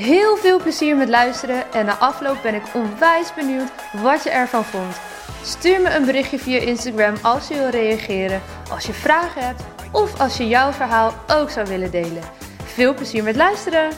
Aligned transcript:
Heel 0.00 0.36
veel 0.36 0.60
plezier 0.60 0.96
met 0.96 1.08
luisteren 1.08 1.72
en 1.72 1.86
na 1.86 1.98
afloop 1.98 2.42
ben 2.42 2.54
ik 2.54 2.74
onwijs 2.74 3.34
benieuwd 3.34 3.70
wat 4.02 4.22
je 4.22 4.30
ervan 4.30 4.64
vond. 4.64 5.00
Stuur 5.42 5.80
me 5.80 5.94
een 5.94 6.04
berichtje 6.04 6.38
via 6.38 6.58
Instagram 6.58 7.14
als 7.22 7.48
je 7.48 7.54
wil 7.54 7.68
reageren, 7.68 8.42
als 8.70 8.86
je 8.86 8.92
vragen 8.92 9.46
hebt 9.46 9.62
of 9.92 10.20
als 10.20 10.36
je 10.36 10.48
jouw 10.48 10.72
verhaal 10.72 11.12
ook 11.28 11.50
zou 11.50 11.66
willen 11.66 11.90
delen. 11.90 12.22
Veel 12.64 12.94
plezier 12.94 13.22
met 13.22 13.36
luisteren! 13.36 13.90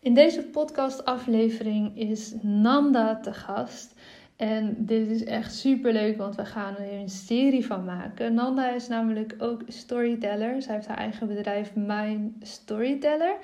In 0.00 0.14
deze 0.14 0.42
podcastaflevering 0.42 1.98
is 1.98 2.34
Nanda 2.40 3.20
te 3.20 3.32
gast. 3.32 3.94
En 4.36 4.74
dit 4.78 5.08
is 5.08 5.24
echt 5.24 5.54
super 5.54 5.92
leuk, 5.92 6.16
want 6.16 6.34
we 6.34 6.44
gaan 6.44 6.76
er 6.76 6.92
een 6.92 7.08
serie 7.08 7.66
van 7.66 7.84
maken. 7.84 8.34
Nanda 8.34 8.70
is 8.70 8.88
namelijk 8.88 9.34
ook 9.38 9.62
storyteller. 9.66 10.62
Zij 10.62 10.74
heeft 10.74 10.86
haar 10.86 10.96
eigen 10.96 11.26
bedrijf 11.26 11.74
Mijn 11.74 12.36
Storyteller. 12.40 13.36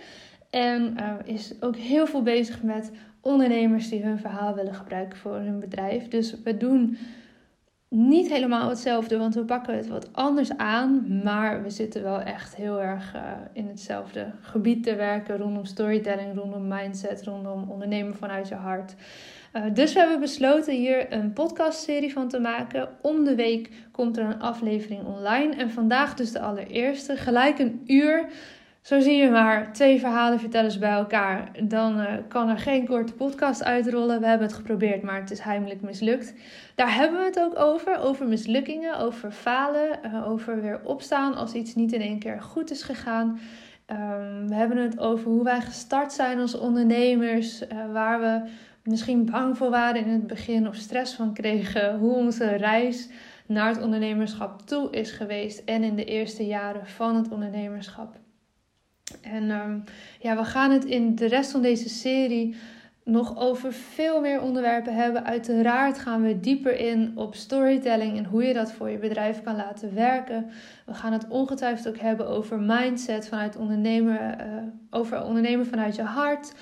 En 0.50 0.96
is 1.24 1.54
ook 1.60 1.76
heel 1.76 2.06
veel 2.06 2.22
bezig 2.22 2.62
met 2.62 2.92
ondernemers 3.20 3.88
die 3.88 4.02
hun 4.02 4.18
verhaal 4.18 4.54
willen 4.54 4.74
gebruiken 4.74 5.18
voor 5.18 5.34
hun 5.34 5.60
bedrijf. 5.60 6.08
Dus 6.08 6.42
we 6.42 6.56
doen 6.56 6.98
niet 7.88 8.28
helemaal 8.28 8.68
hetzelfde, 8.68 9.18
want 9.18 9.34
we 9.34 9.44
pakken 9.44 9.76
het 9.76 9.88
wat 9.88 10.12
anders 10.12 10.56
aan. 10.56 11.20
Maar 11.22 11.62
we 11.62 11.70
zitten 11.70 12.02
wel 12.02 12.20
echt 12.20 12.56
heel 12.56 12.80
erg 12.80 13.14
uh, 13.14 13.22
in 13.52 13.68
hetzelfde 13.68 14.30
gebied 14.40 14.82
te 14.82 14.94
werken 14.94 15.36
rondom 15.36 15.64
storytelling, 15.64 16.34
rondom 16.34 16.68
mindset, 16.68 17.24
rondom 17.24 17.70
ondernemen 17.70 18.16
vanuit 18.16 18.48
je 18.48 18.54
hart. 18.54 18.94
Uh, 19.58 19.64
dus 19.72 19.92
we 19.92 19.98
hebben 19.98 20.20
besloten 20.20 20.74
hier 20.74 21.12
een 21.12 21.32
podcastserie 21.32 22.12
van 22.12 22.28
te 22.28 22.38
maken. 22.38 22.88
Om 23.02 23.24
de 23.24 23.34
week 23.34 23.70
komt 23.92 24.16
er 24.16 24.24
een 24.24 24.40
aflevering 24.40 25.04
online. 25.04 25.54
En 25.54 25.70
vandaag 25.70 26.14
dus 26.14 26.32
de 26.32 26.40
allereerste. 26.40 27.16
Gelijk 27.16 27.58
een 27.58 27.82
uur. 27.86 28.28
Zo 28.80 29.00
zie 29.00 29.16
je 29.16 29.30
maar, 29.30 29.72
twee 29.72 30.00
verhalen 30.00 30.40
vertellen 30.40 30.80
bij 30.80 30.90
elkaar. 30.90 31.50
Dan 31.62 32.00
uh, 32.00 32.12
kan 32.28 32.48
er 32.48 32.58
geen 32.58 32.86
korte 32.86 33.12
podcast 33.12 33.64
uitrollen. 33.64 34.20
We 34.20 34.26
hebben 34.26 34.46
het 34.46 34.56
geprobeerd, 34.56 35.02
maar 35.02 35.20
het 35.20 35.30
is 35.30 35.40
heimelijk 35.40 35.80
mislukt. 35.80 36.34
Daar 36.74 36.94
hebben 36.94 37.18
we 37.18 37.24
het 37.24 37.40
ook 37.40 37.58
over. 37.58 37.98
Over 37.98 38.26
mislukkingen, 38.26 38.98
over 38.98 39.30
falen, 39.30 39.98
uh, 40.04 40.30
over 40.30 40.62
weer 40.62 40.80
opstaan 40.84 41.34
als 41.34 41.52
iets 41.52 41.74
niet 41.74 41.92
in 41.92 42.00
één 42.00 42.18
keer 42.18 42.42
goed 42.42 42.70
is 42.70 42.82
gegaan. 42.82 43.38
Um, 43.90 44.48
we 44.48 44.54
hebben 44.54 44.76
het 44.76 44.98
over 44.98 45.30
hoe 45.30 45.44
wij 45.44 45.60
gestart 45.60 46.12
zijn 46.12 46.38
als 46.38 46.58
ondernemers. 46.58 47.62
Waar 47.92 48.20
we 48.20 48.40
misschien 48.88 49.24
bang 49.30 49.56
voor 49.56 49.70
waren 49.70 50.04
in 50.04 50.10
het 50.10 50.26
begin 50.26 50.68
of 50.68 50.74
stress 50.74 51.14
van 51.14 51.34
kregen. 51.34 51.98
Hoe 51.98 52.14
onze 52.14 52.46
reis 52.46 53.08
naar 53.46 53.68
het 53.68 53.82
ondernemerschap 53.82 54.62
toe 54.66 54.90
is 54.90 55.10
geweest. 55.10 55.62
En 55.64 55.82
in 55.82 55.96
de 55.96 56.04
eerste 56.04 56.46
jaren 56.46 56.86
van 56.86 57.16
het 57.16 57.28
ondernemerschap. 57.28 58.16
En 59.22 59.50
um, 59.50 59.84
ja, 60.20 60.36
we 60.36 60.44
gaan 60.44 60.70
het 60.70 60.84
in 60.84 61.14
de 61.14 61.26
rest 61.26 61.50
van 61.50 61.62
deze 61.62 61.88
serie 61.88 62.56
nog 63.04 63.38
over 63.38 63.72
veel 63.72 64.20
meer 64.20 64.40
onderwerpen 64.40 64.94
hebben. 64.94 65.24
Uiteraard 65.24 65.98
gaan 65.98 66.22
we 66.22 66.40
dieper 66.40 66.78
in 66.78 67.12
op 67.14 67.34
storytelling 67.34 68.16
en 68.16 68.24
hoe 68.24 68.44
je 68.44 68.54
dat 68.54 68.72
voor 68.72 68.88
je 68.90 68.98
bedrijf 68.98 69.42
kan 69.42 69.56
laten 69.56 69.94
werken. 69.94 70.50
We 70.86 70.94
gaan 70.94 71.12
het 71.12 71.28
ongetwijfeld 71.28 71.88
ook 71.88 72.00
hebben 72.00 72.28
over 72.28 72.58
mindset 72.60 73.28
vanuit 73.28 73.56
ondernemen, 73.56 74.36
uh, 74.40 74.46
over 74.90 75.24
ondernemen 75.24 75.66
vanuit 75.66 75.96
je 75.96 76.02
hart. 76.02 76.52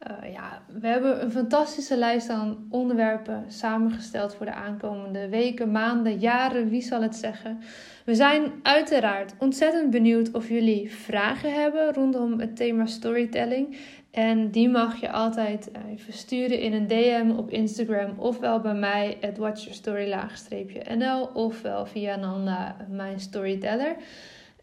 Uh, 0.00 0.32
ja, 0.32 0.62
we 0.80 0.86
hebben 0.86 1.22
een 1.22 1.30
fantastische 1.30 1.96
lijst 1.96 2.28
aan 2.28 2.66
onderwerpen 2.70 3.44
samengesteld 3.48 4.34
voor 4.34 4.46
de 4.46 4.52
aankomende 4.52 5.28
weken, 5.28 5.70
maanden, 5.70 6.18
jaren, 6.18 6.68
wie 6.68 6.82
zal 6.82 7.02
het 7.02 7.16
zeggen. 7.16 7.58
We 8.04 8.14
zijn 8.14 8.52
uiteraard 8.62 9.34
ontzettend 9.38 9.90
benieuwd 9.90 10.30
of 10.32 10.48
jullie 10.48 10.92
vragen 10.92 11.52
hebben 11.52 11.92
rondom 11.92 12.40
het 12.40 12.56
thema 12.56 12.86
storytelling. 12.86 13.76
En 14.10 14.50
die 14.50 14.68
mag 14.68 15.00
je 15.00 15.10
altijd 15.10 15.70
eh, 15.70 15.80
even 15.90 16.12
sturen 16.12 16.60
in 16.60 16.72
een 16.72 16.86
DM 16.86 17.30
op 17.36 17.50
Instagram, 17.50 18.18
ofwel 18.18 18.60
bij 18.60 18.74
mij, 18.74 19.16
het 19.20 19.38
watchyourstory-nl, 19.38 21.26
ofwel 21.34 21.86
via 21.86 22.16
Nanda, 22.16 22.76
mijn 22.90 23.20
storyteller. 23.20 23.96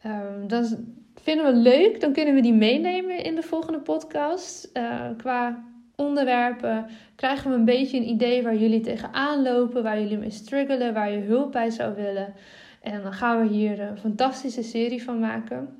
Um, 0.05 0.47
dat 0.47 0.77
vinden 1.21 1.45
we 1.45 1.59
leuk, 1.59 2.01
dan 2.01 2.13
kunnen 2.13 2.33
we 2.33 2.41
die 2.41 2.53
meenemen 2.53 3.23
in 3.23 3.35
de 3.35 3.41
volgende 3.41 3.79
podcast. 3.79 4.69
Uh, 4.73 5.01
qua 5.17 5.63
onderwerpen 5.95 6.85
krijgen 7.15 7.49
we 7.51 7.55
een 7.55 7.65
beetje 7.65 7.97
een 7.97 8.09
idee 8.09 8.43
waar 8.43 8.55
jullie 8.55 8.81
tegenaan 8.81 9.41
lopen, 9.41 9.83
waar 9.83 9.99
jullie 9.99 10.17
mee 10.17 10.29
struggelen, 10.29 10.93
waar 10.93 11.11
je 11.11 11.19
hulp 11.19 11.51
bij 11.51 11.69
zou 11.69 11.95
willen. 11.95 12.33
En 12.81 13.01
dan 13.01 13.13
gaan 13.13 13.41
we 13.41 13.53
hier 13.53 13.79
een 13.79 13.97
fantastische 13.97 14.63
serie 14.63 15.03
van 15.03 15.19
maken. 15.19 15.77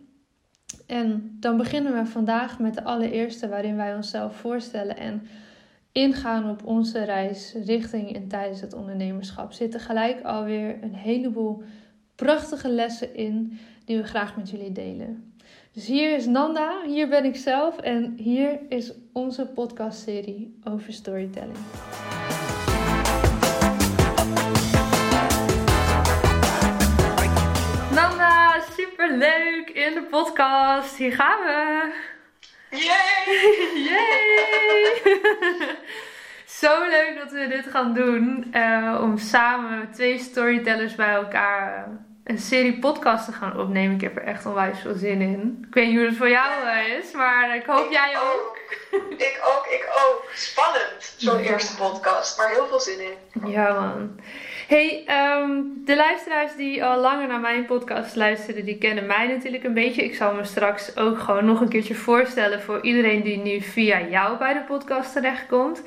En 0.88 1.38
dan 1.40 1.58
beginnen 1.58 1.94
we 1.94 2.06
vandaag 2.06 2.60
met 2.60 2.74
de 2.74 2.84
allereerste 2.84 3.50
waarin 3.50 3.76
wij 3.76 3.96
onszelf 3.96 4.36
voorstellen 4.36 4.98
en 4.98 5.28
ingaan 5.92 6.50
op 6.50 6.66
onze 6.66 7.04
reis 7.04 7.56
richting 7.66 8.16
en 8.16 8.28
tijdens 8.28 8.62
het 8.62 8.74
ondernemerschap. 8.74 9.52
Zitten 9.52 9.80
gelijk 9.80 10.22
alweer 10.22 10.78
een 10.82 10.96
heleboel 10.96 11.64
prachtige 12.16 12.70
lessen 12.70 13.16
in 13.16 13.60
die 13.86 13.98
we 13.98 14.04
graag 14.04 14.36
met 14.36 14.50
jullie 14.50 14.72
delen. 14.72 15.34
Dus 15.72 15.88
hier 15.88 16.16
is 16.16 16.26
Nanda, 16.26 16.82
hier 16.86 17.08
ben 17.08 17.26
ik 17.26 17.36
zelf 17.36 17.78
en 17.78 18.14
hier 18.18 18.60
is 18.70 18.94
onze 19.14 19.48
podcastserie 19.48 20.60
over 20.64 20.94
storytelling. 20.94 21.58
Nanda, 27.94 28.62
super 28.78 29.18
leuk 29.18 29.70
in 29.74 29.94
de 29.94 30.08
podcast. 30.10 30.98
Hier 30.98 31.14
gaan 31.14 31.40
we. 31.40 31.94
Yay! 32.70 33.84
Yay! 33.90 34.94
Zo 36.62 36.88
leuk 36.90 37.18
dat 37.18 37.32
we 37.32 37.48
dit 37.48 37.68
gaan 37.68 37.94
doen. 37.94 38.54
Uh, 38.54 39.00
om 39.02 39.18
samen 39.18 39.92
twee 39.92 40.20
storytellers 40.20 40.96
bij 40.96 41.14
elkaar 41.14 41.88
uh, 41.88 41.94
een 42.24 42.38
serie 42.40 42.80
podcast 42.80 43.26
te 43.26 43.32
gaan 43.32 43.60
opnemen. 43.60 43.96
Ik 43.96 44.02
heb 44.02 44.16
er 44.16 44.24
echt 44.24 44.46
onwijs 44.46 44.80
veel 44.80 44.96
zin 44.96 45.22
in. 45.22 45.66
Ik 45.68 45.74
weet 45.74 45.88
niet 45.88 45.98
hoe 45.98 46.06
het 46.06 46.18
voor 46.18 46.30
jou 46.30 46.66
uh, 46.66 46.98
is, 46.98 47.12
maar 47.12 47.56
ik 47.56 47.64
hoop 47.66 47.86
ik 47.86 47.92
jij 47.92 48.14
ook. 48.18 48.58
ook. 48.92 49.12
ik 49.12 49.40
ook, 49.46 49.66
ik 49.66 49.90
ook. 50.08 50.30
Spannend, 50.34 51.14
zo'n 51.18 51.44
Ja. 51.44 51.50
eerste 51.50 51.76
podcast. 51.76 52.38
Maar 52.38 52.50
heel 52.50 52.68
veel 52.68 52.80
zin 52.80 53.00
in. 53.00 53.50
Ja, 53.52 53.74
man. 53.74 54.20
Hey, 54.68 55.04
ehm, 55.06 55.52
de 55.86 55.96
luisteraars 55.96 56.56
die 56.56 56.86
al 56.86 57.00
langer 57.00 57.28
naar 57.28 57.40
mijn 57.40 57.66
podcast 57.66 58.16
luisteren, 58.16 58.66
die 58.66 58.78
kennen 58.78 59.06
mij 59.06 59.28
natuurlijk 59.28 59.64
een 59.64 59.74
beetje. 59.74 60.04
Ik 60.04 60.16
zal 60.16 60.34
me 60.34 60.44
straks 60.44 60.98
ook 60.98 61.20
gewoon 61.20 61.46
nog 61.46 61.62
een 61.62 61.70
keertje 61.70 61.96
voorstellen 61.96 62.62
voor 62.62 62.82
iedereen 62.82 63.22
die 63.24 63.38
nu 63.38 63.62
via 63.62 64.02
jou 64.02 64.38
bij 64.38 64.54
de 64.54 64.62
podcast 64.68 65.14
terechtkomt. 65.14 65.82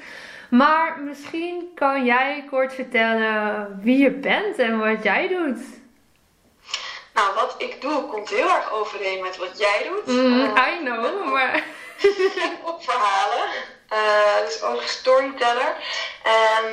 Maar 0.51 1.01
misschien 1.05 1.69
kan 1.75 2.05
jij 2.05 2.45
kort 2.51 2.75
vertellen 2.75 3.79
wie 3.83 3.99
je 3.99 4.11
bent 4.11 4.59
en 4.59 4.79
wat 4.79 5.03
jij 5.03 5.29
doet. 5.29 5.59
Nou, 7.17 7.35
wat 7.35 7.55
ik 7.59 7.81
doe 7.81 8.07
komt 8.07 8.29
heel 8.29 8.49
erg 8.51 8.73
overeen 8.73 9.23
met 9.23 9.37
wat 9.37 9.59
jij 9.59 9.89
doet. 9.89 10.07
Mm, 10.07 10.57
Eh, 10.57 10.67
I 10.73 10.79
know, 10.79 11.25
maar... 11.33 11.65
op 12.73 12.85
verhalen. 12.85 13.49
Eh, 13.89 14.45
dus 14.45 14.63
ook 14.63 14.83
storyteller. 14.83 15.77
En 16.23 16.65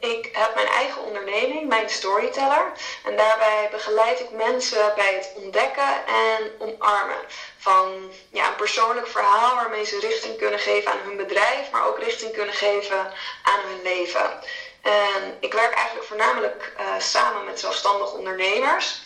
ik 0.00 0.28
heb 0.32 0.54
mijn 0.54 0.66
eigen 0.66 1.02
onderneming, 1.02 1.68
mijn 1.68 1.88
storyteller. 1.90 2.72
En 3.04 3.16
daarbij 3.16 3.68
begeleid 3.70 4.20
ik 4.20 4.30
mensen 4.30 4.92
bij 4.96 5.14
het 5.14 5.32
ontdekken 5.36 6.06
en 6.06 6.52
omarmen 6.58 7.20
van 7.58 8.12
ja, 8.32 8.46
een 8.48 8.54
persoonlijk 8.54 9.06
verhaal 9.06 9.54
waarmee 9.54 9.84
ze 9.84 9.98
richting 10.00 10.38
kunnen 10.38 10.58
geven 10.60 10.90
aan 10.92 11.00
hun 11.04 11.16
bedrijf, 11.16 11.70
maar 11.72 11.86
ook 11.86 11.98
richting 11.98 12.32
kunnen 12.32 12.54
geven 12.54 13.12
aan 13.42 13.60
hun 13.68 13.82
leven. 13.82 14.40
En 14.82 15.36
ik 15.40 15.52
werk 15.52 15.74
eigenlijk 15.74 16.06
voornamelijk 16.06 16.72
eh, 16.76 16.84
samen 16.98 17.44
met 17.44 17.60
zelfstandig 17.60 18.12
ondernemers. 18.12 19.02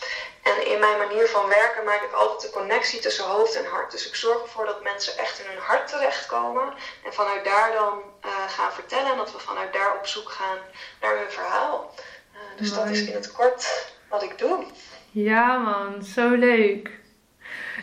En 0.49 0.71
in 0.71 0.79
mijn 0.79 0.97
manier 0.97 1.27
van 1.27 1.47
werken 1.47 1.83
maak 1.83 2.01
ik 2.01 2.11
altijd 2.11 2.41
de 2.41 2.57
connectie 2.59 2.99
tussen 2.99 3.25
hoofd 3.25 3.55
en 3.55 3.65
hart. 3.65 3.91
Dus 3.91 4.07
ik 4.07 4.15
zorg 4.15 4.41
ervoor 4.41 4.65
dat 4.65 4.83
mensen 4.83 5.17
echt 5.17 5.39
in 5.39 5.45
hun 5.49 5.61
hart 5.61 5.87
terechtkomen. 5.87 6.73
En 7.05 7.13
vanuit 7.13 7.45
daar 7.45 7.71
dan 7.71 8.01
uh, 8.25 8.31
gaan 8.47 8.71
vertellen. 8.71 9.11
En 9.11 9.17
dat 9.17 9.31
we 9.31 9.39
vanuit 9.39 9.73
daar 9.73 9.97
op 9.97 10.07
zoek 10.07 10.29
gaan 10.29 10.57
naar 11.01 11.17
hun 11.17 11.31
verhaal. 11.31 11.93
Uh, 12.33 12.39
dus 12.57 12.69
Mooi. 12.69 12.83
dat 12.83 12.95
is 12.95 13.05
in 13.05 13.13
het 13.13 13.31
kort 13.31 13.91
wat 14.09 14.23
ik 14.23 14.37
doe. 14.37 14.65
Ja 15.11 15.57
man, 15.57 16.03
zo 16.03 16.29
leuk. 16.29 16.89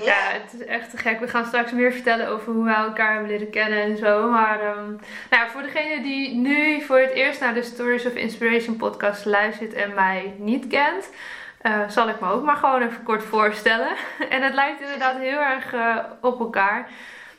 Ja. 0.01 0.31
het 0.31 0.61
is 0.61 0.67
echt 0.67 0.91
te 0.91 0.97
gek. 0.97 1.21
We 1.21 1.29
gaan 1.29 1.47
straks 1.47 1.73
meer 1.73 1.93
vertellen 1.93 2.29
over 2.29 2.53
hoe 2.53 2.65
we 2.65 2.75
elkaar 2.75 3.13
hebben 3.13 3.31
leren 3.31 3.51
kennen 3.51 3.83
en 3.83 3.97
zo. 3.97 4.31
Maar 4.31 4.77
um, 4.77 5.01
nou, 5.31 5.51
voor 5.51 5.63
degene 5.63 6.03
die 6.03 6.35
nu 6.35 6.83
voor 6.83 6.99
het 6.99 7.11
eerst 7.11 7.41
naar 7.41 7.55
de 7.55 7.63
Stories 7.63 8.07
of 8.07 8.15
Inspiration 8.15 8.77
podcast 8.77 9.25
luistert 9.25 9.73
en 9.73 9.95
mij 9.95 10.35
niet 10.39 10.67
kent, 10.67 11.09
uh, 11.63 11.89
zal 11.89 12.09
ik 12.09 12.21
me 12.21 12.29
ook 12.29 12.45
maar 12.45 12.57
gewoon 12.57 12.83
even 12.83 13.03
kort 13.03 13.23
voorstellen. 13.23 13.97
en 14.29 14.43
het 14.43 14.55
lijkt 14.55 14.81
inderdaad 14.81 15.17
heel 15.17 15.39
erg 15.39 15.75
uh, 15.75 15.97
op 16.21 16.41
elkaar. 16.41 16.89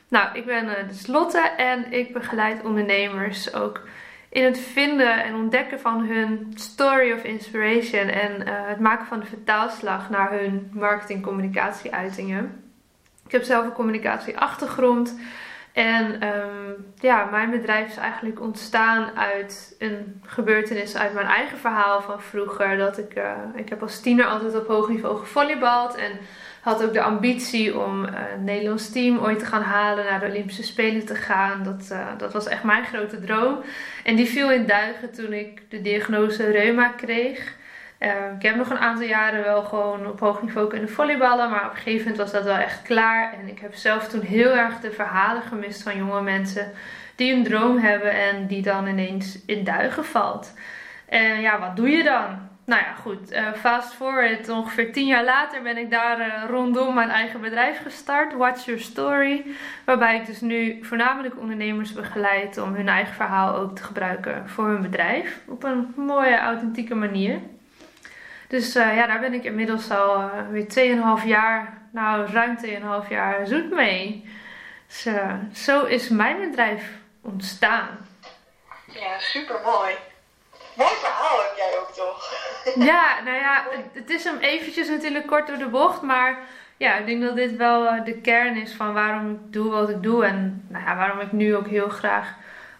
Nou, 0.08 0.28
ik 0.32 0.46
ben 0.46 0.64
uh, 0.64 0.88
dus 0.88 1.06
Lotte 1.06 1.40
en 1.56 1.92
ik 1.92 2.12
begeleid 2.12 2.64
ondernemers 2.64 3.54
ook 3.54 3.80
in 4.28 4.44
het 4.44 4.58
vinden 4.58 5.24
en 5.24 5.34
ontdekken 5.34 5.80
van 5.80 6.06
hun 6.06 6.52
story 6.54 7.12
of 7.12 7.22
inspiration 7.24 8.08
en 8.08 8.46
het 8.46 8.80
maken 8.80 9.06
van 9.06 9.20
de 9.20 9.26
vertaalslag 9.26 10.10
naar 10.10 10.32
hun 10.32 10.70
marketing 10.72 11.22
communicatie 11.22 11.94
uitingen. 11.94 12.64
Ik 13.26 13.32
heb 13.32 13.42
zelf 13.42 13.64
een 13.64 13.72
communicatieachtergrond 13.72 15.18
en 15.74 16.28
um, 16.28 16.92
ja, 16.98 17.24
mijn 17.24 17.50
bedrijf 17.50 17.88
is 17.88 17.96
eigenlijk 17.96 18.40
ontstaan 18.40 19.10
uit 19.16 19.76
een 19.78 20.20
gebeurtenis 20.22 20.96
uit 20.96 21.14
mijn 21.14 21.26
eigen 21.26 21.58
verhaal 21.58 22.02
van 22.02 22.22
vroeger. 22.22 22.76
Dat 22.76 22.98
ik, 22.98 23.16
uh, 23.16 23.32
ik 23.54 23.68
heb 23.68 23.82
als 23.82 24.00
tiener 24.00 24.24
altijd 24.26 24.56
op 24.56 24.66
hoog 24.66 24.88
niveau 24.88 25.18
gevolleybald 25.18 25.94
en 25.94 26.12
had 26.60 26.84
ook 26.84 26.92
de 26.92 27.02
ambitie 27.02 27.78
om 27.78 28.04
uh, 28.04 28.10
Nederlands 28.40 28.92
team 28.92 29.18
ooit 29.18 29.38
te 29.38 29.44
gaan 29.44 29.62
halen, 29.62 30.04
naar 30.04 30.20
de 30.20 30.26
Olympische 30.26 30.62
Spelen 30.62 31.06
te 31.06 31.14
gaan. 31.14 31.62
Dat, 31.62 31.88
uh, 31.92 32.08
dat 32.18 32.32
was 32.32 32.46
echt 32.46 32.62
mijn 32.62 32.84
grote 32.84 33.20
droom. 33.20 33.58
En 34.04 34.16
die 34.16 34.26
viel 34.26 34.50
in 34.52 34.66
duigen 34.66 35.12
toen 35.12 35.32
ik 35.32 35.70
de 35.70 35.80
diagnose 35.80 36.50
reuma 36.50 36.88
kreeg. 36.88 37.56
Uh, 38.04 38.10
ik 38.36 38.42
heb 38.42 38.56
nog 38.56 38.70
een 38.70 38.78
aantal 38.78 39.06
jaren 39.06 39.44
wel 39.44 39.62
gewoon 39.62 40.06
op 40.06 40.20
hoog 40.20 40.42
niveau 40.42 40.68
kunnen 40.68 40.90
volleyballen, 40.90 41.50
maar 41.50 41.64
op 41.64 41.70
een 41.70 41.76
gegeven 41.76 41.98
moment 41.98 42.16
was 42.16 42.32
dat 42.32 42.44
wel 42.44 42.56
echt 42.56 42.82
klaar. 42.82 43.32
En 43.32 43.48
ik 43.48 43.58
heb 43.58 43.74
zelf 43.74 44.08
toen 44.08 44.20
heel 44.20 44.50
erg 44.50 44.80
de 44.80 44.90
verhalen 44.90 45.42
gemist 45.42 45.82
van 45.82 45.96
jonge 45.96 46.22
mensen 46.22 46.72
die 47.16 47.34
een 47.34 47.44
droom 47.44 47.78
hebben 47.78 48.10
en 48.10 48.46
die 48.46 48.62
dan 48.62 48.86
ineens 48.86 49.44
in 49.46 49.64
duigen 49.64 50.04
valt. 50.04 50.54
En 51.08 51.40
ja, 51.40 51.58
wat 51.58 51.76
doe 51.76 51.88
je 51.88 52.02
dan? 52.02 52.52
nou 52.66 52.82
ja, 52.82 52.92
goed. 52.92 53.32
Uh, 53.32 53.52
fast 53.52 53.92
forward, 53.92 54.48
ongeveer 54.48 54.92
tien 54.92 55.06
jaar 55.06 55.24
later 55.24 55.62
ben 55.62 55.76
ik 55.76 55.90
daar 55.90 56.20
uh, 56.20 56.26
rondom 56.48 56.94
mijn 56.94 57.08
eigen 57.08 57.40
bedrijf 57.40 57.82
gestart, 57.82 58.34
Watch 58.34 58.64
Your 58.64 58.80
Story. 58.80 59.44
Waarbij 59.84 60.16
ik 60.16 60.26
dus 60.26 60.40
nu 60.40 60.78
voornamelijk 60.82 61.38
ondernemers 61.38 61.92
begeleid 61.92 62.58
om 62.58 62.74
hun 62.74 62.88
eigen 62.88 63.14
verhaal 63.14 63.54
ook 63.56 63.76
te 63.76 63.82
gebruiken 63.82 64.48
voor 64.48 64.68
hun 64.68 64.82
bedrijf. 64.82 65.40
Op 65.46 65.64
een 65.64 65.92
mooie, 65.96 66.38
authentieke 66.38 66.94
manier. 66.94 67.38
Dus 68.54 68.76
uh, 68.76 68.96
ja, 68.96 69.06
daar 69.06 69.20
ben 69.20 69.34
ik 69.34 69.44
inmiddels 69.44 69.90
al 69.90 70.30
weer 70.50 70.66
2,5 71.20 71.26
jaar, 71.26 71.78
nou 71.92 72.26
ruim 72.26 72.58
2,5 73.04 73.08
jaar 73.08 73.46
zoet 73.46 73.70
mee. 73.70 74.30
Dus 74.86 75.06
zo 75.64 75.84
is 75.84 76.08
mijn 76.08 76.40
bedrijf 76.40 76.90
ontstaan. 77.20 77.88
Ja, 78.86 79.18
super 79.18 79.60
mooi. 79.64 79.94
Mooi 80.74 80.94
verhaal 80.94 81.38
heb 81.38 81.56
jij 81.56 81.78
ook 81.78 81.90
toch? 81.92 82.32
Ja, 82.90 83.20
nou 83.24 83.36
ja, 83.36 83.64
het 83.92 84.10
is 84.10 84.24
hem 84.24 84.38
eventjes 84.38 84.88
natuurlijk 84.88 85.26
kort 85.26 85.46
door 85.46 85.58
de 85.58 85.68
bocht, 85.68 86.02
maar 86.02 86.38
ja, 86.76 86.96
ik 86.96 87.06
denk 87.06 87.22
dat 87.22 87.36
dit 87.36 87.56
wel 87.56 87.86
eh, 87.86 88.04
de 88.04 88.20
kern 88.20 88.56
is 88.56 88.72
van 88.72 88.92
waarom 88.92 89.30
ik 89.30 89.52
doe 89.52 89.70
wat 89.70 89.88
ik 89.88 90.02
doe 90.02 90.24
en 90.24 90.66
nou 90.68 90.84
ja, 90.84 90.96
waarom 90.96 91.20
ik 91.20 91.32
nu 91.32 91.56
ook 91.56 91.66
heel 91.66 91.88
graag 91.88 92.34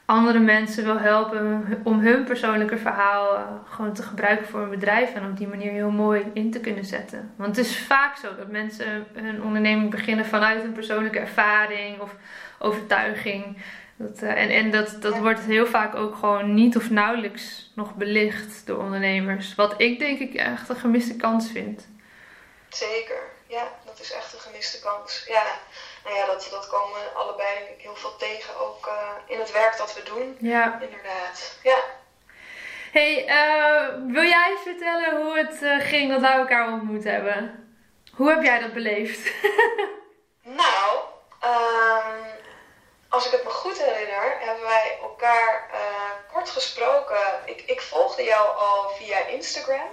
andere 0.07 0.39
mensen 0.39 0.85
wil 0.85 0.99
helpen 0.99 1.81
om 1.85 2.01
hun 2.01 2.25
persoonlijke 2.25 2.79
verhaal 2.79 3.39
uh, 3.39 3.45
gewoon 3.65 3.95
te 3.95 4.03
gebruiken 4.03 4.47
voor 4.47 4.61
een 4.61 4.71
bedrijf 4.71 5.15
en 5.15 5.31
op 5.31 5.37
die 5.37 5.49
manier 5.49 5.71
heel 5.71 5.91
mooi 5.91 6.31
in 6.35 6.51
te 6.51 6.61
kunnen 6.61 6.85
zetten. 6.85 7.35
Want 7.37 7.57
het 7.57 7.67
is 7.67 7.79
vaak 7.79 8.17
zo 8.17 8.37
dat 8.37 8.49
mensen 8.49 9.07
hun 9.13 9.43
onderneming 9.43 9.91
beginnen 9.91 10.27
vanuit 10.27 10.65
een 10.65 10.73
persoonlijke 10.73 11.19
ervaring 11.19 12.01
of 12.01 12.15
overtuiging. 12.59 13.59
Dat, 13.97 14.23
uh, 14.23 14.31
en 14.31 14.51
en 14.51 14.71
dat, 14.71 14.97
dat 15.01 15.19
wordt 15.19 15.41
heel 15.41 15.67
vaak 15.67 15.95
ook 15.95 16.17
gewoon 16.17 16.55
niet 16.55 16.77
of 16.77 16.91
nauwelijks 16.91 17.73
nog 17.75 17.95
belicht 17.95 18.67
door 18.67 18.79
ondernemers. 18.79 19.55
Wat 19.55 19.75
ik 19.77 19.99
denk 19.99 20.19
ik 20.19 20.35
echt 20.35 20.69
een 20.69 20.77
gemiste 20.77 21.17
kans 21.17 21.51
vind. 21.51 21.87
Zeker, 22.69 23.23
ja, 23.47 23.69
dat 23.85 24.01
is 24.01 24.13
echt 24.13 24.35
een 24.35 24.41
gemiste 24.41 24.81
kans. 24.81 25.25
Ja, 25.29 25.43
nou 26.05 26.17
ja, 26.17 26.27
dat, 26.27 26.49
dat 26.51 26.69
komen 26.69 27.15
allebei 27.15 27.59
denk 27.59 27.69
ik 27.69 27.83
heel 27.83 27.97
veel 27.97 28.17
tegen, 28.17 28.57
ook 28.59 28.87
uh, 28.87 29.11
in 29.27 29.39
het 29.39 29.53
werk 29.53 29.77
dat 29.77 29.95
we 29.95 30.03
doen. 30.03 30.37
Ja. 30.41 30.79
Inderdaad, 30.81 31.59
ja. 31.63 31.79
Hey, 32.93 33.25
uh, 33.29 34.13
wil 34.13 34.23
jij 34.23 34.57
vertellen 34.63 35.23
hoe 35.23 35.39
het 35.39 35.63
uh, 35.63 35.81
ging 35.81 36.11
dat 36.11 36.21
wij 36.21 36.33
elkaar 36.33 36.73
ontmoet 36.73 37.05
hebben? 37.05 37.69
Hoe 38.13 38.29
heb 38.29 38.43
jij 38.43 38.59
dat 38.59 38.73
beleefd? 38.73 39.33
nou, 40.63 40.99
um, 41.45 42.25
als 43.09 43.27
ik 43.27 43.33
het 43.33 43.45
me 43.45 43.51
goed 43.51 43.83
herinner, 43.83 44.37
hebben 44.39 44.65
wij 44.65 44.99
elkaar 45.03 45.71
uh, 45.73 46.33
kort 46.33 46.51
gesproken. 46.51 47.23
Ik, 47.45 47.63
ik, 47.67 47.81
volgde 47.81 48.23
jou 48.23 48.57
al 48.57 48.89
via 48.89 49.19
Instagram. 49.19 49.89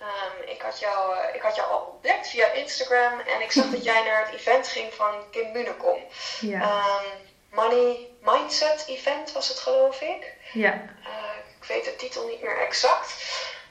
Um, 0.00 0.48
ik, 0.48 0.62
had 0.62 0.78
jou, 0.78 1.16
uh, 1.16 1.34
ik 1.34 1.42
had 1.42 1.56
jou 1.56 1.70
al 1.70 1.90
ontdekt 1.92 2.28
via 2.28 2.52
Instagram 2.52 3.20
en 3.20 3.40
ik 3.40 3.52
zag 3.52 3.66
dat 3.66 3.84
jij 3.84 4.04
naar 4.04 4.26
het 4.26 4.34
event 4.34 4.68
ging 4.68 4.94
van 4.94 5.30
Kim 5.30 5.52
Munekom. 5.52 5.98
Ja. 6.40 6.60
Um, 6.60 7.28
Money 7.50 8.08
Mindset 8.20 8.84
Event 8.86 9.32
was 9.32 9.48
het, 9.48 9.58
geloof 9.58 10.00
ik. 10.00 10.34
Ja. 10.52 10.72
Uh, 10.72 11.36
ik 11.60 11.68
weet 11.68 11.84
de 11.84 11.96
titel 11.96 12.26
niet 12.26 12.42
meer 12.42 12.58
exact. 12.58 13.14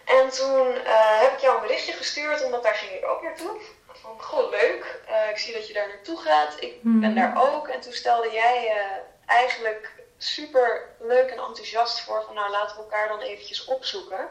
En 0.05 0.29
toen 0.29 0.73
heb 1.19 1.33
ik 1.33 1.39
jou 1.39 1.55
een 1.55 1.67
berichtje 1.67 1.93
gestuurd, 1.93 2.43
omdat 2.43 2.63
daar 2.63 2.75
ging 2.75 2.91
ik 2.91 3.05
ook 3.05 3.21
naartoe 3.21 3.61
van, 3.91 4.21
goh, 4.21 4.49
leuk. 4.49 5.01
Ik 5.29 5.37
zie 5.37 5.53
dat 5.53 5.67
je 5.67 5.73
daar 5.73 5.87
naartoe 5.87 6.17
gaat. 6.17 6.55
Ik 6.59 6.73
mm. 6.81 6.99
ben 6.99 7.15
daar 7.15 7.53
ook. 7.53 7.67
En 7.67 7.81
toen 7.81 7.93
stelde 7.93 8.31
jij 8.31 8.81
eigenlijk 9.25 9.91
super 10.17 10.95
leuk 10.99 11.29
en 11.29 11.37
enthousiast 11.37 12.01
voor 12.01 12.23
van, 12.25 12.35
nou 12.35 12.51
laten 12.51 12.75
we 12.75 12.81
elkaar 12.81 13.07
dan 13.07 13.19
eventjes 13.19 13.65
opzoeken 13.65 14.29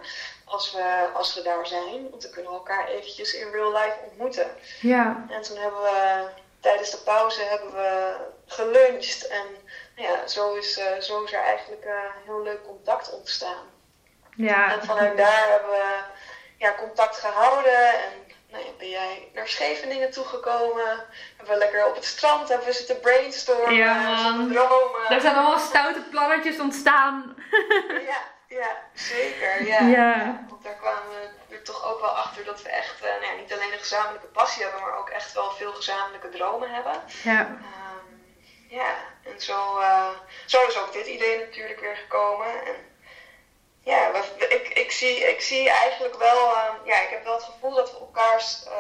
als 0.48 0.72
we, 0.72 1.08
als 1.14 1.34
we 1.34 1.42
daar 1.42 1.66
zijn. 1.66 2.10
Want 2.10 2.22
dan 2.22 2.30
kunnen 2.30 2.50
we 2.50 2.56
elkaar 2.56 2.88
eventjes 2.88 3.34
in 3.34 3.50
real 3.50 3.72
life 3.72 3.96
ontmoeten. 4.04 4.50
Ja. 4.80 5.26
En 5.30 5.42
toen 5.42 5.56
hebben 5.56 5.80
we 5.80 6.26
tijdens 6.60 6.90
de 6.90 6.96
pauze 6.96 7.42
hebben 7.42 7.72
we 7.72 8.16
geluncht. 8.46 9.26
En 9.26 9.46
nou 9.96 10.08
ja, 10.08 10.26
zo 10.26 10.54
is, 10.54 10.78
uh, 10.78 11.00
zo 11.00 11.22
is 11.22 11.32
er 11.32 11.42
eigenlijk 11.42 11.86
heel 12.24 12.42
leuk 12.42 12.64
contact 12.64 13.12
ontstaan. 13.12 13.66
Ja. 14.36 14.72
En 14.72 14.84
vanuit 14.84 15.16
daar 15.16 15.48
hebben 15.48 15.70
we 15.70 16.00
ja, 16.58 16.74
contact 16.74 17.16
gehouden. 17.16 17.88
En 17.88 18.28
nou 18.50 18.64
ja, 18.64 18.70
ben 18.78 18.88
jij 18.88 19.30
naar 19.34 19.48
Scheveningen 19.48 20.10
toegekomen. 20.10 21.04
Hebben 21.36 21.54
we 21.54 21.58
lekker 21.58 21.86
op 21.86 21.94
het 21.94 22.04
strand 22.04 22.48
hebben 22.48 22.66
we 22.66 22.72
zitten 22.72 23.00
brainstormen. 23.00 23.74
Ja, 23.74 24.30
man. 24.30 24.52
Dromen. 24.52 25.08
Er 25.08 25.20
zijn 25.20 25.34
allemaal 25.34 25.58
stoute 25.58 26.00
plannetjes 26.10 26.58
ontstaan. 26.58 27.36
ja, 28.06 28.20
ja, 28.48 28.76
zeker. 28.94 29.66
Ja. 29.66 29.80
ja. 29.80 30.44
Want 30.48 30.62
daar 30.62 30.74
kwamen 30.74 31.08
we 31.48 31.54
er 31.54 31.62
toch 31.62 31.84
ook 31.84 32.00
wel 32.00 32.16
achter 32.16 32.44
dat 32.44 32.62
we 32.62 32.68
echt 32.68 33.02
uh, 33.02 33.08
nou 33.08 33.24
ja, 33.24 33.40
niet 33.40 33.52
alleen 33.52 33.72
een 33.72 33.78
gezamenlijke 33.78 34.26
passie 34.26 34.62
hebben, 34.62 34.80
maar 34.80 34.98
ook 34.98 35.08
echt 35.08 35.32
wel 35.32 35.50
veel 35.50 35.72
gezamenlijke 35.72 36.28
dromen 36.28 36.70
hebben. 36.70 37.02
Ja. 37.22 37.40
Um, 37.40 38.36
ja, 38.68 38.94
en 39.24 39.40
zo, 39.40 39.78
uh, 39.80 40.08
zo 40.46 40.66
is 40.66 40.78
ook 40.78 40.92
dit 40.92 41.06
idee 41.06 41.38
natuurlijk 41.38 41.80
weer 41.80 41.96
gekomen. 41.96 42.66
En 42.66 42.74
ja, 43.82 44.10
ik, 44.38 44.68
ik, 44.68 44.92
zie, 44.92 45.28
ik 45.28 45.40
zie 45.40 45.70
eigenlijk 45.70 46.18
wel, 46.18 46.52
uh, 46.52 46.70
ja, 46.84 47.00
ik 47.00 47.08
heb 47.10 47.24
wel 47.24 47.34
het 47.34 47.42
gevoel 47.42 47.74
dat 47.74 47.90
we 47.92 47.98
elkaars 47.98 48.64
uh, 48.66 48.72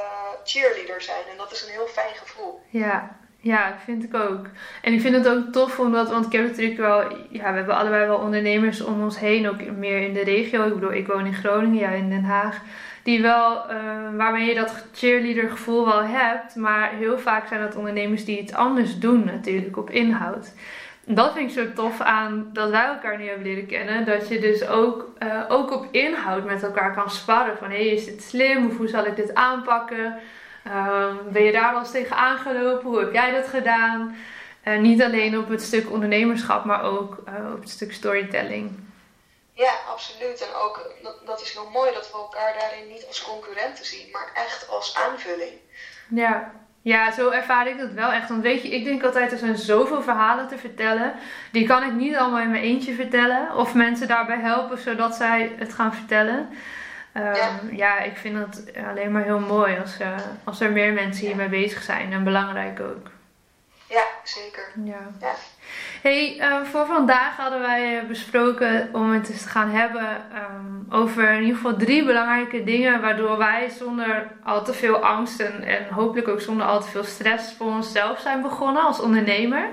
cheerleader 0.44 1.02
zijn. 1.02 1.26
En 1.30 1.36
dat 1.36 1.52
is 1.52 1.62
een 1.62 1.70
heel 1.70 1.86
fijn 1.86 2.14
gevoel. 2.14 2.62
Ja, 2.70 3.17
ja, 3.40 3.76
vind 3.84 4.04
ik 4.04 4.14
ook. 4.14 4.46
En 4.82 4.92
ik 4.92 5.00
vind 5.00 5.14
het 5.14 5.28
ook 5.28 5.52
tof 5.52 5.78
omdat, 5.78 6.10
want 6.10 6.26
ik 6.26 6.32
heb 6.32 6.46
natuurlijk 6.46 6.78
wel, 6.78 7.00
ja, 7.30 7.50
we 7.50 7.56
hebben 7.56 7.76
allebei 7.76 8.06
wel 8.06 8.18
ondernemers 8.18 8.80
om 8.80 9.02
ons 9.02 9.18
heen, 9.18 9.48
ook 9.48 9.70
meer 9.76 10.00
in 10.00 10.12
de 10.12 10.24
regio. 10.24 10.66
Ik 10.66 10.74
bedoel, 10.74 10.92
ik 10.92 11.06
woon 11.06 11.26
in 11.26 11.34
Groningen, 11.34 11.78
jij 11.78 11.98
in 11.98 12.10
Den 12.10 12.24
Haag. 12.24 12.60
Die 13.02 13.22
wel, 13.22 13.70
uh, 13.70 14.16
waarmee 14.16 14.48
je 14.48 14.54
dat 14.54 14.86
cheerleader 14.92 15.50
gevoel 15.50 15.84
wel 15.84 16.02
hebt. 16.02 16.56
Maar 16.56 16.90
heel 16.90 17.18
vaak 17.18 17.46
zijn 17.46 17.60
dat 17.60 17.76
ondernemers 17.76 18.24
die 18.24 18.40
iets 18.40 18.54
anders 18.54 18.98
doen 18.98 19.24
natuurlijk 19.24 19.76
op 19.76 19.90
inhoud 19.90 20.52
dat 21.08 21.32
vind 21.32 21.50
ik 21.50 21.64
zo 21.64 21.72
tof 21.72 22.00
aan 22.00 22.50
dat 22.52 22.70
wij 22.70 22.86
elkaar 22.86 23.18
nu 23.18 23.26
hebben 23.26 23.46
leren 23.46 23.66
kennen. 23.66 24.04
Dat 24.04 24.28
je 24.28 24.38
dus 24.38 24.66
ook, 24.66 25.12
uh, 25.22 25.44
ook 25.48 25.72
op 25.72 25.86
inhoud 25.90 26.44
met 26.44 26.62
elkaar 26.62 26.94
kan 26.94 27.10
sparren. 27.10 27.56
Van 27.56 27.70
hé, 27.70 27.76
hey, 27.76 27.86
is 27.86 28.04
dit 28.04 28.22
slim? 28.22 28.66
Of 28.66 28.76
hoe 28.76 28.88
zal 28.88 29.06
ik 29.06 29.16
dit 29.16 29.34
aanpakken? 29.34 30.14
Uh, 30.66 31.14
ben 31.30 31.42
je 31.42 31.52
daar 31.52 31.70
wel 31.70 31.80
eens 31.80 31.90
tegen 31.90 32.16
aangelopen? 32.16 32.88
Hoe 32.88 32.98
heb 32.98 33.12
jij 33.12 33.30
dat 33.30 33.48
gedaan? 33.48 34.16
Uh, 34.64 34.78
niet 34.78 35.02
alleen 35.02 35.38
op 35.38 35.48
het 35.48 35.62
stuk 35.62 35.90
ondernemerschap, 35.90 36.64
maar 36.64 36.82
ook 36.82 37.22
uh, 37.28 37.52
op 37.52 37.60
het 37.60 37.70
stuk 37.70 37.92
storytelling. 37.92 38.86
Ja, 39.52 39.72
absoluut. 39.92 40.40
En 40.40 40.54
ook, 40.54 40.90
dat, 41.02 41.26
dat 41.26 41.40
is 41.40 41.52
heel 41.52 41.70
mooi 41.70 41.92
dat 41.92 42.10
we 42.10 42.18
elkaar 42.18 42.54
daarin 42.58 42.88
niet 42.88 43.06
als 43.06 43.22
concurrenten 43.22 43.84
zien, 43.84 44.08
maar 44.12 44.30
echt 44.34 44.68
als 44.68 44.96
aanvulling. 44.96 45.52
Ja, 46.08 46.52
ja, 46.82 47.12
zo 47.12 47.30
ervaar 47.30 47.68
ik 47.68 47.78
dat 47.78 47.90
wel 47.90 48.10
echt. 48.10 48.28
Want 48.28 48.42
weet 48.42 48.62
je, 48.62 48.68
ik 48.68 48.84
denk 48.84 49.04
altijd, 49.04 49.32
er 49.32 49.38
zijn 49.38 49.56
zoveel 49.56 50.02
verhalen 50.02 50.48
te 50.48 50.58
vertellen. 50.58 51.14
Die 51.52 51.66
kan 51.66 51.82
ik 51.82 51.92
niet 51.92 52.16
allemaal 52.16 52.40
in 52.40 52.50
mijn 52.50 52.62
eentje 52.62 52.94
vertellen. 52.94 53.56
Of 53.56 53.74
mensen 53.74 54.08
daarbij 54.08 54.38
helpen, 54.38 54.78
zodat 54.78 55.14
zij 55.14 55.52
het 55.56 55.74
gaan 55.74 55.94
vertellen. 55.94 56.48
Um, 57.16 57.76
ja. 57.76 57.98
ik 57.98 58.16
vind 58.16 58.38
het 58.38 58.72
alleen 58.88 59.12
maar 59.12 59.22
heel 59.22 59.38
mooi 59.38 59.78
als, 59.78 60.00
uh, 60.00 60.16
als 60.44 60.60
er 60.60 60.72
meer 60.72 60.92
mensen 60.92 61.26
hiermee 61.26 61.48
bezig 61.48 61.82
zijn 61.82 62.12
en 62.12 62.24
belangrijk 62.24 62.80
ook. 62.80 63.10
Ja, 63.88 64.04
zeker. 64.22 64.64
Ja. 64.84 64.98
ja. 65.20 65.34
Hey, 66.02 66.36
uh, 66.38 66.62
voor 66.62 66.86
vandaag 66.86 67.36
hadden 67.36 67.60
wij 67.60 68.04
besproken 68.08 68.88
om 68.92 69.12
het 69.12 69.30
eens 69.30 69.42
te 69.42 69.48
gaan 69.48 69.70
hebben 69.70 70.06
um, 70.34 70.86
over 70.90 71.30
in 71.30 71.40
ieder 71.40 71.56
geval 71.56 71.76
drie 71.76 72.04
belangrijke 72.04 72.64
dingen 72.64 73.00
waardoor 73.00 73.38
wij 73.38 73.68
zonder 73.68 74.26
al 74.44 74.64
te 74.64 74.72
veel 74.72 74.96
angst 74.96 75.40
en, 75.40 75.62
en 75.62 75.88
hopelijk 75.90 76.28
ook 76.28 76.40
zonder 76.40 76.66
al 76.66 76.80
te 76.80 76.88
veel 76.88 77.04
stress 77.04 77.52
voor 77.52 77.66
onszelf 77.66 78.20
zijn 78.20 78.42
begonnen 78.42 78.82
als 78.82 79.00
ondernemer. 79.00 79.68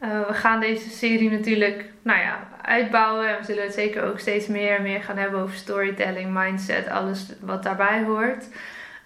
Uh, 0.00 0.26
we 0.26 0.34
gaan 0.34 0.60
deze 0.60 0.90
serie 0.90 1.30
natuurlijk 1.30 1.84
nou 2.02 2.20
ja, 2.20 2.48
uitbouwen 2.70 3.28
en 3.28 3.38
we 3.38 3.44
zullen 3.44 3.62
het 3.64 3.74
zeker 3.74 4.04
ook 4.04 4.18
steeds 4.18 4.46
meer 4.46 4.76
en 4.76 4.82
meer 4.82 5.02
gaan 5.02 5.16
hebben 5.16 5.40
over 5.40 5.56
storytelling, 5.56 6.30
mindset, 6.32 6.88
alles 6.88 7.26
wat 7.40 7.62
daarbij 7.62 8.02
hoort. 8.02 8.44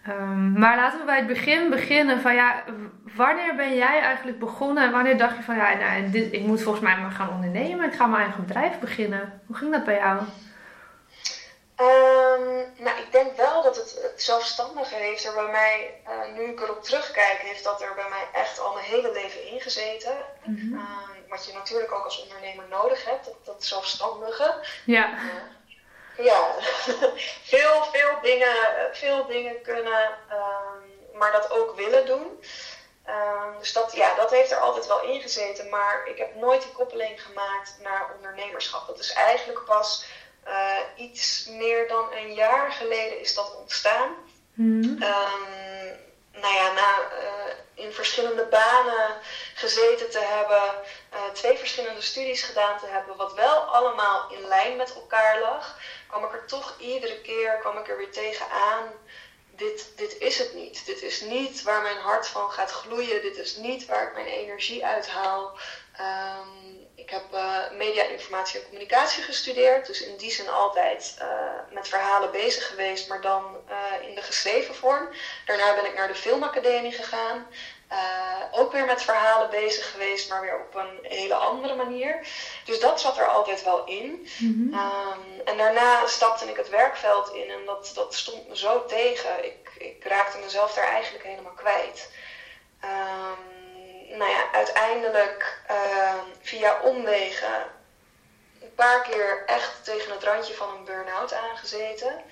Um, 0.09 0.52
maar 0.59 0.76
laten 0.76 0.99
we 0.99 1.04
bij 1.04 1.16
het 1.16 1.26
begin 1.26 1.71
beginnen 1.71 2.21
van 2.21 2.35
ja, 2.35 2.64
wanneer 3.16 3.54
ben 3.54 3.75
jij 3.75 4.00
eigenlijk 4.00 4.38
begonnen 4.38 4.85
en 4.85 4.90
wanneer 4.90 5.18
dacht 5.18 5.37
je 5.37 5.42
van 5.42 5.56
ja, 5.56 5.75
nou, 5.75 6.11
dit, 6.11 6.33
ik 6.33 6.42
moet 6.42 6.62
volgens 6.62 6.85
mij 6.85 6.97
maar 6.97 7.11
gaan 7.11 7.30
ondernemen, 7.30 7.87
ik 7.87 7.94
ga 7.94 8.06
mijn 8.06 8.23
eigen 8.23 8.47
bedrijf 8.47 8.78
beginnen. 8.78 9.42
Hoe 9.47 9.56
ging 9.56 9.73
dat 9.73 9.85
bij 9.85 9.99
jou? 9.99 10.18
Um, 11.80 12.47
nou, 12.76 12.99
ik 12.99 13.09
denk 13.11 13.37
wel 13.37 13.62
dat 13.62 13.76
het, 13.76 13.99
het 14.02 14.23
zelfstandige 14.23 14.94
heeft 14.94 15.25
er 15.26 15.35
bij 15.35 15.50
mij, 15.50 15.94
uh, 16.09 16.37
nu 16.37 16.42
ik 16.42 16.61
erop 16.61 16.83
terugkijk, 16.83 17.38
heeft 17.38 17.64
dat 17.64 17.83
er 17.83 17.92
bij 17.94 18.09
mij 18.09 18.42
echt 18.42 18.61
al 18.61 18.75
mijn 18.75 18.87
hele 18.87 19.12
leven 19.12 19.47
ingezeten. 19.52 20.14
Mm 20.44 20.56
-hmm. 20.56 20.75
uh, 20.75 21.13
wat 21.28 21.47
je 21.47 21.52
natuurlijk 21.52 21.93
ook 21.93 22.04
als 22.04 22.23
ondernemer 22.23 22.64
nodig 22.69 23.04
hebt, 23.04 23.25
dat, 23.25 23.35
dat 23.45 23.64
zelfstandige. 23.64 24.54
Ja. 24.85 25.12
Uh, 25.12 26.25
ja, 26.25 26.54
veel, 27.52 27.85
veel, 27.93 28.21
dingen, 28.23 28.57
veel 28.93 29.26
dingen 29.26 29.62
kunnen, 29.62 30.19
maar 31.12 31.33
dat 31.33 31.50
ook 31.50 31.76
willen 31.76 32.07
doen. 32.07 32.40
dus 33.59 33.73
dat, 33.73 33.93
ja, 33.93 34.14
dat 34.14 34.31
heeft 34.31 34.50
er 34.50 34.59
altijd 34.59 34.87
wel 34.87 35.02
ingezeten, 35.02 35.69
maar 35.69 36.07
ik 36.07 36.19
heb 36.19 36.35
nooit 36.35 36.62
die 36.62 36.73
koppeling 36.73 37.23
gemaakt 37.23 37.76
naar 37.83 38.12
ondernemerschap. 38.16 38.87
Dat 38.87 38.99
is 38.99 39.12
eigenlijk 39.12 39.64
pas 39.64 40.04
uh, 40.47 40.78
iets 40.97 41.47
meer 41.47 41.88
dan 41.88 42.12
een 42.12 42.35
jaar 42.35 42.73
geleden 42.73 43.21
is 43.21 43.35
dat 43.35 43.57
ontstaan. 43.57 44.14
Mm. 44.54 44.83
Um, 44.83 45.02
nou 46.33 46.54
ja, 46.54 46.73
na 46.73 46.99
uh, 46.99 47.43
in 47.75 47.93
verschillende 47.93 48.45
banen 48.45 49.21
gezeten 49.54 50.11
te 50.11 50.19
hebben, 50.19 50.62
uh, 51.12 51.25
twee 51.33 51.59
verschillende 51.59 52.00
studies 52.00 52.43
gedaan 52.43 52.78
te 52.78 52.87
hebben, 52.87 53.16
wat 53.16 53.35
wel 53.35 53.59
allemaal 53.59 54.31
in 54.31 54.47
lijn 54.47 54.76
met 54.76 54.95
elkaar 54.95 55.40
lag, 55.40 55.78
kwam 56.09 56.25
ik 56.25 56.33
er 56.33 56.47
toch 56.47 56.75
iedere 56.78 57.21
keer 57.21 57.59
kwam 57.59 57.78
ik 57.78 57.88
er 57.88 57.97
weer 57.97 58.12
tegenaan. 58.12 58.93
Dit, 59.50 59.93
dit 59.97 60.19
is 60.19 60.38
het 60.38 60.54
niet. 60.54 60.87
Dit 60.87 61.02
is 61.02 61.21
niet 61.21 61.62
waar 61.62 61.83
mijn 61.83 61.99
hart 61.99 62.26
van 62.26 62.50
gaat 62.50 62.71
gloeien. 62.71 63.23
Dit 63.23 63.37
is 63.37 63.57
niet 63.57 63.87
waar 63.87 64.09
ik 64.09 64.14
mijn 64.14 64.26
energie 64.26 64.85
uithaal. 64.87 65.59
Um, 66.00 66.84
ik 67.04 67.11
heb 67.11 67.25
uh, 67.34 67.70
media, 67.76 68.02
informatie 68.02 68.61
en 68.61 68.66
communicatie 68.66 69.23
gestudeerd. 69.23 69.87
Dus 69.87 70.00
in 70.02 70.16
die 70.16 70.30
zin 70.30 70.49
altijd 70.49 71.16
uh, 71.23 71.26
met 71.70 71.88
verhalen 71.88 72.30
bezig 72.30 72.66
geweest, 72.66 73.08
maar 73.08 73.20
dan 73.20 73.56
uh, 73.70 74.08
in 74.08 74.14
de 74.14 74.23
geschreven 74.23 74.75
vorm. 74.75 75.08
Daarna 75.46 75.75
ben 75.75 75.84
ik 75.84 75.94
naar 75.94 76.08
de 76.08 76.14
filmacademie 76.14 76.92
gegaan. 76.92 77.46
ook 78.50 78.73
weer 78.73 78.84
met 78.84 79.02
verhalen 79.02 79.50
bezig 79.50 79.90
geweest, 79.90 80.28
maar 80.28 80.40
weer 80.40 80.61
op 80.61 80.75
een 80.75 80.99
hele 81.02 81.34
andere 81.34 81.75
manier. 81.75 82.26
Dus 82.64 82.80
dat 82.80 83.00
zat 83.00 83.18
er 83.18 83.28
altijd 83.28 83.64
wel 83.64 83.84
in. 83.84 84.28
Mm 84.38 84.73
-hmm. 84.73 84.80
um, 84.80 85.40
en 85.44 85.56
daarna 85.56 86.06
stapte 86.06 86.49
ik 86.50 86.56
het 86.56 86.68
werkveld 86.68 87.34
in 87.34 87.50
en 87.50 87.64
dat, 87.64 87.92
dat 87.94 88.14
stond 88.14 88.49
me 88.49 88.56
zo 88.56 88.84
tegen. 88.87 89.44
Ik, 89.44 89.70
ik 89.78 90.04
raakte 90.04 90.38
mezelf 90.38 90.75
daar 90.75 90.88
eigenlijk 90.88 91.25
helemaal 91.25 91.52
kwijt. 91.52 92.11
Um, 92.84 93.53
nou 94.08 94.30
ja, 94.30 94.52
uiteindelijk 94.52 95.61
uh, 95.70 96.14
via 96.42 96.80
omwegen 96.80 97.66
een 98.61 98.75
paar 98.75 99.02
keer 99.02 99.42
echt 99.46 99.84
tegen 99.84 100.12
het 100.12 100.23
randje 100.23 100.54
van 100.54 100.75
een 100.75 100.84
burn-out 100.84 101.32
aangezeten. 101.32 102.23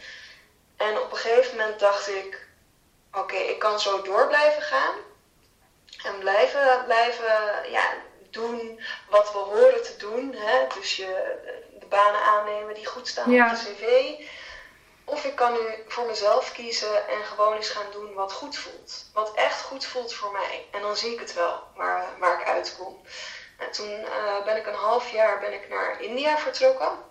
En 0.76 1.00
op 1.00 1.11
een 1.11 1.19
gegeven 1.19 1.57
moment 1.57 1.81
dacht 1.81 2.09
ik, 2.09 2.47
oké, 3.12 3.37
ik 3.37 3.59
kan 3.59 3.81
zo 3.81 4.02
door 4.02 4.26
blijven 4.29 4.62
gaan. 4.62 4.95
En 6.05 6.19
blijven, 6.19 6.85
blijven 6.85 7.71
ja, 7.71 7.95
doen 8.31 8.81
wat 9.09 9.33
we 9.33 9.38
horen 9.38 9.83
te 9.83 9.97
doen. 9.97 10.35
Hè? 10.37 10.67
Dus 10.75 10.97
je, 10.97 11.37
de 11.81 11.87
banen 11.87 12.21
aannemen 12.21 12.75
die 12.75 12.87
goed 12.87 13.09
staan 13.09 13.31
ja. 13.31 13.50
op 13.50 13.59
de 13.59 13.64
cv. 13.64 14.14
Of 15.05 15.25
ik 15.25 15.35
kan 15.35 15.53
nu 15.53 15.85
voor 15.89 16.07
mezelf 16.07 16.53
kiezen 16.53 17.09
en 17.09 17.25
gewoon 17.25 17.57
eens 17.57 17.69
gaan 17.69 17.91
doen 17.93 18.15
wat 18.15 18.33
goed 18.33 18.57
voelt. 18.57 19.05
Wat 19.13 19.35
echt 19.35 19.63
goed 19.63 19.85
voelt 19.85 20.15
voor 20.15 20.33
mij. 20.33 20.67
En 20.71 20.81
dan 20.81 20.97
zie 20.97 21.13
ik 21.13 21.21
het 21.21 21.35
wel 21.35 21.63
waar, 21.77 22.07
waar 22.19 22.41
ik 22.41 22.47
uitkom. 22.47 23.01
En 23.59 23.71
toen 23.71 24.01
uh, 24.01 24.45
ben 24.45 24.57
ik 24.57 24.67
een 24.67 24.75
half 24.75 25.11
jaar 25.11 25.41
ben 25.41 25.53
ik 25.53 25.69
naar 25.69 26.01
India 26.01 26.39
vertrokken. 26.39 27.11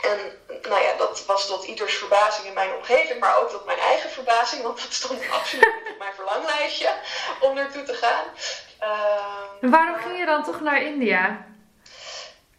En 0.00 0.18
nou 0.62 0.82
ja, 0.82 0.96
dat 0.96 1.26
was 1.26 1.46
tot 1.46 1.64
ieders 1.64 1.94
verbazing 1.94 2.46
in 2.46 2.54
mijn 2.54 2.74
omgeving, 2.74 3.20
maar 3.20 3.40
ook 3.40 3.50
tot 3.50 3.64
mijn 3.64 3.78
eigen 3.78 4.10
verbazing, 4.10 4.62
want 4.62 4.82
dat 4.82 4.92
stond 4.92 5.30
absoluut 5.30 5.74
niet 5.82 5.92
op 5.92 5.98
mijn 5.98 6.14
verlanglijstje 6.14 6.94
om 7.40 7.54
naartoe 7.54 7.82
te 7.82 7.94
gaan. 7.94 8.24
Uh, 8.80 9.70
waarom 9.70 9.96
ging 9.96 10.18
je 10.18 10.26
dan 10.26 10.44
toch 10.44 10.60
naar 10.60 10.82
India? 10.82 11.46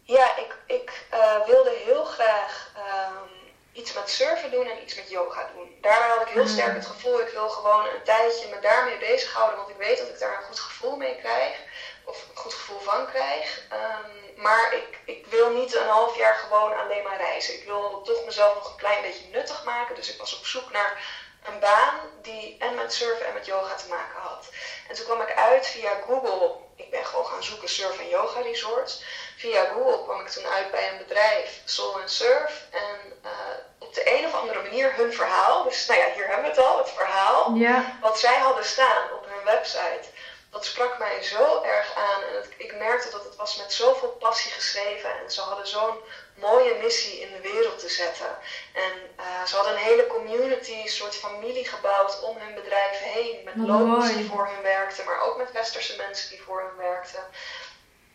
Ja, 0.02 0.36
ik, 0.36 0.56
ik 0.66 1.06
uh, 1.14 1.46
wilde 1.46 1.70
heel 1.84 2.04
graag. 2.04 2.70
Uh, 2.76 3.31
iets 3.72 3.92
met 3.92 4.10
surfen 4.10 4.50
doen 4.50 4.66
en 4.66 4.82
iets 4.82 4.94
met 4.94 5.10
yoga 5.10 5.50
doen. 5.54 5.76
Daarbij 5.80 6.08
had 6.08 6.26
ik 6.26 6.32
heel 6.32 6.46
sterk 6.46 6.68
mm. 6.68 6.74
het 6.74 6.86
gevoel, 6.86 7.20
ik 7.20 7.28
wil 7.28 7.48
gewoon 7.48 7.84
een 7.84 8.02
tijdje 8.04 8.48
me 8.48 8.60
daarmee 8.60 8.98
bezighouden, 8.98 9.58
want 9.58 9.70
ik 9.70 9.76
weet 9.76 9.98
dat 9.98 10.08
ik 10.08 10.18
daar 10.18 10.36
een 10.36 10.44
goed 10.44 10.60
gevoel 10.60 10.96
mee 10.96 11.16
krijg, 11.16 11.56
of 12.04 12.24
een 12.30 12.36
goed 12.36 12.54
gevoel 12.54 12.80
van 12.80 13.06
krijg. 13.06 13.62
Um, 13.72 14.42
maar 14.42 14.74
ik, 14.74 14.98
ik 15.04 15.26
wil 15.26 15.50
niet 15.50 15.74
een 15.74 15.88
half 15.88 16.16
jaar 16.16 16.34
gewoon 16.34 16.78
alleen 16.78 17.02
maar 17.02 17.16
reizen. 17.16 17.54
Ik 17.54 17.64
wil 17.64 18.02
toch 18.02 18.24
mezelf 18.24 18.54
nog 18.54 18.70
een 18.70 18.76
klein 18.76 19.02
beetje 19.02 19.28
nuttig 19.32 19.64
maken, 19.64 19.94
dus 19.94 20.12
ik 20.12 20.18
was 20.18 20.38
op 20.38 20.46
zoek 20.46 20.72
naar 20.72 21.20
een 21.44 21.58
baan 21.58 21.94
die 22.22 22.56
en 22.58 22.74
met 22.74 22.94
surfen 22.94 23.26
en 23.26 23.34
met 23.34 23.46
yoga 23.46 23.74
te 23.74 23.88
maken 23.88 24.20
had. 24.20 24.48
En 24.88 24.94
toen 24.94 25.04
kwam 25.04 25.20
ik 25.20 25.34
uit 25.34 25.66
via 25.66 25.92
Google. 26.06 26.54
Ik 26.82 26.90
ben 26.90 27.06
gewoon 27.06 27.26
gaan 27.26 27.42
zoeken 27.42 27.68
surf 27.68 27.98
en 27.98 28.08
yoga 28.08 28.40
resorts. 28.40 29.02
Via 29.36 29.64
Google 29.64 30.02
kwam 30.04 30.20
ik 30.20 30.28
toen 30.28 30.46
uit 30.46 30.70
bij 30.70 30.90
een 30.90 30.98
bedrijf, 30.98 31.60
Soul 31.64 32.00
and 32.00 32.10
Surf. 32.10 32.62
En 32.70 33.20
uh, 33.24 33.30
op 33.78 33.94
de 33.94 34.18
een 34.18 34.26
of 34.26 34.34
andere 34.34 34.62
manier 34.62 34.94
hun 34.94 35.12
verhaal. 35.12 35.62
Dus 35.62 35.86
nou 35.86 36.00
ja, 36.00 36.12
hier 36.14 36.26
hebben 36.26 36.44
we 36.44 36.50
het 36.50 36.66
al, 36.66 36.78
het 36.78 36.90
verhaal. 36.90 37.54
Ja. 37.54 37.98
Wat 38.00 38.18
zij 38.18 38.38
hadden 38.38 38.64
staan 38.64 39.12
op 39.12 39.26
hun 39.26 39.44
website. 39.44 40.08
Dat 40.50 40.64
sprak 40.64 40.98
mij 40.98 41.22
zo 41.22 41.62
erg 41.62 41.94
aan. 41.94 42.22
En 42.22 42.34
het, 42.34 42.48
ik 42.56 42.74
merkte 42.74 43.10
dat 43.10 43.24
het 43.24 43.36
was 43.36 43.56
met 43.56 43.72
zoveel 43.72 44.08
passie 44.08 44.50
geschreven. 44.50 45.10
En 45.10 45.30
ze 45.30 45.40
hadden 45.40 45.68
zo'n 45.68 45.98
mooie 46.34 46.74
missie 46.74 47.20
in 47.20 47.32
de 47.32 47.40
wereld 47.40 47.78
te 47.78 47.88
zetten. 47.88 48.38
En 48.72 48.92
uh, 49.20 49.44
ze 49.44 49.54
hadden 49.54 49.72
een 49.72 49.78
hele 49.78 50.06
community, 50.06 50.72
een 50.72 50.88
soort 50.88 51.14
familie 51.14 51.64
gebouwd 51.64 52.22
om 52.22 52.36
hun 52.36 52.54
bedrijf 52.54 52.98
heen. 52.98 53.40
Met 53.44 53.56
locals 53.56 54.12
die 54.12 54.28
voor 54.28 54.46
hun 54.46 54.62
werkten, 54.62 55.04
maar 55.04 55.20
ook 55.20 55.36
met 55.36 55.52
westerse 55.52 55.96
mensen 55.96 56.30
die 56.30 56.42
voor 56.42 56.60
hun 56.60 56.76
werkten. 56.76 57.24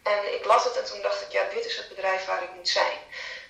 En 0.04 0.34
ik 0.34 0.46
las 0.46 0.64
het 0.64 0.78
en 0.78 0.86
toen 0.86 1.02
dacht 1.02 1.22
ik, 1.22 1.32
ja, 1.32 1.44
dit 1.54 1.66
is 1.66 1.78
het 1.78 1.90
bedrijf 1.90 2.26
waar 2.26 2.44
ik 2.44 2.54
moet 2.56 2.70
zijn. 2.70 2.98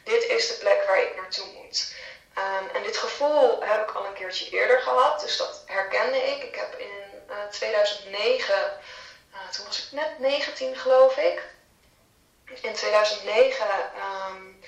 Dit 0.03 0.23
is 0.23 0.47
de 0.47 0.53
plek 0.53 0.83
waar 0.87 1.01
ik 1.01 1.15
naartoe 1.15 1.45
moet. 1.45 1.93
Um, 2.37 2.75
en 2.75 2.83
dit 2.83 2.97
gevoel 2.97 3.63
heb 3.63 3.89
ik 3.89 3.95
al 3.95 4.05
een 4.05 4.13
keertje 4.13 4.49
eerder 4.49 4.79
gehad, 4.79 5.19
dus 5.19 5.37
dat 5.37 5.63
herkende 5.65 6.17
ik. 6.17 6.43
Ik 6.43 6.55
heb 6.55 6.79
in 6.79 7.23
uh, 7.29 7.35
2009, 7.51 8.55
uh, 9.33 9.49
toen 9.51 9.65
was 9.65 9.85
ik 9.85 9.91
net 9.91 10.19
19 10.19 10.75
geloof 10.75 11.17
ik. 11.17 11.41
In 12.47 12.73
2009 12.73 13.65
um, 14.29 14.59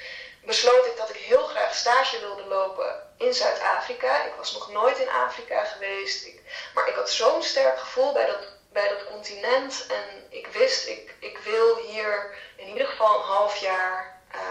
besloot 0.43 0.85
ik 0.85 0.97
dat 0.97 1.09
ik 1.09 1.15
heel 1.15 1.43
graag 1.43 1.75
stage 1.75 2.19
wilde 2.19 2.45
lopen 2.45 3.07
in 3.17 3.33
Zuid-Afrika. 3.33 4.23
Ik 4.23 4.33
was 4.37 4.53
nog 4.53 4.71
nooit 4.71 4.97
in 4.97 5.09
Afrika 5.09 5.63
geweest, 5.63 6.25
ik, 6.25 6.41
maar 6.73 6.87
ik 6.87 6.95
had 6.95 7.09
zo'n 7.09 7.43
sterk 7.43 7.79
gevoel 7.79 8.13
bij 8.13 8.25
dat, 8.25 8.47
bij 8.71 8.89
dat 8.89 9.05
continent. 9.11 9.85
En 9.89 10.25
ik 10.29 10.47
wist, 10.47 10.87
ik, 10.87 11.15
ik 11.19 11.37
wil 11.37 11.75
hier 11.75 12.35
in 12.55 12.67
ieder 12.67 12.87
geval 12.87 13.19
een 13.19 13.25
half 13.25 13.55
jaar 13.55 14.21
uh, 14.35 14.41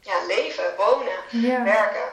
ja, 0.00 0.26
leven, 0.26 0.76
wonen, 0.76 1.18
ja. 1.28 1.64
werken. 1.64 2.12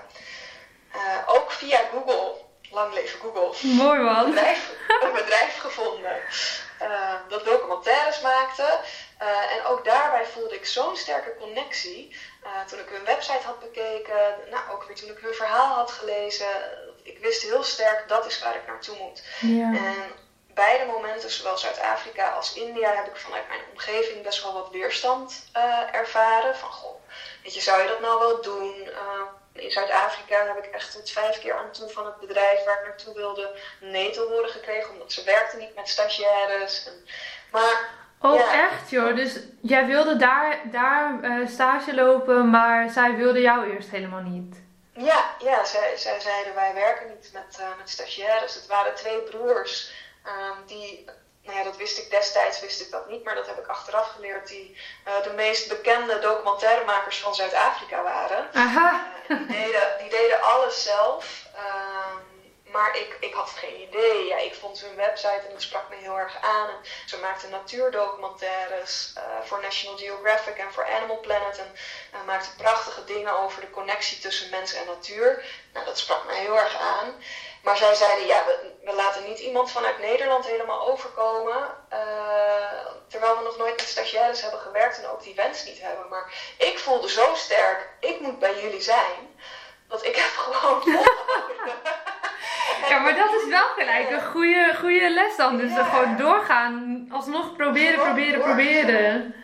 Uh, 0.96 1.02
ook 1.26 1.52
via 1.52 1.80
Google, 1.92 2.36
lang 2.72 2.94
leven 2.94 3.20
Google, 3.20 3.68
Mooi 3.68 4.00
man. 4.00 4.26
Een 4.26 4.34
bedrijf, 4.34 4.70
een 4.88 5.14
bedrijf 5.14 5.58
gevonden 5.58 6.22
uh, 6.82 7.14
dat 7.30 7.46
documentaires 7.46 8.22
maakte. 8.22 8.80
Uh, 9.22 9.56
en 9.56 9.66
ook 9.66 9.86
daarbij 9.86 10.26
voelde 10.26 10.56
ik 10.56 10.66
zo'n 10.66 10.98
sterke 10.98 11.36
connectie. 11.40 12.16
toen 12.68 12.80
ik 12.80 12.90
hun 12.90 13.06
website 13.06 13.46
had 13.46 13.60
bekeken, 13.60 14.36
nou, 14.50 14.72
ook 14.72 14.84
weer 14.84 14.96
toen 14.96 15.10
ik 15.10 15.18
hun 15.18 15.34
verhaal 15.34 15.76
had 15.76 15.92
gelezen. 15.92 16.48
Ik 17.04 17.18
wist 17.18 17.42
heel 17.42 17.64
sterk, 17.64 18.08
dat 18.08 18.26
is 18.26 18.40
waar 18.40 18.56
ik 18.56 18.68
naartoe 18.68 18.98
moet. 18.98 19.24
Ja. 19.40 19.74
En 19.74 20.12
beide 20.54 20.86
momenten, 20.86 21.32
zowel 21.32 21.58
Zuid-Afrika 21.58 22.30
als 22.30 22.54
India, 22.54 22.94
heb 22.94 23.08
ik 23.08 23.16
vanuit 23.16 23.48
mijn 23.48 23.62
omgeving 23.72 24.24
best 24.24 24.44
wel 24.44 24.54
wat 24.54 24.70
weerstand 24.70 25.50
ervaren. 25.92 26.56
Van, 26.56 26.72
goh, 26.72 27.02
weet 27.44 27.54
je, 27.54 27.62
zou 27.62 27.82
je 27.82 27.88
dat 27.88 28.00
nou 28.00 28.20
wel 28.20 28.42
doen? 28.42 28.90
In 29.54 29.72
Zuid-Afrika 29.72 30.46
heb 30.46 30.66
ik 30.66 30.72
echt 30.72 30.92
tot 30.92 31.12
vijf 31.12 31.40
keer 31.40 31.58
aan 31.58 31.72
toe 31.72 31.90
van 31.90 32.06
het 32.06 32.20
bedrijf 32.20 32.64
waar 32.64 32.80
ik 32.80 32.88
naartoe 32.88 33.14
wilde 33.14 33.60
nee 33.80 34.12
te 34.12 34.20
horen 34.20 34.50
gekregen, 34.50 34.90
omdat 34.90 35.12
ze 35.12 35.24
werkten 35.24 35.60
niet 35.60 35.76
met 35.76 35.90
stagiaires. 35.90 36.86
En, 36.86 37.08
maar 37.52 38.04
Oh, 38.34 38.54
echt 38.54 38.90
joh. 38.90 39.16
Dus 39.16 39.40
jij 39.62 39.86
wilde 39.86 40.16
daar, 40.16 40.60
daar 40.72 41.20
uh, 41.22 41.48
stage 41.48 41.94
lopen, 41.94 42.50
maar 42.50 42.90
zij 42.90 43.16
wilde 43.16 43.42
jou 43.42 43.74
eerst 43.74 43.90
helemaal 43.90 44.22
niet. 44.22 44.64
Ja, 44.94 45.36
ja 45.40 45.66
zij, 45.66 45.98
zij 45.98 46.20
zeiden 46.20 46.56
wij 46.56 46.74
werken 46.74 47.08
niet 47.08 47.30
met, 47.34 47.58
uh, 47.60 47.66
met 47.78 47.90
stagiaires. 47.90 48.56
Het 48.56 48.68
waren 48.68 48.96
twee 48.96 49.22
broers 49.22 49.92
um, 50.26 50.66
die 50.66 51.06
nou 51.46 51.58
ja, 51.58 51.64
dat 51.64 51.78
wist 51.78 51.98
ik 51.98 52.10
destijds, 52.10 52.62
wist 52.62 52.82
ik 52.82 52.92
dat 52.92 53.10
niet, 53.10 53.24
maar 53.24 53.36
dat 53.36 53.48
heb 53.48 53.58
ik 53.58 53.68
achteraf 53.68 54.08
geleerd, 54.08 54.48
die 54.48 54.78
uh, 55.08 55.24
de 55.24 55.34
meest 55.36 55.70
bekende 55.70 56.20
documentairemakers 56.20 57.20
van 57.20 57.36
Zuid-Afrika 57.36 58.04
waren. 58.04 58.50
Aha. 58.54 59.04
Die, 59.28 59.46
deden, 59.46 59.82
die 60.00 60.10
deden 60.10 60.42
alles 60.42 60.84
zelf. 60.84 61.46
Maar 62.76 62.98
ik, 62.98 63.18
ik 63.20 63.34
had 63.34 63.50
geen 63.50 63.82
idee. 63.82 64.26
Ja, 64.26 64.38
ik 64.38 64.56
vond 64.56 64.82
hun 64.82 64.96
website 64.96 65.44
en 65.48 65.52
dat 65.52 65.62
sprak 65.62 65.90
me 65.90 65.96
heel 65.96 66.18
erg 66.18 66.38
aan. 66.42 66.70
En 66.70 66.76
ze 67.06 67.18
maakten 67.20 67.50
natuurdocumentaires 67.50 69.14
uh, 69.18 69.24
voor 69.44 69.62
National 69.62 69.98
Geographic 69.98 70.58
en 70.58 70.74
voor 70.74 70.86
Animal 70.86 71.20
Planet. 71.20 71.58
En 71.58 71.76
uh, 72.14 72.26
maakten 72.26 72.56
prachtige 72.58 73.04
dingen 73.04 73.38
over 73.38 73.62
de 73.62 73.70
connectie 73.70 74.20
tussen 74.20 74.50
mens 74.50 74.74
en 74.74 74.86
natuur. 74.86 75.46
Nou, 75.74 75.86
dat 75.86 75.98
sprak 75.98 76.26
me 76.26 76.34
heel 76.34 76.58
erg 76.58 76.78
aan. 76.80 77.24
Maar 77.64 77.78
zij 77.78 77.96
zeiden, 77.96 78.26
ja, 78.26 78.46
we, 78.46 78.74
we 78.84 78.94
laten 78.94 79.24
niet 79.24 79.40
iemand 79.40 79.72
vanuit 79.72 80.00
Nederland 80.00 80.46
helemaal 80.46 80.88
overkomen. 80.88 81.78
Uh, 81.94 82.00
terwijl 83.08 83.38
we 83.38 83.44
nog 83.44 83.58
nooit 83.58 83.76
met 83.76 83.88
stagiaires 83.88 84.42
hebben 84.42 84.60
gewerkt 84.60 84.98
en 84.98 85.08
ook 85.08 85.24
die 85.24 85.36
wens 85.36 85.64
niet 85.64 85.82
hebben. 85.82 86.10
Maar 86.10 86.34
ik 86.58 86.80
voelde 86.80 87.10
zo 87.10 87.36
sterk, 87.36 87.90
ik 88.00 88.20
moet 88.20 88.40
bij 88.40 88.62
jullie 88.62 88.82
zijn. 88.82 89.40
Dat 89.88 90.06
ik 90.06 90.16
heb 90.16 90.32
gewoon 90.36 90.84
Ja, 92.90 93.00
maar 93.00 93.16
dat 93.16 93.34
is 93.34 93.48
wel 93.50 93.68
gelijk 93.78 94.10
een 94.10 94.26
goede, 94.26 94.76
goede 94.80 95.10
les 95.10 95.36
dan. 95.36 95.58
Dus 95.58 95.72
ja. 95.72 95.84
gewoon 95.84 96.18
doorgaan, 96.18 97.08
alsnog 97.12 97.56
proberen, 97.56 98.00
proberen, 98.00 98.42
proberen. 98.42 99.36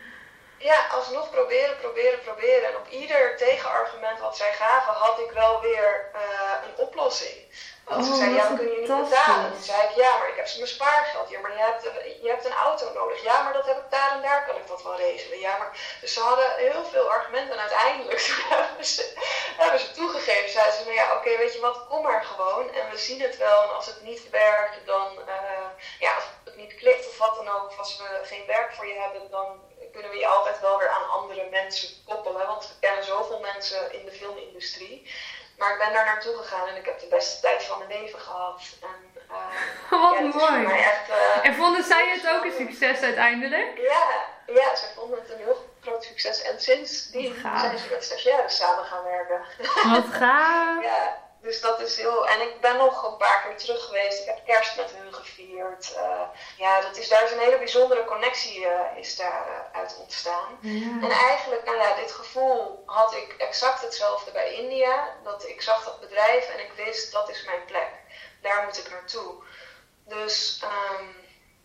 Ja, 0.58 0.86
alsnog 0.90 1.30
proberen, 1.30 1.76
proberen, 1.80 2.18
proberen. 2.24 2.68
En 2.68 2.76
op 2.76 2.88
ieder 2.90 3.36
tegenargument 3.36 4.18
wat 4.20 4.36
zij 4.36 4.52
gaven, 4.52 4.92
had 4.92 5.18
ik 5.18 5.30
wel 5.34 5.60
weer 5.60 6.10
uh, 6.14 6.20
een 6.66 6.84
oplossing. 6.84 7.36
Want 7.84 8.04
ze 8.04 8.12
oh, 8.12 8.18
zei, 8.18 8.34
ja, 8.34 8.50
we 8.50 8.56
kunnen 8.56 8.74
je 8.74 8.80
niet 8.80 9.10
betalen. 9.10 9.52
Toen 9.52 9.62
zei 9.62 9.82
ik, 9.82 9.94
ja, 9.94 10.18
maar 10.18 10.28
ik 10.28 10.36
heb 10.36 10.46
ze 10.46 10.56
mijn 10.56 10.70
spaargeld. 10.70 11.30
Ja, 11.30 11.40
maar 11.40 11.52
je 11.52 11.58
hebt, 11.58 11.82
je 12.22 12.28
hebt 12.28 12.44
een 12.44 12.62
auto 12.68 12.92
nodig. 12.92 13.22
Ja, 13.22 13.42
maar 13.42 13.52
dat 13.52 13.66
heb 13.66 13.76
ik 13.76 13.90
daar 13.90 14.12
en 14.12 14.22
daar 14.22 14.46
kan 14.46 14.56
ik 14.56 14.66
dat 14.66 14.82
wel 14.82 14.96
regelen. 14.96 15.38
Ja, 15.38 15.56
maar... 15.56 15.96
Dus 16.00 16.12
ze 16.12 16.20
hadden 16.20 16.54
heel 16.56 16.84
veel 16.84 17.10
argumenten. 17.10 17.54
En 17.54 17.60
uiteindelijk 17.60 18.20
hebben 18.48 18.84
ze, 18.84 19.12
hebben 19.56 19.80
ze 19.80 19.90
toegegeven. 19.90 20.50
Zeiden 20.50 20.74
ze, 20.74 20.84
nou 20.84 20.94
ja, 20.94 21.06
oké, 21.06 21.16
okay, 21.16 21.36
weet 21.36 21.54
je 21.54 21.60
wat, 21.60 21.86
kom 21.88 22.02
maar 22.02 22.24
gewoon. 22.24 22.72
En 22.72 22.90
we 22.90 22.98
zien 22.98 23.20
het 23.20 23.36
wel. 23.36 23.62
En 23.62 23.74
als 23.74 23.86
het 23.86 24.02
niet 24.02 24.30
werkt, 24.30 24.86
dan... 24.86 25.18
Uh, 25.28 25.68
ja, 25.98 26.14
als 26.14 26.24
het 26.44 26.56
niet 26.56 26.74
klikt 26.74 27.08
of 27.08 27.18
wat 27.18 27.36
dan 27.36 27.48
ook. 27.48 27.68
Of 27.68 27.78
als 27.78 27.96
we 27.96 28.20
geen 28.22 28.46
werk 28.46 28.74
voor 28.74 28.86
je 28.86 28.98
hebben, 29.00 29.30
dan 29.30 29.60
kunnen 29.92 30.10
we 30.10 30.16
je 30.16 30.26
altijd 30.26 30.60
wel 30.60 30.78
weer 30.78 30.88
aan 30.88 31.10
andere 31.10 31.46
mensen 31.50 31.88
koppelen. 32.06 32.46
Want 32.46 32.68
we 32.68 32.74
kennen 32.80 33.04
zoveel 33.04 33.40
mensen 33.40 33.92
in 33.92 34.04
de 34.04 34.12
filmindustrie. 34.12 35.10
Maar 35.62 35.72
ik 35.72 35.78
ben 35.78 35.92
daar 35.92 36.04
naartoe 36.04 36.36
gegaan 36.36 36.68
en 36.68 36.76
ik 36.76 36.84
heb 36.84 37.00
de 37.00 37.06
beste 37.06 37.40
tijd 37.40 37.62
van 37.62 37.78
mijn 37.78 38.00
leven 38.00 38.18
gehad. 38.18 38.62
En, 38.80 39.20
uh, 39.30 39.36
Wat 39.90 40.40
ja, 40.40 40.48
mooi. 40.48 40.66
Echt, 40.78 41.08
uh, 41.08 41.46
en 41.46 41.54
vonden 41.54 41.84
zij 41.84 42.08
het 42.08 42.28
ook 42.28 42.44
een 42.44 42.66
succes 42.66 43.00
uiteindelijk? 43.00 43.78
Ja, 43.78 44.06
ja 44.46 44.76
zij 44.76 44.88
vonden 44.94 45.18
het 45.18 45.30
een 45.30 45.38
heel 45.38 45.68
groot 45.80 46.04
succes. 46.04 46.42
En 46.42 46.60
sindsdien 46.60 47.34
zijn 47.40 47.78
ze 47.78 47.88
met 47.90 48.04
stagiaires 48.04 48.56
samen 48.56 48.84
gaan 48.84 49.04
werken. 49.04 49.40
Wat 49.92 50.14
gaaf. 50.20 50.82
ja, 50.82 51.21
dus 51.42 51.60
dat 51.60 51.80
is 51.80 51.96
heel. 51.96 52.28
En 52.28 52.40
ik 52.40 52.60
ben 52.60 52.76
nog 52.76 53.04
een 53.04 53.16
paar 53.16 53.42
keer 53.42 53.56
terug 53.56 53.84
geweest. 53.84 54.20
Ik 54.20 54.26
heb 54.26 54.44
kerst 54.44 54.76
met 54.76 54.90
hun 54.90 55.14
gevierd. 55.14 55.92
Uh, 55.96 56.20
ja, 56.56 56.80
dat 56.80 56.96
is, 56.96 57.08
daar 57.08 57.24
is 57.24 57.30
een 57.30 57.38
hele 57.38 57.58
bijzondere 57.58 58.04
connectie 58.04 58.60
uh, 58.60 58.80
is 58.96 59.16
daar 59.16 59.46
uh, 59.48 59.78
uit 59.80 59.96
ontstaan. 60.00 60.58
Ja. 60.60 61.06
En 61.06 61.10
eigenlijk, 61.10 61.64
nou 61.64 61.76
ja, 61.76 61.94
dit 61.94 62.12
gevoel 62.12 62.82
had 62.86 63.14
ik 63.14 63.34
exact 63.38 63.80
hetzelfde 63.80 64.30
bij 64.30 64.54
India. 64.54 65.16
Dat 65.24 65.48
ik 65.48 65.62
zag 65.62 65.84
dat 65.84 66.00
bedrijf 66.00 66.48
en 66.48 66.60
ik 66.60 66.72
wist 66.72 67.12
dat 67.12 67.28
is 67.30 67.44
mijn 67.44 67.64
plek. 67.64 67.90
Daar 68.40 68.64
moet 68.64 68.78
ik 68.78 68.90
naartoe. 68.90 69.34
Dus 70.04 70.62
um, 70.64 71.21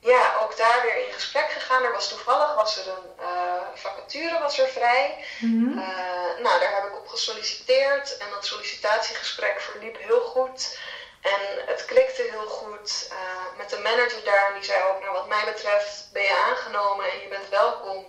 ja, 0.08 0.36
ook 0.42 0.58
daar 0.58 0.82
weer 0.82 1.08
in 1.08 1.14
gesprek 1.14 1.50
gegaan. 1.52 1.84
Er 1.84 1.92
was 1.92 2.10
toevallig 2.10 2.56
was 2.56 2.78
er 2.78 2.88
een 2.88 3.10
uh, 3.20 3.62
vacature 3.74 4.40
was 4.40 4.60
er 4.60 4.68
vrij. 4.68 5.26
Mm 5.40 5.50
-hmm. 5.50 5.78
uh, 5.80 6.44
nou, 6.44 6.60
daar 6.60 6.74
heb 6.76 6.86
ik 6.86 6.98
op 6.98 7.08
gesolliciteerd 7.08 8.18
en 8.18 8.28
dat 8.30 8.46
sollicitatiegesprek 8.46 9.62
verliep 9.62 9.98
heel 10.00 10.22
goed. 10.22 10.80
En 11.22 11.42
het 11.66 11.86
klikte 11.86 12.22
heel 12.22 12.48
goed 12.48 13.10
uh, 13.12 13.58
met 13.58 13.70
de 13.70 13.80
manager 13.80 14.24
daar. 14.24 14.54
Die 14.54 14.64
zei 14.64 14.84
ook, 14.84 15.02
nou 15.02 15.14
wat 15.14 15.28
mij 15.28 15.46
betreft 15.46 16.10
ben 16.14 16.24
je 16.24 16.44
aangenomen 16.50 17.12
en 17.12 17.20
je 17.20 17.28
bent 17.28 17.50
welkom. 17.50 18.06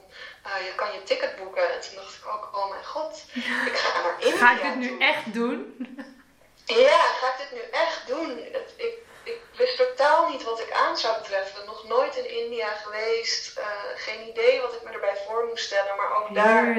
je 0.67 0.73
kan 0.75 0.93
je 0.93 1.03
ticket 1.03 1.37
boeken. 1.37 1.73
En 1.75 1.81
toen 1.81 1.95
dacht 1.95 2.15
ik 2.15 2.27
ook, 2.27 2.49
oh 2.53 2.71
mijn 2.71 2.85
god, 2.85 3.25
ik 3.67 3.77
ga 3.77 4.03
naar 4.03 4.17
India 4.19 4.39
Ga 4.47 4.53
ik 4.53 4.63
dit 4.63 4.75
nu 4.75 4.99
echt 4.99 5.33
doen? 5.33 5.87
Ja, 6.65 6.99
ga 6.99 7.27
ik 7.27 7.39
dit 7.39 7.53
nu 7.53 7.71
echt 7.71 8.07
doen? 8.07 8.39
Ik 8.77 8.99
wist 9.59 9.77
totaal 9.77 10.29
niet 10.29 10.43
wat 10.43 10.61
ik 10.61 10.73
aan 10.73 10.99
zou 10.99 11.23
treffen. 11.23 11.65
Nog 11.67 11.85
nooit 11.85 12.17
in 12.17 12.31
India 12.31 12.69
geweest. 12.69 13.59
Uh, 13.59 13.65
geen 13.97 14.29
idee 14.29 14.61
wat 14.61 14.75
ik 14.75 14.83
me 14.83 14.91
erbij 14.91 15.17
voor 15.27 15.45
moest 15.45 15.65
stellen. 15.65 15.97
Maar 15.97 16.17
ook 16.17 16.35
daar, 16.35 16.77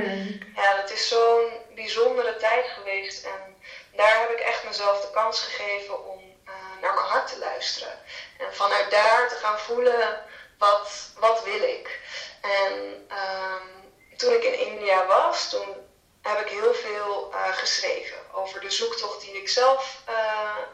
ja, 0.55 0.75
het 0.81 0.91
is 0.91 1.07
zo'n 1.07 1.51
bijzondere 1.75 2.37
tijd 2.37 2.65
geweest. 2.67 3.25
En 3.25 3.61
daar 3.91 4.19
heb 4.19 4.29
ik 4.29 4.39
echt 4.39 4.63
mezelf 4.63 5.01
de 5.01 5.11
kans 5.11 5.41
gegeven 5.41 6.05
om 6.07 6.19
uh, 6.45 6.53
naar 6.81 6.93
mijn 6.93 7.05
hart 7.05 7.27
te 7.27 7.39
luisteren. 7.39 7.99
En 8.37 8.55
vanuit 8.55 8.91
daar 8.91 9.29
te 9.29 9.35
gaan 9.35 9.59
voelen, 9.59 10.25
wat, 10.57 11.11
wat 11.19 11.43
wil 11.43 11.61
ik? 11.61 11.99
En 12.41 12.73
um, 13.11 13.91
toen 14.17 14.33
ik 14.33 14.43
in 14.43 14.59
India 14.59 15.05
was, 15.05 15.49
toen 15.49 15.87
heb 16.21 16.39
ik 16.39 16.47
heel 16.47 16.73
veel 16.73 17.31
uh, 17.33 17.57
geschreven 17.57 18.17
over 18.31 18.59
de 18.61 18.69
zoektocht 18.69 19.21
die 19.21 19.41
ik 19.41 19.49
zelf 19.49 20.01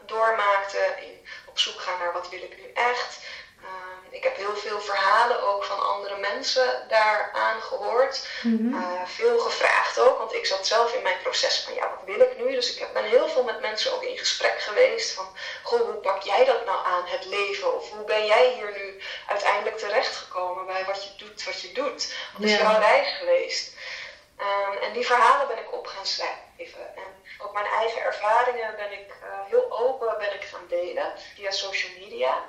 doormaakte. 0.06 0.94
In 1.00 1.26
op 1.56 1.62
zoek 1.62 1.80
gaan 1.80 1.98
naar 1.98 2.12
wat 2.12 2.28
wil 2.28 2.42
ik 2.42 2.56
nu 2.56 2.70
echt. 2.74 3.18
Uh, 3.62 3.66
ik 4.10 4.22
heb 4.22 4.36
heel 4.36 4.56
veel 4.56 4.80
verhalen 4.80 5.42
ook 5.42 5.64
van 5.64 5.86
andere 5.86 6.16
mensen 6.16 6.84
daaraan 6.88 7.60
gehoord. 7.62 8.28
Mm 8.42 8.56
-hmm. 8.72 9.06
veel 9.06 9.38
gevraagd 9.38 9.98
ook, 9.98 10.18
want 10.18 10.34
ik 10.34 10.46
zat 10.46 10.66
zelf 10.66 10.94
in 10.94 11.02
mijn 11.02 11.18
proces 11.22 11.60
van 11.60 11.74
ja, 11.74 11.88
wat 11.88 12.16
wil 12.16 12.20
ik 12.26 12.36
nu? 12.38 12.54
Dus 12.54 12.74
ik 12.76 12.92
ben 12.92 13.04
heel 13.04 13.28
veel 13.28 13.42
met 13.42 13.60
mensen 13.60 13.92
ook 13.92 14.02
in 14.02 14.18
gesprek 14.18 14.60
geweest 14.60 15.12
van 15.12 15.28
goh, 15.62 15.80
hoe 15.80 15.94
pak 15.94 16.22
jij 16.22 16.44
dat 16.44 16.64
nou 16.64 16.86
aan, 16.86 17.04
het 17.06 17.24
leven? 17.24 17.74
Of 17.74 17.90
hoe 17.90 18.04
ben 18.04 18.26
jij 18.26 18.52
hier 18.54 18.72
nu 18.78 19.02
uiteindelijk 19.26 19.78
terechtgekomen 19.78 20.66
bij 20.66 20.84
wat 20.84 21.04
je 21.04 21.24
doet, 21.24 21.44
wat 21.44 21.60
je 21.60 21.72
doet? 21.72 22.14
Wat 22.32 22.42
is 22.42 22.50
Ja. 22.50 22.58
jouw 22.58 22.80
reis 22.80 23.08
geweest? 23.18 23.75
Um, 24.40 24.76
en 24.78 24.92
die 24.92 25.06
verhalen 25.06 25.48
ben 25.48 25.58
ik 25.58 25.72
op 25.72 25.86
gaan 25.86 26.06
schrijven. 26.06 26.96
En 26.96 27.24
ook 27.38 27.52
mijn 27.52 27.66
eigen 27.66 28.02
ervaringen 28.02 28.76
ben 28.76 28.92
ik 28.92 29.08
uh, 29.22 29.44
heel 29.46 29.78
open 29.80 30.18
ben 30.18 30.34
ik 30.34 30.44
gaan 30.44 30.66
delen 30.68 31.12
via 31.34 31.50
social 31.50 31.92
media. 31.98 32.44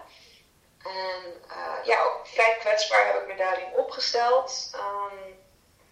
En 0.83 1.41
uh, 1.49 1.85
ja, 1.85 2.03
ook 2.03 2.27
vrij 2.27 2.55
kwetsbaar 2.59 3.05
heb 3.05 3.21
ik 3.21 3.27
me 3.27 3.35
daarin 3.35 3.73
opgesteld. 3.73 4.71
Um, 4.75 5.45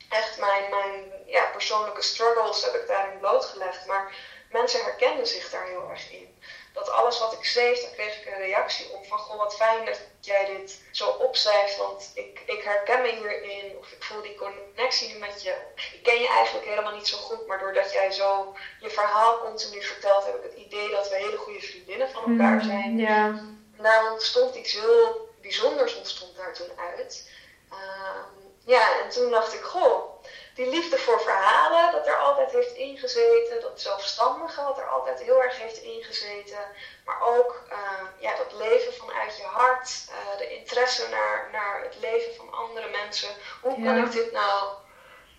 echt 0.09 0.37
mijn, 0.39 0.69
mijn 0.69 1.11
ja, 1.25 1.45
persoonlijke 1.45 2.01
struggles 2.01 2.65
heb 2.65 2.73
ik 2.73 2.87
daarin 2.87 3.19
blootgelegd. 3.19 3.85
Maar 3.85 4.15
mensen 4.49 4.83
herkenden 4.83 5.27
zich 5.27 5.49
daar 5.49 5.65
heel 5.65 5.89
erg 5.89 6.11
in. 6.11 6.34
Dat 6.75 6.89
alles 6.89 7.19
wat 7.19 7.33
ik 7.33 7.45
schreef, 7.45 7.81
daar 7.81 7.91
kreeg 7.91 8.21
ik 8.21 8.27
een 8.27 8.41
reactie 8.41 8.89
op 8.93 9.05
van 9.05 9.17
goh, 9.17 9.37
wat 9.37 9.55
fijn 9.55 9.85
dat 9.85 9.99
jij 10.19 10.45
dit 10.45 10.81
zo 10.91 11.09
opschrijft, 11.09 11.77
want 11.77 12.11
ik, 12.13 12.41
ik 12.45 12.63
herken 12.63 13.01
me 13.01 13.11
hierin, 13.11 13.77
of 13.79 13.91
ik 13.91 14.03
voel 14.03 14.21
die 14.21 14.35
connectie 14.35 15.13
nu 15.13 15.19
met 15.19 15.43
je. 15.43 15.55
Ik 15.93 16.03
ken 16.03 16.19
je 16.19 16.27
eigenlijk 16.27 16.67
helemaal 16.67 16.95
niet 16.95 17.07
zo 17.07 17.17
goed, 17.17 17.47
maar 17.47 17.59
doordat 17.59 17.91
jij 17.91 18.11
zo 18.11 18.55
je 18.79 18.89
verhaal 18.89 19.39
continu 19.39 19.81
vertelt, 19.83 20.25
heb 20.25 20.35
ik 20.35 20.43
het 20.43 20.65
idee 20.65 20.89
dat 20.89 21.09
we 21.09 21.15
hele 21.15 21.37
goede 21.37 21.61
vriendinnen 21.61 22.09
van 22.09 22.31
elkaar 22.31 22.63
zijn. 22.63 22.91
Mm, 22.91 22.99
ja. 22.99 23.43
Daar 23.77 24.11
ontstond 24.11 24.55
iets 24.55 24.73
heel 24.73 25.29
bijzonders 25.41 25.95
ontstond 25.95 26.35
daar 26.35 26.53
toen 26.53 26.71
uit. 26.77 27.29
Um, 27.71 28.53
ja, 28.65 29.01
en 29.03 29.09
toen 29.09 29.29
dacht 29.29 29.53
ik, 29.53 29.61
goh, 29.61 30.23
die 30.55 30.69
liefde 30.69 30.97
voor 30.97 31.21
verhalen, 31.21 31.91
dat 31.91 32.07
er 32.07 32.17
altijd 32.17 32.51
heeft 32.51 32.75
ingezeten, 32.75 33.61
dat 33.61 33.81
zelfstandige 33.81 34.63
wat 34.63 34.77
er 34.77 34.89
altijd 34.89 35.19
heel 35.19 35.43
erg 35.43 35.57
heeft 35.57 35.77
ingezeten, 35.77 36.59
maar 37.05 37.21
ook 37.21 37.63
uh, 37.71 37.77
ja, 38.19 38.35
dat 38.35 38.51
leven 38.53 38.93
vanuit 38.93 39.37
je 39.37 39.43
hart, 39.43 39.89
uh, 40.09 40.37
de 40.37 40.57
interesse 40.57 41.09
naar, 41.09 41.49
naar 41.51 41.81
het 41.83 41.95
leven 41.99 42.35
van 42.35 42.53
andere 42.53 42.89
mensen. 42.89 43.29
Hoe 43.61 43.79
Ja. 43.79 43.85
kan 43.85 44.05
ik 44.05 44.11
dit 44.11 44.31
nou, 44.31 44.73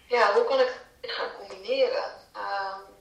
ja, 0.07 0.33
hoe 0.33 0.45
kan 0.45 0.61
ik 0.61 0.73
dit 1.01 1.11
gaan 1.11 1.33
combineren? 1.37 2.05
Um, 2.37 2.95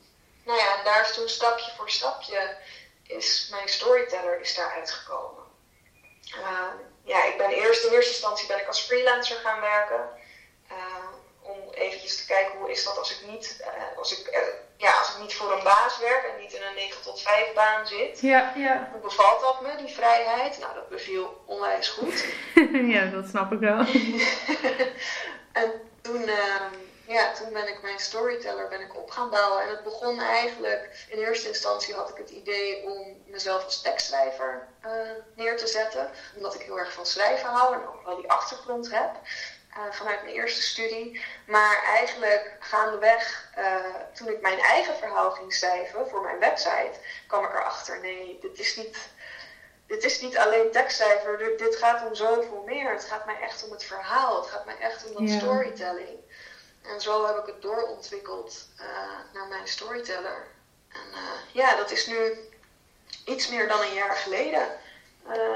nou 0.43 0.59
ja, 0.59 0.77
en 0.77 0.83
daar 0.83 1.01
is 1.01 1.13
toen 1.13 1.29
stapje 1.29 1.71
voor 1.77 1.89
stapje 1.89 2.57
is 3.03 3.47
mijn 3.51 3.69
storyteller 3.69 4.39
is 4.39 4.55
daar 4.55 4.71
uitgekomen. 4.71 5.43
Uh, 6.35 6.71
ja, 7.03 7.23
ik 7.23 7.37
ben 7.37 7.49
eerst 7.49 7.83
in 7.83 7.91
eerste 7.91 8.11
instantie 8.11 8.47
ben 8.47 8.59
ik 8.59 8.67
als 8.67 8.81
freelancer 8.81 9.37
gaan 9.37 9.61
werken. 9.61 10.09
Eventjes 12.05 12.25
te 12.25 12.33
kijken 12.33 12.59
hoe 12.59 12.71
is 12.71 12.83
dat 12.83 12.97
als 12.97 13.19
ik 13.19 13.27
niet, 13.29 13.57
uh, 13.61 13.97
als 13.97 14.19
ik 14.19 14.27
uh, 14.27 14.39
ja, 14.77 14.91
als 14.99 15.13
ik 15.13 15.21
niet 15.21 15.35
voor 15.35 15.51
een 15.51 15.63
baas 15.63 15.99
werk 15.99 16.23
en 16.23 16.41
niet 16.41 16.53
in 16.53 16.61
een 16.61 16.75
9 16.75 17.01
tot 17.01 17.21
5 17.21 17.53
baan 17.53 17.87
zit. 17.87 18.19
Ja, 18.21 18.53
ja. 18.55 18.89
Hoe 18.91 19.01
bevalt 19.01 19.41
dat 19.41 19.61
me, 19.61 19.75
die 19.85 19.95
vrijheid? 19.95 20.59
Nou, 20.59 20.73
dat 20.73 20.89
beviel 20.89 21.43
onwijs 21.45 21.89
goed. 21.89 22.25
ja, 22.95 23.05
dat 23.05 23.27
snap 23.27 23.51
ik 23.51 23.59
wel. 23.59 23.79
en 25.61 25.71
toen, 26.01 26.27
ehm, 26.27 26.73
ja, 27.07 27.33
toen 27.33 27.53
ben 27.53 27.67
ik 27.67 27.81
mijn 27.81 27.99
storyteller 27.99 28.67
ben 28.67 28.81
ik 28.81 28.95
op 28.95 29.09
gaan 29.09 29.29
bouwen. 29.29 29.61
En 29.61 29.69
het 29.69 29.83
begon 29.83 30.19
eigenlijk, 30.19 31.05
in 31.09 31.17
eerste 31.17 31.47
instantie 31.47 31.93
had 31.93 32.09
ik 32.09 32.17
het 32.17 32.29
idee 32.29 32.83
om 32.83 33.23
mezelf 33.25 33.63
als 33.63 33.81
tekstschrijver 33.81 34.67
uh, 34.85 34.91
neer 35.35 35.57
te 35.57 35.67
zetten. 35.67 36.09
Omdat 36.35 36.55
ik 36.55 36.61
heel 36.61 36.79
erg 36.79 36.93
van 36.93 37.05
schrijven 37.05 37.49
hou 37.49 37.73
en 37.73 37.87
ook 37.87 38.05
wel 38.05 38.15
die 38.15 38.31
achtergrond 38.31 38.91
heb. 38.91 39.11
Uh, 39.77 39.81
vanuit 39.91 40.23
mijn 40.23 40.35
eerste 40.35 40.61
studie. 40.61 41.21
Maar 41.45 41.83
eigenlijk 41.83 42.55
gaandeweg, 42.59 43.49
uh, 43.57 43.75
toen 44.13 44.27
ik 44.27 44.41
mijn 44.41 44.59
eigen 44.59 44.97
verhaal 44.97 45.31
ging 45.31 45.53
schrijven 45.53 46.09
voor 46.09 46.21
mijn 46.21 46.39
website, 46.39 46.99
kwam 47.27 47.43
ik 47.43 47.49
erachter: 47.49 47.99
nee, 47.99 48.37
dit 48.41 48.59
is 48.59 48.75
niet, 48.75 48.97
dit 49.87 50.03
is 50.03 50.21
niet 50.21 50.37
alleen 50.37 50.71
tekstcijfer. 50.71 51.57
Dit, 51.57 51.75
gaat 51.75 52.05
om 52.07 52.15
zoveel 52.15 52.63
meer. 52.65 52.91
Het 52.91 53.05
gaat 53.05 53.25
mij 53.25 53.39
echt 53.41 53.63
om 53.63 53.71
het 53.71 53.83
verhaal. 53.83 54.41
Het 54.41 54.49
gaat 54.49 54.65
mij 54.65 54.77
echt 54.79 55.05
om 55.05 55.25
dat 55.25 55.35
storytelling. 55.37 56.19
En 56.81 57.01
zo 57.01 57.25
heb 57.25 57.37
ik 57.37 57.45
het 57.45 57.61
doorontwikkeld 57.61 58.67
uh, 58.79 58.85
naar 59.33 59.47
mijn 59.47 59.67
storyteller. 59.67 60.47
En 60.89 61.19
ja, 61.51 61.75
dat 61.75 61.91
is 61.91 62.07
nu 62.07 62.37
iets 63.25 63.49
meer 63.49 63.67
dan 63.67 63.81
een 63.81 63.93
jaar 63.93 64.15
geleden 64.15 64.79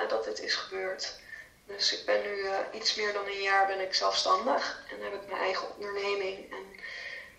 dat 0.08 0.24
dit 0.24 0.40
is 0.40 0.56
gebeurd. 0.56 1.20
Dus 1.76 2.00
ik 2.00 2.06
ben 2.06 2.22
nu 2.22 2.44
uh, 2.44 2.80
iets 2.80 2.96
meer 2.96 3.14
dan 3.14 3.26
een 3.26 3.42
jaar 3.42 3.68
ben 3.68 3.82
ik 3.82 3.94
zelfstandig 3.94 4.84
en 4.92 5.04
heb 5.04 5.14
ik 5.14 5.30
mijn 5.30 5.42
eigen 5.42 5.68
onderneming. 5.76 6.38
En 6.52 6.64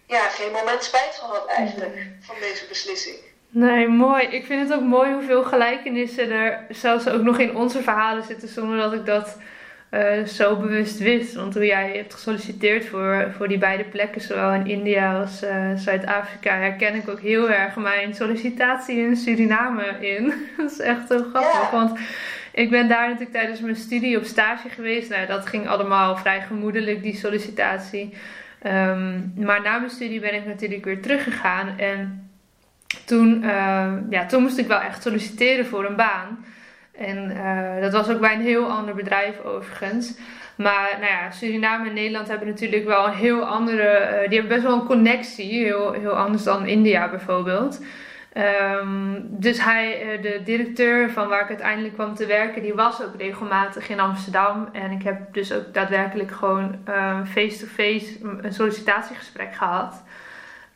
ja, 0.06 0.28
geen 0.28 0.52
moment 0.52 0.84
spijt 0.84 1.14
gehad 1.14 1.46
eigenlijk 1.46 1.96
van 2.20 2.36
deze 2.40 2.66
beslissing. 2.68 3.16
Nee, 3.48 3.88
mooi. 3.88 4.26
Ik 4.26 4.46
vind 4.46 4.68
het 4.68 4.78
ook 4.78 4.84
mooi 4.84 5.12
hoeveel 5.12 5.44
gelijkenissen 5.44 6.30
er 6.30 6.66
zelfs 6.68 7.08
ook 7.08 7.22
nog 7.22 7.38
in 7.38 7.56
onze 7.56 7.82
verhalen 7.82 8.24
zitten, 8.24 8.48
zonder 8.48 8.78
dat 8.78 8.92
ik 8.92 9.06
dat 9.06 9.36
uh, 9.90 10.24
zo 10.24 10.56
bewust 10.56 10.98
wist. 10.98 11.34
Want 11.34 11.52
toen 11.52 11.66
jij 11.66 11.96
hebt 11.96 12.14
gesolliciteerd 12.14 12.86
voor, 12.86 13.32
voor 13.36 13.48
die 13.48 13.58
beide 13.58 13.84
plekken, 13.84 14.20
zowel 14.20 14.52
in 14.52 14.66
India 14.66 15.20
als 15.20 15.42
uh, 15.42 15.72
Zuid-Afrika, 15.74 16.56
herken 16.56 16.94
ik 16.94 17.08
ook 17.08 17.20
heel 17.20 17.50
erg 17.50 17.76
mijn 17.76 18.14
sollicitatie 18.14 18.98
in 18.98 19.16
Suriname 19.16 19.86
in. 20.00 20.34
dat 20.56 20.70
is 20.70 20.78
echt 20.78 21.08
zo 21.08 21.24
grappig. 21.32 21.70
Want 21.70 21.98
ik 22.52 22.70
ben 22.70 22.88
daar 22.88 23.06
natuurlijk 23.06 23.32
tijdens 23.32 23.60
mijn 23.60 23.76
studie 23.76 24.16
op 24.16 24.24
stage 24.24 24.68
geweest. 24.68 25.10
Nou, 25.10 25.26
dat 25.26 25.46
ging 25.46 25.68
allemaal 25.68 26.16
vrij 26.16 26.40
gemoedelijk, 26.40 27.02
die 27.02 27.16
sollicitatie. 27.16 28.14
Um, 28.66 29.32
maar 29.36 29.62
na 29.62 29.78
mijn 29.78 29.90
studie 29.90 30.20
ben 30.20 30.34
ik 30.34 30.46
natuurlijk 30.46 30.84
weer 30.84 31.02
teruggegaan. 31.02 31.78
En 31.78 32.30
toen, 33.04 33.42
uh, 33.44 33.92
ja, 34.10 34.26
toen 34.26 34.42
moest 34.42 34.58
ik 34.58 34.66
wel 34.66 34.80
echt 34.80 35.02
solliciteren 35.02 35.66
voor 35.66 35.84
een 35.84 35.96
baan. 35.96 36.44
En 36.98 37.30
uh, 37.30 37.82
dat 37.82 37.92
was 37.92 38.08
ook 38.08 38.20
bij 38.20 38.34
een 38.34 38.40
heel 38.40 38.70
ander 38.70 38.94
bedrijf 38.94 39.40
overigens. 39.44 40.18
Maar 40.56 40.96
nou 41.00 41.12
ja, 41.12 41.30
Suriname 41.30 41.88
en 41.88 41.94
Nederland 41.94 42.28
hebben 42.28 42.48
natuurlijk 42.48 42.84
wel 42.84 43.06
een 43.06 43.14
heel 43.14 43.44
andere. 43.44 44.08
Uh, 44.22 44.28
die 44.28 44.38
hebben 44.38 44.56
best 44.56 44.62
wel 44.62 44.80
een 44.80 44.86
connectie. 44.86 45.64
Heel, 45.64 45.92
heel 45.92 46.16
anders 46.16 46.42
dan 46.42 46.66
India 46.66 47.10
bijvoorbeeld. 47.10 47.80
Um, 48.36 49.26
dus 49.28 49.64
hij, 49.64 50.00
eh, 50.02 50.22
de 50.22 50.40
directeur 50.44 51.10
van 51.10 51.28
waar 51.28 51.42
ik 51.42 51.48
uiteindelijk 51.48 51.94
kwam 51.94 52.14
te 52.14 52.26
werken, 52.26 52.62
die 52.62 52.74
was 52.74 53.02
ook 53.02 53.14
regelmatig 53.16 53.88
in 53.88 54.00
Amsterdam. 54.00 54.68
En 54.72 54.90
ik 54.90 55.02
heb 55.02 55.34
dus 55.34 55.52
ook 55.52 55.74
daadwerkelijk 55.74 56.30
gewoon 56.30 56.78
face-to-face 57.26 58.18
-face 58.18 58.38
een 58.40 58.52
sollicitatiegesprek 58.52 59.54
gehad. 59.54 60.02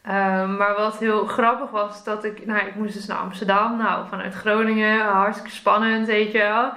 Um, 0.06 0.56
maar 0.56 0.74
wat 0.76 0.98
heel 0.98 1.26
grappig 1.26 1.70
was, 1.70 2.04
dat 2.04 2.24
ik, 2.24 2.46
nou, 2.46 2.66
ik 2.66 2.74
moest 2.74 2.94
dus 2.94 3.06
naar 3.06 3.18
Amsterdam, 3.18 3.76
nou, 3.76 4.08
vanuit 4.08 4.34
Groningen, 4.34 5.00
hartstikke 5.00 5.50
spannend, 5.50 6.06
weet 6.06 6.32
je 6.32 6.38
wel. 6.38 6.72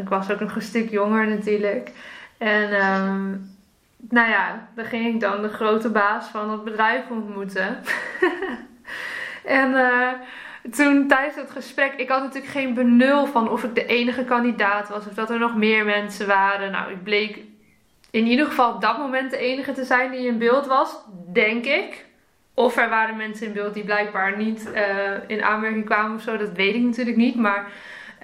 Ik 0.00 0.08
was 0.08 0.30
ook 0.30 0.40
nog 0.40 0.54
een 0.54 0.62
stuk 0.62 0.90
jonger 0.90 1.28
natuurlijk. 1.28 1.90
En, 2.38 2.72
um, 2.72 3.50
nou 4.08 4.28
ja, 4.28 4.68
dan 4.74 4.84
ging 4.84 5.14
ik 5.14 5.20
dan 5.20 5.42
de 5.42 5.48
grote 5.48 5.90
baas 5.90 6.26
van 6.26 6.50
het 6.50 6.64
bedrijf 6.64 7.10
ontmoeten. 7.10 7.78
en 9.44 9.70
uh, 9.70 10.08
toen 10.70 11.08
tijdens 11.08 11.34
het 11.34 11.50
gesprek, 11.50 11.92
ik 11.96 12.08
had 12.08 12.22
natuurlijk 12.22 12.52
geen 12.52 12.74
benul 12.74 13.26
van 13.26 13.50
of 13.50 13.64
ik 13.64 13.74
de 13.74 13.86
enige 13.86 14.24
kandidaat 14.24 14.88
was 14.88 15.06
of 15.06 15.14
dat 15.14 15.30
er 15.30 15.38
nog 15.38 15.56
meer 15.56 15.84
mensen 15.84 16.26
waren. 16.26 16.70
Nou, 16.70 16.90
ik 16.90 17.02
bleek 17.02 17.38
in 18.10 18.26
ieder 18.26 18.46
geval 18.46 18.74
op 18.74 18.80
dat 18.80 18.98
moment 18.98 19.30
de 19.30 19.38
enige 19.38 19.72
te 19.72 19.84
zijn 19.84 20.10
die 20.10 20.26
in 20.26 20.38
beeld 20.38 20.66
was, 20.66 20.96
denk 21.32 21.64
ik. 21.64 22.04
Of 22.54 22.76
er 22.76 22.88
waren 22.88 23.16
mensen 23.16 23.46
in 23.46 23.52
beeld 23.52 23.74
die 23.74 23.84
blijkbaar 23.84 24.36
niet 24.36 24.70
uh, 24.74 24.82
in 25.26 25.42
aanmerking 25.42 25.84
kwamen 25.84 26.16
of 26.16 26.22
zo, 26.22 26.36
dat 26.36 26.52
weet 26.52 26.74
ik 26.74 26.82
natuurlijk 26.82 27.16
niet. 27.16 27.34
Maar 27.34 27.70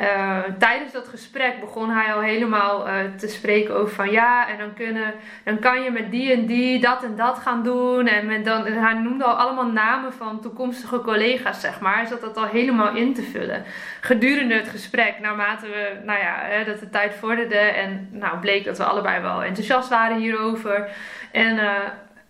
uh, 0.01 0.43
tijdens 0.59 0.93
dat 0.93 1.09
gesprek 1.09 1.61
begon 1.61 1.91
hij 1.91 2.15
al 2.15 2.21
helemaal 2.21 2.89
uh, 2.89 2.95
te 3.17 3.29
spreken 3.29 3.75
over 3.75 3.95
van 3.95 4.11
ja, 4.11 4.49
en 4.49 4.59
dan, 4.59 4.75
kunnen, 4.75 5.15
dan 5.45 5.59
kan 5.59 5.83
je 5.83 5.91
met 5.91 6.11
die 6.11 6.33
en 6.33 6.47
die 6.47 6.81
dat 6.81 7.03
en 7.03 7.17
dat 7.17 7.39
gaan 7.39 7.63
doen. 7.63 8.07
En, 8.07 8.27
met 8.27 8.45
dan, 8.45 8.65
hij 8.65 8.95
noemde 8.95 9.25
al 9.25 9.35
allemaal 9.35 9.67
namen 9.67 10.13
van 10.13 10.41
toekomstige 10.41 11.01
collega's, 11.01 11.61
zeg 11.61 11.81
maar. 11.81 11.97
Hij 11.97 12.07
zat 12.07 12.21
dat 12.21 12.37
al 12.37 12.47
helemaal 12.47 12.95
in 12.95 13.15
te 13.15 13.23
vullen. 13.23 13.65
Gedurende 14.01 14.55
het 14.55 14.69
gesprek, 14.69 15.19
naarmate 15.21 15.67
we, 15.67 16.01
nou 16.05 16.19
ja, 16.19 16.39
hè, 16.43 16.65
dat 16.65 16.81
de 16.81 16.91
tijd 16.91 17.15
vorderde 17.15 17.59
en 17.59 18.09
nou 18.11 18.39
bleek 18.39 18.65
dat 18.65 18.79
we 18.79 18.85
allebei 18.85 19.21
wel 19.21 19.43
enthousiast 19.43 19.89
waren 19.89 20.17
hierover. 20.17 20.91
En 21.33 21.61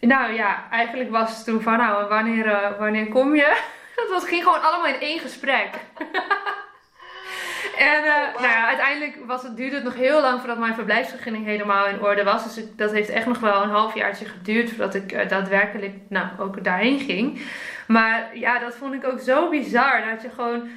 nou 0.00 0.32
ja, 0.32 0.64
eigenlijk 0.70 1.10
was 1.10 1.36
het 1.36 1.44
toen 1.44 1.62
van, 1.62 1.76
nou, 1.76 2.08
wanneer, 2.08 2.74
wanneer 2.78 3.08
kom 3.08 3.34
je? 3.34 3.56
Dat 3.96 4.10
was, 4.10 4.28
ging 4.28 4.42
gewoon 4.42 4.62
allemaal 4.62 4.94
in 4.94 5.00
één 5.00 5.18
gesprek. 5.20 5.68
en 7.92 8.04
uh, 8.04 8.14
nou 8.34 8.48
ja, 8.48 8.66
uiteindelijk 8.66 9.18
was 9.26 9.42
het, 9.42 9.56
duurde 9.56 9.74
het 9.74 9.84
nog 9.84 9.94
heel 9.94 10.20
lang 10.20 10.38
voordat 10.38 10.58
mijn 10.58 10.74
verblijfsvergunning 10.74 11.44
helemaal 11.44 11.86
in 11.86 12.02
orde 12.02 12.24
was. 12.24 12.54
Dus 12.54 12.64
dat 12.76 12.92
heeft 12.92 13.08
echt 13.08 13.26
nog 13.26 13.38
wel 13.38 13.62
een 13.62 13.70
halfjaartje 13.70 14.24
geduurd 14.24 14.68
voordat 14.68 14.94
ik 14.94 15.12
uh, 15.12 15.28
daadwerkelijk 15.28 15.94
nou, 16.08 16.26
ook 16.38 16.64
daarheen 16.64 17.00
ging. 17.00 17.40
Maar 17.86 18.30
ja, 18.34 18.58
dat 18.58 18.74
vond 18.74 18.94
ik 18.94 19.04
ook 19.04 19.20
zo 19.20 19.48
bizar. 19.48 20.04
Dat 20.10 20.22
je 20.22 20.30
gewoon 20.30 20.68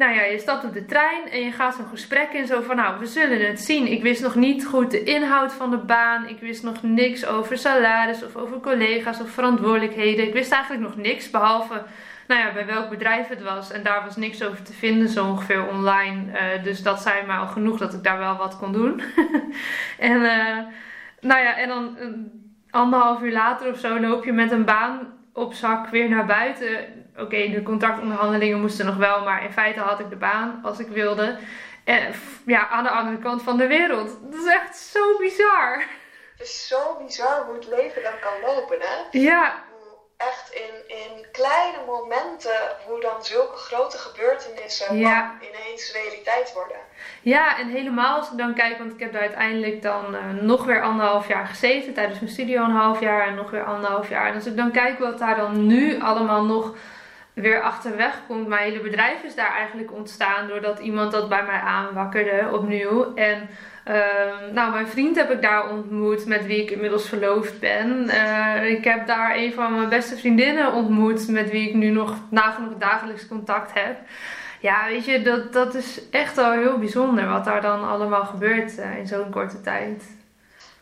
nou 0.00 0.14
ja, 0.14 0.22
je 0.22 0.38
stapt 0.38 0.64
op 0.64 0.72
de 0.72 0.84
trein 0.84 1.30
en 1.30 1.40
je 1.40 1.52
gaat 1.52 1.74
zo'n 1.74 1.88
gesprek 1.90 2.32
in. 2.32 2.46
Zo 2.46 2.60
van, 2.60 2.76
nou, 2.76 2.98
we 2.98 3.06
zullen 3.06 3.46
het 3.46 3.60
zien. 3.60 3.86
Ik 3.86 4.02
wist 4.02 4.22
nog 4.22 4.34
niet 4.34 4.66
goed 4.66 4.90
de 4.90 5.02
inhoud 5.02 5.52
van 5.52 5.70
de 5.70 5.76
baan. 5.76 6.28
Ik 6.28 6.40
wist 6.40 6.62
nog 6.62 6.82
niks 6.82 7.26
over 7.26 7.58
salaris 7.58 8.24
of 8.24 8.36
over 8.36 8.60
collega's 8.60 9.20
of 9.20 9.30
verantwoordelijkheden. 9.30 10.26
Ik 10.26 10.32
wist 10.32 10.52
eigenlijk 10.52 10.82
nog 10.82 10.96
niks, 10.96 11.30
behalve, 11.30 11.82
nou 12.30 12.46
ja, 12.46 12.52
bij 12.52 12.66
welk 12.66 12.88
bedrijf 12.88 13.28
het 13.28 13.42
was. 13.42 13.70
En 13.70 13.82
daar 13.82 14.04
was 14.04 14.16
niks 14.16 14.42
over 14.42 14.62
te 14.62 14.72
vinden, 14.72 15.08
zo 15.08 15.26
ongeveer 15.26 15.68
online. 15.68 16.22
Uh, 16.32 16.62
dus 16.62 16.82
dat 16.82 17.00
zei 17.00 17.26
me 17.26 17.32
al 17.32 17.46
genoeg 17.46 17.78
dat 17.78 17.94
ik 17.94 18.02
daar 18.02 18.18
wel 18.18 18.36
wat 18.36 18.58
kon 18.58 18.72
doen. 18.72 19.02
en, 20.10 20.20
uh, 20.22 20.58
nou 21.20 21.40
ja, 21.42 21.56
en 21.56 21.68
dan 21.68 21.96
uh, 21.98 22.08
anderhalf 22.70 23.20
uur 23.20 23.32
later 23.32 23.72
of 23.72 23.78
zo 23.78 24.00
loop 24.00 24.24
je 24.24 24.32
met 24.32 24.50
een 24.50 24.64
baan 24.64 25.18
op 25.32 25.52
zak 25.54 25.88
weer 25.88 26.08
naar 26.08 26.26
buiten 26.26 27.00
oké, 27.12 27.22
okay, 27.22 27.50
de 27.50 27.62
contractonderhandelingen 27.62 28.60
moesten 28.60 28.86
nog 28.86 28.96
wel, 28.96 29.24
maar 29.24 29.44
in 29.44 29.52
feite 29.52 29.80
had 29.80 30.00
ik 30.00 30.10
de 30.10 30.16
baan 30.16 30.60
als 30.62 30.78
ik 30.78 30.88
wilde. 30.88 31.38
En 31.84 32.14
ja, 32.46 32.68
aan 32.68 32.84
de 32.84 32.90
andere 32.90 33.18
kant 33.18 33.42
van 33.42 33.56
de 33.56 33.66
wereld. 33.66 34.18
Dat 34.30 34.40
is 34.40 34.52
echt 34.52 34.76
zo 34.76 35.18
bizar. 35.18 35.84
Het 36.36 36.48
is 36.48 36.68
zo 36.68 36.96
bizar 37.04 37.44
hoe 37.44 37.54
het 37.54 37.68
leven 37.68 38.02
dan 38.02 38.18
kan 38.20 38.54
lopen, 38.54 38.78
hè? 38.80 39.18
Ja. 39.18 39.68
Echt 40.28 40.50
in, 40.50 40.96
in 40.96 41.26
kleine 41.32 41.78
momenten, 41.86 42.60
hoe 42.86 43.00
dan 43.00 43.24
zulke 43.24 43.56
grote 43.56 43.98
gebeurtenissen 43.98 44.98
ja. 44.98 45.34
ineens 45.40 45.92
realiteit 45.92 46.52
worden. 46.52 46.76
Ja, 47.22 47.58
en 47.58 47.68
helemaal 47.68 48.16
als 48.16 48.30
ik 48.30 48.38
dan 48.38 48.54
kijk, 48.54 48.78
want 48.78 48.92
ik 48.92 49.00
heb 49.00 49.12
daar 49.12 49.20
uiteindelijk 49.20 49.82
dan 49.82 50.14
uh, 50.14 50.20
nog 50.42 50.64
weer 50.64 50.82
anderhalf 50.82 51.28
jaar 51.28 51.46
gezeten. 51.46 51.94
Tijdens 51.94 52.20
mijn 52.20 52.32
studio 52.32 52.64
een 52.64 52.70
half 52.70 53.00
jaar 53.00 53.26
en 53.26 53.34
nog 53.34 53.50
weer 53.50 53.64
anderhalf 53.64 54.08
jaar. 54.08 54.26
En 54.26 54.34
als 54.34 54.46
ik 54.46 54.56
dan 54.56 54.70
kijk 54.70 54.98
wat 54.98 55.18
daar 55.18 55.36
dan 55.36 55.66
nu 55.66 56.00
allemaal 56.00 56.44
nog 56.44 56.74
weer 57.32 57.62
achterweg 57.62 58.20
komt. 58.26 58.46
Mijn 58.46 58.62
hele 58.62 58.80
bedrijf 58.80 59.22
is 59.22 59.34
daar 59.34 59.54
eigenlijk 59.54 59.92
ontstaan 59.92 60.48
doordat 60.48 60.78
iemand 60.78 61.12
dat 61.12 61.28
bij 61.28 61.42
mij 61.42 61.60
aanwakkerde 61.60 62.48
opnieuw. 62.52 63.14
En 63.14 63.48
uh, 63.90 64.52
nou, 64.52 64.72
mijn 64.72 64.86
vriend 64.88 65.16
heb 65.16 65.30
ik 65.30 65.42
daar 65.42 65.70
ontmoet, 65.70 66.26
met 66.26 66.46
wie 66.46 66.62
ik 66.62 66.70
inmiddels 66.70 67.08
verloofd 67.08 67.60
ben. 67.60 68.04
Uh, 68.06 68.70
ik 68.70 68.84
heb 68.84 69.06
daar 69.06 69.36
een 69.36 69.52
van 69.52 69.74
mijn 69.74 69.88
beste 69.88 70.16
vriendinnen 70.16 70.72
ontmoet, 70.72 71.28
met 71.28 71.50
wie 71.50 71.68
ik 71.68 71.74
nu 71.74 71.90
nog 71.90 72.16
dagelijks 72.78 73.28
contact 73.28 73.70
heb. 73.74 73.98
Ja, 74.60 74.86
weet 74.88 75.04
je, 75.04 75.22
dat, 75.22 75.52
dat 75.52 75.74
is 75.74 76.08
echt 76.10 76.36
wel 76.36 76.52
heel 76.52 76.78
bijzonder 76.78 77.28
wat 77.28 77.44
daar 77.44 77.60
dan 77.62 77.88
allemaal 77.88 78.24
gebeurt 78.24 78.78
uh, 78.78 78.98
in 78.98 79.06
zo'n 79.06 79.30
korte 79.30 79.60
tijd. 79.60 80.19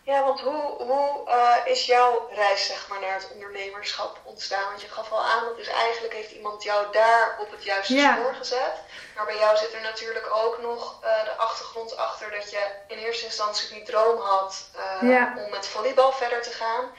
Ja, 0.09 0.25
want 0.25 0.41
hoe, 0.41 0.63
hoe 0.79 1.25
uh, 1.27 1.57
is 1.65 1.87
jouw 1.87 2.29
reis 2.33 2.67
zeg 2.67 2.89
maar, 2.89 3.01
naar 3.01 3.15
het 3.15 3.31
ondernemerschap 3.33 4.21
ontstaan? 4.25 4.69
Want 4.69 4.81
je 4.81 4.89
gaf 4.89 5.13
al 5.13 5.25
aan, 5.25 5.45
dat 5.45 5.57
dus 5.57 5.67
eigenlijk 5.67 6.15
heeft 6.15 6.31
iemand 6.31 6.63
jou 6.63 6.93
daar 6.93 7.39
op 7.41 7.51
het 7.51 7.65
juiste 7.65 7.95
ja. 7.95 8.17
spoor 8.17 8.35
gezet. 8.35 8.73
Maar 9.17 9.25
bij 9.25 9.39
jou 9.39 9.57
zit 9.57 9.73
er 9.73 9.81
natuurlijk 9.81 10.29
ook 10.35 10.59
nog 10.61 11.01
uh, 11.05 11.25
de 11.25 11.37
achtergrond 11.37 11.97
achter 11.97 12.31
dat 12.31 12.51
je 12.51 12.67
in 12.87 12.99
eerste 12.99 13.25
instantie 13.25 13.69
die 13.69 13.83
droom 13.83 14.21
had 14.21 14.69
uh, 14.77 15.11
ja. 15.11 15.35
om 15.37 15.51
met 15.51 15.67
volleybal 15.67 16.13
verder 16.13 16.43
te 16.43 16.51
gaan. 16.51 16.91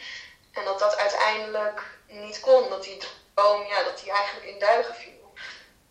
En 0.53 0.65
dat 0.65 0.79
dat 0.79 0.97
uiteindelijk 0.97 1.81
niet 2.07 2.39
kon, 2.39 2.69
dat 2.69 2.83
die 2.83 3.01
droom, 3.33 3.65
ja, 3.65 3.83
dat 3.83 3.99
die 3.99 4.11
eigenlijk 4.11 4.47
in 4.47 4.59
duigen 4.59 4.95
viel. 4.95 5.33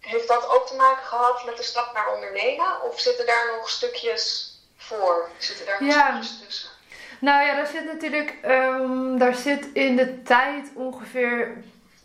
Heeft 0.00 0.28
dat 0.28 0.48
ook 0.48 0.66
te 0.66 0.74
maken 0.74 1.04
gehad 1.04 1.44
met 1.44 1.56
de 1.56 1.62
stap 1.62 1.92
naar 1.92 2.12
ondernemen? 2.12 2.82
Of 2.82 3.00
zitten 3.00 3.26
daar 3.26 3.56
nog 3.56 3.70
stukjes 3.70 4.52
voor? 4.76 5.28
Zitten 5.38 5.66
daar 5.66 5.82
nog 5.82 5.94
Ja. 5.94 6.22
stukjes 6.22 6.46
tussen? 6.46 6.76
Nou 7.18 7.46
ja, 7.46 7.54
daar 7.54 7.66
zit 7.66 7.84
natuurlijk, 7.84 8.34
ehm, 8.42 9.18
daar 9.18 9.34
zit 9.34 9.68
in 9.72 9.96
de 9.96 10.22
tijd 10.22 10.70
ongeveer, 10.74 11.56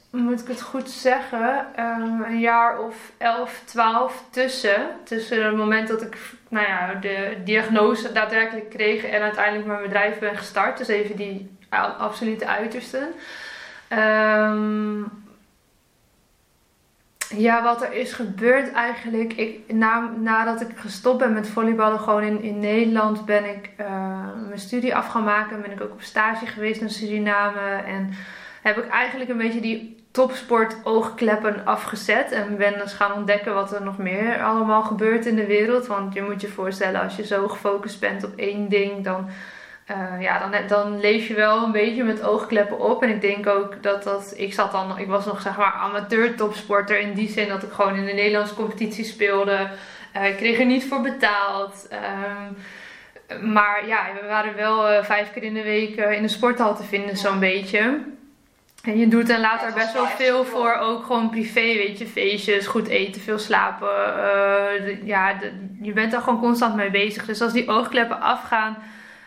moet 0.09 0.41
ik 0.41 0.47
het 0.47 0.61
goed 0.61 0.89
zeggen, 0.89 1.65
ehm, 1.75 2.21
een 2.21 2.39
jaar 2.39 2.79
of 2.79 3.11
11, 3.17 3.61
12 3.65 4.23
tussen. 4.29 4.87
Tussen 5.03 5.45
het 5.45 5.55
moment 5.55 5.87
dat 5.87 6.01
ik 6.01 6.17
nou 6.49 6.67
ja, 6.67 6.93
de 6.93 7.37
diagnose 7.43 8.11
daadwerkelijk 8.11 8.69
kreeg 8.69 9.03
en 9.03 9.21
uiteindelijk 9.21 9.67
mijn 9.67 9.81
bedrijf 9.81 10.19
ben 10.19 10.37
gestart. 10.37 10.77
Dus 10.77 10.87
even 10.87 11.15
die 11.15 11.57
absolute 11.97 12.47
uitersten. 12.47 13.13
Ehm, 13.87 15.01
ja, 17.37 17.63
wat 17.63 17.81
er 17.81 17.93
is 17.93 18.13
gebeurd 18.13 18.71
eigenlijk. 18.71 19.33
Ik, 19.33 19.73
na, 19.73 20.11
nadat 20.19 20.61
ik 20.61 20.67
gestopt 20.75 21.17
ben 21.17 21.33
met 21.33 21.47
volleyballen, 21.47 21.99
gewoon 21.99 22.23
in, 22.23 22.41
in 22.41 22.59
Nederland, 22.59 23.25
ben 23.25 23.45
ik 23.45 23.69
eh, 23.77 23.87
mijn 24.47 24.59
studie 24.59 24.95
af 24.95 25.07
gaan 25.07 25.23
maken. 25.23 25.61
Ben 25.61 25.71
ik 25.71 25.81
ook 25.81 25.91
op 25.91 26.01
stage 26.01 26.45
geweest 26.45 26.81
in 26.81 26.89
Suriname. 26.89 27.81
En 27.85 28.09
heb 28.61 28.77
ik 28.77 28.87
eigenlijk 28.87 29.29
een 29.29 29.37
beetje 29.37 29.61
die 29.61 30.05
topsport 30.11 30.75
oogkleppen 30.83 31.65
afgezet. 31.65 32.31
En 32.31 32.57
ben 32.57 32.81
eens 32.81 32.93
gaan 32.93 33.13
ontdekken 33.13 33.53
wat 33.53 33.73
er 33.73 33.83
nog 33.83 33.97
meer 33.97 34.43
allemaal 34.43 34.83
gebeurt 34.83 35.25
in 35.25 35.35
de 35.35 35.45
wereld. 35.45 35.87
Want 35.87 36.13
je 36.13 36.21
moet 36.21 36.41
je 36.41 36.47
voorstellen, 36.47 37.01
als 37.01 37.15
je 37.15 37.25
zo 37.25 37.47
gefocust 37.47 37.99
bent 37.99 38.23
op 38.23 38.33
één 38.35 38.69
ding, 38.69 39.03
dan 39.03 39.27
eh, 39.85 40.21
ja, 40.21 40.39
dan, 40.49 40.67
dan 40.67 40.99
leef 40.99 41.27
je 41.27 41.33
wel 41.33 41.63
een 41.63 41.71
beetje 41.71 42.03
met 42.03 42.21
oogkleppen 42.23 42.79
op. 42.79 43.03
En 43.03 43.09
ik 43.09 43.21
denk 43.21 43.47
ook 43.47 43.83
dat 43.83 44.03
dat. 44.03 44.33
Ik 44.37 44.53
zat 44.53 44.71
dan, 44.71 44.97
ik 44.97 45.07
was 45.07 45.25
nog 45.25 45.41
zeg 45.41 45.57
maar 45.57 45.71
amateur 45.73 46.35
topsporter 46.35 46.99
in 46.99 47.13
die 47.13 47.29
zin 47.29 47.47
dat 47.47 47.63
ik 47.63 47.71
gewoon 47.71 47.95
in 47.95 48.05
de 48.05 48.13
Nederlandse 48.13 48.55
competitie 48.55 49.05
speelde. 49.05 49.67
Eh, 50.11 50.27
ik 50.29 50.37
kreeg 50.37 50.59
er 50.59 50.65
niet 50.65 50.85
voor 50.87 51.01
betaald. 51.01 51.87
Ehm, 51.89 52.51
maar 53.53 53.87
ja, 53.87 54.05
we 54.21 54.27
waren 54.27 54.55
wel 54.55 54.87
eh, 54.89 55.03
vijf 55.03 55.31
keer 55.33 55.43
in 55.43 55.53
de 55.53 55.63
week 55.63 55.95
in 55.95 56.21
de 56.21 56.27
sporthal 56.27 56.75
te 56.75 56.83
vinden, 56.83 57.17
zo'n 57.17 57.39
beetje. 57.39 57.99
En 58.83 58.97
je 58.99 59.07
doet 59.07 59.29
en 59.29 59.39
laat 59.39 59.59
Ja, 59.61 59.67
er 59.67 59.67
is 59.67 59.73
best 59.73 59.93
wel 59.93 60.05
veel 60.07 60.43
voor, 60.45 60.73
ook 60.73 61.03
gewoon 61.05 61.29
privé, 61.29 61.61
weet 61.61 61.97
je, 61.97 62.05
feestjes, 62.07 62.67
goed 62.67 62.87
eten, 62.87 63.21
veel 63.21 63.39
slapen. 63.39 63.87
de- 64.85 64.99
ja, 65.03 65.33
de- 65.33 65.75
je 65.81 65.91
bent 65.93 66.13
er 66.13 66.21
gewoon 66.21 66.39
constant 66.39 66.75
mee 66.75 66.91
bezig. 66.91 67.25
Dus 67.25 67.41
als 67.41 67.53
die 67.53 67.69
oogkleppen 67.69 68.21
afgaan, 68.21 68.77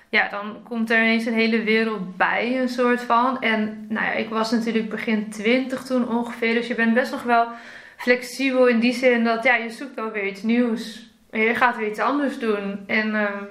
ja, 0.09 0.29
dan 0.29 0.62
komt 0.62 0.90
er 0.90 0.99
ineens 0.99 1.27
een 1.27 1.35
hele 1.35 1.62
wereld 1.62 2.16
bij, 2.16 2.61
een 2.61 2.69
soort 2.69 3.03
van. 3.03 3.40
En 3.40 3.87
nou 3.88 4.07
ja, 4.07 4.12
ik 4.12 4.29
was 4.29 4.51
natuurlijk 4.51 4.88
begin 4.88 5.31
20 5.31 5.83
toen 5.85 6.09
ongeveer, 6.09 6.55
dus 6.55 6.66
je 6.66 6.75
bent 6.75 6.95
best 6.95 7.12
nog 7.12 7.23
wel 7.23 7.49
flexibel 7.97 8.66
in 8.66 8.81
die 8.81 8.92
zin 8.92 9.25
dat 9.25 9.45
ja, 9.45 9.55
je 9.55 9.71
zoekt 9.71 10.01
ook 10.01 10.12
weer 10.12 10.27
iets 10.27 10.42
nieuws. 10.42 11.11
En 11.31 11.40
je 11.40 11.55
gaat 11.55 11.77
weer 11.77 11.88
iets 11.88 11.99
anders 11.99 12.38
doen. 12.38 12.85
En 12.87 13.14
ehm, 13.14 13.45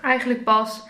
eigenlijk 0.00 0.44
pas 0.44 0.88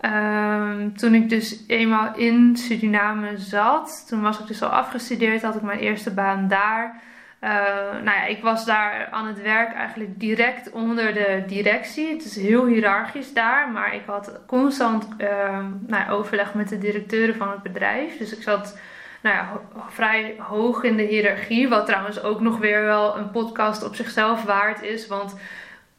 ehm, 0.00 0.92
toen 0.92 1.14
ik 1.14 1.28
dus 1.28 1.64
eenmaal 1.66 2.16
in 2.16 2.56
Suriname 2.56 3.36
zat, 3.36 4.04
toen 4.08 4.22
was 4.22 4.38
ik 4.38 4.46
dus 4.46 4.62
al 4.62 4.68
afgestudeerd, 4.68 5.42
had 5.42 5.54
ik 5.54 5.62
mijn 5.62 5.78
eerste 5.78 6.14
baan 6.14 6.48
daar. 6.48 7.02
Eh, 7.44 7.50
nou 7.92 8.04
ja, 8.04 8.24
ik 8.24 8.42
was 8.42 8.64
daar 8.64 9.08
aan 9.10 9.26
het 9.26 9.42
werk 9.42 9.74
eigenlijk 9.74 10.20
direct 10.20 10.70
onder 10.70 11.14
de 11.14 11.42
directie. 11.46 12.12
Het 12.12 12.24
is 12.24 12.36
heel 12.36 12.66
hiërarchisch 12.66 13.32
daar, 13.32 13.70
maar 13.70 13.94
ik 13.94 14.02
had 14.06 14.40
constant 14.46 15.06
ehm, 15.18 15.66
nou 15.86 16.04
ja, 16.04 16.10
overleg 16.10 16.54
met 16.54 16.68
de 16.68 16.78
directeuren 16.78 17.36
van 17.36 17.50
het 17.50 17.62
bedrijf. 17.62 18.18
Dus 18.18 18.36
ik 18.36 18.42
zat 18.42 18.78
nou 19.22 19.36
ja, 19.36 19.60
vrij 19.88 20.34
hoog 20.38 20.82
in 20.82 20.96
de 20.96 21.02
hiërarchie, 21.02 21.68
wat 21.68 21.86
trouwens 21.86 22.22
ook 22.22 22.40
nog 22.40 22.58
weer 22.58 22.84
wel 22.84 23.16
een 23.16 23.30
podcast 23.30 23.84
op 23.84 23.94
zichzelf 23.94 24.42
waard 24.42 24.82
is. 24.82 25.06
Want 25.06 25.36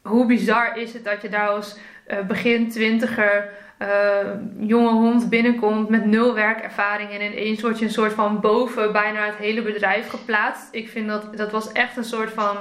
hoe 0.02 0.26
bizar 0.26 0.76
is 0.76 0.92
het 0.92 1.04
dat 1.04 1.22
je 1.22 1.28
daar 1.28 1.48
als 1.48 1.78
eh, 2.06 2.20
begin 2.20 2.70
twintiger 2.70 3.48
eh, 3.76 3.88
jonge 4.58 4.90
hond 4.90 5.28
binnenkomt 5.28 5.88
met 5.88 6.04
nul 6.04 6.34
werkervaring 6.34 7.10
en 7.10 7.20
ineens 7.20 7.62
word 7.62 7.78
je 7.78 7.84
een 7.84 7.90
soort 7.90 8.12
van 8.12 8.40
boven 8.40 8.92
bijna 8.92 9.24
het 9.24 9.36
hele 9.36 9.62
bedrijf 9.62 10.08
geplaatst. 10.08 10.68
Ik 10.70 10.88
vind 10.88 11.08
dat 11.08 11.36
dat 11.36 11.50
was 11.50 11.72
echt 11.72 11.96
een 11.96 12.04
soort 12.04 12.30
van 12.30 12.56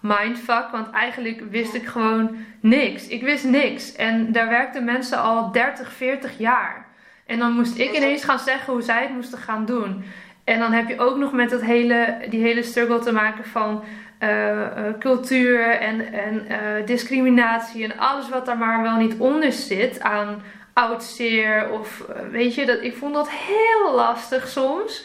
mindfuck, 0.00 0.68
want 0.72 0.90
eigenlijk 0.90 1.42
wist 1.50 1.74
ik 1.74 1.86
gewoon 1.86 2.36
niks. 2.60 3.06
Ik 3.06 3.22
wist 3.22 3.44
niks 3.44 3.96
en 3.96 4.32
daar 4.32 4.48
werkten 4.48 4.84
mensen 4.84 5.18
al 5.18 5.52
30, 5.52 5.92
40 5.92 6.38
jaar. 6.38 6.86
En 7.26 7.38
dan 7.38 7.52
moest 7.52 7.78
ik 7.78 7.96
ineens 7.96 8.24
gaan 8.24 8.38
zeggen 8.38 8.72
hoe 8.72 8.82
zij 8.82 9.02
het 9.02 9.14
moesten 9.14 9.38
gaan 9.38 9.64
doen. 9.64 10.04
En 10.44 10.58
dan 10.58 10.72
heb 10.72 10.88
je 10.88 10.98
ook 10.98 11.16
nog 11.16 11.32
met 11.32 11.50
dat 11.50 11.62
hele, 11.62 12.16
die 12.28 12.42
hele 12.42 12.62
struggle 12.62 12.98
te 12.98 13.12
maken 13.12 13.44
van 13.44 13.84
eh, 14.18 14.60
eh, 14.60 14.98
cultuur 14.98 15.70
en, 15.70 16.12
en 16.12 16.46
discriminatie 16.84 17.84
en 17.84 17.98
alles 17.98 18.28
wat 18.28 18.46
daar 18.46 18.58
maar 18.58 18.82
wel 18.82 18.96
niet 18.96 19.18
onder 19.18 19.52
zit 19.52 20.00
aan 20.00 20.42
oud 20.72 21.04
zeer 21.04 21.70
of 21.70 22.00
eh, 22.00 22.28
weet 22.30 22.54
je, 22.54 22.66
dat, 22.66 22.82
ik 22.82 22.96
vond 22.96 23.14
dat 23.14 23.30
heel 23.30 23.94
lastig 23.94 24.48
soms. 24.48 25.04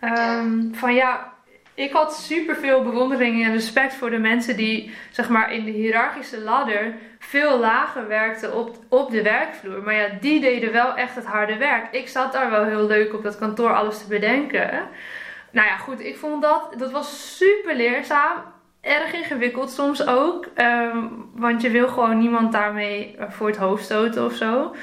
Ehm, 0.00 0.72
van 0.72 0.94
ja, 0.94 1.32
ik 1.76 1.92
had 1.92 2.16
super 2.16 2.56
veel 2.56 2.82
bewondering 2.82 3.44
en 3.44 3.52
respect 3.52 3.94
voor 3.94 4.10
de 4.10 4.18
mensen 4.18 4.56
die 4.56 4.94
zeg 5.10 5.28
maar 5.28 5.52
in 5.52 5.64
de 5.64 5.70
hiërarchische 5.70 6.40
ladder 6.40 6.94
veel 7.18 7.58
lager 7.58 8.08
werkten 8.08 8.54
op, 8.54 8.76
op 8.88 9.10
de 9.10 9.22
werkvloer. 9.22 9.82
Maar 9.82 9.94
ja, 9.94 10.08
die 10.20 10.40
deden 10.40 10.72
wel 10.72 10.94
echt 10.94 11.14
het 11.14 11.24
harde 11.24 11.56
werk. 11.56 11.92
Ik 11.92 12.08
zat 12.08 12.32
daar 12.32 12.50
wel 12.50 12.64
heel 12.64 12.86
leuk 12.86 13.14
op 13.14 13.22
dat 13.22 13.38
kantoor 13.38 13.74
alles 13.74 13.98
te 13.98 14.08
bedenken. 14.08 14.88
Nou 15.50 15.68
ja, 15.68 15.76
goed, 15.76 16.00
ik 16.00 16.16
vond 16.16 16.42
dat, 16.42 16.74
dat 16.76 16.90
was 16.90 17.36
super 17.36 17.76
leerzaam. 17.76 18.36
Erg 18.80 19.12
ingewikkeld 19.12 19.70
soms 19.70 20.06
ook. 20.06 20.46
ehm, 20.54 20.98
want 21.34 21.62
je 21.62 21.70
wil 21.70 21.88
gewoon 21.88 22.18
niemand 22.18 22.52
daarmee 22.52 23.16
voor 23.28 23.46
het 23.46 23.56
hoofd 23.56 23.84
stoten 23.84 24.24
of 24.24 24.34
zo. 24.34 24.74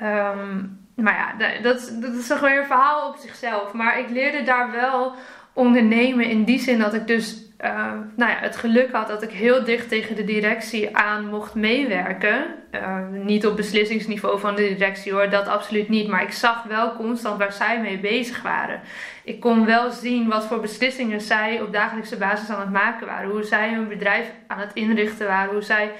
Ehm, 0.00 0.64
maar 0.94 1.14
ja, 1.14 1.34
da- 1.38 1.62
dat, 1.62 1.92
dat 2.00 2.14
is 2.14 2.26
toch 2.26 2.40
weer 2.40 2.58
een 2.58 2.66
verhaal 2.66 3.08
op 3.08 3.16
zichzelf. 3.16 3.72
Maar 3.72 3.98
ik 3.98 4.10
leerde 4.10 4.42
daar 4.42 4.70
wel 4.72 5.14
ondernemen 5.52 6.24
in 6.24 6.44
die 6.44 6.58
zin 6.58 6.78
dat 6.78 6.94
ik 6.94 7.06
dus 7.06 7.48
eh, 7.58 7.92
nou 8.16 8.30
ja, 8.30 8.36
het 8.40 8.56
geluk 8.56 8.92
had 8.92 9.08
dat 9.08 9.22
ik 9.22 9.30
heel 9.30 9.64
dicht 9.64 9.88
tegen 9.88 10.16
de 10.16 10.24
directie 10.24 10.96
aan 10.96 11.26
mocht 11.28 11.54
meewerken. 11.54 12.44
Eh, 12.70 12.98
niet 13.10 13.46
op 13.46 13.56
beslissingsniveau 13.56 14.40
van 14.40 14.54
de 14.54 14.62
directie 14.68 15.12
hoor, 15.12 15.30
dat 15.30 15.48
absoluut 15.48 15.88
niet. 15.88 16.08
Maar 16.08 16.22
ik 16.22 16.32
zag 16.32 16.62
wel 16.62 16.96
constant 16.96 17.38
waar 17.38 17.52
zij 17.52 17.80
mee 17.80 17.98
bezig 17.98 18.42
waren. 18.42 18.80
Ik 19.24 19.40
kon 19.40 19.64
wel 19.64 19.90
zien 19.90 20.28
wat 20.28 20.46
voor 20.46 20.60
beslissingen 20.60 21.20
zij 21.20 21.60
op 21.60 21.72
dagelijkse 21.72 22.16
basis 22.16 22.50
aan 22.50 22.60
het 22.60 22.70
maken 22.70 23.06
waren. 23.06 23.30
Hoe 23.30 23.42
zij 23.42 23.72
hun 23.72 23.88
bedrijf 23.88 24.32
aan 24.46 24.58
het 24.58 24.70
inrichten 24.74 25.26
waren. 25.26 25.52
Hoe 25.52 25.62
zij 25.62 25.92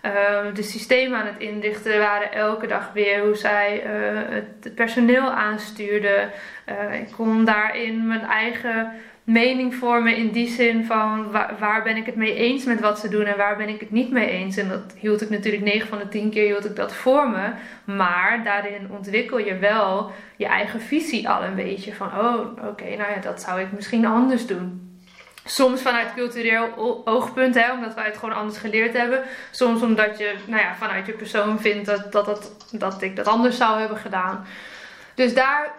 eh, 0.00 0.54
de 0.54 0.62
systemen 0.62 1.18
aan 1.18 1.26
het 1.26 1.38
inrichten 1.38 1.98
waren 1.98 2.32
elke 2.32 2.66
dag 2.66 2.90
weer. 2.92 3.20
Hoe 3.20 3.34
zij 3.34 3.82
eh, 3.82 3.90
het 4.34 4.74
personeel 4.74 5.30
aanstuurden. 5.30 6.30
Eh, 6.64 7.00
ik 7.00 7.08
kon 7.16 7.44
daarin 7.44 8.06
mijn 8.06 8.24
eigen 8.24 8.92
mening 9.24 9.74
vormen 9.74 10.16
in 10.16 10.30
die 10.30 10.48
zin 10.48 10.84
van 10.84 11.30
waar, 11.30 11.54
waar 11.58 11.82
ben 11.82 11.96
ik 11.96 12.06
het 12.06 12.16
mee 12.16 12.34
eens 12.34 12.64
met 12.64 12.80
wat 12.80 12.98
ze 12.98 13.08
doen 13.08 13.24
en 13.24 13.36
waar 13.36 13.56
ben 13.56 13.68
ik 13.68 13.80
het 13.80 13.90
niet 13.90 14.10
mee 14.10 14.28
eens. 14.28 14.56
En 14.56 14.68
dat 14.68 14.94
hield 14.98 15.22
ik 15.22 15.30
natuurlijk 15.30 15.64
9 15.64 15.88
van 15.88 15.98
de 15.98 16.08
10 16.08 16.30
keer 16.30 16.44
hield 16.44 16.64
ik 16.64 16.76
dat 16.76 16.94
voor 16.94 17.30
me. 17.30 17.50
Maar 17.84 18.40
daarin 18.44 18.90
ontwikkel 18.90 19.38
je 19.38 19.58
wel 19.58 20.10
je 20.36 20.46
eigen 20.46 20.80
visie 20.80 21.28
al 21.28 21.44
een 21.44 21.54
beetje 21.54 21.94
van 21.94 22.06
oh 22.06 22.68
oké 22.68 22.84
nou 22.84 23.10
ja 23.10 23.20
dat 23.20 23.40
zou 23.40 23.60
ik 23.60 23.72
misschien 23.72 24.06
anders 24.06 24.46
doen. 24.46 24.87
Soms 25.50 25.82
vanuit 25.82 26.14
cultureel 26.14 27.02
oogpunt, 27.04 27.54
hè, 27.54 27.72
omdat 27.72 27.94
wij 27.94 28.04
het 28.04 28.16
gewoon 28.16 28.34
anders 28.34 28.58
geleerd 28.58 28.96
hebben. 28.96 29.22
Soms 29.50 29.82
omdat 29.82 30.18
je 30.18 30.34
nou 30.46 30.62
ja, 30.62 30.74
vanuit 30.74 31.06
je 31.06 31.12
persoon 31.12 31.60
vindt 31.60 31.86
dat, 31.86 32.12
dat, 32.12 32.52
dat, 32.70 33.02
ik 33.02 33.16
dat 33.16 33.26
anders 33.26 33.56
zou 33.56 33.78
hebben 33.78 33.98
gedaan. 33.98 34.46
Dus 35.14 35.34
daar 35.34 35.72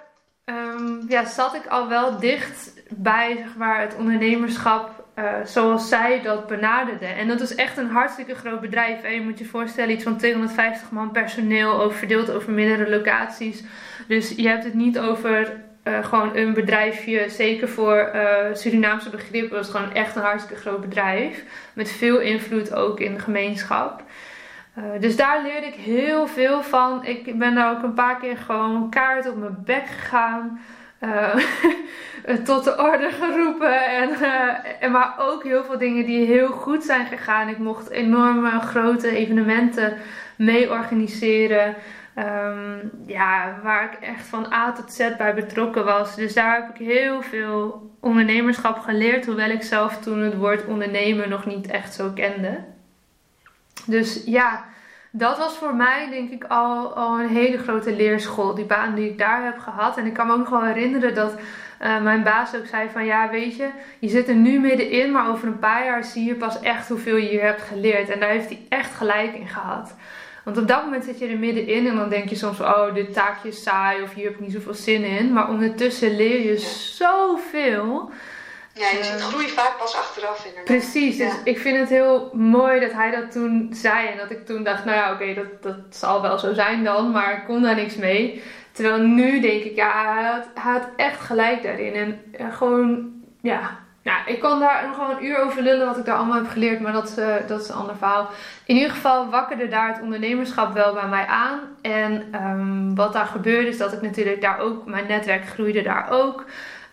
ehm, 0.46 1.08
ja, 1.08 1.26
zat 1.26 1.56
ik 1.56 1.66
al 1.68 1.88
wel 1.88 2.20
dicht 2.20 2.74
bij 2.90 3.46
het 3.56 3.96
ondernemerschap 3.96 5.00
eh, 5.14 5.26
zoals 5.46 5.90
zij 5.90 6.22
dat 6.22 6.48
benaderde. 6.48 7.06
En 7.06 7.28
dat 7.28 7.42
is 7.42 7.56
echt 7.56 7.78
een 7.78 7.90
hartstikke 7.90 8.36
groot 8.36 8.62
bedrijf. 8.62 9.02
Hè. 9.02 9.08
Je 9.08 9.22
moet 9.22 9.40
je 9.40 9.46
voorstellen, 9.46 9.94
iets 9.94 10.04
van 10.04 10.18
250 10.18 10.92
man 10.92 11.12
personeel, 11.12 11.82
over, 11.82 11.98
verdeeld 11.98 12.32
over 12.32 12.52
meerdere 12.52 12.90
locaties. 12.90 13.64
Dus 14.08 14.30
je 14.30 14.48
hebt 14.48 14.64
het 14.64 14.74
niet 14.74 15.00
over 15.00 15.62
eh, 15.90 16.06
gewoon 16.06 16.36
een 16.36 16.54
bedrijfje, 16.54 17.30
zeker 17.30 17.70
voor 17.70 17.96
eh, 17.96 18.56
Surinaamse 18.56 19.10
begrippen, 19.10 19.58
was 19.58 19.70
gewoon 19.70 19.94
echt 19.94 20.16
een 20.16 20.22
hartstikke 20.22 20.62
groot 20.62 20.82
bedrijf. 20.82 21.44
Met 21.74 21.92
veel 21.92 22.20
invloed 22.20 22.74
ook 22.74 23.00
in 23.00 23.14
de 23.14 23.20
gemeenschap. 23.20 24.04
Eh, 24.74 24.84
dus 25.00 25.16
daar 25.16 25.42
leerde 25.42 25.68
ik 25.68 25.74
heel 25.74 26.28
veel 26.28 26.64
van. 26.64 27.06
Ik 27.06 27.38
ben 27.38 27.56
daar 27.56 27.72
ook 27.72 27.84
een 27.84 27.94
paar 27.94 28.18
keer 28.20 28.38
gewoon 28.38 28.90
kaart 28.90 29.30
op 29.30 29.38
mijn 29.38 29.58
bek 29.66 29.86
gegaan. 29.86 30.60
tot 32.44 32.64
de 32.64 32.78
orde 32.78 33.10
geroepen. 33.12 33.86
En, 33.86 34.10
en 34.80 34.92
maar 34.92 35.14
ook 35.20 35.44
heel 35.44 35.64
veel 35.64 35.78
dingen 35.78 36.06
die 36.06 36.26
heel 36.26 36.48
goed 36.48 36.84
zijn 36.84 37.06
gegaan. 37.06 37.50
Ik 37.50 37.58
mocht 37.58 37.90
enorme 37.90 38.60
grote 38.60 39.10
evenementen 39.10 39.98
mee 40.36 40.72
organiseren. 40.72 41.76
Ehm, 42.20 42.78
ja, 43.06 43.60
waar 43.64 43.84
ik 43.84 44.00
echt 44.00 44.26
van 44.26 44.54
A 44.54 44.72
tot 44.72 44.94
Z 44.94 45.16
bij 45.18 45.34
betrokken 45.34 45.86
was. 45.86 46.16
Dus 46.16 46.34
daar 46.34 46.56
heb 46.56 46.70
ik 46.70 46.88
heel 46.88 47.22
veel 47.22 47.92
ondernemerschap 48.00 48.80
geleerd, 48.80 49.26
hoewel 49.26 49.50
ik 49.50 49.64
zelf 49.64 49.98
toen 49.98 50.20
het 50.20 50.36
woord 50.36 50.66
ondernemen 50.66 51.30
nog 51.30 51.46
niet 51.46 51.68
echt 51.68 51.94
zo 51.94 52.12
kende. 52.16 52.60
Dus 53.86 54.24
ja, 54.26 54.66
dat 55.12 55.38
was 55.38 55.58
voor 55.58 55.76
mij 55.76 56.10
denk 56.10 56.32
ik 56.32 56.44
al, 56.44 56.94
al 56.94 57.20
een 57.20 57.30
hele 57.30 57.58
grote 57.58 57.96
leerschool, 57.96 58.56
die 58.56 58.66
baan 58.66 58.96
die 58.96 59.10
ik 59.10 59.18
daar 59.18 59.44
heb 59.44 59.58
gehad. 59.58 59.98
En 59.98 60.06
ik 60.06 60.14
kan 60.14 60.28
me 60.28 60.34
ook 60.34 60.40
nog 60.40 60.50
wel 60.50 60.64
herinneren 60.64 61.16
dat 61.16 61.34
uh, 61.34 62.02
mijn 62.02 62.24
baas 62.24 62.56
ook 62.56 62.66
zei 62.66 62.90
van 62.90 63.06
ja, 63.06 63.30
weet 63.30 63.56
je, 63.56 63.70
je 64.00 64.10
zit 64.10 64.28
er 64.28 64.36
nu 64.36 64.60
middenin, 64.60 65.12
maar 65.12 65.30
over 65.30 65.48
een 65.48 65.60
paar 65.60 65.86
jaar 65.86 66.04
zie 66.04 66.26
je 66.26 66.36
pas 66.36 66.60
echt 66.60 66.88
hoeveel 66.88 67.16
je 67.16 67.30
hier 67.30 67.44
hebt 67.44 67.62
geleerd. 67.62 68.10
En 68.10 68.20
daar 68.20 68.30
heeft 68.30 68.50
hij 68.50 68.66
echt 68.70 68.96
gelijk 68.96 69.34
in 69.34 69.48
gehad. 69.48 69.96
Want 70.50 70.62
op 70.62 70.68
dat 70.68 70.84
moment 70.84 71.04
zit 71.04 71.20
je 71.20 71.28
er 71.28 71.38
middenin 71.38 71.88
en 71.88 71.96
dan 71.96 72.10
denk 72.10 72.30
je 72.30 72.36
soms, 72.36 72.60
oh, 72.60 72.94
dit 72.94 73.14
taakje 73.14 73.48
is 73.48 73.64
saai 73.64 74.02
of 74.02 74.14
hier 74.14 74.26
heb 74.26 74.34
ik 74.34 74.40
niet 74.40 74.52
zoveel 74.52 74.74
zin 74.74 75.04
in. 75.04 75.34
Maar 75.34 75.50
ondertussen 75.50 76.16
leer 76.16 76.42
je 76.46 76.58
zoveel. 76.98 78.12
Ja, 78.74 78.90
je 78.90 79.04
ziet 79.04 79.22
groei 79.22 79.48
vaak 79.48 79.78
pas 79.78 79.96
achteraf 79.96 80.38
inderdaad. 80.38 80.66
Precies, 80.66 81.18
dus 81.18 81.34
ik 81.44 81.60
vind 81.60 81.78
het 81.78 81.90
heel 81.90 82.30
mooi 82.34 82.80
dat 82.80 82.92
hij 82.92 83.12
dat 83.12 83.32
toen 83.32 83.70
zei. 83.72 84.08
En 84.08 84.18
dat 84.18 84.32
ik 84.32 84.46
toen 84.46 84.64
dacht, 84.64 84.86
nou 84.86 84.98
ja, 84.98 85.14
oké, 85.14 85.34
dat, 85.34 85.64
dat 85.64 85.96
zal 85.96 86.22
wel 86.22 86.38
zo 86.38 86.54
zijn 86.54 86.84
dan, 86.84 87.12
maar 87.12 87.34
ik 87.34 87.46
kon 87.46 87.62
daar 87.62 87.76
niks 87.76 87.96
mee. 87.96 88.44
Terwijl 88.72 89.02
nu 89.04 89.40
denk 89.40 89.64
ik, 89.64 89.76
ja, 89.76 90.14
hij 90.14 90.24
had, 90.24 90.48
hij 90.54 90.72
had 90.72 90.88
echt 90.96 91.20
gelijk 91.20 91.64
daarin. 91.64 91.94
En 91.94 92.22
uh, 92.40 92.56
gewoon, 92.56 93.12
ja, 93.42 93.80
ja, 94.02 94.26
ik 94.26 94.40
kan 94.40 94.60
daar 94.60 94.88
nog 94.88 94.96
gewoon 94.96 95.16
een 95.16 95.26
uur 95.26 95.44
over 95.44 95.62
lullen 95.62 95.86
wat 95.86 95.98
ik 95.98 96.06
daar 96.06 96.18
allemaal 96.18 96.42
heb 96.42 96.50
geleerd, 96.50 96.80
maar 96.80 96.92
dat, 96.92 97.16
uh, 97.20 97.36
dat 97.48 97.62
is 97.62 97.70
een 97.70 97.76
ander 97.76 97.96
verhaal. 97.96 98.30
In 98.66 98.76
ieder 98.76 98.92
geval 98.92 99.30
wakkerde 99.30 99.68
daar 99.68 99.88
het 99.88 100.02
ondernemerschap 100.02 100.74
wel 100.74 100.94
bij 100.94 101.08
mij 101.08 101.26
aan. 101.26 101.60
En 101.82 102.36
um, 102.46 102.96
wat 102.96 103.14
daar 103.14 103.26
gebeurde 103.26 103.68
is 103.68 103.78
dat 103.78 103.94
ik 103.94 104.02
natuurlijk 104.02 104.42
daar 104.42 104.60
ook, 104.60 104.86
mijn 104.86 105.08
netwerk 105.08 105.48
groeide 105.48 105.82
daar 105.82 106.08
ook. 106.10 106.46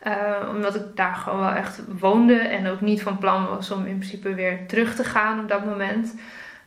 Uh, 0.07 0.49
omdat 0.49 0.75
ik 0.75 0.83
daar 0.95 1.15
gewoon 1.15 1.41
wel 1.41 1.51
echt 1.51 1.81
woonde 1.99 2.39
en 2.39 2.69
ook 2.69 2.81
niet 2.81 3.03
van 3.03 3.19
plan 3.19 3.47
was 3.47 3.71
om 3.71 3.87
in 3.87 3.99
principe 3.99 4.35
weer 4.35 4.67
terug 4.67 4.95
te 4.95 5.05
gaan 5.05 5.41
op 5.41 5.49
dat 5.49 5.65
moment. 5.65 6.15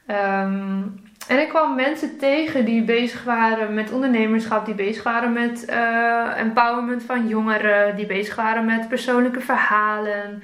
Um, 0.07 1.08
en 1.29 1.39
ik 1.39 1.49
kwam 1.49 1.75
mensen 1.75 2.17
tegen 2.17 2.65
die 2.65 2.83
bezig 2.83 3.23
waren 3.23 3.73
met 3.73 3.91
ondernemerschap, 3.91 4.65
die 4.65 4.75
bezig 4.75 5.03
waren 5.03 5.33
met 5.33 5.65
uh, 5.69 6.39
empowerment 6.39 7.03
van 7.03 7.27
jongeren, 7.27 7.95
die 7.95 8.05
bezig 8.05 8.35
waren 8.35 8.65
met 8.65 8.87
persoonlijke 8.87 9.41
verhalen. 9.41 10.43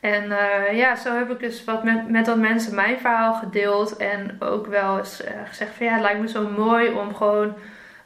En 0.00 0.24
uh, 0.24 0.76
ja, 0.78 0.96
zo 0.96 1.16
heb 1.16 1.30
ik 1.30 1.38
dus 1.38 1.64
wat 1.64 1.84
met, 1.84 2.08
met 2.08 2.26
wat 2.26 2.36
mensen 2.36 2.74
mijn 2.74 2.98
verhaal 2.98 3.34
gedeeld. 3.34 3.96
En 3.96 4.36
ook 4.38 4.66
wel 4.66 4.98
eens 4.98 5.24
uh, 5.24 5.28
gezegd 5.48 5.74
van 5.74 5.86
ja, 5.86 5.92
het 5.92 6.02
lijkt 6.02 6.20
me 6.20 6.28
zo 6.28 6.48
mooi 6.48 6.90
om 6.90 7.14
gewoon 7.14 7.54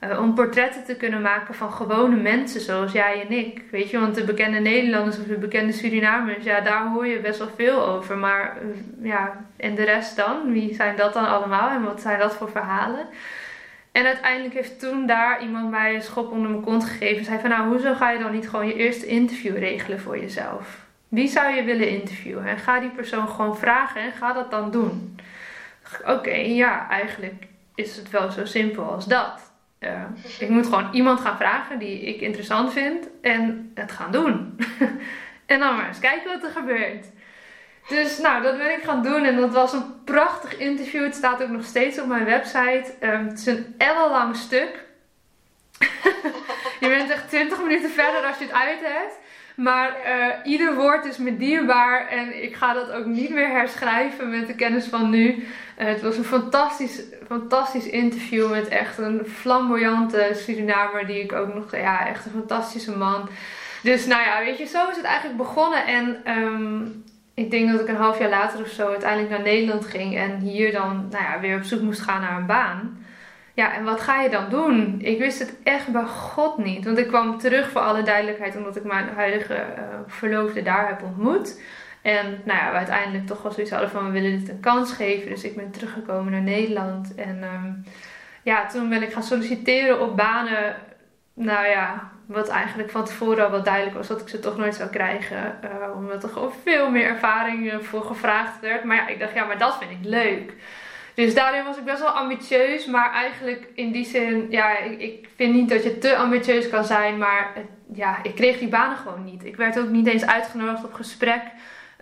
uh, 0.00 0.20
om 0.20 0.34
portretten 0.34 0.84
te 0.84 0.94
kunnen 0.96 1.22
maken 1.22 1.54
van 1.54 1.72
gewone 1.72 2.16
mensen 2.16 2.60
zoals 2.60 2.92
jij 2.92 3.20
en 3.20 3.32
ik. 3.38 3.62
Weet 3.70 3.90
je, 3.90 4.00
want 4.00 4.14
de 4.14 4.24
bekende 4.24 4.58
Nederlanders 4.58 5.18
of 5.18 5.24
de 5.24 5.38
bekende 5.38 5.72
Surinamers, 5.72 6.44
ja, 6.44 6.60
daar 6.60 6.86
hoor 6.92 7.06
je 7.06 7.20
best 7.20 7.38
wel 7.38 7.50
veel 7.56 7.86
over. 7.86 8.16
Maar 8.16 8.56
uh, 8.62 9.06
ja, 9.06 9.44
en 9.56 9.74
de 9.74 9.84
rest 9.84 10.16
dan? 10.16 10.52
Wie 10.52 10.74
zijn 10.74 10.96
dat 10.96 11.12
dan 11.12 11.28
allemaal 11.28 11.70
en 11.70 11.84
wat 11.84 12.00
zijn 12.00 12.18
dat 12.18 12.34
voor 12.34 12.50
verhalen? 12.50 13.06
En 13.92 14.06
uiteindelijk 14.06 14.54
heeft 14.54 14.80
toen 14.80 15.06
daar 15.06 15.42
iemand 15.42 15.70
mij 15.70 15.94
een 15.94 16.02
schop 16.02 16.30
onder 16.30 16.50
mijn 16.50 16.62
kont 16.62 16.84
gegeven. 16.84 17.24
Zei 17.24 17.40
van 17.40 17.50
nou, 17.50 17.68
hoezo 17.68 17.94
ga 17.94 18.10
je 18.10 18.18
dan 18.18 18.32
niet 18.32 18.48
gewoon 18.48 18.66
je 18.66 18.74
eerste 18.74 19.06
interview 19.06 19.58
regelen 19.58 20.00
voor 20.00 20.18
jezelf? 20.18 20.78
Wie 21.08 21.28
zou 21.28 21.54
je 21.54 21.62
willen 21.62 21.88
interviewen? 21.88 22.46
En 22.46 22.58
ga 22.58 22.80
die 22.80 22.90
persoon 22.90 23.28
gewoon 23.28 23.56
vragen 23.56 24.00
en 24.00 24.12
ga 24.12 24.32
dat 24.32 24.50
dan 24.50 24.70
doen. 24.70 25.18
Oké, 26.06 26.34
ja, 26.34 26.88
eigenlijk 26.88 27.46
is 27.74 27.96
het 27.96 28.10
wel 28.10 28.30
zo 28.30 28.44
simpel 28.44 28.84
als 28.84 29.06
dat. 29.06 29.49
Uh, 29.80 30.02
ik 30.38 30.48
moet 30.48 30.66
gewoon 30.66 30.88
iemand 30.92 31.20
gaan 31.20 31.36
vragen 31.36 31.78
die 31.78 32.00
ik 32.00 32.20
interessant 32.20 32.72
vind 32.72 33.08
en 33.22 33.70
het 33.74 33.92
gaan 33.92 34.12
doen. 34.12 34.58
en 35.46 35.58
dan 35.58 35.76
maar 35.76 35.88
eens 35.88 35.98
kijken 35.98 36.32
wat 36.32 36.44
er 36.44 36.50
gebeurt. 36.50 37.06
Dus 37.88 38.18
nou, 38.18 38.42
dat 38.42 38.58
ben 38.58 38.70
ik 38.70 38.82
gaan 38.82 39.02
doen 39.02 39.24
en 39.24 39.36
dat 39.36 39.52
was 39.52 39.72
een 39.72 40.04
prachtig 40.04 40.58
interview. 40.58 41.02
Het 41.04 41.14
staat 41.14 41.42
ook 41.42 41.48
nog 41.48 41.64
steeds 41.64 42.00
op 42.00 42.06
mijn 42.06 42.24
website. 42.24 42.84
Um, 43.00 43.26
het 43.26 43.38
is 43.38 43.46
een 43.46 43.74
ellenlang 43.78 44.36
stuk. 44.36 44.84
je 46.80 46.88
bent 46.88 47.10
echt 47.10 47.28
20 47.28 47.62
minuten 47.62 47.90
verder 47.90 48.22
als 48.22 48.38
je 48.38 48.44
het 48.44 48.52
uit 48.52 48.80
hebt. 48.80 49.18
Maar 49.56 49.96
uh, 50.06 50.52
ieder 50.52 50.74
woord 50.74 51.04
is 51.04 51.18
me 51.18 51.36
dierbaar 51.36 52.08
en 52.08 52.42
ik 52.42 52.54
ga 52.54 52.72
dat 52.72 52.90
ook 52.90 53.06
niet 53.06 53.30
meer 53.30 53.48
herschrijven 53.48 54.30
met 54.30 54.46
de 54.46 54.54
kennis 54.54 54.86
van 54.86 55.10
nu. 55.10 55.46
Het 55.84 56.02
was 56.02 56.16
een 56.16 56.24
fantastisch, 56.24 57.02
fantastisch 57.26 57.86
interview 57.86 58.50
met 58.50 58.68
echt 58.68 58.98
een 58.98 59.26
flamboyante 59.26 60.30
Surinamer 60.34 61.06
die 61.06 61.22
ik 61.22 61.32
ook 61.32 61.54
nog, 61.54 61.76
ja, 61.76 62.06
echt 62.08 62.24
een 62.24 62.30
fantastische 62.30 62.96
man. 62.96 63.28
Dus 63.82 64.06
nou 64.06 64.22
ja, 64.22 64.44
weet 64.44 64.58
je, 64.58 64.64
zo 64.64 64.88
is 64.88 64.96
het 64.96 65.04
eigenlijk 65.04 65.36
begonnen 65.36 65.86
en 65.86 66.32
um, 66.36 67.04
ik 67.34 67.50
denk 67.50 67.70
dat 67.70 67.80
ik 67.80 67.88
een 67.88 67.96
half 67.96 68.18
jaar 68.18 68.28
later 68.28 68.60
of 68.60 68.68
zo 68.68 68.88
uiteindelijk 68.88 69.30
naar 69.30 69.42
Nederland 69.42 69.86
ging 69.86 70.16
en 70.16 70.38
hier 70.38 70.72
dan 70.72 71.06
nou 71.10 71.24
ja, 71.24 71.40
weer 71.40 71.56
op 71.56 71.62
zoek 71.62 71.80
moest 71.80 72.00
gaan 72.00 72.20
naar 72.20 72.36
een 72.36 72.46
baan. 72.46 73.04
Ja, 73.54 73.74
en 73.74 73.84
wat 73.84 74.00
ga 74.00 74.20
je 74.20 74.30
dan 74.30 74.50
doen? 74.50 74.98
Ik 75.02 75.18
wist 75.18 75.38
het 75.38 75.54
echt 75.62 75.88
bij 75.88 76.04
God 76.04 76.58
niet. 76.58 76.84
Want 76.84 76.98
ik 76.98 77.06
kwam 77.06 77.38
terug 77.38 77.70
voor 77.70 77.80
alle 77.80 78.02
duidelijkheid 78.02 78.56
omdat 78.56 78.76
ik 78.76 78.84
mijn 78.84 79.08
huidige 79.08 79.54
uh, 79.54 79.82
verloofde 80.06 80.62
daar 80.62 80.88
heb 80.88 81.02
ontmoet. 81.02 81.60
En 82.02 82.40
nou 82.44 82.58
ja, 82.58 82.70
we 82.70 82.76
uiteindelijk 82.76 83.26
toch 83.26 83.42
wel 83.42 83.52
zoiets 83.52 83.72
hadden 83.72 83.90
van 83.90 84.04
we 84.04 84.10
willen 84.10 84.38
dit 84.38 84.48
een 84.48 84.60
kans 84.60 84.92
geven. 84.92 85.28
Dus 85.28 85.44
ik 85.44 85.56
ben 85.56 85.70
teruggekomen 85.70 86.32
naar 86.32 86.42
Nederland. 86.42 87.14
En 87.14 87.42
um, 87.42 87.84
ja, 88.42 88.66
toen 88.66 88.88
ben 88.88 89.02
ik 89.02 89.12
gaan 89.12 89.22
solliciteren 89.22 90.00
op 90.00 90.16
banen. 90.16 90.76
Nou 91.34 91.66
ja, 91.66 92.10
wat 92.26 92.48
eigenlijk 92.48 92.90
van 92.90 93.04
tevoren 93.04 93.44
al 93.44 93.50
wel 93.50 93.62
duidelijk 93.62 93.96
was 93.96 94.06
dat 94.06 94.20
ik 94.20 94.28
ze 94.28 94.38
toch 94.38 94.56
nooit 94.56 94.74
zou 94.74 94.90
krijgen. 94.90 95.58
Uh, 95.64 95.96
omdat 95.96 96.22
er 96.22 96.28
gewoon 96.28 96.52
veel 96.62 96.90
meer 96.90 97.04
ervaring 97.04 97.86
voor 97.86 98.02
gevraagd 98.02 98.60
werd. 98.60 98.84
Maar 98.84 98.96
ja, 98.96 99.08
ik 99.08 99.18
dacht 99.18 99.34
ja, 99.34 99.44
maar 99.44 99.58
dat 99.58 99.78
vind 99.78 99.90
ik 99.90 100.10
leuk. 100.10 100.54
Dus 101.14 101.34
daarin 101.34 101.64
was 101.64 101.76
ik 101.76 101.84
best 101.84 102.00
wel 102.00 102.08
ambitieus. 102.08 102.86
Maar 102.86 103.12
eigenlijk 103.12 103.68
in 103.74 103.92
die 103.92 104.04
zin, 104.04 104.46
ja, 104.50 104.78
ik, 104.78 105.00
ik 105.00 105.28
vind 105.36 105.54
niet 105.54 105.68
dat 105.68 105.82
je 105.82 105.98
te 105.98 106.16
ambitieus 106.16 106.68
kan 106.68 106.84
zijn. 106.84 107.18
Maar 107.18 107.52
ja, 107.94 108.22
ik 108.22 108.34
kreeg 108.34 108.58
die 108.58 108.68
banen 108.68 108.96
gewoon 108.96 109.24
niet. 109.24 109.44
Ik 109.44 109.56
werd 109.56 109.78
ook 109.78 109.88
niet 109.88 110.06
eens 110.06 110.26
uitgenodigd 110.26 110.84
op 110.84 110.92
gesprek. 110.92 111.42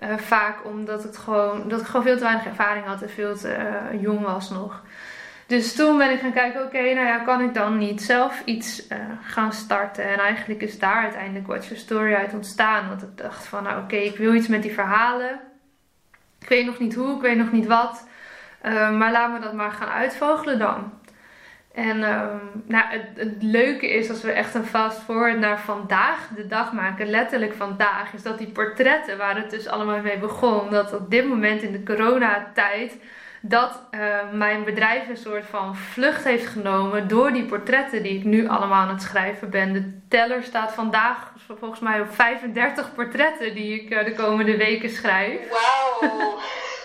Uh, 0.03 0.17
vaak 0.17 0.65
omdat, 0.65 1.03
het 1.03 1.17
gewoon, 1.17 1.69
dat 1.69 1.81
ik 1.81 1.87
gewoon 1.87 2.03
veel 2.03 2.17
te 2.17 2.23
weinig 2.23 2.47
ervaring 2.47 2.87
had 2.87 3.03
en 3.03 3.11
veel 3.11 3.37
te 3.37 3.57
uh, 3.93 4.03
jong 4.03 4.21
was 4.21 4.51
nog. 4.51 4.83
Dus 5.47 5.75
toen 5.75 5.99
ben 5.99 6.11
ik 6.11 6.21
gaan 6.21 6.33
kijken, 6.33 6.63
oké, 6.63 6.81
nou 6.83 7.07
ja, 7.07 7.19
kan 7.19 7.41
ik 7.41 7.55
dan 7.55 7.79
niet 7.79 8.03
zelf 8.03 8.43
iets 8.45 8.89
uh, 8.89 8.99
gaan 9.23 9.53
starten? 9.53 10.05
En 10.05 10.19
eigenlijk 10.19 10.63
is 10.63 10.79
daar 10.79 11.03
uiteindelijk 11.03 11.47
Watch 11.47 11.65
Your 11.65 11.81
Story 11.81 12.15
uit 12.15 12.35
ontstaan. 12.35 12.89
Want 12.89 13.03
ik 13.03 13.17
dacht 13.17 13.47
van, 13.47 13.63
nou 13.63 13.83
oké, 13.83 13.97
ik 13.97 14.17
wil 14.17 14.35
iets 14.35 14.49
met 14.49 14.63
die 14.63 14.73
verhalen. 14.73 15.41
Ik 16.41 16.49
weet 16.49 16.67
nog 16.67 16.79
niet 16.79 16.95
hoe, 16.95 17.17
ik 17.17 17.23
weet 17.23 17.37
nog 17.37 17.53
niet 17.53 17.67
wat. 17.67 18.09
Maar 18.73 19.13
laten 19.13 19.35
we 19.35 19.41
dat 19.41 19.53
maar 19.53 19.73
gaan 19.73 19.89
uitvogelen 19.89 20.59
dan. 20.59 20.93
En 21.79 22.03
um, 22.03 22.41
nou, 22.67 22.85
het, 22.89 23.07
het, 23.15 23.43
leuke 23.43 23.89
is 23.89 24.11
als 24.11 24.23
we 24.23 24.33
echt 24.33 24.55
een 24.55 24.65
fast 24.65 25.03
forward 25.03 25.39
naar 25.39 25.61
vandaag 25.61 26.29
de 26.37 26.47
dag 26.47 26.73
maken, 26.73 27.11
letterlijk 27.11 27.55
vandaag, 27.55 28.13
is 28.13 28.23
dat 28.23 28.39
die 28.39 28.51
portretten 28.51 29.19
waar 29.19 29.37
het 29.37 29.51
dus 29.51 29.67
allemaal 29.67 30.01
mee 30.01 30.19
begon, 30.19 30.71
dat 30.71 30.93
op 30.93 31.11
dit 31.11 31.29
moment 31.29 31.63
in 31.63 31.73
de 31.73 31.83
coronatijd, 31.83 32.97
dat 33.41 33.83
uh, 33.91 34.01
mijn 34.33 34.65
bedrijf 34.65 35.09
een 35.09 35.17
soort 35.17 35.45
van 35.47 35.77
vlucht 35.77 36.25
heeft 36.25 36.47
genomen 36.47 37.09
door 37.09 37.33
die 37.33 37.45
portretten 37.45 38.03
die 38.03 38.19
ik 38.19 38.25
nu 38.25 38.49
allemaal 38.49 38.83
aan 38.83 38.89
het 38.89 39.03
schrijven 39.03 39.51
ben. 39.51 39.73
De 39.73 40.01
teller 40.09 40.43
staat 40.43 40.73
vandaag 40.73 41.33
volgens 41.59 41.81
mij 41.81 42.01
op 42.01 42.15
35 42.15 42.95
portretten 42.95 43.55
die 43.55 43.83
ik 43.83 43.91
uh, 43.91 44.05
de 44.05 44.15
komende 44.15 44.57
weken 44.57 44.91
schrijf. 44.91 45.41
Wauw! 45.49 46.39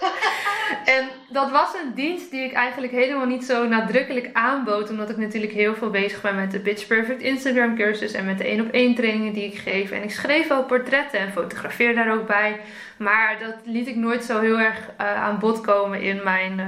en 0.98 1.10
dat 1.34 1.52
was 1.52 1.74
een 1.74 1.94
dienst 1.94 2.32
die 2.32 2.44
ik 2.44 2.54
eigenlijk 2.54 2.94
helemaal 2.94 3.26
niet 3.26 3.44
zo 3.44 3.68
nadrukkelijk 3.68 4.30
aanbood. 4.34 4.90
Omdat 4.90 5.10
ik 5.10 5.18
natuurlijk 5.18 5.54
heel 5.54 5.76
veel 5.76 5.90
bezig 5.90 6.22
ben 6.22 6.36
met 6.36 6.52
de 6.52 6.60
Pitch 6.60 6.88
Perfect 6.88 7.22
Instagram 7.22 7.76
cursus. 7.76 8.12
En 8.12 8.26
met 8.26 8.38
de 8.38 8.44
1 8.44 8.62
op 8.62 8.72
1 8.72 8.96
trainingen 8.96 9.34
die 9.34 9.46
ik 9.46 9.58
geef. 9.58 9.92
En 9.92 10.04
ik 10.04 10.12
schreef 10.12 10.52
ook 10.52 10.68
portretten 10.68 11.20
en 11.20 11.32
fotografeer 11.32 11.96
daar 11.96 12.14
ook 12.14 12.28
bij. 12.28 12.60
Maar 12.98 13.38
dat 13.40 13.56
liet 13.64 13.88
ik 13.88 13.96
nooit 13.96 14.24
zo 14.24 14.40
heel 14.40 14.60
erg 14.60 14.90
uh, 15.02 15.24
aan 15.24 15.40
bod 15.40 15.62
komen 15.62 16.02
in 16.02 16.22
mijn, 16.24 16.60
uh, 16.60 16.66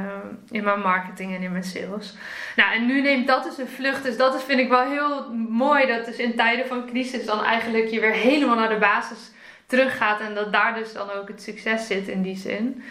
in 0.49 0.63
mijn 0.63 0.79
marketing 0.79 1.35
en 1.35 1.41
in 1.41 1.51
mijn 1.51 1.63
sales. 1.63 2.13
Nou, 2.55 2.73
en 2.73 2.85
nu 2.85 3.01
neemt 3.01 3.27
dat 3.27 3.43
dus 3.43 3.57
een 3.57 3.67
vlucht. 3.67 4.03
Dus 4.03 4.17
dat 4.17 4.35
is, 4.35 4.43
vind 4.43 4.59
ik 4.59 4.69
wel 4.69 4.89
heel 4.89 5.33
mooi. 5.49 5.87
Dat 5.87 6.05
dus 6.05 6.17
in 6.17 6.35
tijden 6.35 6.67
van 6.67 6.85
crisis 6.85 7.25
dan 7.25 7.43
eigenlijk 7.43 7.87
je 7.87 7.99
weer 7.99 8.13
helemaal 8.13 8.55
naar 8.55 8.69
de 8.69 8.77
basis 8.77 9.31
teruggaat. 9.65 10.19
En 10.19 10.35
dat 10.35 10.53
daar 10.53 10.73
dus 10.73 10.93
dan 10.93 11.11
ook 11.11 11.27
het 11.27 11.41
succes 11.41 11.87
zit 11.87 12.07
in 12.07 12.21
die 12.21 12.37
zin. 12.37 12.83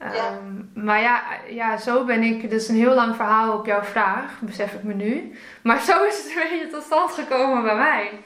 Ja. 0.00 0.32
Um, 0.32 0.70
maar 0.74 1.00
ja, 1.00 1.22
ja, 1.48 1.76
zo 1.76 2.04
ben 2.04 2.22
ik. 2.22 2.42
Is 2.42 2.68
een 2.68 2.76
heel 2.76 2.94
lang 2.94 3.16
verhaal 3.16 3.52
op 3.52 3.66
jouw 3.66 3.82
vraag, 3.82 4.40
besef 4.40 4.72
ik 4.72 4.82
me 4.82 4.94
nu. 4.94 5.38
Maar 5.62 5.80
zo 5.80 6.04
is 6.04 6.16
het 6.16 6.26
een 6.26 6.34
beetje 6.34 6.68
tot 6.68 6.82
stand 6.82 7.12
gekomen 7.12 7.62
bij 7.62 7.76
mij. 7.76 8.24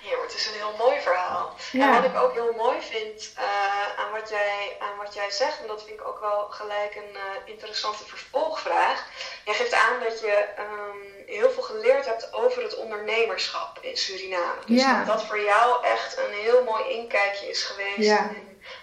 Ja, 0.00 0.22
het 0.22 0.34
is 0.34 0.46
een 0.46 0.54
heel 0.54 0.74
mooi 0.78 1.00
verhaal. 1.00 1.54
Ja. 1.72 1.86
En 1.86 2.02
wat 2.02 2.10
ik 2.10 2.16
ook 2.16 2.32
heel 2.32 2.54
mooi 2.56 2.80
vind 2.80 3.34
uh, 3.38 4.04
aan, 4.04 4.10
wat 4.12 4.28
jij, 4.28 4.76
aan 4.78 4.96
wat 5.04 5.14
jij 5.14 5.30
zegt, 5.30 5.60
en 5.60 5.66
dat 5.66 5.84
vind 5.84 6.00
ik 6.00 6.06
ook 6.06 6.20
wel 6.20 6.46
gelijk 6.50 6.94
een 6.94 7.14
uh, 7.14 7.20
interessante 7.44 8.04
vervolgvraag, 8.06 9.06
jij 9.44 9.54
geeft 9.54 9.74
aan 9.74 10.00
dat 10.02 10.20
je 10.20 10.44
ehm, 10.56 11.26
heel 11.26 11.50
veel 11.50 11.62
geleerd 11.62 12.06
hebt 12.06 12.32
over 12.32 12.62
het 12.62 12.76
ondernemerschap 12.76 13.78
in 13.80 13.96
Suriname. 13.96 14.60
Dus 14.66 14.82
dat 14.82 15.06
dat 15.06 15.24
voor 15.24 15.40
jou 15.40 15.84
echt 15.84 16.18
een 16.18 16.34
heel 16.34 16.64
mooi 16.64 16.84
inkijkje 16.84 17.48
is 17.48 17.62
geweest. 17.62 18.08
Ja. 18.08 18.30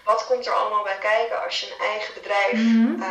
Wat 0.04 0.26
komt 0.26 0.46
er 0.46 0.52
allemaal 0.52 0.82
bij 0.82 0.98
kijken 0.98 1.44
als 1.44 1.60
je 1.60 1.66
een 1.72 1.86
eigen 1.86 2.14
bedrijf, 2.14 2.52
mm 2.52 3.02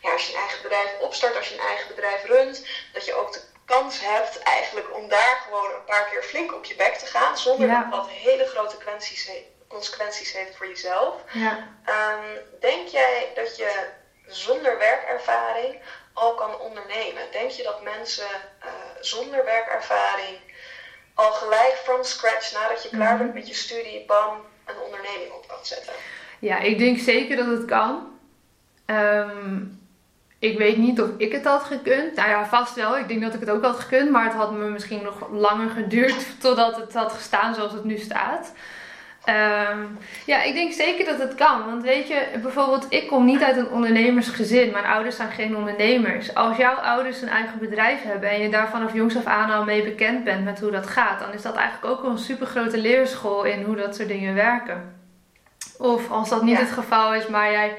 ja, 0.00 0.12
als 0.12 0.26
je 0.26 0.32
een 0.32 0.40
eigen 0.40 0.62
bedrijf 0.62 0.98
opstart, 1.00 1.36
als 1.36 1.48
je 1.48 1.54
een 1.54 1.66
eigen 1.66 1.88
bedrijf 1.88 2.24
runt, 2.24 2.66
dat 2.92 3.04
je 3.04 3.14
ook 3.14 3.32
de 3.32 3.40
kans 3.64 4.00
hebt 4.00 4.38
eigenlijk 4.38 4.94
om 4.96 5.08
daar 5.08 5.40
gewoon 5.44 5.70
een 5.70 5.84
paar 5.84 6.08
keer 6.10 6.22
flink 6.22 6.54
op 6.54 6.64
je 6.64 6.74
bek 6.74 6.94
te 6.94 7.06
gaan, 7.06 7.38
zonder 7.38 7.68
dat 7.68 7.90
dat 7.90 8.08
hele 8.08 8.46
grote 8.46 8.74
consequenties, 8.74 9.30
consequenties 9.68 10.32
heeft 10.32 10.56
voor 10.56 10.68
jezelf. 10.68 11.14
Ja. 11.32 11.68
Um, 11.86 12.38
denk 12.60 12.88
jij 12.88 13.32
dat 13.34 13.56
je 13.56 13.88
zonder 14.26 14.78
werkervaring 14.78 15.80
al 16.12 16.34
kan 16.34 16.58
ondernemen? 16.58 17.30
Denk 17.30 17.50
je 17.50 17.62
dat 17.62 17.82
mensen 17.82 18.28
uh, 18.64 18.70
zonder 19.00 19.44
werkervaring 19.44 20.38
al 21.14 21.32
gelijk 21.32 21.80
from 21.82 22.04
scratch, 22.04 22.52
nadat 22.52 22.82
je 22.82 22.88
klaar 22.88 23.16
bent 23.16 23.28
mhm. 23.28 23.38
met 23.38 23.48
je 23.48 23.54
studie, 23.54 24.04
bam, 24.04 24.46
een 24.68 24.82
onderneming 24.84 25.32
op 25.32 25.48
kan 25.48 25.58
zetten? 25.62 25.92
Ja, 26.38 26.58
ik 26.58 26.78
denk 26.78 26.98
zeker 26.98 27.36
dat 27.36 27.46
het 27.46 27.64
kan. 27.64 28.06
Um, 28.86 29.78
ik 30.38 30.58
weet 30.58 30.76
niet 30.76 31.00
of 31.00 31.08
ik 31.16 31.32
het 31.32 31.44
had 31.44 31.62
gekund. 31.62 32.14
Nou 32.14 32.28
ja, 32.28 32.46
vast 32.46 32.74
wel. 32.74 32.98
Ik 32.98 33.08
denk 33.08 33.22
dat 33.22 33.34
ik 33.34 33.40
het 33.40 33.50
ook 33.50 33.64
had 33.64 33.80
gekund. 33.80 34.10
Maar 34.10 34.24
het 34.24 34.34
had 34.34 34.52
me 34.52 34.68
misschien 34.68 35.02
nog 35.02 35.28
langer 35.30 35.70
geduurd 35.70 36.26
totdat 36.40 36.76
het 36.76 36.94
had 36.94 37.12
gestaan 37.12 37.54
zoals 37.54 37.72
het 37.72 37.84
nu 37.84 37.98
staat. 37.98 38.52
Ehm, 39.24 39.78
ja, 40.26 40.42
ik 40.42 40.54
denk 40.54 40.72
zeker 40.72 41.04
dat 41.04 41.18
het 41.18 41.34
kan. 41.34 41.66
Want 41.66 41.82
weet 41.82 42.08
je, 42.08 42.26
bijvoorbeeld, 42.42 42.86
ik 42.88 43.06
kom 43.06 43.24
niet 43.24 43.42
uit 43.42 43.56
een 43.56 43.70
ondernemersgezin. 43.70 44.70
Mijn 44.70 44.84
ouders 44.84 45.16
zijn 45.16 45.30
geen 45.30 45.56
ondernemers. 45.56 46.34
Als 46.34 46.56
jouw 46.56 46.74
ouders 46.74 47.22
een 47.22 47.28
eigen 47.28 47.58
bedrijf 47.58 48.02
hebben 48.02 48.30
en 48.30 48.42
je 48.42 48.48
daar 48.48 48.68
vanaf 48.68 48.94
jongs 48.94 49.16
af 49.16 49.24
aan 49.24 49.50
al 49.50 49.64
mee 49.64 49.82
bekend 49.82 50.24
bent 50.24 50.44
met 50.44 50.60
hoe 50.60 50.70
dat 50.70 50.86
gaat, 50.86 51.20
dan 51.20 51.32
is 51.32 51.42
dat 51.42 51.54
eigenlijk 51.54 51.92
ook 51.92 52.04
een 52.04 52.18
super 52.18 52.46
grote 52.46 52.78
leerschool 52.78 53.44
in 53.44 53.62
hoe 53.62 53.76
dat 53.76 53.96
soort 53.96 54.08
dingen 54.08 54.34
werken. 54.34 54.96
Of 55.78 56.10
als 56.10 56.28
dat 56.28 56.42
niet 56.42 56.58
het 56.58 56.70
geval 56.70 57.14
is, 57.14 57.26
maar 57.26 57.50
jij 57.50 57.76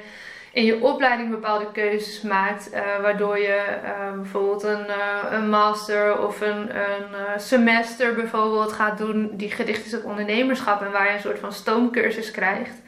in 0.51 0.65
je 0.65 0.81
opleiding 0.81 1.29
bepaalde 1.29 1.71
keuzes 1.71 2.21
maakt, 2.21 2.73
uh, 2.73 2.79
waardoor 3.01 3.39
je 3.39 3.63
uh, 3.83 4.13
bijvoorbeeld 4.13 4.63
een, 4.63 4.85
uh, 4.87 5.31
een 5.31 5.49
master 5.49 6.27
of 6.27 6.41
een, 6.41 6.79
een 6.79 7.39
semester 7.39 8.15
bijvoorbeeld 8.15 8.71
gaat 8.71 8.97
doen 8.97 9.29
die 9.33 9.51
gericht 9.51 9.85
is 9.85 9.95
op 9.95 10.05
ondernemerschap 10.05 10.81
en 10.81 10.91
waar 10.91 11.07
je 11.07 11.13
een 11.13 11.19
soort 11.19 11.39
van 11.39 11.53
stoomcursus 11.53 12.31
krijgt. 12.31 12.81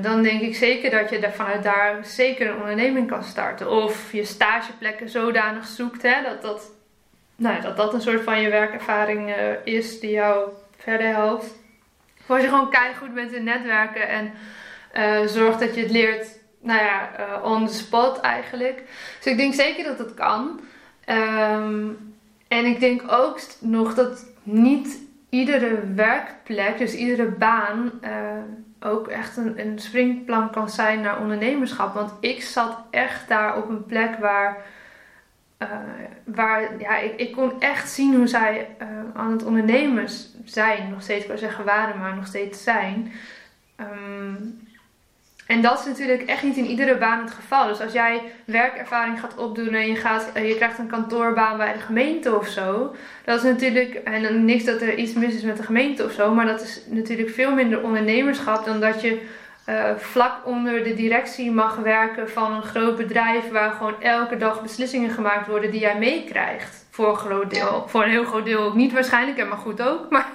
dan 0.00 0.22
denk 0.22 0.40
ik 0.40 0.56
zeker 0.56 0.90
dat 0.90 1.10
je 1.10 1.32
vanuit 1.32 1.62
daar 1.62 1.98
zeker 2.02 2.48
een 2.48 2.60
onderneming 2.60 3.08
kan 3.08 3.22
starten. 3.24 3.70
Of 3.70 4.12
je 4.12 4.24
stageplekken 4.24 5.08
zodanig 5.08 5.66
zoekt 5.66 6.02
hè, 6.02 6.22
dat, 6.22 6.42
dat, 6.42 6.70
nou, 7.36 7.60
dat 7.60 7.76
dat 7.76 7.94
een 7.94 8.00
soort 8.00 8.22
van 8.22 8.40
je 8.40 8.48
werkervaring 8.48 9.34
is 9.64 10.00
die 10.00 10.10
jou 10.10 10.48
verder 10.76 11.06
helpt. 11.06 11.44
Of 12.20 12.30
als 12.30 12.42
je 12.42 12.48
gewoon 12.48 12.70
keihard 12.70 13.14
bent 13.14 13.32
in 13.32 13.44
netwerken 13.44 14.08
en 14.08 14.32
zorgt 15.28 15.60
dat 15.60 15.74
je 15.74 15.80
het 15.80 15.90
leert 15.90 16.42
nou 16.64 16.84
ja, 16.84 17.10
uh, 17.20 17.44
on 17.44 17.66
the 17.66 17.74
spot 17.74 18.20
eigenlijk. 18.20 18.82
Dus 19.16 19.32
ik 19.32 19.36
denk 19.36 19.54
zeker 19.54 19.84
dat 19.84 19.98
het 19.98 20.14
kan. 20.14 20.60
Ehm, 21.04 21.88
en 22.48 22.64
ik 22.64 22.80
denk 22.80 23.02
ook 23.06 23.40
nog 23.58 23.94
dat 23.94 24.24
niet 24.42 24.98
iedere 25.28 25.92
werkplek, 25.94 26.78
dus 26.78 26.94
iedere 26.94 27.26
baan, 27.26 27.90
uh, 28.02 28.10
ook 28.80 29.08
echt 29.08 29.36
een, 29.36 29.60
een 29.60 29.78
springplan 29.78 30.50
kan 30.50 30.70
zijn 30.70 31.00
naar 31.00 31.20
ondernemerschap. 31.20 31.94
Want 31.94 32.12
ik 32.20 32.42
zat 32.42 32.78
echt 32.90 33.28
daar 33.28 33.56
op 33.56 33.68
een 33.68 33.84
plek 33.84 34.18
waar. 34.18 34.62
Uh, 35.58 35.68
waar 36.24 36.80
ja, 36.80 36.98
ik, 36.98 37.16
ik 37.16 37.32
kon 37.32 37.60
echt 37.60 37.90
zien 37.90 38.14
hoe 38.14 38.26
zij 38.26 38.68
aan 39.14 39.32
het 39.32 39.44
ondernemen 39.44 40.08
zijn. 40.44 40.90
Nog 40.90 41.02
steeds, 41.02 41.26
ik 41.26 41.38
zeggen 41.38 41.64
waren, 41.64 41.98
maar 41.98 42.14
nog 42.14 42.26
steeds 42.26 42.62
zijn. 42.62 43.12
Um, 43.80 44.63
en 45.46 45.62
dat 45.62 45.78
is 45.78 45.86
natuurlijk 45.86 46.22
echt 46.22 46.42
niet 46.42 46.56
in 46.56 46.66
iedere 46.66 46.96
baan 46.96 47.20
het 47.20 47.30
geval. 47.30 47.66
Dus 47.66 47.80
als 47.80 47.92
jij 47.92 48.22
werkervaring 48.44 49.20
gaat 49.20 49.36
opdoen 49.36 49.74
en 49.74 49.88
je, 49.88 49.96
gaat, 49.96 50.30
eh, 50.32 50.48
je 50.48 50.56
krijgt 50.56 50.78
een 50.78 50.86
kantoorbaan 50.86 51.56
bij 51.56 51.72
de 51.72 51.78
gemeente 51.78 52.36
of 52.36 52.46
zo. 52.46 52.94
Dat 53.24 53.36
is 53.36 53.42
natuurlijk, 53.42 53.94
en 53.94 54.44
niks 54.44 54.64
dat 54.64 54.80
er 54.80 54.94
iets 54.94 55.12
mis 55.12 55.34
is 55.34 55.42
met 55.42 55.56
de 55.56 55.62
gemeente 55.62 56.04
of 56.04 56.12
zo. 56.12 56.34
Maar 56.34 56.46
dat 56.46 56.62
is 56.62 56.80
natuurlijk 56.86 57.30
veel 57.30 57.52
minder 57.52 57.82
ondernemerschap 57.82 58.64
dan 58.64 58.80
dat 58.80 59.00
je 59.00 59.22
uh, 59.68 59.90
vlak 59.96 60.46
onder 60.46 60.84
de 60.84 60.94
directie 60.94 61.50
mag 61.50 61.76
werken 61.76 62.30
van 62.30 62.52
een 62.52 62.62
groot 62.62 62.96
bedrijf. 62.96 63.50
Waar 63.50 63.72
gewoon 63.72 64.02
elke 64.02 64.36
dag 64.36 64.62
beslissingen 64.62 65.10
gemaakt 65.10 65.46
worden 65.46 65.70
die 65.70 65.80
jij 65.80 65.98
meekrijgt. 65.98 66.86
Voor 66.90 67.08
een 67.08 67.16
groot 67.16 67.50
deel. 67.50 67.84
Voor 67.88 68.02
een 68.02 68.10
heel 68.10 68.24
groot 68.24 68.44
deel 68.44 68.62
ook 68.62 68.74
niet 68.74 68.92
waarschijnlijk, 68.92 69.48
maar 69.48 69.58
goed 69.58 69.82
ook. 69.82 70.10
Maar 70.10 70.26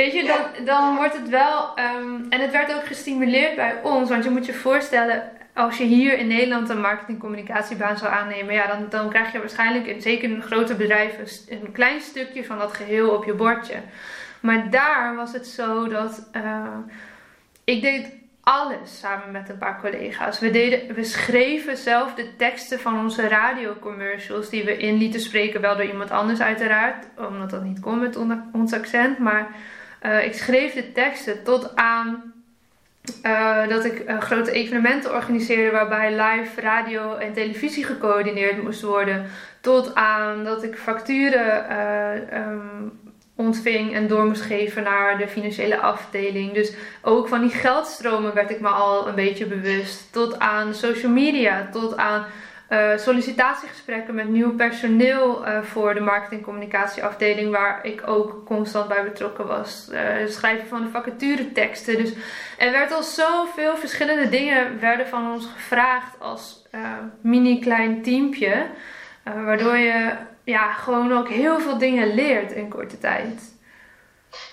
Weet 0.00 0.12
je, 0.12 0.24
dan, 0.24 0.64
dan 0.64 0.96
wordt 0.96 1.16
het 1.16 1.28
wel. 1.28 1.74
Ehm, 1.74 2.14
en 2.28 2.40
het 2.40 2.50
werd 2.50 2.74
ook 2.74 2.86
gestimuleerd 2.86 3.56
bij 3.56 3.74
ons. 3.82 4.08
Want 4.08 4.24
je 4.24 4.30
moet 4.30 4.46
je 4.46 4.54
voorstellen, 4.54 5.30
als 5.54 5.78
je 5.78 5.84
hier 5.84 6.18
in 6.18 6.26
Nederland 6.26 6.68
een 6.68 6.80
marketing-communicatiebaan 6.80 7.98
zou 7.98 8.12
aannemen, 8.12 8.54
ja, 8.54 8.66
dan, 8.66 8.86
dan 8.90 9.08
krijg 9.08 9.32
je 9.32 9.38
waarschijnlijk, 9.38 9.86
in, 9.86 10.00
zeker 10.00 10.30
in 10.30 10.42
grote 10.42 10.74
bedrijven, 10.74 11.26
een 11.48 11.72
klein 11.72 12.00
stukje 12.00 12.44
van 12.44 12.58
dat 12.58 12.72
geheel 12.72 13.10
op 13.10 13.24
je 13.24 13.32
bordje. 13.32 13.76
Maar 14.40 14.70
daar 14.70 15.16
was 15.16 15.32
het 15.32 15.46
zo 15.46 15.88
dat 15.88 16.28
uh, 16.36 16.66
ik 17.64 17.82
deed 17.82 18.14
alles 18.40 18.98
samen 18.98 19.30
met 19.30 19.48
een 19.48 19.58
paar 19.58 19.80
collega's. 19.80 20.38
We, 20.38 20.50
deden, 20.50 20.94
we 20.94 21.04
schreven 21.04 21.76
zelf 21.76 22.14
de 22.14 22.36
teksten 22.36 22.80
van 22.80 22.98
onze 22.98 23.28
radiocommercials 23.28 24.48
die 24.48 24.64
we 24.64 24.76
in 24.76 24.96
lieten 24.96 25.20
spreken, 25.20 25.60
wel 25.60 25.76
door 25.76 25.86
iemand 25.86 26.10
anders 26.10 26.40
uiteraard, 26.40 27.06
omdat 27.16 27.50
dat 27.50 27.62
niet 27.62 27.80
kon 27.80 27.98
met 27.98 28.16
ons 28.52 28.72
accent. 28.72 29.18
Maar 29.18 29.48
uh, 30.02 30.24
ik 30.24 30.34
schreef 30.34 30.72
de 30.72 30.92
teksten 30.92 31.42
tot 31.42 31.76
aan 31.76 32.32
uh, 33.26 33.68
dat 33.68 33.84
ik 33.84 34.08
uh, 34.08 34.20
grote 34.20 34.52
evenementen 34.52 35.14
organiseerde 35.14 35.70
waarbij 35.70 36.10
live 36.10 36.60
radio 36.60 37.14
en 37.14 37.32
televisie 37.32 37.84
gecoördineerd 37.84 38.62
moest 38.62 38.82
worden. 38.82 39.26
Tot 39.60 39.94
aan 39.94 40.44
dat 40.44 40.62
ik 40.62 40.76
facturen 40.76 41.76
um, 42.36 43.00
ontving 43.34 43.94
en 43.94 44.06
door 44.06 44.24
moest 44.24 44.42
geven 44.42 44.82
naar 44.82 45.18
de 45.18 45.28
financiële 45.28 45.78
afdeling. 45.78 46.52
Dus 46.52 46.72
ook 47.02 47.28
van 47.28 47.40
die 47.40 47.50
geldstromen 47.50 48.34
werd 48.34 48.50
ik 48.50 48.60
me 48.60 48.68
al 48.68 49.08
een 49.08 49.14
beetje 49.14 49.46
bewust. 49.46 50.12
Tot 50.12 50.38
aan 50.38 50.74
social 50.74 51.12
media, 51.12 51.68
tot 51.72 51.96
aan 51.96 52.24
uh, 52.70 52.96
sollicitatiegesprekken 52.96 54.14
met 54.14 54.28
nieuw 54.28 54.54
personeel 54.54 55.46
uh, 55.46 55.62
voor 55.62 55.94
de 55.94 56.00
marketingcommunicatieafdeling, 56.00 57.50
waar 57.50 57.84
ik 57.84 58.08
ook 58.08 58.46
constant 58.46 58.88
bij 58.88 59.04
betrokken 59.04 59.46
was. 59.46 59.88
Uh, 59.90 60.26
schrijven 60.26 60.68
van 60.68 60.82
de 60.82 60.90
vacatureteksten. 60.90 61.96
Dus 61.96 62.12
er 62.58 62.72
werd 62.72 62.92
al 62.92 63.02
zoveel 63.02 63.76
verschillende 63.76 64.28
dingen 64.28 64.80
werden 64.80 65.08
van 65.08 65.32
ons 65.32 65.46
gevraagd 65.54 66.20
als 66.20 66.62
mini 67.20 67.60
klein 67.60 68.02
teampje. 68.02 68.66
waardoor 69.22 69.76
je 69.76 70.12
ja, 70.44 70.72
gewoon 70.72 71.12
ook 71.12 71.28
heel 71.28 71.60
veel 71.60 71.78
dingen 71.78 72.14
leert 72.14 72.52
in 72.52 72.68
korte 72.68 72.98
tijd. 72.98 73.58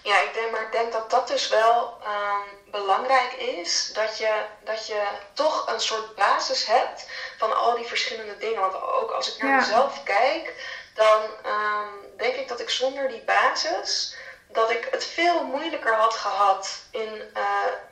Ja, 0.03 0.15
ik 0.21 0.31
denk, 0.33 0.51
maar 0.51 0.61
ik 0.61 0.71
denk 0.71 0.91
dat 0.91 1.11
dat 1.11 1.27
dus 1.27 1.49
wel 1.49 1.97
um, 2.01 2.56
belangrijk 2.71 3.33
is. 3.33 3.91
Dat 3.93 4.17
je, 4.17 4.41
dat 4.63 4.87
je 4.87 5.03
toch 5.33 5.67
een 5.67 5.79
soort 5.79 6.15
basis 6.15 6.65
hebt 6.65 7.07
van 7.37 7.57
al 7.57 7.75
die 7.75 7.85
verschillende 7.85 8.37
dingen. 8.37 8.61
Want 8.61 8.81
ook 8.81 9.11
als 9.11 9.35
ik 9.35 9.43
naar 9.43 9.55
mezelf 9.55 10.03
kijk, 10.03 10.53
dan 10.93 11.21
um, 11.23 12.17
denk 12.17 12.35
ik 12.35 12.47
dat 12.47 12.59
ik 12.59 12.69
zonder 12.69 13.07
die 13.07 13.21
basis 13.21 14.15
dat 14.47 14.71
ik 14.71 14.87
het 14.91 15.05
veel 15.05 15.43
moeilijker 15.43 15.93
had 15.93 16.13
gehad 16.13 16.81
in 16.91 17.31
uh, 17.33 17.43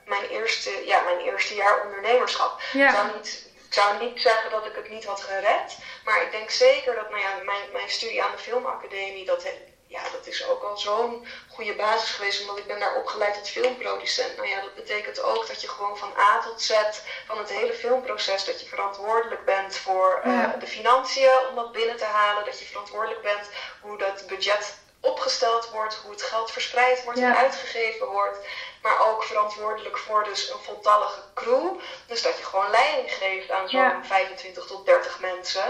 mijn, 0.05 0.23
eerste, 0.23 0.85
ja, 0.85 1.01
mijn 1.01 1.19
eerste 1.19 1.55
jaar 1.55 1.81
ondernemerschap. 1.83 2.61
Ja. 2.71 2.87
Ik, 2.87 2.95
zou 2.95 3.15
niet, 3.15 3.47
ik 3.67 3.73
zou 3.73 4.03
niet 4.03 4.21
zeggen 4.21 4.51
dat 4.51 4.65
ik 4.65 4.75
het 4.75 4.89
niet 4.89 5.05
had 5.05 5.21
gered, 5.21 5.77
maar 6.03 6.21
ik 6.21 6.31
denk 6.31 6.49
zeker 6.49 6.95
dat 6.95 7.09
nou 7.09 7.21
ja, 7.21 7.35
mijn, 7.43 7.71
mijn 7.71 7.89
studie 7.89 8.23
aan 8.23 8.31
de 8.31 8.37
filmacademie, 8.37 9.25
dat 9.25 9.43
ja, 9.95 10.09
dat 10.11 10.27
is 10.27 10.47
ook 10.47 10.63
al 10.63 10.77
zo'n 10.77 11.27
goede 11.47 11.75
basis 11.75 12.09
geweest, 12.09 12.41
omdat 12.41 12.57
ik 12.57 12.67
ben 12.67 12.79
daar 12.79 12.95
opgeleid 12.95 13.33
tot 13.33 13.49
filmproducent. 13.49 14.35
Nou 14.35 14.47
ja, 14.47 14.61
dat 14.61 14.75
betekent 14.75 15.21
ook 15.21 15.47
dat 15.47 15.61
je 15.61 15.67
gewoon 15.67 15.97
van 15.97 16.13
A 16.17 16.41
tot 16.41 16.61
Z, 16.61 16.71
van 17.25 17.37
het 17.37 17.49
hele 17.49 17.73
filmproces, 17.73 18.45
dat 18.45 18.59
je 18.61 18.67
verantwoordelijk 18.67 19.45
bent 19.45 19.75
voor 19.75 20.21
uh, 20.25 20.49
de 20.59 20.67
financiën 20.67 21.47
om 21.49 21.55
dat 21.55 21.71
binnen 21.71 21.97
te 21.97 22.03
halen. 22.19 22.45
Dat 22.45 22.59
je 22.59 22.65
verantwoordelijk 22.65 23.21
bent 23.21 23.49
hoe 23.81 23.97
dat 23.97 24.27
budget 24.27 24.77
opgesteld 24.99 25.69
wordt, 25.69 25.95
hoe 25.95 26.11
het 26.11 26.21
geld 26.21 26.51
verspreid 26.51 27.03
wordt 27.03 27.19
en 27.19 27.37
uitgegeven 27.37 28.07
wordt. 28.07 28.37
Maar 28.85 29.07
ook 29.09 29.23
verantwoordelijk 29.23 29.97
voor 29.97 30.23
dus 30.23 30.49
een 30.49 30.59
voltallige 30.59 31.19
crew. 31.33 31.67
Dus 32.07 32.21
dat 32.21 32.37
je 32.37 32.43
gewoon 32.43 32.69
leiding 32.71 33.11
geeft 33.11 33.51
aan 33.51 33.69
zo'n 33.69 34.03
25 34.03 34.65
tot 34.65 34.85
30 34.85 35.19
mensen. 35.19 35.63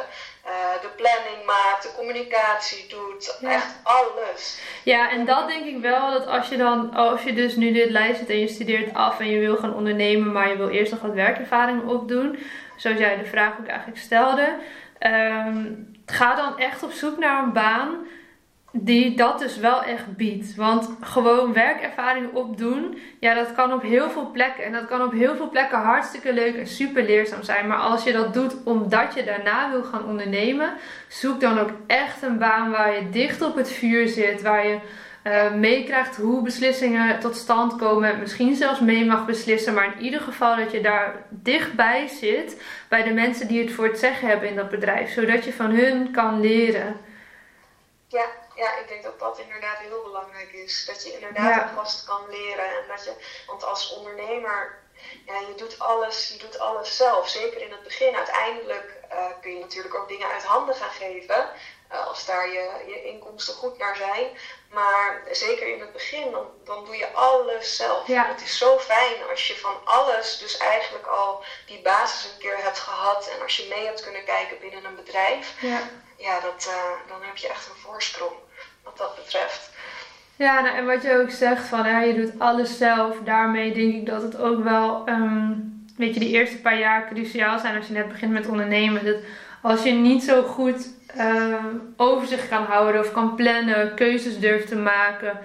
Uh, 0.45 0.51
de 0.81 0.87
planning 0.95 1.45
maakt, 1.45 1.83
de 1.83 1.93
communicatie 1.95 2.87
doet, 2.87 3.37
echt 3.41 3.75
alles. 3.83 4.59
Ja, 4.83 5.09
en 5.09 5.25
dat 5.25 5.47
denk 5.47 5.65
ik 5.65 5.81
wel 5.81 6.11
dat 6.11 6.27
als 6.27 6.49
je 6.49 6.57
dan, 6.57 6.93
als 6.93 7.23
je 7.23 7.33
dus 7.33 7.55
nu 7.55 7.71
dit 7.71 7.89
lijst 7.89 8.19
zit 8.19 8.29
en 8.29 8.39
je 8.39 8.47
studeert 8.47 8.93
af 8.93 9.19
en 9.19 9.29
je 9.29 9.39
wil 9.39 9.57
gaan 9.57 9.75
ondernemen, 9.75 10.31
maar 10.31 10.49
je 10.49 10.57
wil 10.57 10.69
eerst 10.69 10.91
nog 10.91 11.01
wat 11.01 11.13
werkervaring 11.13 11.87
opdoen. 11.87 12.39
zoals 12.75 12.97
jij 12.97 13.17
de 13.17 13.25
vraag 13.25 13.59
ook 13.59 13.67
eigenlijk 13.67 13.99
stelde, 13.99 14.55
ehm, 14.99 15.73
ga 16.05 16.35
dan 16.35 16.57
echt 16.59 16.83
op 16.83 16.91
zoek 16.91 17.17
naar 17.17 17.43
een 17.43 17.53
baan 17.53 18.07
die 18.77 19.15
dat 19.15 19.39
dus 19.39 19.57
wel 19.57 19.83
echt 19.83 20.15
biedt. 20.15 20.55
Want 20.55 20.89
gewoon 21.01 21.53
werkervaring 21.53 22.33
opdoen, 22.33 22.97
ja, 23.19 23.33
dat 23.33 23.53
kan 23.53 23.73
op 23.73 23.81
heel 23.81 24.09
veel 24.09 24.31
plekken. 24.31 24.63
En 24.63 24.71
dat 24.71 24.85
kan 24.85 25.01
op 25.01 25.11
heel 25.11 25.35
veel 25.35 25.49
plekken 25.49 25.77
hartstikke 25.77 26.33
leuk 26.33 26.55
en 26.55 26.67
super 26.67 27.03
leerzaam 27.03 27.43
zijn. 27.43 27.67
Maar 27.67 27.77
als 27.77 28.03
je 28.03 28.11
dat 28.11 28.33
doet 28.33 28.55
omdat 28.63 29.13
je 29.13 29.23
daarna 29.23 29.71
wil 29.71 29.83
gaan 29.83 30.05
ondernemen, 30.05 30.73
zoek 31.07 31.39
dan 31.39 31.59
ook 31.59 31.71
echt 31.87 32.21
een 32.21 32.37
baan 32.37 32.71
waar 32.71 32.93
je 32.93 33.09
dicht 33.09 33.41
op 33.41 33.55
het 33.55 33.71
vuur 33.71 34.07
zit. 34.07 34.41
Waar 34.41 34.67
je 34.67 34.79
uh, 35.23 35.53
meekrijgt 35.53 36.17
hoe 36.17 36.41
beslissingen 36.41 37.19
tot 37.19 37.35
stand 37.35 37.75
komen. 37.75 38.19
Misschien 38.19 38.55
zelfs 38.55 38.79
mee 38.79 39.05
mag 39.05 39.25
beslissen. 39.25 39.73
Maar 39.73 39.93
in 39.97 40.03
ieder 40.03 40.21
geval 40.21 40.55
dat 40.55 40.71
je 40.71 40.81
daar 40.81 41.15
dichtbij 41.29 42.07
zit. 42.07 42.61
Bij 42.89 43.03
de 43.03 43.13
mensen 43.13 43.47
die 43.47 43.61
het 43.61 43.71
voor 43.71 43.87
het 43.87 43.99
zeggen 43.99 44.27
hebben 44.27 44.49
in 44.49 44.55
dat 44.55 44.69
bedrijf. 44.69 45.11
Zodat 45.11 45.45
je 45.45 45.53
van 45.53 45.71
hun 45.71 46.11
kan 46.11 46.39
leren. 46.39 46.95
Ja, 48.07 48.25
ja, 48.55 48.77
ik 48.77 48.87
denk 48.87 49.03
dat 49.03 49.19
dat 49.19 49.39
inderdaad 49.39 49.77
heel 49.77 50.03
belangrijk 50.03 50.51
is. 50.51 50.85
Dat 50.85 51.03
je 51.03 51.13
inderdaad 51.13 51.55
ja. 51.55 51.71
vast 51.75 52.05
kan 52.05 52.29
leren. 52.29 52.65
En 52.65 52.87
dat 52.87 53.03
je, 53.03 53.13
want 53.47 53.63
als 53.63 53.93
ondernemer, 53.95 54.77
ja, 55.25 55.39
je 55.39 55.53
doet 55.55 55.79
alles, 55.79 56.27
je 56.27 56.37
doet 56.37 56.59
alles 56.59 56.95
zelf. 56.95 57.29
Zeker 57.29 57.61
in 57.61 57.71
het 57.71 57.83
begin. 57.83 58.15
Uiteindelijk 58.15 58.93
uh, 59.11 59.25
kun 59.41 59.53
je 59.53 59.59
natuurlijk 59.59 59.95
ook 59.95 60.07
dingen 60.07 60.31
uit 60.31 60.43
handen 60.43 60.75
gaan 60.75 60.89
geven. 60.89 61.49
Uh, 61.91 62.07
als 62.07 62.25
daar 62.25 62.47
je, 62.47 62.83
je 62.87 63.03
inkomsten 63.03 63.53
goed 63.53 63.77
naar 63.77 63.95
zijn. 63.95 64.37
Maar 64.69 65.23
zeker 65.31 65.67
in 65.67 65.79
het 65.79 65.91
begin, 65.93 66.31
dan, 66.31 66.47
dan 66.63 66.85
doe 66.85 66.97
je 66.97 67.13
alles 67.13 67.75
zelf. 67.75 68.07
Ja. 68.07 68.27
Het 68.27 68.41
is 68.41 68.57
zo 68.57 68.79
fijn 68.79 69.29
als 69.29 69.47
je 69.47 69.57
van 69.57 69.85
alles 69.85 70.37
dus 70.37 70.57
eigenlijk 70.57 71.07
al 71.07 71.43
die 71.65 71.81
basis 71.81 72.31
een 72.31 72.37
keer 72.37 72.63
hebt 72.63 72.79
gehad. 72.79 73.27
En 73.27 73.41
als 73.41 73.57
je 73.57 73.67
mee 73.69 73.85
hebt 73.85 74.03
kunnen 74.03 74.25
kijken 74.25 74.59
binnen 74.59 74.85
een 74.85 74.95
bedrijf. 74.95 75.53
Ja, 75.59 75.89
ja 76.17 76.39
dat, 76.39 76.65
uh, 76.67 77.07
dan 77.07 77.23
heb 77.23 77.37
je 77.37 77.47
echt 77.47 77.67
een 77.67 77.81
voorsprong 77.81 78.35
wat 78.85 78.97
dat 78.97 79.15
betreft. 79.15 79.73
Ja, 80.35 80.61
nou, 80.61 80.75
en 80.75 80.85
wat 80.85 81.03
je 81.03 81.19
ook 81.21 81.29
zegt 81.29 81.67
van 81.67 81.87
ja, 81.87 81.99
je 82.01 82.13
doet 82.13 82.39
alles 82.39 82.77
zelf. 82.77 83.17
Daarmee 83.23 83.73
denk 83.73 83.93
ik 83.93 84.05
dat 84.05 84.21
het 84.21 84.37
ook 84.37 84.63
wel, 84.63 85.09
um, 85.09 85.85
weet 85.97 86.13
je, 86.13 86.19
die 86.19 86.29
eerste 86.29 86.61
paar 86.61 86.79
jaar 86.79 87.07
cruciaal 87.07 87.59
zijn 87.59 87.75
als 87.75 87.87
je 87.87 87.93
net 87.93 88.07
begint 88.07 88.31
met 88.31 88.47
ondernemen. 88.47 89.05
Dat 89.05 89.15
als 89.61 89.83
je 89.83 89.91
niet 89.91 90.23
zo 90.23 90.43
goed 90.43 90.87
uh, 91.17 91.55
overzicht 91.97 92.47
kan 92.47 92.63
houden 92.63 93.01
of 93.01 93.11
kan 93.11 93.35
plannen, 93.35 93.95
keuzes 93.95 94.39
durft 94.39 94.67
te 94.67 94.75
maken, 94.75 95.39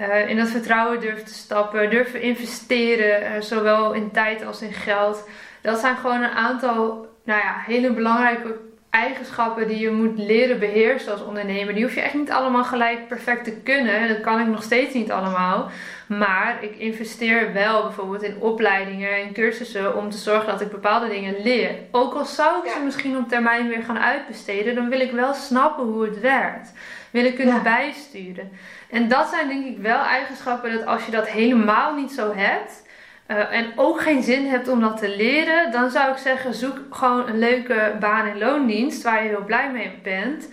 uh, 0.00 0.28
in 0.28 0.36
dat 0.36 0.48
vertrouwen 0.48 1.00
durft 1.00 1.26
te 1.26 1.34
stappen, 1.34 1.90
durft 1.90 2.14
investeren, 2.14 3.22
uh, 3.22 3.40
zowel 3.40 3.92
in 3.92 4.10
tijd 4.10 4.46
als 4.46 4.62
in 4.62 4.72
geld. 4.72 5.28
Dat 5.60 5.78
zijn 5.78 5.96
gewoon 5.96 6.22
een 6.22 6.30
aantal 6.30 7.06
nou 7.24 7.40
ja, 7.40 7.62
hele 7.66 7.92
belangrijke 7.92 8.56
eigenschappen 8.94 9.68
die 9.68 9.78
je 9.78 9.90
moet 9.90 10.18
leren 10.18 10.58
beheersen 10.58 11.12
als 11.12 11.24
ondernemer. 11.24 11.74
Die 11.74 11.82
hoef 11.82 11.94
je 11.94 12.00
echt 12.00 12.14
niet 12.14 12.30
allemaal 12.30 12.64
gelijk 12.64 13.08
perfect 13.08 13.44
te 13.44 13.56
kunnen. 13.56 14.08
Dat 14.08 14.20
kan 14.20 14.40
ik 14.40 14.46
nog 14.46 14.62
steeds 14.62 14.94
niet 14.94 15.10
allemaal. 15.10 15.70
Maar 16.06 16.58
ik 16.60 16.76
investeer 16.76 17.52
wel 17.52 17.82
bijvoorbeeld 17.82 18.22
in 18.22 18.40
opleidingen 18.40 19.16
en 19.16 19.32
cursussen 19.32 19.96
om 19.96 20.10
te 20.10 20.16
zorgen 20.16 20.46
dat 20.46 20.60
ik 20.60 20.70
bepaalde 20.70 21.08
dingen 21.08 21.42
leer. 21.42 21.70
Ook 21.90 22.14
al 22.14 22.24
zou 22.24 22.64
ik 22.64 22.70
ze 22.70 22.80
misschien 22.84 23.16
op 23.16 23.28
termijn 23.28 23.68
weer 23.68 23.82
gaan 23.82 23.98
uitbesteden, 23.98 24.74
dan 24.74 24.88
wil 24.88 25.00
ik 25.00 25.12
wel 25.12 25.34
snappen 25.34 25.84
hoe 25.84 26.04
het 26.04 26.20
werkt. 26.20 26.72
Wil 27.10 27.24
ik 27.24 27.34
kunnen 27.34 27.62
bijsturen. 27.62 28.50
En 28.90 29.08
dat 29.08 29.28
zijn 29.28 29.48
denk 29.48 29.66
ik 29.66 29.78
wel 29.78 30.02
eigenschappen 30.02 30.72
dat 30.72 30.86
als 30.86 31.04
je 31.04 31.10
dat 31.10 31.28
helemaal 31.28 31.94
niet 31.94 32.12
zo 32.12 32.32
hebt, 32.34 32.83
uh, 33.28 33.52
en 33.52 33.72
ook 33.76 34.00
geen 34.00 34.22
zin 34.22 34.46
hebt 34.46 34.68
om 34.68 34.80
dat 34.80 34.96
te 34.96 35.16
leren, 35.16 35.72
dan 35.72 35.90
zou 35.90 36.10
ik 36.10 36.18
zeggen: 36.18 36.54
zoek 36.54 36.78
gewoon 36.90 37.28
een 37.28 37.38
leuke 37.38 37.96
baan- 38.00 38.26
en 38.26 38.38
loondienst 38.38 39.02
waar 39.02 39.22
je 39.22 39.28
heel 39.28 39.44
blij 39.44 39.70
mee 39.70 39.98
bent. 40.02 40.48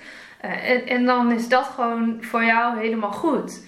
Uh, 0.46 0.70
en, 0.70 0.88
en, 0.88 1.06
dan 1.06 1.32
is 1.32 1.48
dat 1.48 1.66
gewoon 1.66 2.18
voor 2.22 2.44
jou 2.44 2.80
helemaal 2.80 3.12
goed. 3.12 3.62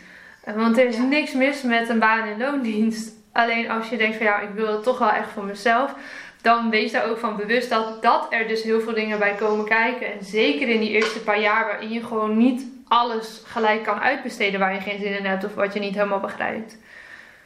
Uh, 0.48 0.56
want 0.56 0.78
er 0.78 0.86
is 0.86 0.98
niks 0.98 1.34
mis 1.34 1.62
met 1.62 1.90
een 1.90 2.00
baan- 2.00 2.28
en 2.28 2.38
loondienst. 2.38 3.12
Alleen 3.32 3.70
als 3.70 3.90
je 3.90 3.98
denkt 3.98 4.18
van 4.18 4.26
ja, 4.26 4.40
ik 4.40 4.50
wil 4.54 4.68
het 4.68 4.84
toch 4.84 5.00
wel 5.00 5.12
echt 5.12 5.30
voor 5.30 5.46
mezelf. 5.46 5.96
Dan 6.42 6.70
wees 6.70 6.92
daar 6.92 7.10
ook 7.10 7.18
van 7.18 7.36
bewust 7.36 7.70
dat, 7.70 8.02
dat 8.02 8.28
er 8.30 8.48
dus 8.48 8.64
heel 8.64 8.82
veel 8.82 8.94
dingen 8.94 9.20
bij 9.20 9.36
komen 9.36 9.66
kijken. 9.66 10.14
En 10.14 10.26
zeker 10.26 10.70
in 10.70 10.80
die 10.80 10.90
eerste 10.90 11.24
paar 11.24 11.40
jaar 11.40 11.66
waarin 11.66 11.90
je 11.90 12.04
gewoon 12.04 12.38
niet 12.38 12.66
alles 12.88 13.42
gelijk 13.46 13.84
kan 13.84 14.00
uitbesteden 14.00 14.60
waar 14.60 14.74
je 14.74 14.82
geen 14.82 15.00
zin 15.00 15.18
in 15.18 15.26
hebt 15.26 15.44
of 15.44 15.56
wat 15.56 15.74
je 15.74 15.80
niet 15.80 15.96
helemaal 15.96 16.20
begrijpt. 16.20 16.78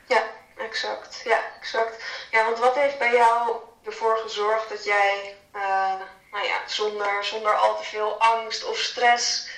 Ja, 0.08 0.22
exact. 0.58 1.22
Ja, 1.24 1.40
exact. 1.60 2.04
Ja, 2.32 2.46
want 2.46 2.60
wat 2.60 2.76
heeft 2.76 2.98
bij 2.98 3.14
jou 3.14 3.56
ervoor 3.86 4.18
gezorgd 4.18 4.70
dat 4.70 4.86
jij, 4.86 5.36
uh, 5.56 5.62
nou 6.32 6.46
ja, 6.46 6.58
zonder, 6.68 7.24
zonder 7.24 7.54
al 7.54 7.78
te 7.78 7.84
veel 7.84 8.20
angst 8.20 8.70
of 8.70 8.78
stress 8.78 9.50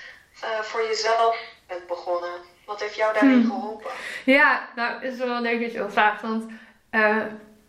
uh, 0.44 0.60
voor 0.60 0.84
jezelf 0.84 1.38
bent 1.68 1.88
begonnen? 1.88 2.34
Wat 2.66 2.82
heeft 2.82 2.96
jou 2.96 3.14
daarin 3.14 3.42
hmm. 3.42 3.50
geholpen? 3.50 3.92
Ja, 4.26 4.70
nou, 4.76 5.06
is 5.06 5.18
wel 5.18 5.42
leuk 5.42 5.62
dat 5.62 5.72
je 5.72 5.78
dat 5.78 5.92
vraagt, 5.92 6.22
want 6.22 6.46
uh, 6.92 7.24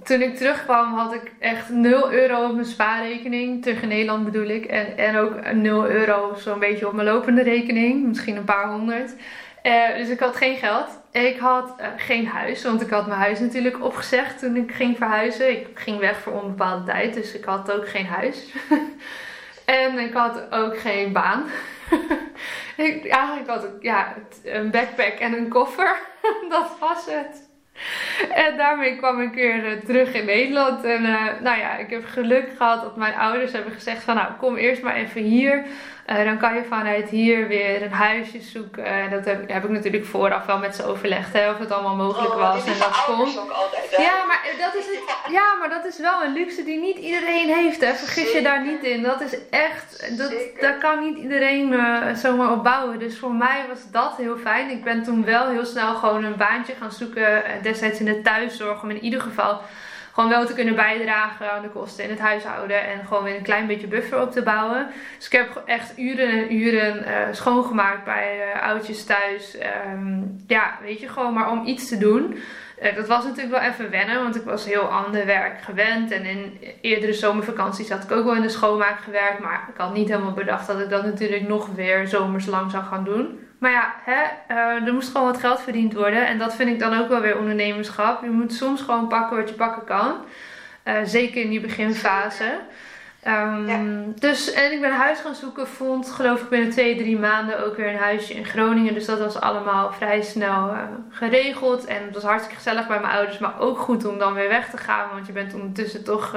toen 0.05 0.23
ik 0.23 0.37
terugkwam 0.37 0.95
had 0.95 1.13
ik 1.15 1.33
echt 1.39 1.69
0 1.69 2.13
euro 2.13 2.45
op 2.45 2.55
mijn 2.55 2.67
spaarrekening. 2.67 3.63
Terug 3.63 3.83
in 3.83 3.89
Nederland 3.89 4.25
bedoel 4.25 4.49
ik. 4.49 4.65
En, 4.65 4.97
en 4.97 5.17
ook 5.17 5.53
0 5.53 5.89
euro 5.89 6.35
zo'n 6.35 6.59
beetje 6.59 6.87
op 6.87 6.93
mijn 6.93 7.09
lopende 7.09 7.43
rekening. 7.43 8.07
Misschien 8.07 8.37
een 8.37 8.45
paar 8.45 8.69
honderd. 8.69 9.15
Uh, 9.63 9.97
dus 9.97 10.09
ik 10.09 10.21
had 10.21 10.37
geen 10.37 10.57
geld. 10.57 11.01
Ik 11.11 11.39
had 11.39 11.75
uh, 11.81 11.87
geen 11.97 12.27
huis, 12.27 12.65
want 12.65 12.81
ik 12.81 12.91
had 12.91 13.07
mijn 13.07 13.21
huis 13.21 13.41
natuurlijk 13.41 13.85
opgezegd 13.85 14.39
toen 14.39 14.57
ik 14.57 14.73
ging 14.73 14.97
verhuizen. 14.97 15.51
Ik 15.51 15.67
ging 15.75 15.99
weg 15.99 16.21
voor 16.21 16.43
onbepaalde 16.43 16.85
tijd, 16.85 17.15
dus 17.15 17.35
ik 17.35 17.45
had 17.45 17.73
ook 17.73 17.89
geen 17.89 18.07
huis. 18.07 18.47
en 19.65 19.99
ik 19.99 20.13
had 20.13 20.51
ook 20.51 20.79
geen 20.79 21.13
baan. 21.13 21.45
ik, 22.77 23.07
eigenlijk 23.07 23.49
had 23.49 23.65
ik 23.65 23.73
ja, 23.81 24.15
een 24.45 24.71
backpack 24.71 25.19
en 25.19 25.33
een 25.33 25.49
koffer. 25.49 25.97
dat 26.49 26.77
was 26.81 27.07
het. 27.07 27.49
En 28.35 28.57
daarmee 28.57 28.97
kwam 28.97 29.21
ik 29.21 29.35
weer 29.35 29.65
uh, 29.65 29.81
terug 29.81 30.13
in 30.13 30.25
Nederland. 30.25 30.85
En 30.85 31.03
nou 31.43 31.59
ja, 31.59 31.77
ik 31.77 31.91
heb 31.91 32.05
geluk 32.07 32.49
gehad 32.57 32.83
dat 32.83 32.97
mijn 32.97 33.15
ouders 33.15 33.53
hebben 33.53 33.73
gezegd 33.73 34.03
van 34.03 34.15
nou 34.15 34.33
kom 34.39 34.57
eerst 34.57 34.83
maar 34.83 34.95
even 34.95 35.23
hier. 35.23 35.67
Uh, 36.11 36.25
dan 36.25 36.39
kan 36.39 36.55
je 36.55 36.65
vanuit 36.69 37.09
hier 37.09 37.49
weer 37.49 37.83
een 37.83 37.93
huisje 37.93 38.41
zoeken. 38.41 38.85
En 38.85 39.11
dat 39.11 39.25
heb, 39.25 39.49
heb, 39.49 39.65
ik 39.65 39.71
natuurlijk 39.71 40.05
vooraf 40.05 40.47
wel 40.47 40.59
met 40.59 40.75
ze 40.75 40.85
overlegd 40.85 41.33
hè, 41.33 41.51
of 41.51 41.59
het 41.59 41.71
allemaal 41.71 41.97
mogelijk 41.97 42.35
oh, 42.35 42.53
was. 42.53 42.65
En 42.65 42.79
dat 42.79 43.07
hè? 43.91 44.03
Ja, 44.03 44.25
maar 44.27 44.41
dat 44.59 44.75
is 44.75 44.87
het, 44.87 45.33
ja, 45.33 45.55
maar 45.59 45.69
dat 45.69 45.85
is 45.85 45.99
wel 45.99 46.23
een 46.23 46.33
luxe 46.33 46.65
die 46.65 46.81
niet 46.81 46.97
iedereen 46.97 47.49
heeft. 47.49 47.81
Hè. 47.81 47.95
Vergis 47.95 48.33
je 48.33 48.43
daar 48.43 48.65
niet 48.65 48.83
in. 48.83 49.03
Dat 49.03 49.21
is 49.21 49.49
echt, 49.51 50.19
dat, 50.19 50.33
daar 50.61 50.79
kan 50.79 51.01
niet 51.01 51.19
iedereen 51.19 51.73
uh, 51.73 52.15
zomaar 52.15 52.53
op 52.53 52.63
bouwen. 52.63 52.99
Dus 52.99 53.19
voor 53.19 53.35
mij 53.35 53.65
was 53.69 53.91
dat 53.91 54.17
heel 54.17 54.37
fijn. 54.37 54.71
Ik 54.71 54.85
ben 54.85 55.03
toen 55.03 55.25
wel 55.25 55.49
heel 55.49 55.67
snel 55.67 55.95
gewoon 55.95 56.25
een 56.25 56.37
baantje 56.37 56.75
gaan 56.81 56.93
zoeken. 56.93 57.43
Destijds 57.63 57.99
in 57.99 58.07
de 58.07 58.23
thuiszorg. 58.23 58.83
Om 58.83 58.91
in 58.91 59.05
ieder 59.05 59.21
geval 59.21 59.61
gewoon 60.13 60.29
wel 60.31 60.47
te 60.47 60.55
kunnen 60.55 60.75
bijdragen 60.75 61.53
aan 61.53 61.63
de 61.63 61.69
kosten 61.69 62.05
in 62.05 62.11
het 62.11 62.19
huishouden. 62.19 62.89
En 62.89 63.07
gewoon 63.07 63.25
weer 63.25 63.37
een 63.37 63.43
klein 63.43 63.67
beetje 63.67 63.87
buffer 63.87 64.21
op 64.21 64.31
te 64.31 64.43
bouwen. 64.43 64.89
Dus 65.17 65.27
ik 65.27 65.33
heb 65.33 65.63
echt 65.67 65.99
uren 65.99 66.29
en 66.29 66.55
uren 66.55 66.99
uh, 66.99 67.15
schoongemaakt 67.33 68.05
bij 68.05 68.55
uh, 68.55 68.63
oudjes 68.63 69.05
thuis. 69.05 69.57
Um, 69.95 70.37
ja, 70.47 70.79
weet 70.83 71.01
je, 71.01 71.09
gewoon 71.09 71.35
maar 71.35 71.51
om 71.51 71.67
iets 71.67 71.89
te 71.89 71.99
doen. 71.99 72.39
Uh, 72.83 72.95
dat 72.95 73.09
was 73.09 73.25
natuurlijk 73.25 73.61
wel 73.61 73.71
even 73.71 73.91
wennen, 73.91 74.23
want 74.23 74.37
ik 74.37 74.43
was 74.43 74.65
heel 74.65 74.89
ander 74.89 75.27
werk 75.27 75.63
gewend. 75.63 76.11
En 76.11 76.25
in 76.25 76.61
eerdere 76.81 77.13
zomervakanties 77.13 77.91
had 77.91 78.03
ik 78.03 78.11
ook 78.11 78.25
wel 78.25 78.35
in 78.35 78.43
de 78.43 78.49
schoonmaak 78.49 79.01
gewerkt. 79.01 79.41
Maar 79.41 79.69
ik 79.73 79.81
had 79.81 79.95
niet 79.95 80.09
helemaal 80.09 80.33
bedacht 80.33 80.67
dat 80.67 80.81
ik 80.81 80.91
dat 80.91 81.05
natuurlijk 81.05 81.49
nog 81.49 81.69
weer 81.75 82.09
zomers 82.09 82.47
lang 82.47 82.71
zou 82.71 82.85
gaan 82.85 83.05
doen. 83.05 83.39
Maar 83.61 83.71
ja, 83.71 83.95
hè, 84.05 84.23
uh, 84.55 84.87
er 84.87 84.93
moest 84.93 85.11
gewoon 85.11 85.27
wat 85.27 85.41
geld 85.41 85.61
verdiend 85.61 85.93
worden. 85.93 86.27
En 86.27 86.39
dat 86.39 86.55
vind 86.55 86.71
ik 86.71 86.79
dan 86.79 86.99
ook 86.99 87.09
wel 87.09 87.21
weer 87.21 87.39
ondernemerschap. 87.39 88.23
Je 88.23 88.31
moet 88.31 88.53
soms 88.53 88.81
gewoon 88.81 89.09
pakken 89.09 89.37
wat 89.37 89.49
je 89.49 89.55
pakken 89.55 89.85
kan. 89.85 90.25
Uh, 90.85 90.95
zeker 91.05 91.43
in 91.43 91.51
die 91.51 91.61
beginfase. 91.61 92.61
Um, 93.27 94.15
Dus, 94.19 94.53
en 94.53 94.73
ik 94.73 94.81
ben 94.81 94.91
een 94.91 94.97
huis 94.97 95.19
gaan 95.19 95.35
zoeken. 95.35 95.69
Vond, 95.69 96.11
geloof 96.11 96.41
ik, 96.41 96.49
binnen 96.49 96.71
twee, 96.71 96.97
drie 96.97 97.19
maanden 97.19 97.65
ook 97.65 97.77
weer 97.77 97.89
een 97.89 97.99
huisje 97.99 98.35
in 98.35 98.45
Groningen. 98.45 98.95
Dus 98.95 99.07
dat 99.07 99.19
was 99.19 99.41
allemaal 99.41 99.93
vrij 99.93 100.23
snel 100.23 100.69
uh, 100.69 100.83
geregeld. 101.11 101.85
En 101.85 102.05
het 102.05 102.15
was 102.15 102.23
hartstikke 102.23 102.57
gezellig 102.57 102.87
bij 102.87 103.01
mijn 103.01 103.13
ouders. 103.13 103.39
Maar 103.39 103.61
ook 103.61 103.79
goed 103.79 104.05
om 104.05 104.19
dan 104.19 104.35
weer 104.35 104.49
weg 104.49 104.71
te 104.71 104.77
gaan. 104.77 105.09
Want 105.13 105.27
je 105.27 105.33
bent 105.33 105.55
ondertussen 105.55 106.05
toch 106.05 106.35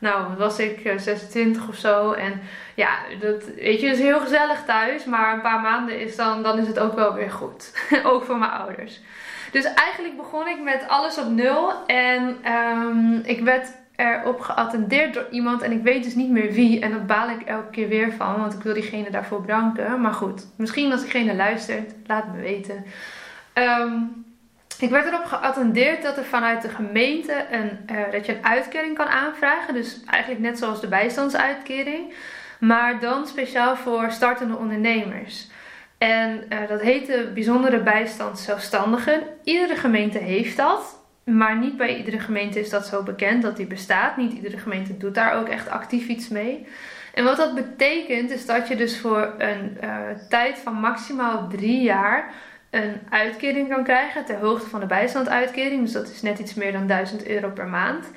nou, 0.00 0.36
was 0.36 0.58
ik 0.58 0.92
26 0.96 1.68
of 1.68 1.74
zo. 1.74 2.12
En 2.12 2.40
ja, 2.74 2.98
dat, 3.20 3.44
weet 3.44 3.80
je, 3.80 3.86
het 3.86 3.96
is 3.96 4.04
heel 4.04 4.20
gezellig 4.20 4.64
thuis. 4.64 5.04
Maar 5.04 5.34
een 5.34 5.40
paar 5.40 5.60
maanden 5.60 6.00
is 6.00 6.16
dan, 6.16 6.42
dan 6.42 6.58
is 6.58 6.66
het 6.66 6.78
ook 6.78 6.94
wel 6.94 7.14
weer 7.14 7.30
goed. 7.30 7.72
ook 8.04 8.24
voor 8.24 8.38
mijn 8.38 8.50
ouders. 8.50 9.00
Dus 9.52 9.64
eigenlijk 9.64 10.16
begon 10.16 10.48
ik 10.48 10.62
met 10.62 10.84
alles 10.88 11.18
op 11.18 11.28
nul. 11.28 11.86
En 11.86 12.52
um, 12.52 13.20
ik 13.24 13.40
werd 13.40 13.68
erop 14.00 14.40
geattendeerd 14.40 15.14
door 15.14 15.26
iemand. 15.30 15.62
En 15.62 15.72
ik 15.72 15.82
weet 15.82 16.04
dus 16.04 16.14
niet 16.14 16.30
meer 16.30 16.52
wie. 16.52 16.80
En 16.80 16.92
dat 16.92 17.06
baal 17.06 17.30
ik 17.30 17.40
elke 17.40 17.70
keer 17.70 17.88
weer 17.88 18.12
van. 18.12 18.40
Want 18.40 18.52
ik 18.52 18.62
wil 18.62 18.74
diegene 18.74 19.10
daarvoor 19.10 19.40
bedanken. 19.40 20.00
Maar 20.00 20.12
goed, 20.12 20.46
misschien 20.56 20.92
als 20.92 21.00
diegene 21.00 21.34
luistert, 21.34 21.92
laat 22.06 22.34
me 22.34 22.40
weten. 22.40 22.84
Um, 23.54 24.24
ik 24.78 24.90
werd 24.90 25.06
erop 25.06 25.24
geattendeerd 25.24 26.02
dat 26.02 26.16
er 26.16 26.24
vanuit 26.24 26.62
de 26.62 26.68
gemeente 26.68 27.46
een, 27.50 27.78
uh, 27.96 28.12
dat 28.12 28.26
je 28.26 28.36
een 28.36 28.44
uitkering 28.44 28.96
kan 28.96 29.06
aanvragen. 29.06 29.74
Dus 29.74 30.00
eigenlijk 30.06 30.42
net 30.42 30.58
zoals 30.58 30.80
de 30.80 30.88
bijstandsuitkering. 30.88 32.14
Maar 32.60 33.00
dan 33.00 33.26
speciaal 33.26 33.76
voor 33.76 34.10
startende 34.10 34.56
ondernemers. 34.56 35.48
En 35.98 36.44
uh, 36.48 36.68
dat 36.68 36.80
heet 36.80 37.06
de 37.06 37.30
bijzondere 37.34 37.82
bijstand 37.82 38.38
zelfstandigen. 38.38 39.22
Iedere 39.44 39.76
gemeente 39.76 40.18
heeft 40.18 40.56
dat. 40.56 40.99
Maar 41.36 41.58
niet 41.58 41.76
bij 41.76 41.96
iedere 41.96 42.18
gemeente 42.18 42.60
is 42.60 42.70
dat 42.70 42.86
zo 42.86 43.02
bekend 43.02 43.42
dat 43.42 43.56
die 43.56 43.66
bestaat. 43.66 44.16
Niet 44.16 44.32
iedere 44.32 44.58
gemeente 44.58 44.96
doet 44.96 45.14
daar 45.14 45.34
ook 45.34 45.48
echt 45.48 45.68
actief 45.68 46.06
iets 46.06 46.28
mee. 46.28 46.66
En 47.14 47.24
wat 47.24 47.36
dat 47.36 47.54
betekent 47.54 48.30
is 48.30 48.46
dat 48.46 48.68
je 48.68 48.76
dus 48.76 49.00
voor 49.00 49.34
een 49.38 49.78
uh, 49.84 49.96
tijd 50.28 50.58
van 50.58 50.74
maximaal 50.74 51.48
drie 51.48 51.82
jaar 51.82 52.32
een 52.70 53.00
uitkering 53.08 53.68
kan 53.68 53.84
krijgen 53.84 54.24
ter 54.24 54.36
hoogte 54.36 54.68
van 54.68 54.80
de 54.80 54.86
bijstandsuitkering. 54.86 55.82
Dus 55.82 55.92
dat 55.92 56.08
is 56.08 56.22
net 56.22 56.38
iets 56.38 56.54
meer 56.54 56.72
dan 56.72 56.86
1000 56.86 57.26
euro 57.26 57.48
per 57.50 57.66
maand. 57.66 58.10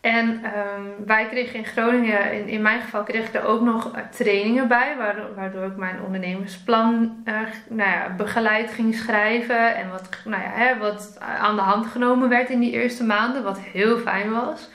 En 0.00 0.28
um, 0.28 1.06
wij 1.06 1.26
kregen 1.26 1.54
in 1.54 1.64
Groningen, 1.64 2.32
in, 2.32 2.48
in 2.48 2.62
mijn 2.62 2.80
geval, 2.80 3.02
kreeg 3.02 3.26
ik 3.26 3.34
er 3.34 3.44
ook 3.44 3.60
nog 3.60 3.90
trainingen 4.10 4.68
bij, 4.68 4.94
waardoor, 4.96 5.34
waardoor, 5.34 5.64
ik 5.64 5.76
mijn 5.76 6.02
ondernemersplan 6.04 7.22
uh, 7.24 7.34
nou 7.68 7.90
ja, 7.90 8.14
begeleid 8.16 8.70
ging 8.70 8.94
schrijven. 8.94 9.76
En 9.76 9.90
wat, 9.90 10.08
nou 10.24 10.42
ja, 10.42 10.50
hè, 10.50 10.78
wat 10.78 11.16
aan 11.20 11.56
de 11.56 11.62
hand 11.62 11.86
genomen 11.86 12.28
werd 12.28 12.48
in 12.48 12.60
die 12.60 12.72
eerste 12.72 13.04
maanden, 13.04 13.42
wat 13.42 13.58
heel 13.58 13.98
fijn 13.98 14.30
was. 14.30 14.68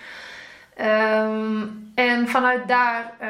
Um, 0.81 1.91
en 1.95 2.27
vanuit 2.27 2.67
daar 2.67 3.13
uh, 3.21 3.27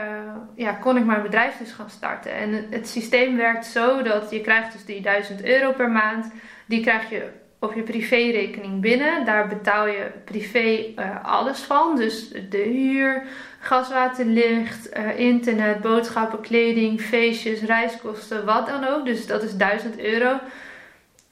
ja, 0.55 0.71
kon 0.71 0.97
ik 0.97 1.05
mijn 1.05 1.21
bedrijf 1.21 1.57
dus 1.57 1.71
gaan 1.71 1.89
starten. 1.89 2.33
En 2.33 2.53
het, 2.53 2.65
het, 2.69 2.87
systeem 2.87 3.37
werkt 3.37 3.65
zo 3.65 4.01
dat 4.01 4.29
je 4.29 4.41
krijgt 4.41 4.71
dus 4.71 4.85
die 4.85 5.01
1000 5.01 5.43
euro 5.43 5.71
per 5.71 5.89
maand. 5.89 6.31
Die 6.65 6.81
krijg 6.81 7.09
je 7.09 7.29
op 7.65 7.73
je 7.73 7.81
privérekening 7.81 8.81
binnen. 8.81 9.25
Daar 9.25 9.47
betaal 9.47 9.87
je 9.87 10.11
privé 10.25 10.93
uh, 10.99 11.25
alles 11.25 11.59
van. 11.59 11.95
Dus 11.95 12.29
de 12.49 12.57
huur, 12.57 13.23
gas, 13.59 13.89
water, 13.89 14.25
licht, 14.25 14.97
uh, 14.97 15.19
internet, 15.19 15.81
boodschappen, 15.81 16.41
kleding, 16.41 17.01
feestjes, 17.01 17.61
reiskosten, 17.61 18.45
wat 18.45 18.67
dan 18.67 18.87
ook. 18.87 19.05
Dus 19.05 19.27
dat 19.27 19.43
is 19.43 19.55
1000 19.55 19.99
euro. 19.99 20.39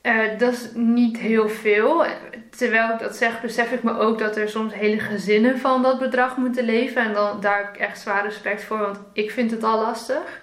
Uh, 0.02 0.38
dat 0.38 0.54
is 0.54 0.70
niet 0.74 1.18
heel 1.18 1.50
veel. 1.50 2.06
Terwijl 2.50 2.94
ik 2.94 3.00
dat 3.00 3.16
zeg, 3.16 3.42
besef 3.42 3.72
ik 3.72 3.84
me 3.84 3.98
ook 3.98 4.20
dat 4.20 4.38
er 4.38 4.50
soms 4.50 4.74
hele 4.74 5.00
gezinnen 5.00 5.60
van 5.60 5.82
dat 5.82 6.00
bedrag 6.00 6.38
moeten 6.38 6.66
leven. 6.66 7.02
En 7.02 7.14
dan, 7.14 7.42
daar 7.42 7.58
heb 7.58 7.76
ik 7.76 7.82
echt 7.82 8.00
zwaar 8.00 8.24
respect 8.24 8.64
voor, 8.64 8.78
want 8.78 9.00
ik 9.14 9.32
vind 9.32 9.52
het 9.52 9.64
al 9.64 9.80
lastig. 9.80 10.42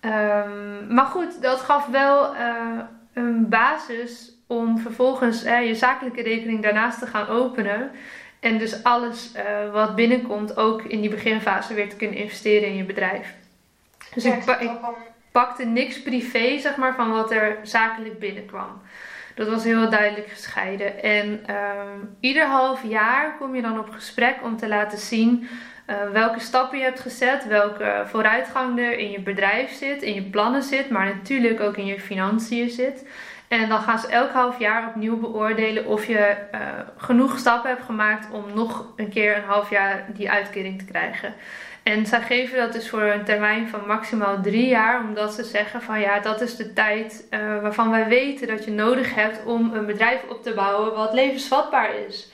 Um, 0.00 0.94
maar 0.94 1.06
goed, 1.06 1.42
dat 1.42 1.60
gaf 1.60 1.86
wel 1.86 2.34
een 3.12 3.48
basis 3.48 4.35
om 4.46 4.78
vervolgens 4.78 5.44
uh, 5.44 5.66
je 5.66 5.74
zakelijke 5.74 6.22
rekening 6.22 6.62
daarnaast 6.62 6.98
te 6.98 7.06
gaan 7.06 7.28
openen. 7.28 7.90
En 8.40 8.58
dus 8.58 8.82
alles 8.82 9.32
wat 9.72 9.94
binnenkomt 9.94 10.56
ook 10.56 10.82
in 10.82 11.00
die 11.00 11.10
beginfase 11.10 11.74
weer 11.74 11.88
te 11.88 11.96
kunnen 11.96 12.16
investeren 12.16 12.68
in 12.68 12.76
je 12.76 12.84
bedrijf. 12.84 13.34
Dus 14.14 14.24
ik, 14.24 14.44
ik 14.44 14.70
pakte 15.32 15.64
niks 15.64 16.02
privé, 16.02 16.58
zeg 16.58 16.76
maar, 16.76 16.94
van 16.94 17.10
wat 17.10 17.30
er 17.30 17.58
zakelijk 17.62 18.18
binnenkwam. 18.18 18.80
Dat 19.34 19.48
was 19.48 19.64
heel 19.64 19.90
duidelijk 19.90 20.28
gescheiden. 20.28 21.02
En 21.02 21.26
um, 21.54 22.16
ieder 22.20 22.46
half 22.46 22.82
jaar 22.82 23.36
kom 23.38 23.54
je 23.54 23.62
dan 23.62 23.78
op 23.78 23.90
gesprek 23.90 24.36
om 24.42 24.56
te 24.56 24.68
laten 24.68 24.98
zien 24.98 25.48
uh, 25.90 26.10
welke 26.12 26.40
stappen 26.40 26.78
je 26.78 26.84
hebt 26.84 27.00
gezet, 27.00 27.46
welke 27.46 28.02
vooruitgang 28.06 28.78
er 28.78 28.98
in 28.98 29.10
je 29.10 29.20
bedrijf 29.20 29.72
zit, 29.72 30.02
in 30.02 30.14
je 30.14 30.22
plannen 30.22 30.62
zit, 30.62 30.90
maar 30.90 31.06
natuurlijk 31.06 31.60
ook 31.60 31.76
in 31.76 31.86
je 31.86 32.00
financiën 32.00 32.70
zit. 32.70 33.08
En 33.48 33.68
dan 33.68 33.80
gaan 33.80 33.98
ze 33.98 34.08
elk 34.08 34.30
half 34.30 34.58
jaar 34.58 34.88
opnieuw 34.88 35.20
beoordelen 35.20 35.86
of 35.86 36.06
je 36.06 36.36
uh, 36.54 36.60
genoeg 36.96 37.38
stappen 37.38 37.70
hebt 37.70 37.84
gemaakt 37.84 38.30
om 38.30 38.44
nog 38.54 38.86
een 38.96 39.08
keer 39.08 39.36
een 39.36 39.44
half 39.44 39.70
jaar 39.70 40.06
die 40.08 40.30
uitkering 40.30 40.78
te 40.78 40.84
krijgen. 40.84 41.34
En 41.82 42.06
zij 42.06 42.20
geven 42.20 42.58
dat 42.58 42.72
dus 42.72 42.88
voor 42.88 43.02
een 43.02 43.24
termijn 43.24 43.68
van 43.68 43.86
maximaal 43.86 44.40
drie 44.42 44.68
jaar, 44.68 45.00
omdat 45.00 45.34
ze 45.34 45.44
zeggen 45.44 45.82
van 45.82 46.00
ja, 46.00 46.20
dat 46.20 46.40
is 46.40 46.56
de 46.56 46.72
tijd 46.72 47.26
uh, 47.30 47.40
waarvan 47.62 47.90
wij 47.90 48.08
weten 48.08 48.46
dat 48.46 48.64
je 48.64 48.70
nodig 48.70 49.14
hebt 49.14 49.44
om 49.44 49.74
een 49.74 49.86
bedrijf 49.86 50.22
op 50.28 50.42
te 50.42 50.54
bouwen 50.54 50.94
wat 50.94 51.12
levensvatbaar 51.12 51.94
is. 52.08 52.30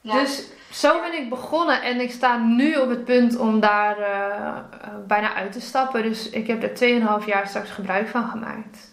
Ja. 0.00 0.20
Dus 0.20 0.46
zo 0.70 1.00
ben 1.00 1.20
ik 1.20 1.28
begonnen 1.28 1.82
en 1.82 2.00
ik 2.00 2.10
sta 2.10 2.36
nu 2.36 2.76
op 2.76 2.88
het 2.88 3.04
punt 3.04 3.36
om 3.36 3.60
daar 3.60 3.98
uh, 3.98 4.06
uh, 4.06 4.88
bijna 5.06 5.34
uit 5.34 5.52
te 5.52 5.60
stappen. 5.60 6.02
Dus 6.02 6.30
ik 6.30 6.46
heb 6.46 6.62
er 6.62 7.20
2,5 7.20 7.26
jaar 7.26 7.46
straks 7.46 7.70
gebruik 7.70 8.08
van 8.08 8.28
gemaakt. 8.28 8.91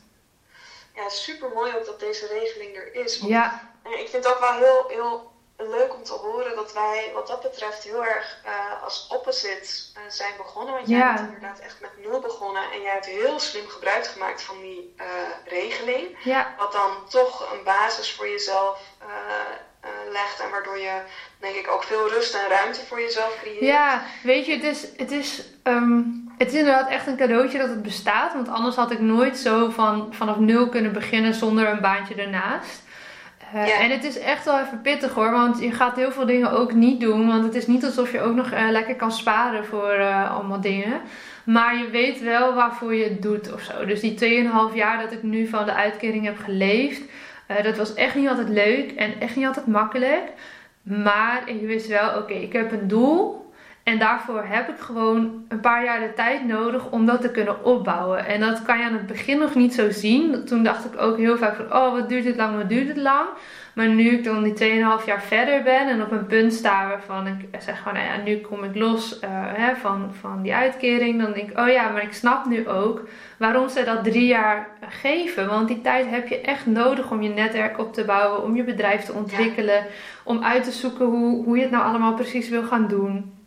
Ja, 1.00 1.10
super 1.10 1.50
mooi 1.54 1.76
ook 1.76 1.86
dat 1.86 2.00
deze 2.00 2.28
regeling 2.28 2.76
er 2.76 2.96
is. 2.96 3.20
Want 3.20 3.32
ja. 3.32 3.72
Ik 3.84 4.10
vind 4.10 4.24
het 4.24 4.28
ook 4.34 4.40
wel 4.40 4.54
heel, 4.54 4.86
heel 4.88 5.32
leuk 5.58 5.94
om 5.94 6.04
te 6.04 6.14
horen 6.14 6.56
dat 6.56 6.74
wij 6.74 7.12
wat 7.14 7.28
dat 7.28 7.42
betreft 7.42 7.84
heel 7.84 8.06
erg 8.06 8.40
uh, 8.46 8.84
als 8.84 9.08
opposite 9.12 9.70
uh, 9.94 10.02
zijn 10.08 10.34
begonnen. 10.38 10.74
Want 10.74 10.88
jij 10.88 11.14
bent 11.14 11.20
inderdaad 11.20 11.60
echt 11.60 11.80
met 11.82 11.98
nul 11.98 12.20
begonnen 12.20 12.72
en 12.72 12.82
jij 12.82 12.92
hebt 12.92 13.06
heel 13.06 13.40
slim 13.40 13.68
gebruik 13.68 14.06
gemaakt 14.06 14.42
van 14.42 14.62
die 14.62 14.96
uh, 14.98 15.06
regeling. 15.46 16.18
Ja. 16.24 16.56
Wat 16.58 16.72
dan 16.72 16.92
toch 17.10 17.52
een 17.52 17.64
basis 17.64 18.14
voor 18.14 18.30
jezelf 18.30 18.80
legt 20.10 20.40
en 20.40 20.50
waardoor 20.50 20.78
je 20.78 21.02
denk 21.38 21.56
ik 21.56 21.68
ook 21.68 21.84
veel 21.84 22.10
rust 22.10 22.34
en 22.34 22.48
ruimte 22.48 22.86
voor 22.86 23.02
jezelf 23.02 23.38
creëert. 23.42 23.60
Ja, 23.60 24.04
weet 24.24 24.46
je, 24.46 24.52
het 24.52 24.64
is, 24.64 24.82
het 24.98 25.12
is, 25.12 25.44
um, 25.64 26.29
het 26.40 26.48
is 26.48 26.60
inderdaad 26.60 26.90
echt 26.90 27.08
een 27.08 27.18
cadeautje 27.18 27.58
dat 27.58 27.70
het 27.70 27.82
bestaat. 27.82 28.34
Want 28.34 28.50
anders 28.50 28.76
had 28.76 28.92
ik 28.92 29.00
nooit 29.00 29.38
zo 29.38 29.70
van, 29.70 30.08
vanaf 30.12 30.40
nul 30.40 30.70
kunnen 30.70 30.94
beginnen 30.94 31.34
zonder 31.34 31.70
een 31.70 31.82
baantje 31.82 32.16
ernaast. 32.16 32.84
Uh, 33.56 33.68
ja. 33.68 33.80
En 33.80 33.90
het 33.90 34.04
is 34.04 34.20
echt 34.20 34.46
wel 34.46 34.60
even 34.60 34.82
pittig 34.82 35.14
hoor, 35.14 35.32
want 35.32 35.60
je 35.60 35.72
gaat 35.72 35.96
heel 35.96 36.12
veel 36.12 36.26
dingen 36.26 36.52
ook 36.52 36.74
niet 36.74 37.00
doen. 37.00 37.28
Want 37.28 37.44
het 37.44 37.56
is 37.56 37.68
niet 37.68 37.86
alsof 37.86 38.12
je 38.12 38.22
ook 38.22 38.36
nog 38.36 38.52
uh, 38.52 38.70
lekker 38.70 38.96
kan 38.96 39.12
sparen 39.12 39.66
voor 39.66 39.96
uh, 39.98 40.36
allemaal 40.36 40.62
dingen. 40.62 41.02
Maar 41.44 41.78
je 41.78 41.90
weet 41.90 42.22
wel 42.22 42.54
waarvoor 42.54 42.96
je 42.96 43.04
het 43.04 43.22
doet 43.22 43.54
of 43.54 43.62
zo. 43.62 43.86
Dus 43.86 44.00
die 44.00 44.46
2,5 44.72 44.76
jaar 44.76 45.02
dat 45.02 45.12
ik 45.12 45.24
nu 45.24 45.48
van 45.48 45.66
de 45.66 45.74
uitkering 45.74 46.26
heb 46.26 46.38
geleefd, 46.38 47.02
dat 47.64 47.78
was 47.78 47.94
echt 47.94 48.16
niet 48.16 48.30
altijd 48.30 48.50
leuk 48.50 48.92
en 48.92 49.20
echt 49.20 49.36
niet 49.36 49.46
altijd 49.46 49.68
makkelijk. 49.68 50.24
Maar 50.84 51.42
ik 51.46 51.62
wist 51.62 51.88
wel, 51.88 52.10
oké, 52.10 52.18
okay, 52.18 52.42
ik 52.42 52.54
heb 52.54 52.72
een 52.72 52.88
doel. 52.88 53.49
En 53.84 54.00
daarvoor 54.00 54.44
heb 54.46 54.70
ik 54.70 54.80
gewoon 54.80 55.46
een 55.48 55.60
paar 55.60 55.84
jaar 55.84 56.00
de 56.00 56.14
tijd 56.14 56.48
nodig 56.48 56.92
om 56.92 57.06
dat 57.06 57.22
te 57.22 57.32
kunnen 57.32 57.66
opbouwen. 57.66 58.26
En 58.26 58.40
dat 58.40 58.62
kan 58.62 58.78
je 58.78 58.84
aan 58.84 58.94
het 58.94 59.08
begin 59.08 59.40
nog 59.40 59.56
niet 59.56 59.74
zo 59.74 59.90
zien. 59.90 60.46
Toen 60.46 60.64
dacht 60.64 60.86
ik 60.86 61.02
ook 61.02 61.18
heel 61.18 61.38
vaak 61.38 61.56
van, 61.56 61.74
oh 61.74 61.92
wat 61.92 62.10
duurt 62.10 62.24
dit 62.24 62.36
lang, 62.36 62.58
wat 62.58 62.70
duurt 62.70 62.88
dit 62.88 62.98
lang. 62.98 63.28
Maar 63.74 63.88
nu 63.88 64.10
ik 64.10 64.24
dan 64.24 64.44
die 64.44 64.54
2,5 65.00 65.06
jaar 65.06 65.22
verder 65.22 65.64
ben 65.64 65.88
en 65.88 66.02
op 66.02 66.12
een 66.12 66.26
punt 66.26 66.54
sta 66.54 66.88
waarvan 66.88 67.28
ik 67.28 67.62
zeg 67.62 67.80
van, 67.80 67.94
nou 67.94 68.06
ja, 68.06 68.24
nu 68.24 68.38
kom 68.38 68.64
ik 68.64 68.76
los 68.76 69.20
uh, 69.24 69.30
hè, 69.32 69.76
van, 69.76 70.14
van 70.20 70.42
die 70.42 70.54
uitkering. 70.54 71.22
Dan 71.22 71.34
denk 71.34 71.50
ik, 71.50 71.60
oh 71.60 71.70
ja, 71.70 71.90
maar 71.90 72.04
ik 72.04 72.14
snap 72.14 72.46
nu 72.46 72.68
ook 72.68 73.08
waarom 73.38 73.70
ze 73.70 73.84
dat 73.84 74.04
drie 74.04 74.26
jaar 74.26 74.68
geven. 74.90 75.48
Want 75.48 75.68
die 75.68 75.82
tijd 75.82 76.10
heb 76.10 76.28
je 76.28 76.42
echt 76.42 76.66
nodig 76.66 77.12
om 77.12 77.22
je 77.22 77.30
netwerk 77.30 77.80
op 77.80 77.94
te 77.94 78.06
bouwen, 78.06 78.44
om 78.44 78.56
je 78.56 78.64
bedrijf 78.64 79.04
te 79.04 79.14
ontwikkelen. 79.14 79.76
Ja. 79.76 79.86
Om 80.24 80.44
uit 80.44 80.64
te 80.64 80.72
zoeken 80.72 81.06
hoe, 81.06 81.44
hoe 81.44 81.56
je 81.56 81.62
het 81.62 81.72
nou 81.72 81.84
allemaal 81.84 82.14
precies 82.14 82.50
wil 82.50 82.64
gaan 82.64 82.88
doen. 82.88 83.39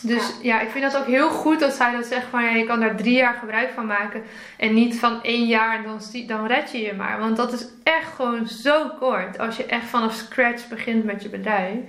Dus 0.00 0.22
ja. 0.28 0.34
ja. 0.42 0.60
ik 0.60 0.70
vind 0.70 0.92
dat 0.92 1.00
ook 1.00 1.06
heel 1.06 1.30
goed 1.30 1.60
dat 1.60 1.72
zij 1.72 1.92
dat 1.92 2.06
zegt 2.06 2.26
van 2.30 2.44
ja, 2.44 2.50
je 2.50 2.64
kan 2.64 2.80
daar 2.80 2.96
drie 2.96 3.14
jaar 3.14 3.34
gebruik 3.34 3.70
van 3.74 3.86
maken. 3.86 4.24
En 4.56 4.74
niet 4.74 4.98
van 4.98 5.22
één 5.22 5.46
jaar 5.46 5.76
en 5.76 5.82
dan, 5.82 6.00
dan 6.26 6.46
red 6.46 6.70
je 6.70 6.78
je 6.78 6.92
maar. 6.92 7.18
Want 7.18 7.36
dat 7.36 7.52
is 7.52 7.66
echt 7.82 8.12
gewoon 8.14 8.46
zo 8.46 8.88
kort 8.88 9.38
als 9.38 9.56
je 9.56 9.64
echt 9.64 9.86
vanaf 9.86 10.14
scratch 10.14 10.68
begint 10.68 11.04
met 11.04 11.22
je 11.22 11.28
bedrijf. 11.28 11.80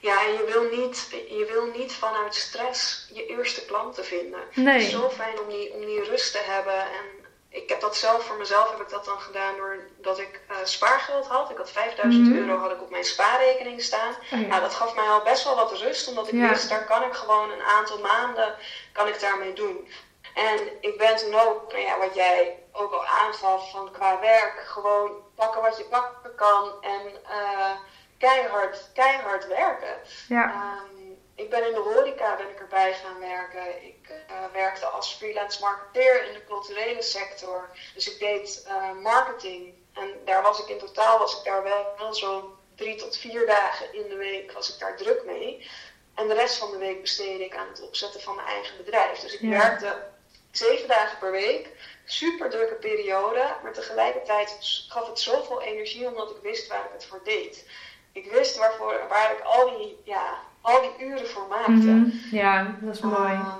Ja, 0.00 0.24
en 0.26 0.32
je 0.32 0.44
wil 0.52 0.78
niet, 0.78 1.08
je 1.10 1.46
wil 1.52 1.80
niet 1.80 1.92
vanuit 1.92 2.34
stress 2.34 3.08
je 3.14 3.26
eerste 3.26 3.64
klanten 3.64 4.04
vinden. 4.04 4.40
Nee. 4.54 4.74
Het 4.74 4.82
is 4.82 4.90
zo 4.90 5.08
fijn 5.08 5.40
om 5.40 5.48
die, 5.48 5.72
om 5.72 5.80
die 5.86 6.04
rust 6.04 6.32
te 6.32 6.42
hebben 6.46 6.80
en 6.80 7.15
ik 7.56 7.68
heb 7.68 7.80
dat 7.80 7.96
zelf 7.96 8.24
voor 8.24 8.36
mezelf 8.36 8.70
heb 8.70 8.80
ik 8.80 8.88
dat 8.88 9.04
dan 9.04 9.20
gedaan 9.20 9.54
doordat 9.56 10.18
ik 10.18 10.40
uh, 10.50 10.56
spaargeld 10.64 11.26
had. 11.26 11.50
Ik 11.50 11.56
had 11.56 11.70
5000 11.70 12.26
mm. 12.26 12.36
euro 12.36 12.58
had 12.58 12.70
ik 12.70 12.82
op 12.82 12.90
mijn 12.90 13.04
spaarrekening 13.04 13.82
staan. 13.82 14.14
Oh, 14.32 14.40
ja. 14.40 14.46
Nou, 14.46 14.60
dat 14.60 14.74
gaf 14.74 14.94
mij 14.94 15.08
al 15.08 15.22
best 15.22 15.44
wel 15.44 15.54
wat 15.54 15.72
rust, 15.72 16.08
omdat 16.08 16.28
ik 16.28 16.34
ja. 16.34 16.48
wist, 16.48 16.68
daar 16.68 16.84
kan 16.84 17.02
ik 17.02 17.12
gewoon 17.12 17.50
een 17.50 17.62
aantal 17.62 17.98
maanden 17.98 18.54
kan 18.92 19.08
ik 19.08 19.20
daarmee 19.20 19.52
doen. 19.52 19.88
En 20.34 20.58
ik 20.80 20.98
ben 20.98 21.16
toen 21.16 21.34
ook, 21.34 21.72
nou 21.72 21.84
ja, 21.84 21.98
wat 21.98 22.14
jij 22.14 22.62
ook 22.72 22.92
al 22.92 23.06
aangaf 23.06 23.70
van 23.70 23.90
qua 23.92 24.20
werk, 24.20 24.64
gewoon 24.66 25.10
pakken 25.34 25.62
wat 25.62 25.76
je 25.76 25.84
pakken 25.84 26.34
kan 26.34 26.72
en 26.80 27.02
uh, 27.30 27.70
keihard, 28.18 28.90
keihard 28.94 29.46
werken. 29.46 30.00
Ja. 30.28 30.74
Um, 30.94 30.96
ik 31.34 31.50
ben 31.50 31.66
in 31.66 31.74
de 31.74 31.80
horeca 31.80 32.36
ben 32.36 32.48
ik 32.48 32.60
erbij 32.60 32.94
gaan 32.94 33.18
werken. 33.18 33.86
Ik 33.86 33.95
uh, 34.10 34.36
werkte 34.52 34.86
als 34.86 35.14
freelance 35.14 35.60
marketeer 35.60 36.24
in 36.28 36.32
de 36.32 36.44
culturele 36.44 37.02
sector. 37.02 37.68
Dus 37.94 38.12
ik 38.12 38.18
deed 38.18 38.66
uh, 38.68 39.02
marketing. 39.02 39.74
En 39.92 40.08
daar 40.24 40.42
was 40.42 40.60
ik 40.60 40.68
in 40.68 40.78
totaal 40.78 41.18
was 41.18 41.38
ik 41.38 41.44
daar 41.44 41.62
wel, 41.62 41.86
wel 41.98 42.14
zo'n 42.14 42.44
drie 42.74 42.96
tot 42.96 43.16
vier 43.16 43.46
dagen 43.46 43.94
in 43.94 44.08
de 44.08 44.16
week 44.16 44.52
was 44.52 44.74
ik 44.74 44.80
daar 44.80 44.96
druk 44.96 45.24
mee. 45.24 45.68
En 46.14 46.28
de 46.28 46.34
rest 46.34 46.56
van 46.56 46.70
de 46.70 46.78
week 46.78 47.00
besteedde 47.00 47.44
ik 47.44 47.56
aan 47.56 47.68
het 47.68 47.82
opzetten 47.82 48.20
van 48.20 48.34
mijn 48.34 48.46
eigen 48.46 48.76
bedrijf. 48.76 49.18
Dus 49.18 49.34
ik 49.34 49.40
ja. 49.40 49.48
werkte 49.48 50.06
zeven 50.50 50.88
dagen 50.88 51.18
per 51.18 51.30
week. 51.30 51.68
Super 52.04 52.50
drukke 52.50 52.74
periode, 52.74 53.54
maar 53.62 53.72
tegelijkertijd 53.72 54.58
gaf 54.88 55.06
het 55.08 55.20
zoveel 55.20 55.62
energie 55.62 56.06
omdat 56.06 56.30
ik 56.30 56.42
wist 56.42 56.68
waar 56.68 56.84
ik 56.84 56.92
het 56.92 57.04
voor 57.04 57.20
deed. 57.24 57.66
Ik 58.12 58.30
wist 58.30 58.56
waarvoor, 58.56 59.06
waar 59.08 59.32
ik 59.32 59.40
al 59.40 59.78
die, 59.78 60.00
ja, 60.04 60.38
al 60.60 60.80
die 60.80 61.06
uren 61.06 61.28
voor 61.28 61.46
maakte. 61.46 61.72
Mhm. 61.72 62.10
Ja, 62.30 62.76
dat 62.80 62.94
is 62.94 63.00
mooi. 63.00 63.32
Uh, 63.32 63.54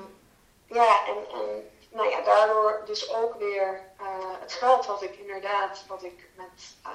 ja, 0.67 1.07
en, 1.07 1.17
en 1.41 1.71
nou 1.97 2.11
ja, 2.11 2.21
daardoor 2.21 2.83
dus 2.85 3.15
ook 3.15 3.35
weer 3.35 3.81
uh, 4.01 4.07
het 4.41 4.53
geld 4.53 4.87
wat 4.87 5.03
ik 5.03 5.17
inderdaad, 5.17 5.85
wat 5.89 6.03
ik 6.03 6.29
met, 6.35 6.75
uh, 6.87 6.93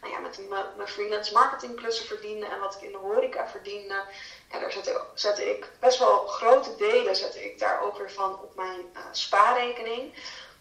nou 0.00 0.12
ja, 0.12 0.18
met 0.18 0.40
mijn 0.76 0.88
freelance 0.88 1.32
marketingklussen 1.32 2.06
verdiende 2.06 2.46
en 2.46 2.60
wat 2.60 2.74
ik 2.74 2.80
in 2.80 2.92
de 2.92 2.98
horeca 2.98 3.48
verdiende. 3.48 4.04
Ja, 4.50 4.58
daar 4.58 4.72
zette, 4.72 5.00
zette 5.14 5.50
ik 5.50 5.70
best 5.80 5.98
wel 5.98 6.26
grote 6.26 6.76
delen 6.76 7.16
zette 7.16 7.44
ik 7.44 7.58
daar 7.58 7.80
ook 7.80 7.98
weer 7.98 8.10
van 8.10 8.32
op 8.42 8.54
mijn 8.54 8.80
uh, 8.94 9.00
spaarrekening. 9.10 10.14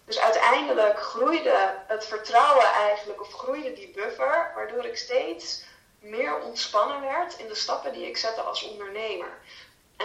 Dus 0.06 0.20
uiteindelijk 0.20 1.00
groeide 1.00 1.84
het 1.88 2.06
vertrouwen 2.06 2.66
eigenlijk, 2.66 3.22
of 3.22 3.34
groeide 3.34 3.74
die 3.74 3.92
buffer, 3.92 4.52
waardoor 4.56 4.86
ik 4.86 4.98
steeds 4.98 5.64
meer 6.00 6.40
ontspannen 6.40 7.02
werd 7.02 7.38
in 7.38 7.48
de 7.48 7.56
stappen 7.56 7.94
die 7.94 8.08
ik 8.08 8.18
zette 8.18 8.42
als 8.42 8.64
ondernemer. 8.64 9.38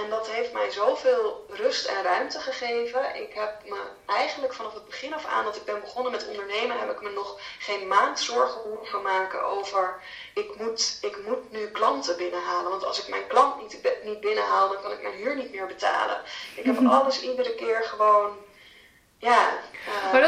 En 0.02 0.10
dat 0.10 0.28
heeft 0.28 0.52
mij 0.52 0.70
zoveel 0.70 1.46
rust 1.48 1.86
en 1.86 2.02
ruimte 2.02 2.40
gegeven. 2.40 3.16
Ik 3.16 3.32
heb 3.34 3.54
me 3.64 3.80
eigenlijk 4.06 4.54
vanaf 4.54 4.74
het 4.74 4.86
begin 4.86 5.14
af 5.14 5.24
aan 5.24 5.44
dat 5.44 5.56
ik 5.56 5.64
ben 5.64 5.80
begonnen 5.80 6.12
met 6.12 6.26
ondernemen, 6.26 6.78
heb 6.78 6.90
ik 6.90 7.02
me 7.02 7.10
nog 7.10 7.40
geen 7.58 7.86
maand 7.86 8.20
zorgen 8.20 8.60
hoeven 8.60 9.02
maken 9.02 9.44
over 9.44 10.00
ik 10.34 10.56
moet, 10.56 10.98
ik 11.00 11.26
moet 11.26 11.50
nu 11.52 11.70
klanten 11.70 12.16
binnenhalen. 12.16 12.70
Want 12.70 12.84
als 12.84 13.02
ik 13.02 13.08
mijn 13.08 13.26
klant 13.26 13.60
niet, 13.60 13.78
niet 14.02 14.20
binnenhaal, 14.20 14.68
dan 14.68 14.82
kan 14.82 14.92
ik 14.92 15.02
mijn 15.02 15.14
huur 15.14 15.36
niet 15.36 15.52
meer 15.52 15.66
betalen. 15.66 16.22
Ik 16.54 16.64
heb 16.64 16.86
alles 16.86 17.20
iedere 17.20 17.54
keer 17.54 17.82
gewoon 17.84 18.36
ja. 19.18 19.58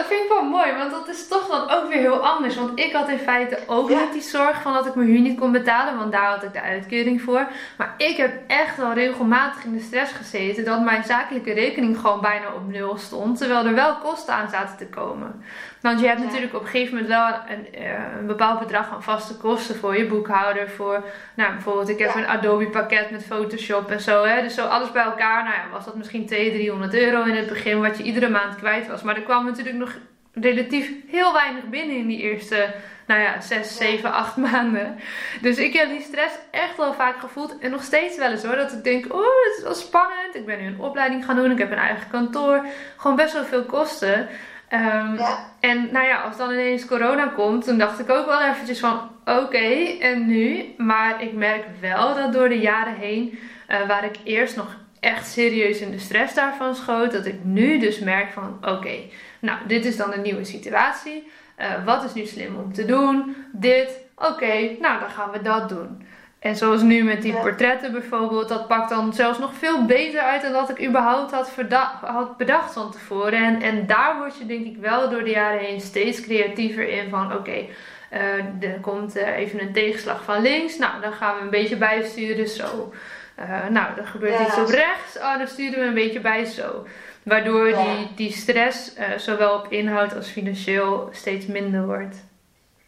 Vind 0.08 0.22
ik 0.22 0.28
wel 0.28 0.42
mooi, 0.42 0.72
want 0.76 0.90
dat 0.90 1.08
is 1.08 1.28
toch 1.28 1.46
dan 1.46 1.70
ook 1.70 1.88
weer 1.88 1.98
heel 1.98 2.26
anders. 2.26 2.56
Want 2.56 2.78
ik 2.78 2.92
had 2.92 3.08
in 3.08 3.18
feite 3.18 3.58
ook 3.66 3.88
niet 3.88 4.12
die 4.12 4.22
zorg 4.22 4.62
van 4.62 4.72
dat 4.72 4.86
ik 4.86 4.94
mijn 4.94 5.08
huur 5.08 5.20
niet 5.20 5.38
kon 5.38 5.52
betalen, 5.52 5.98
want 5.98 6.12
daar 6.12 6.30
had 6.30 6.42
ik 6.42 6.52
de 6.52 6.62
uitkering 6.62 7.22
voor. 7.22 7.46
Maar 7.76 7.94
ik 7.96 8.16
heb 8.16 8.32
echt 8.46 8.76
wel 8.76 8.92
regelmatig 8.92 9.64
in 9.64 9.72
de 9.72 9.80
stress 9.80 10.12
gezeten 10.12 10.64
dat 10.64 10.82
mijn 10.84 11.04
zakelijke 11.04 11.52
rekening 11.52 11.98
gewoon 11.98 12.20
bijna 12.20 12.52
op 12.54 12.70
nul 12.70 12.96
stond, 12.96 13.38
terwijl 13.38 13.66
er 13.66 13.74
wel 13.74 13.96
kosten 13.96 14.34
aan 14.34 14.48
zaten 14.48 14.76
te 14.76 14.86
komen. 14.86 15.42
Want 15.80 16.00
je 16.00 16.06
hebt 16.06 16.24
natuurlijk 16.24 16.54
op 16.54 16.60
een 16.60 16.66
gegeven 16.66 16.94
moment 16.94 17.08
wel 17.08 17.26
een, 17.26 17.74
eh, 17.74 18.18
een, 18.18 18.26
bepaald 18.26 18.58
bedrag 18.58 18.92
aan 18.92 19.02
vaste 19.02 19.36
kosten 19.36 19.76
voor 19.76 19.96
je 19.96 20.06
boekhouder. 20.06 20.70
Voor, 20.70 21.04
nou 21.34 21.52
bijvoorbeeld, 21.52 21.88
ik 21.88 21.98
heb 21.98 22.14
een 22.14 22.26
Adobe 22.26 22.68
pakket 22.68 23.10
met 23.10 23.24
Photoshop 23.24 23.90
en 23.90 24.00
zo. 24.00 24.24
Hè. 24.24 24.42
Dus 24.42 24.54
zo 24.54 24.66
alles 24.66 24.92
bij 24.92 25.02
elkaar, 25.02 25.44
nou 25.44 25.54
ja, 25.54 25.62
was 25.72 25.84
dat 25.84 25.96
misschien 25.96 26.26
200, 26.26 26.54
300 26.58 26.94
euro 26.94 27.22
in 27.22 27.36
het 27.36 27.48
begin, 27.48 27.80
wat 27.80 27.98
je 27.98 28.02
iedere 28.02 28.28
maand 28.28 28.56
kwijt 28.56 28.88
was. 28.88 29.02
Maar 29.02 29.16
er 29.16 29.22
kwam 29.22 29.44
natuurlijk 29.44 29.76
nog 29.76 29.92
relatief 30.40 30.90
heel 31.08 31.32
weinig 31.32 31.64
binnen 31.64 31.96
in 31.96 32.06
die 32.06 32.20
eerste, 32.20 32.74
nou 33.06 33.20
ja, 33.20 33.40
6, 33.40 33.76
7, 33.76 34.12
8 34.12 34.36
maanden. 34.36 34.96
Dus 35.40 35.58
ik 35.58 35.72
heb 35.72 35.88
die 35.88 36.00
stress 36.00 36.34
echt 36.50 36.76
wel 36.76 36.94
vaak 36.94 37.18
gevoeld. 37.18 37.58
En 37.58 37.70
nog 37.70 37.82
steeds 37.82 38.16
wel 38.16 38.30
eens 38.30 38.44
hoor. 38.44 38.56
Dat 38.56 38.72
ik 38.72 38.84
denk, 38.84 39.14
oh, 39.14 39.20
het 39.20 39.54
is 39.56 39.62
wel 39.62 39.74
spannend. 39.74 40.34
Ik 40.34 40.46
ben 40.46 40.58
nu 40.58 40.66
een 40.66 40.80
opleiding 40.80 41.24
gaan 41.24 41.36
doen. 41.36 41.50
Ik 41.50 41.58
heb 41.58 41.70
een 41.70 41.78
eigen 41.78 42.10
kantoor. 42.10 42.66
Gewoon 42.96 43.16
best 43.16 43.32
wel 43.32 43.44
veel 43.44 43.64
kosten. 43.64 44.28
Um, 44.72 45.16
ja. 45.18 45.52
En 45.60 45.88
nou 45.92 46.06
ja, 46.06 46.20
als 46.20 46.36
dan 46.36 46.50
ineens 46.50 46.86
corona 46.86 47.26
komt, 47.26 47.64
dan 47.64 47.78
dacht 47.78 47.98
ik 47.98 48.10
ook 48.10 48.26
wel 48.26 48.42
eventjes 48.42 48.78
van 48.78 49.10
oké, 49.24 49.96
en 50.00 50.26
nu? 50.26 50.74
Maar 50.76 51.22
ik 51.22 51.32
merk 51.32 51.64
wel 51.80 52.14
dat 52.14 52.32
door 52.32 52.48
de 52.48 52.58
jaren 52.58 52.94
heen, 52.94 53.38
uh, 53.68 53.86
waar 53.86 54.04
ik 54.04 54.16
eerst 54.24 54.56
nog 54.56 54.76
echt 55.00 55.26
serieus 55.26 55.80
in 55.80 55.90
de 55.90 55.98
stress 55.98 56.34
daarvan 56.34 56.74
schoot, 56.74 57.12
dat 57.12 57.26
ik 57.26 57.44
nu 57.44 57.78
dus 57.78 57.98
merk 57.98 58.32
van 58.32 58.58
oké, 58.62 58.96
nou 59.38 59.58
dit 59.66 59.84
is 59.84 59.96
dan 59.96 60.12
een 60.12 60.22
nieuwe 60.22 60.44
situatie. 60.44 61.30
Uh, 61.58 61.84
wat 61.84 62.04
is 62.04 62.14
nu 62.14 62.26
slim 62.26 62.56
om 62.56 62.72
te 62.72 62.84
doen? 62.84 63.36
Dit, 63.52 63.90
oké, 64.14 64.76
nou 64.80 65.00
dan 65.00 65.10
gaan 65.10 65.30
we 65.30 65.42
dat 65.42 65.68
doen. 65.68 66.06
En 66.38 66.56
zoals 66.56 66.82
nu 66.82 67.02
met 67.02 67.22
die 67.22 67.32
portretten 67.32 67.92
bijvoorbeeld, 67.92 68.48
dat 68.48 68.66
pakt 68.66 68.88
dan 68.88 69.12
zelfs 69.12 69.38
nog 69.38 69.54
veel 69.54 69.84
beter 69.84 70.20
uit 70.20 70.42
dan 70.42 70.52
dat 70.52 70.70
ik 70.70 70.86
überhaupt 70.86 71.30
had, 71.30 71.52
had 72.00 72.36
bedacht 72.36 72.72
van 72.72 72.92
tevoren. 72.92 73.44
En, 73.44 73.62
en 73.62 73.86
daar 73.86 74.16
word 74.16 74.38
je 74.38 74.46
denk 74.46 74.66
ik 74.66 74.76
wel 74.76 75.10
door 75.10 75.24
de 75.24 75.30
jaren 75.30 75.60
heen 75.60 75.80
steeds 75.80 76.20
creatiever 76.20 76.88
in 76.88 77.10
van 77.10 77.32
oké, 77.32 77.64
uh, 78.12 78.62
er 78.70 78.80
komt 78.80 79.16
uh, 79.16 79.36
even 79.36 79.60
een 79.60 79.72
tegenslag 79.72 80.24
van 80.24 80.42
links, 80.42 80.78
nou 80.78 81.00
dan 81.00 81.12
gaan 81.12 81.36
we 81.36 81.42
een 81.42 81.50
beetje 81.50 81.76
bijsturen 81.76 82.48
zo. 82.48 82.92
Uh, 83.38 83.66
nou, 83.68 83.86
er 83.96 84.06
gebeurt 84.06 84.40
iets 84.40 84.58
op 84.58 84.68
rechts, 84.68 85.16
oh 85.16 85.38
dan 85.38 85.46
sturen 85.46 85.80
we 85.80 85.86
een 85.86 85.94
beetje 85.94 86.20
bij 86.20 86.44
zo. 86.44 86.86
Waardoor 87.22 87.72
die, 87.72 88.14
die 88.14 88.32
stress 88.32 88.92
zowel 89.16 89.54
op 89.54 89.72
inhoud 89.72 90.14
als 90.14 90.28
financieel 90.28 91.08
steeds 91.12 91.46
minder 91.46 91.86
wordt. 91.86 92.16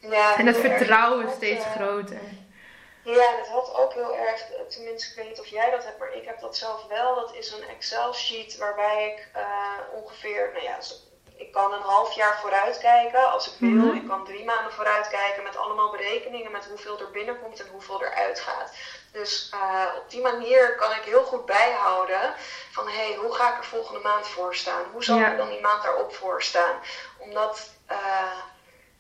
Ja, 0.01 0.39
en 0.39 0.47
het 0.47 0.57
vertrouwen 0.57 1.31
steeds 1.31 1.65
groter. 1.65 2.21
Ja, 3.05 3.37
dat 3.37 3.49
had 3.49 3.75
ook 3.77 3.93
heel 3.93 4.17
erg, 4.17 4.47
tenminste, 4.69 5.11
ik 5.11 5.17
weet 5.17 5.29
niet 5.29 5.41
of 5.41 5.47
jij 5.47 5.71
dat 5.71 5.85
hebt, 5.85 5.99
maar 5.99 6.15
ik 6.15 6.25
heb 6.25 6.41
dat 6.41 6.57
zelf 6.57 6.87
wel. 6.89 7.15
Dat 7.15 7.35
is 7.35 7.53
een 7.53 7.69
Excel-sheet 7.69 8.57
waarbij 8.57 9.15
ik 9.17 9.29
uh, 9.37 10.03
ongeveer, 10.03 10.51
nou 10.53 10.65
ja, 10.65 10.77
ik 11.41 11.53
kan 11.53 11.73
een 11.73 11.83
half 11.83 12.13
jaar 12.13 12.39
vooruit 12.41 12.79
kijken 12.79 13.33
als 13.33 13.47
ik 13.47 13.59
wil. 13.59 13.71
Mhm. 13.71 13.97
Ik 13.97 14.09
kan 14.09 14.25
drie 14.25 14.45
maanden 14.45 14.73
vooruit 14.73 15.09
kijken 15.09 15.43
met 15.43 15.57
allemaal 15.57 15.91
berekeningen 15.91 16.53
met 16.53 16.67
hoeveel 16.67 16.99
er 16.99 17.11
binnenkomt 17.11 17.61
en 17.61 17.69
hoeveel 17.73 18.03
er 18.03 18.15
uitgaat. 18.15 18.73
Dus 19.13 19.51
uh, 19.55 19.85
op 19.97 20.11
die 20.11 20.23
manier 20.23 20.77
kan 20.77 20.91
ik 20.91 21.03
heel 21.03 21.25
goed 21.25 21.47
bijhouden 21.47 22.35
van 22.71 22.89
hé, 22.89 23.07
hey, 23.07 23.17
hoe 23.17 23.35
ga 23.35 23.53
ik 23.53 23.59
er 23.59 23.65
volgende 23.65 24.01
maand 24.01 24.29
voor 24.29 24.55
staan? 24.55 24.85
Hoe 24.93 25.05
zal 25.05 25.19
ja. 25.19 25.31
er 25.31 25.37
dan 25.37 25.49
die 25.49 25.61
maand 25.61 25.83
daarop 25.83 26.15
voor 26.15 26.43
staan? 26.43 26.77
Omdat. 27.19 27.71
Uh, 27.91 27.99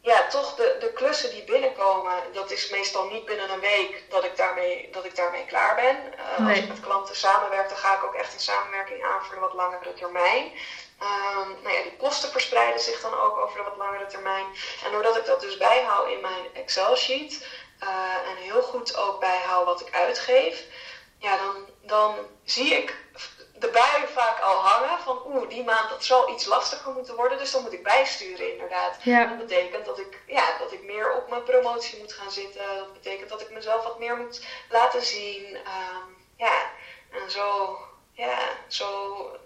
ja, 0.01 0.27
toch 0.27 0.55
de, 0.55 0.77
de 0.81 0.93
klussen 0.93 1.31
die 1.31 1.45
binnenkomen, 1.45 2.33
dat 2.33 2.51
is 2.51 2.71
meestal 2.71 3.05
niet 3.05 3.25
binnen 3.25 3.51
een 3.51 3.61
week 3.61 4.05
dat 4.09 4.25
ik 4.25 4.37
daarmee, 4.37 4.89
dat 4.93 5.05
ik 5.05 5.17
daarmee 5.17 5.45
klaar 5.47 5.75
ben. 5.75 5.97
Uh, 6.41 6.49
Als 6.49 6.59
ik 6.59 6.69
met 6.69 6.81
klanten 6.81 7.17
samenwerk, 7.17 7.69
dan 7.69 7.79
ga 7.79 7.95
ik 7.95 8.05
ook 8.05 8.15
echt 8.15 8.35
een 8.35 8.41
samenwerking 8.41 9.05
aan 9.05 9.25
voor 9.25 9.35
een 9.35 9.41
wat 9.41 9.55
langere 9.55 9.95
termijn. 9.95 10.53
Um, 11.03 11.63
nou 11.63 11.77
ja, 11.77 11.83
die 11.83 11.97
kosten 11.97 12.31
verspreiden 12.31 12.81
zich 12.81 13.01
dan 13.01 13.21
ook 13.21 13.37
over 13.37 13.59
een 13.59 13.65
wat 13.65 13.77
langere 13.77 14.07
termijn. 14.07 14.47
En 14.85 14.93
doordat 14.93 15.17
ik 15.17 15.25
dat 15.25 15.41
dus 15.41 15.57
bijhoud 15.57 16.09
in 16.09 16.21
mijn 16.21 16.55
Excel-sheet 16.55 17.47
uh, 17.83 17.89
en 18.31 18.37
heel 18.37 18.63
goed 18.63 18.97
ook 18.97 19.21
bijhoud 19.21 19.65
wat 19.65 19.81
ik 19.81 19.95
uitgeef, 19.95 20.65
ja, 21.19 21.37
dan, 21.37 21.69
dan 21.83 22.17
zie 22.45 22.75
ik 22.75 23.00
de 23.61 23.71
buien 23.73 24.09
vaak 24.09 24.39
al 24.41 24.57
hangen 24.57 24.99
van 25.05 25.19
oeh, 25.27 25.49
die 25.49 25.65
maand 25.65 25.89
dat 25.89 26.05
zal 26.05 26.33
iets 26.33 26.47
lastiger 26.47 26.93
moeten 26.93 27.17
worden, 27.17 27.39
dus 27.39 27.53
dan 27.53 27.63
moet 27.63 27.73
ik 27.73 27.83
bijsturen 27.83 28.53
inderdaad. 28.53 28.97
Ja. 29.03 29.25
Dat 29.27 29.39
betekent 29.39 29.85
dat 29.85 29.99
ik, 29.99 30.19
ja, 30.27 30.45
dat 30.59 30.73
ik 30.73 30.83
meer 30.85 31.13
op 31.13 31.31
mijn 31.31 31.43
promotie 31.43 31.99
moet 31.99 32.13
gaan 32.13 32.31
zitten. 32.31 32.63
Dat 32.77 32.93
betekent 32.93 33.29
dat 33.29 33.41
ik 33.41 33.51
mezelf 33.51 33.85
wat 33.85 33.99
meer 33.99 34.17
moet 34.17 34.47
laten 34.69 35.03
zien. 35.03 35.45
Um, 35.57 36.17
ja, 36.37 36.57
en 37.11 37.31
zo, 37.31 37.79
ja, 38.13 38.39
zo 38.67 38.87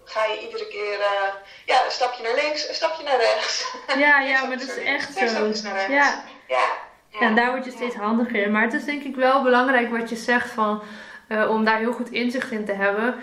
ga 0.05 0.25
je 0.25 0.41
iedere 0.41 0.69
keer 0.69 0.99
uh, 0.99 1.35
ja, 1.65 1.85
een 1.85 1.91
stapje 1.91 2.23
naar 2.23 2.35
links, 2.35 2.69
een 2.69 2.75
stapje 2.75 3.05
naar 3.05 3.19
rechts. 3.19 3.67
Ja, 3.97 4.21
ja, 4.21 4.41
maar 4.47 4.59
dat 4.59 4.69
is 4.69 4.85
echt 4.85 5.15
zo. 5.15 5.69
Ja. 5.93 6.25
ja. 6.49 6.83
Ja. 7.21 7.21
En 7.21 7.35
daar 7.35 7.51
word 7.51 7.65
je 7.65 7.71
steeds 7.71 7.95
handiger 7.95 8.43
in. 8.43 8.53
Maar 8.53 8.63
het 8.63 8.73
is 8.73 8.85
denk 8.85 9.03
ik 9.03 9.15
wel 9.15 9.43
belangrijk 9.43 9.91
wat 9.91 10.09
je 10.09 10.17
zegt 10.17 10.51
van, 10.51 10.83
uh, 11.29 11.51
om 11.51 11.65
daar 11.65 11.79
heel 11.79 11.93
goed 11.93 12.11
inzicht 12.11 12.51
in 12.51 12.65
te 12.65 12.73
hebben. 12.73 13.15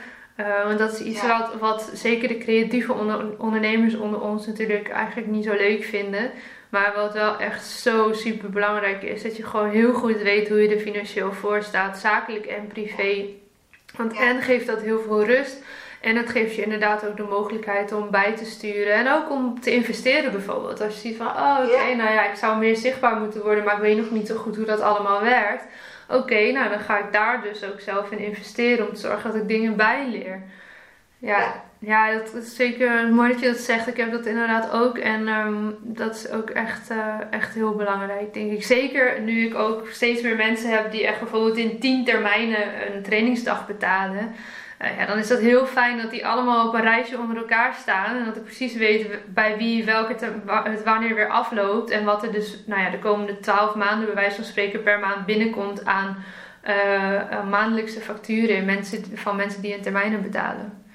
Uh, 0.41 0.65
want 0.65 0.79
dat 0.79 0.91
is 0.91 0.99
iets 0.99 1.27
wat, 1.27 1.53
wat 1.59 1.91
zeker 1.93 2.27
de 2.27 2.37
creatieve 2.37 2.93
ondernemers 3.37 3.95
onder 3.95 4.21
ons 4.21 4.47
natuurlijk 4.47 4.89
eigenlijk 4.89 5.27
niet 5.27 5.43
zo 5.43 5.53
leuk 5.53 5.83
vinden. 5.83 6.31
Maar 6.69 6.93
wat 6.95 7.13
wel 7.13 7.39
echt 7.39 7.65
zo 7.65 8.13
super 8.13 8.49
belangrijk 8.49 9.03
is, 9.03 9.23
dat 9.23 9.37
je 9.37 9.45
gewoon 9.45 9.69
heel 9.69 9.93
goed 9.93 10.21
weet 10.21 10.49
hoe 10.49 10.61
je 10.61 10.75
er 10.75 10.79
financieel 10.79 11.33
voor 11.33 11.63
staat, 11.63 11.97
zakelijk 11.97 12.45
en 12.45 12.67
privé. 12.67 13.25
Want 13.95 14.17
en 14.17 14.41
geeft 14.41 14.67
dat 14.67 14.81
heel 14.81 14.99
veel 14.99 15.25
rust. 15.25 15.63
En 16.01 16.15
het 16.15 16.29
geeft 16.29 16.55
je 16.55 16.61
inderdaad 16.61 17.07
ook 17.07 17.17
de 17.17 17.23
mogelijkheid 17.23 17.91
om 17.91 18.09
bij 18.09 18.35
te 18.35 18.45
sturen. 18.45 18.93
En 18.93 19.11
ook 19.11 19.31
om 19.31 19.59
te 19.59 19.71
investeren 19.71 20.31
bijvoorbeeld. 20.31 20.81
Als 20.81 20.93
je 20.93 20.99
ziet 20.99 21.17
van, 21.17 21.27
oh 21.27 21.57
oké, 21.63 21.95
nou 21.95 22.11
ja, 22.11 22.29
ik 22.29 22.35
zou 22.35 22.57
meer 22.57 22.75
zichtbaar 22.75 23.15
moeten 23.15 23.41
worden, 23.41 23.63
maar 23.63 23.75
ik 23.75 23.81
weet 23.81 23.97
nog 23.97 24.11
niet 24.11 24.27
zo 24.27 24.35
goed 24.35 24.55
hoe 24.55 24.65
dat 24.65 24.81
allemaal 24.81 25.21
werkt. 25.21 25.63
Oké, 26.11 26.51
nou 26.51 26.69
dan 26.69 26.79
ga 26.79 26.97
ik 26.97 27.13
daar 27.13 27.41
dus 27.41 27.63
ook 27.63 27.79
zelf 27.79 28.11
in 28.11 28.19
investeren 28.19 28.87
om 28.87 28.93
te 28.93 28.99
zorgen 28.99 29.31
dat 29.31 29.41
ik 29.41 29.47
dingen 29.47 29.75
bijleer. 29.75 30.41
Ja, 31.17 31.63
ja, 31.79 32.11
dat 32.11 32.33
is 32.33 32.55
zeker 32.55 33.07
mooi 33.07 33.31
dat 33.31 33.39
je 33.39 33.47
dat 33.47 33.57
zegt. 33.57 33.87
Ik 33.87 33.97
heb 33.97 34.11
dat 34.11 34.25
inderdaad 34.25 34.71
ook. 34.71 34.97
En 34.97 35.27
um, 35.27 35.77
dat 35.81 36.15
is 36.15 36.29
ook 36.29 36.49
echt, 36.49 36.91
uh, 36.91 37.15
echt 37.29 37.53
heel 37.53 37.75
belangrijk, 37.75 38.33
denk 38.33 38.51
ik. 38.51 38.63
Zeker 38.63 39.21
nu 39.21 39.45
ik 39.45 39.55
ook 39.55 39.87
steeds 39.89 40.21
meer 40.21 40.35
mensen 40.35 40.69
heb 40.69 40.91
die 40.91 41.07
echt 41.07 41.19
bijvoorbeeld 41.19 41.57
in 41.57 41.79
tien 41.79 42.05
termijnen 42.05 42.93
een 42.95 43.03
trainingsdag 43.03 43.67
betalen. 43.67 44.35
Uh, 44.81 44.97
ja, 44.97 45.05
dan 45.05 45.17
is 45.17 45.27
dat 45.27 45.39
heel 45.39 45.65
fijn 45.65 45.97
dat 45.97 46.11
die 46.11 46.27
allemaal 46.27 46.67
op 46.67 46.73
een 46.73 46.81
reisje 46.81 47.17
onder 47.17 47.37
elkaar 47.37 47.73
staan. 47.73 48.17
En 48.17 48.25
dat 48.25 48.35
ik 48.35 48.43
precies 48.43 48.75
weet 48.75 49.33
bij 49.33 49.57
wie 49.57 49.85
welke 49.85 50.25
het 50.45 50.83
wanneer 50.83 51.15
weer 51.15 51.29
afloopt. 51.29 51.89
En 51.89 52.05
wat 52.05 52.23
er 52.23 52.31
dus 52.31 52.63
nou 52.65 52.81
ja, 52.81 52.89
de 52.89 52.99
komende 52.99 53.39
twaalf 53.39 53.75
maanden, 53.75 54.05
bij 54.05 54.15
wijze 54.15 54.35
van 54.35 54.43
spreken, 54.43 54.83
per 54.83 54.99
maand 54.99 55.25
binnenkomt 55.25 55.85
aan 55.85 56.23
uh, 56.63 57.43
maandelijkse 57.49 58.01
facturen 58.01 58.65
mensen, 58.65 59.17
van 59.17 59.35
mensen 59.35 59.61
die 59.61 59.73
in 59.73 59.81
termijnen 59.81 60.21
betalen. 60.21 60.85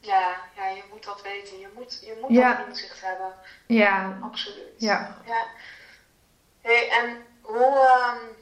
Ja, 0.00 0.36
ja, 0.56 0.68
je 0.68 0.82
moet 0.92 1.04
dat 1.04 1.22
weten. 1.22 1.58
Je 1.58 1.68
moet, 1.74 1.98
je 2.04 2.18
moet 2.20 2.30
ja. 2.30 2.54
dat 2.54 2.66
inzicht 2.68 3.00
hebben. 3.04 3.32
Ja. 3.66 4.18
Absoluut. 4.22 4.74
Ja. 4.76 5.16
ja. 5.26 5.46
Hey, 6.60 6.88
en 6.90 7.16
hoe, 7.40 7.88
um, 8.12 8.41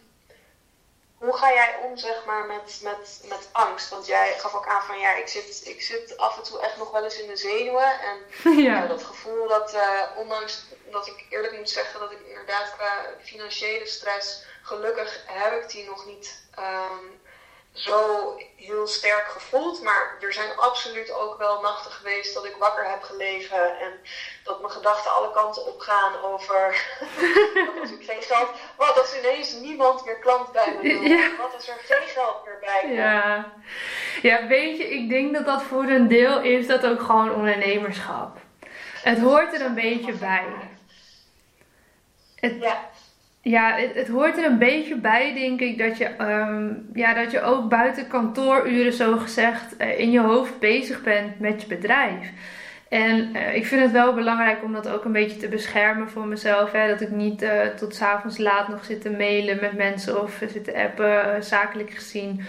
hoe 1.20 1.36
ga 1.36 1.52
jij 1.52 1.76
om, 1.84 1.96
zeg 1.96 2.24
maar, 2.24 2.46
met, 2.46 2.80
met, 2.82 3.20
met 3.28 3.48
angst? 3.52 3.88
Want 3.88 4.06
jij 4.06 4.38
gaf 4.38 4.54
ook 4.54 4.66
aan 4.66 4.82
van, 4.82 4.98
ja, 4.98 5.16
ik 5.16 5.28
zit, 5.28 5.66
ik 5.66 5.82
zit 5.82 6.16
af 6.16 6.36
en 6.36 6.42
toe 6.42 6.60
echt 6.60 6.76
nog 6.76 6.90
wel 6.90 7.04
eens 7.04 7.20
in 7.20 7.28
de 7.28 7.36
zenuwen. 7.36 8.00
En 8.00 8.18
ja. 8.62 8.86
dat 8.86 9.02
gevoel 9.02 9.48
dat, 9.48 9.74
uh, 9.74 10.02
ondanks 10.16 10.64
dat 10.90 11.06
ik 11.06 11.26
eerlijk 11.28 11.56
moet 11.56 11.70
zeggen 11.70 12.00
dat 12.00 12.12
ik 12.12 12.20
inderdaad 12.26 12.72
qua 12.76 13.04
financiële 13.22 13.86
stress, 13.86 14.44
gelukkig 14.62 15.24
heb 15.26 15.62
ik 15.62 15.70
die 15.70 15.84
nog 15.84 16.06
niet 16.06 16.42
um, 16.58 17.19
zo 17.72 18.36
heel 18.56 18.86
sterk 18.86 19.26
gevoeld. 19.28 19.82
Maar 19.82 20.16
er 20.20 20.32
zijn 20.32 20.56
absoluut 20.56 21.12
ook 21.12 21.38
wel 21.38 21.60
nachten 21.60 21.90
geweest 21.90 22.34
dat 22.34 22.44
ik 22.44 22.56
wakker 22.58 22.90
heb 22.90 23.02
gelegen. 23.02 23.78
En 23.78 23.92
dat 24.44 24.60
mijn 24.60 24.72
gedachten 24.72 25.14
alle 25.14 25.32
kanten 25.32 25.66
op 25.66 25.80
gaan 25.80 26.22
over. 26.22 26.86
wat 27.66 27.80
als 27.80 27.90
ik 27.90 28.04
geen 28.04 28.22
geld. 28.22 28.48
Wat 28.76 28.98
als 28.98 29.18
ineens 29.18 29.52
niemand 29.52 30.04
meer 30.04 30.18
klant 30.18 30.52
bij 30.52 30.74
me 30.76 30.88
wil. 30.88 31.02
Ja. 31.02 31.36
Wat 31.36 31.54
als 31.54 31.68
er 31.68 31.78
geen 31.84 32.08
geld 32.08 32.44
meer 32.44 32.58
bij 32.60 32.80
komt. 32.80 32.94
Ja. 32.94 33.52
ja, 34.22 34.46
weet 34.46 34.76
je, 34.76 34.88
ik 34.88 35.08
denk 35.08 35.34
dat 35.34 35.46
dat 35.46 35.62
voor 35.62 35.84
een 35.84 36.08
deel 36.08 36.40
is 36.40 36.66
dat 36.66 36.86
ook 36.86 37.00
gewoon 37.00 37.34
ondernemerschap. 37.34 38.36
Het 39.02 39.18
hoort 39.18 39.54
er 39.54 39.60
een 39.60 39.74
beetje 39.74 40.12
bij. 40.12 40.44
Het, 42.34 42.56
ja. 42.60 42.90
Ja, 43.42 43.76
het, 43.94 44.08
hoort 44.08 44.38
er 44.38 44.44
een 44.44 44.58
beetje 44.58 44.96
bij, 44.96 45.34
denk 45.34 45.60
ik, 45.60 45.78
dat 45.78 45.98
je, 45.98 46.08
um, 46.20 46.88
ja, 46.94 47.14
dat 47.14 47.30
je 47.30 47.40
ook 47.40 47.68
buiten 47.68 48.08
kantooruren, 48.08 48.92
zo 48.92 49.16
gezegd, 49.16 49.74
uh, 49.78 49.98
in 49.98 50.10
je 50.10 50.20
hoofd 50.20 50.58
bezig 50.58 51.02
bent 51.02 51.40
met 51.40 51.62
je 51.62 51.68
bedrijf. 51.68 52.30
En 52.88 53.36
uh, 53.36 53.54
ik 53.54 53.66
vind 53.66 53.82
het 53.82 53.90
wel 53.90 54.14
belangrijk 54.14 54.62
om 54.64 54.72
dat 54.72 54.88
ook 54.88 55.04
een 55.04 55.12
beetje 55.12 55.36
te 55.36 55.48
beschermen 55.48 56.08
voor 56.08 56.26
mezelf. 56.26 56.72
Hè? 56.72 56.88
Dat 56.88 57.00
ik 57.00 57.10
niet 57.10 57.42
uh, 57.42 57.66
tot 57.66 57.94
s'avonds 57.94 58.38
laat 58.38 58.68
nog 58.68 58.84
zit 58.84 59.00
te 59.00 59.10
mailen 59.10 59.58
met 59.60 59.76
mensen 59.76 60.22
of 60.22 60.42
zit 60.48 60.64
te 60.64 60.76
appen, 60.76 61.44
zakelijk 61.44 61.90
gezien. 61.90 62.40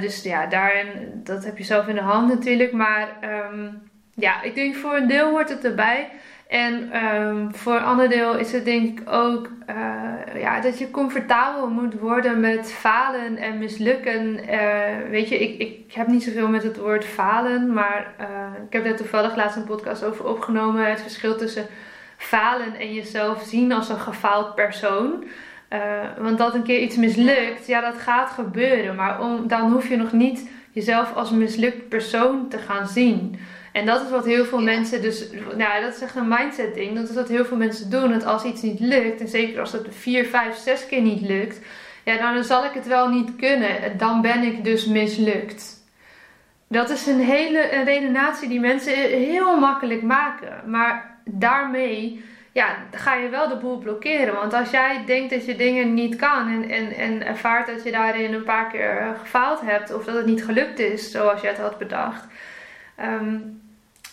dus 0.00 0.22
ja, 0.22 0.46
daarin, 0.46 0.86
dat 1.14 1.44
heb 1.44 1.58
je 1.58 1.64
zelf 1.64 1.88
in 1.88 1.94
de 1.94 2.00
hand 2.00 2.28
natuurlijk. 2.28 2.72
Maar 2.72 3.08
um, 3.52 3.82
ja, 4.14 4.42
ik 4.42 4.54
denk 4.54 4.74
voor 4.74 4.96
een 4.96 5.08
deel 5.08 5.30
hoort 5.30 5.48
het 5.48 5.64
erbij. 5.64 6.08
En 6.46 7.06
um, 7.06 7.54
voor 7.54 7.74
een 7.74 7.82
ander 7.82 8.08
deel 8.08 8.36
is 8.36 8.52
het 8.52 8.64
denk 8.64 9.00
ik 9.00 9.10
ook 9.10 9.50
uh, 9.70 10.40
ja, 10.40 10.60
dat 10.60 10.78
je 10.78 10.90
comfortabel 10.90 11.68
moet 11.68 11.98
worden 11.98 12.40
met 12.40 12.72
falen 12.72 13.36
en 13.36 13.58
mislukken. 13.58 14.50
Uh, 14.50 15.10
weet 15.10 15.28
je, 15.28 15.38
ik, 15.38 15.60
ik 15.60 15.92
heb 15.92 16.06
niet 16.06 16.22
zoveel 16.22 16.48
met 16.48 16.62
het 16.62 16.76
woord 16.78 17.04
falen, 17.04 17.72
maar 17.72 18.14
uh, 18.20 18.26
ik 18.66 18.72
heb 18.72 18.84
daar 18.84 18.96
toevallig 18.96 19.36
laatst 19.36 19.56
een 19.56 19.64
podcast 19.64 20.04
over 20.04 20.26
opgenomen. 20.26 20.90
Het 20.90 21.02
verschil 21.02 21.36
tussen 21.36 21.66
falen 22.16 22.74
en 22.78 22.94
jezelf 22.94 23.42
zien 23.42 23.72
als 23.72 23.88
een 23.88 24.00
gefaald 24.00 24.54
persoon. 24.54 25.24
want 26.18 26.38
dat 26.38 26.54
een 26.54 26.62
keer 26.62 26.80
iets 26.80 26.96
mislukt, 26.96 27.66
ja, 27.66 27.80
dat 27.80 28.00
gaat 28.00 28.30
gebeuren. 28.30 28.94
Maar 28.94 29.18
dan 29.46 29.72
hoef 29.72 29.88
je 29.88 29.96
nog 29.96 30.12
niet 30.12 30.48
jezelf 30.70 31.14
als 31.14 31.30
mislukt 31.30 31.88
persoon 31.88 32.48
te 32.48 32.58
gaan 32.58 32.86
zien. 32.86 33.38
En 33.76 33.86
dat 33.86 34.02
is 34.02 34.10
wat 34.10 34.24
heel 34.24 34.44
veel 34.44 34.60
mensen 34.60 35.02
dus, 35.02 35.30
nou 35.56 35.82
dat 35.82 35.94
is 35.94 36.00
echt 36.00 36.16
een 36.16 36.28
mindset 36.28 36.74
ding. 36.74 36.94
Dat 36.94 37.08
is 37.08 37.14
wat 37.14 37.28
heel 37.28 37.44
veel 37.44 37.56
mensen 37.56 37.90
doen. 37.90 38.10
Dat 38.10 38.24
als 38.24 38.44
iets 38.44 38.62
niet 38.62 38.80
lukt, 38.80 39.20
en 39.20 39.28
zeker 39.28 39.60
als 39.60 39.72
het 39.72 39.86
vier, 39.90 40.24
vijf, 40.24 40.56
zes 40.56 40.86
keer 40.86 41.00
niet 41.00 41.20
lukt, 41.20 41.60
ja 42.04 42.32
dan 42.32 42.44
zal 42.44 42.64
ik 42.64 42.72
het 42.72 42.86
wel 42.86 43.08
niet 43.08 43.36
kunnen. 43.36 43.98
Dan 43.98 44.20
ben 44.20 44.42
ik 44.42 44.64
dus 44.64 44.86
mislukt. 44.86 45.84
Dat 46.68 46.90
is 46.90 47.06
een 47.06 47.20
hele 47.20 47.72
een 47.72 47.84
redenatie 47.84 48.48
die 48.48 48.60
mensen 48.60 48.94
heel 49.08 49.58
makkelijk 49.58 50.02
maken. 50.02 50.70
Maar 50.70 51.18
daarmee 51.24 52.24
ja, 52.52 52.76
ga 52.90 53.14
je 53.14 53.28
wel 53.28 53.48
de 53.48 53.56
boel 53.56 53.78
blokkeren. 53.78 54.34
Want 54.34 54.54
als 54.54 54.70
jij 54.70 55.02
denkt 55.06 55.30
dat 55.30 55.44
je 55.44 55.56
dingen 55.56 55.94
niet 55.94 56.16
kan 56.16 56.48
en, 56.48 56.70
en, 56.70 56.92
en 56.92 57.26
ervaart 57.26 57.66
dat 57.66 57.84
je 57.84 57.90
daarin 57.90 58.34
een 58.34 58.44
paar 58.44 58.70
keer 58.70 59.16
gefaald 59.18 59.60
hebt 59.60 59.94
of 59.94 60.04
dat 60.04 60.14
het 60.14 60.26
niet 60.26 60.44
gelukt 60.44 60.78
is 60.78 61.10
zoals 61.10 61.40
je 61.40 61.46
het 61.46 61.58
had 61.58 61.78
bedacht. 61.78 62.26
Um, 63.00 63.64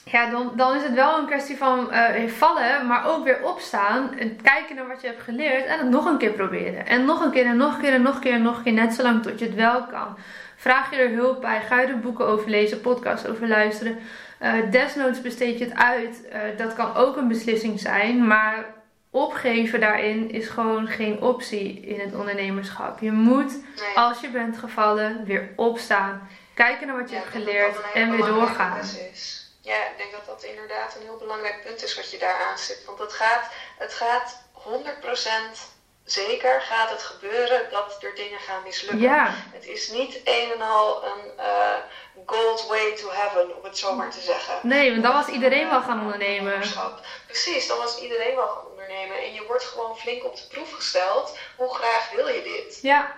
ja, 0.06 0.30
dan, 0.30 0.52
dan 0.56 0.76
is 0.76 0.84
het 0.84 0.94
wel 0.94 1.18
een 1.18 1.26
kwestie 1.26 1.58
van 1.58 1.90
uh, 1.92 2.28
vallen, 2.28 2.88
maar 2.88 3.06
ook 3.06 3.24
weer 3.24 3.44
opstaan. 3.44 4.18
En 4.18 4.42
kijken 4.42 4.76
naar 4.76 4.88
wat 4.88 5.02
je 5.02 5.08
hebt 5.08 5.22
geleerd 5.22 5.66
en 5.66 5.80
het 5.80 5.90
nog 5.90 6.06
een 6.06 6.18
keer 6.18 6.32
proberen. 6.32 6.88
En 6.88 7.06
nog 7.06 7.24
een 7.24 7.32
keer 7.32 7.46
en 7.46 7.58
nog 7.58 7.76
een 7.76 7.82
keer 7.82 7.94
en 7.94 8.02
nog 8.02 8.16
een 8.16 8.22
keer 8.22 8.34
en 8.34 8.42
nog 8.42 8.58
een 8.58 8.64
keer. 8.64 8.74
Net 8.74 8.94
zolang 8.94 9.24
tot 9.24 9.40
je 9.40 9.46
het 9.46 9.56
wel 9.56 9.86
kan. 9.86 10.18
Vraag 10.56 10.92
je 10.92 10.96
er 10.96 11.10
hulp 11.10 11.42
bij. 11.42 11.62
Ga 11.62 11.82
je 11.82 11.88
er 11.88 12.00
boeken 12.00 12.26
over 12.26 12.50
lezen, 12.50 12.82
podcasts 12.82 13.28
over 13.28 13.48
luisteren. 13.48 14.00
Uh, 14.42 14.54
desnoods 14.72 15.22
besteed 15.22 15.60
je 15.60 15.66
het 15.66 15.74
uit. 15.74 16.22
Uh, 16.34 16.58
dat 16.58 16.74
kan 16.74 16.96
ook 16.96 17.18
een 17.18 17.28
beslissing 17.28 17.80
zijn. 17.80 18.28
Maar 18.28 18.66
opgeven 19.10 19.80
daarin 19.80 20.32
is 20.32 20.48
gewoon 20.48 20.88
geen 20.88 21.22
optie 21.22 21.80
in 21.80 22.00
het 22.00 22.16
ondernemerschap. 22.16 23.00
Je 23.00 23.12
moet, 23.12 23.64
als 23.96 24.22
je 24.22 24.30
bent 24.30 24.58
gevallen, 24.58 25.26
weer 25.26 25.50
opstaan. 25.56 26.28
Kijken 26.54 26.88
naar 26.88 26.98
wat 26.98 27.10
je 27.10 27.16
hebt 27.16 27.28
geleerd 27.28 27.76
en 27.94 28.12
weer 28.12 28.26
doorgaan. 28.26 28.80
Is. 28.80 29.44
Ja, 29.64 29.86
ik 29.86 29.98
denk 29.98 30.12
dat 30.12 30.26
dat 30.26 30.44
inderdaad 30.44 30.96
een 30.96 31.02
heel 31.02 31.18
belangrijk 31.18 31.64
punt 31.64 31.84
is 31.84 31.96
wat 31.96 32.12
je 32.12 32.18
daar 32.18 32.46
aan 32.46 32.58
zit. 32.58 32.86
Want 32.86 33.00
het 33.00 33.14
gaat, 33.14 33.52
het 33.78 33.94
gaat 33.94 34.42
100% 34.54 35.74
zeker 36.06 36.62
gaat 36.62 36.90
het 36.90 37.02
gebeuren 37.02 37.70
dat 37.72 37.98
er 38.04 38.16
dingen 38.16 38.40
gaan 38.40 38.64
mislukken. 38.64 39.00
Ja. 39.00 39.34
Het 39.52 39.66
is 39.66 39.90
niet 39.90 40.22
een 40.24 40.52
en 40.52 40.62
al 40.62 41.04
een 41.04 41.32
uh, 41.38 41.76
gold 42.26 42.68
way 42.68 42.96
to 42.96 43.10
heaven, 43.10 43.58
om 43.58 43.64
het 43.64 43.78
zo 43.78 43.96
maar 43.96 44.12
te 44.12 44.22
zeggen. 44.22 44.60
Nee, 44.62 44.92
want 44.92 45.04
dan 45.04 45.14
was 45.14 45.28
iedereen 45.28 45.70
wel 45.70 45.82
gaan 45.82 46.02
ondernemen. 46.02 46.60
Precies, 47.26 47.68
dan 47.68 47.78
was 47.78 48.00
iedereen 48.00 48.36
wel 48.36 48.48
gaan 48.48 48.56
ondernemen. 48.56 48.73
En 48.90 49.34
je 49.34 49.44
wordt 49.48 49.64
gewoon 49.64 49.98
flink 49.98 50.26
op 50.26 50.36
de 50.36 50.48
proef 50.50 50.72
gesteld. 50.72 51.38
Hoe 51.56 51.74
graag 51.74 52.12
wil 52.16 52.28
je 52.28 52.42
dit? 52.44 52.80
Ja. 52.82 53.12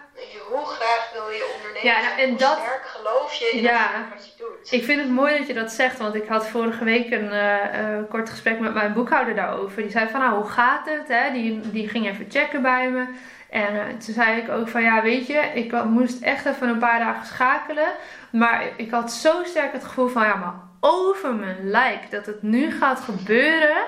Hoe 0.49 0.65
graag 0.65 1.09
wil 1.13 1.29
je 1.29 1.53
ondernemen? 1.55 1.91
Ja, 1.91 2.01
nou, 2.01 2.19
en 2.19 2.29
hoe 2.29 2.37
dat... 2.37 2.57
sterk 2.57 2.85
geloof 2.85 3.33
je 3.33 3.45
in 3.45 3.61
ja. 3.61 4.07
wat 4.15 4.25
je 4.25 4.31
doet? 4.37 4.71
Ik 4.71 4.83
vind 4.83 5.01
het 5.01 5.09
mooi 5.09 5.37
dat 5.37 5.47
je 5.47 5.53
dat 5.53 5.71
zegt, 5.71 5.97
want 5.97 6.15
ik 6.15 6.27
had 6.27 6.47
vorige 6.47 6.83
week 6.83 7.11
een 7.11 7.33
uh, 7.33 8.09
kort 8.09 8.29
gesprek 8.29 8.59
met 8.59 8.73
mijn 8.73 8.93
boekhouder 8.93 9.35
daarover. 9.35 9.81
Die 9.81 9.91
zei 9.91 10.09
van, 10.09 10.19
nou, 10.19 10.35
hoe 10.35 10.49
gaat 10.49 10.85
het? 10.85 11.07
Hè? 11.07 11.31
Die, 11.31 11.71
die 11.71 11.89
ging 11.89 12.07
even 12.07 12.25
checken 12.29 12.61
bij 12.61 12.89
me. 12.89 13.05
En 13.49 13.75
uh, 13.75 13.81
toen 13.83 14.13
zei 14.13 14.41
ik 14.41 14.49
ook 14.49 14.67
van, 14.67 14.83
ja, 14.83 15.01
weet 15.01 15.27
je, 15.27 15.51
ik 15.53 15.83
moest 15.83 16.21
echt 16.21 16.45
even 16.45 16.69
een 16.69 16.79
paar 16.79 16.99
dagen 16.99 17.25
schakelen. 17.25 17.87
Maar 18.31 18.63
ik 18.77 18.91
had 18.91 19.11
zo 19.11 19.43
sterk 19.43 19.71
het 19.71 19.83
gevoel 19.83 20.07
van, 20.07 20.23
ja, 20.23 20.35
maar 20.35 20.53
over 20.79 21.33
mijn 21.33 21.69
lijk 21.69 22.11
dat 22.11 22.25
het 22.25 22.41
nu 22.41 22.71
gaat 22.71 22.99
gebeuren. 22.99 23.85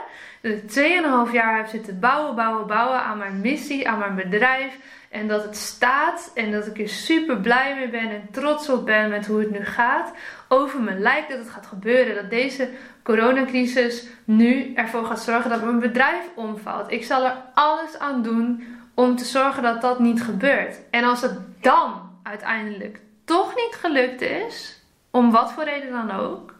Dat 0.48 0.58
ik 0.58 1.28
2,5 1.28 1.34
jaar 1.34 1.58
heb 1.58 1.68
zitten 1.68 2.00
bouwen, 2.00 2.36
bouwen, 2.36 2.68
bouwen 2.68 3.00
aan 3.00 3.18
mijn 3.18 3.42
missie, 3.42 3.90
aan 3.90 4.00
mijn 4.00 4.16
bedrijf. 4.16 4.78
En 5.10 5.28
dat 5.28 5.44
het 5.44 5.58
staat 5.58 6.32
en 6.36 6.52
dat 6.52 6.68
ik 6.68 6.80
er 6.80 6.90
super 6.90 7.38
blij 7.38 7.76
mee 7.76 7.90
ben 7.90 8.10
en 8.10 8.28
trots 8.32 8.70
op 8.70 8.86
ben 8.86 9.10
met 9.10 9.26
hoe 9.28 9.40
het 9.40 9.52
nu 9.52 9.66
gaat. 9.66 10.12
Over 10.48 10.82
me 10.82 10.94
lijkt 10.94 11.30
dat 11.30 11.38
het 11.38 11.50
gaat 11.50 11.66
gebeuren. 11.66 12.16
Dat 12.16 12.30
deze 12.30 12.70
coronacrisis 13.04 14.08
nu 14.24 14.74
ervoor 14.74 15.06
gaat 15.06 15.24
zorgen 15.24 15.50
dat 15.50 15.64
mijn 15.64 15.80
bedrijf 15.80 16.24
omvalt. 16.36 16.92
Ik 16.92 17.06
zal 17.06 17.26
er 17.26 17.36
alles 17.54 18.00
aan 18.00 18.22
doen 18.22 18.64
om 18.94 19.16
te 19.16 19.26
zorgen 19.26 19.64
dat 19.64 19.82
dat 19.82 20.00
niet 20.00 20.24
gebeurt. 20.24 20.78
En 20.90 21.04
als 21.04 21.22
het 21.22 21.38
dan 21.62 22.10
uiteindelijk 22.24 23.00
toch 23.26 23.56
niet 23.56 23.76
gelukt 23.80 24.22
is, 24.22 24.82
om 25.12 25.32
wat 25.32 25.52
voor 25.52 25.64
reden 25.64 25.92
dan 25.92 26.12
ook, 26.12 26.57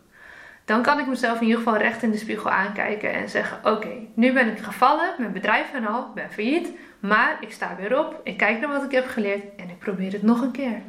dan 0.68 0.82
kan 0.82 1.00
ik 1.00 1.08
mezelf 1.08 1.36
in 1.36 1.48
ieder 1.48 1.58
geval 1.58 1.78
recht 1.78 2.04
in 2.04 2.12
de 2.12 2.18
spiegel 2.18 2.50
aankijken 2.50 3.14
en 3.14 3.30
zeggen: 3.30 3.60
Oké, 3.64 3.90
nu 4.14 4.34
ben 4.34 4.48
ik 4.48 4.60
gevallen, 4.60 5.14
mijn 5.18 5.32
bedrijf 5.32 5.74
en 5.74 5.88
al, 5.88 6.12
ben 6.14 6.32
failliet. 6.32 6.70
Maar 7.00 7.38
ik 7.40 7.52
sta 7.52 7.76
weer 7.80 8.00
op, 8.00 8.22
ik 8.24 8.38
kijk 8.38 8.60
naar 8.60 8.70
wat 8.70 8.84
ik 8.84 8.92
heb 8.92 9.08
geleerd 9.08 9.44
en 9.58 9.70
ik 9.70 9.80
probeer 9.80 10.12
het 10.12 10.24
nog 10.24 10.42
een 10.42 10.52
keer. 10.52 10.82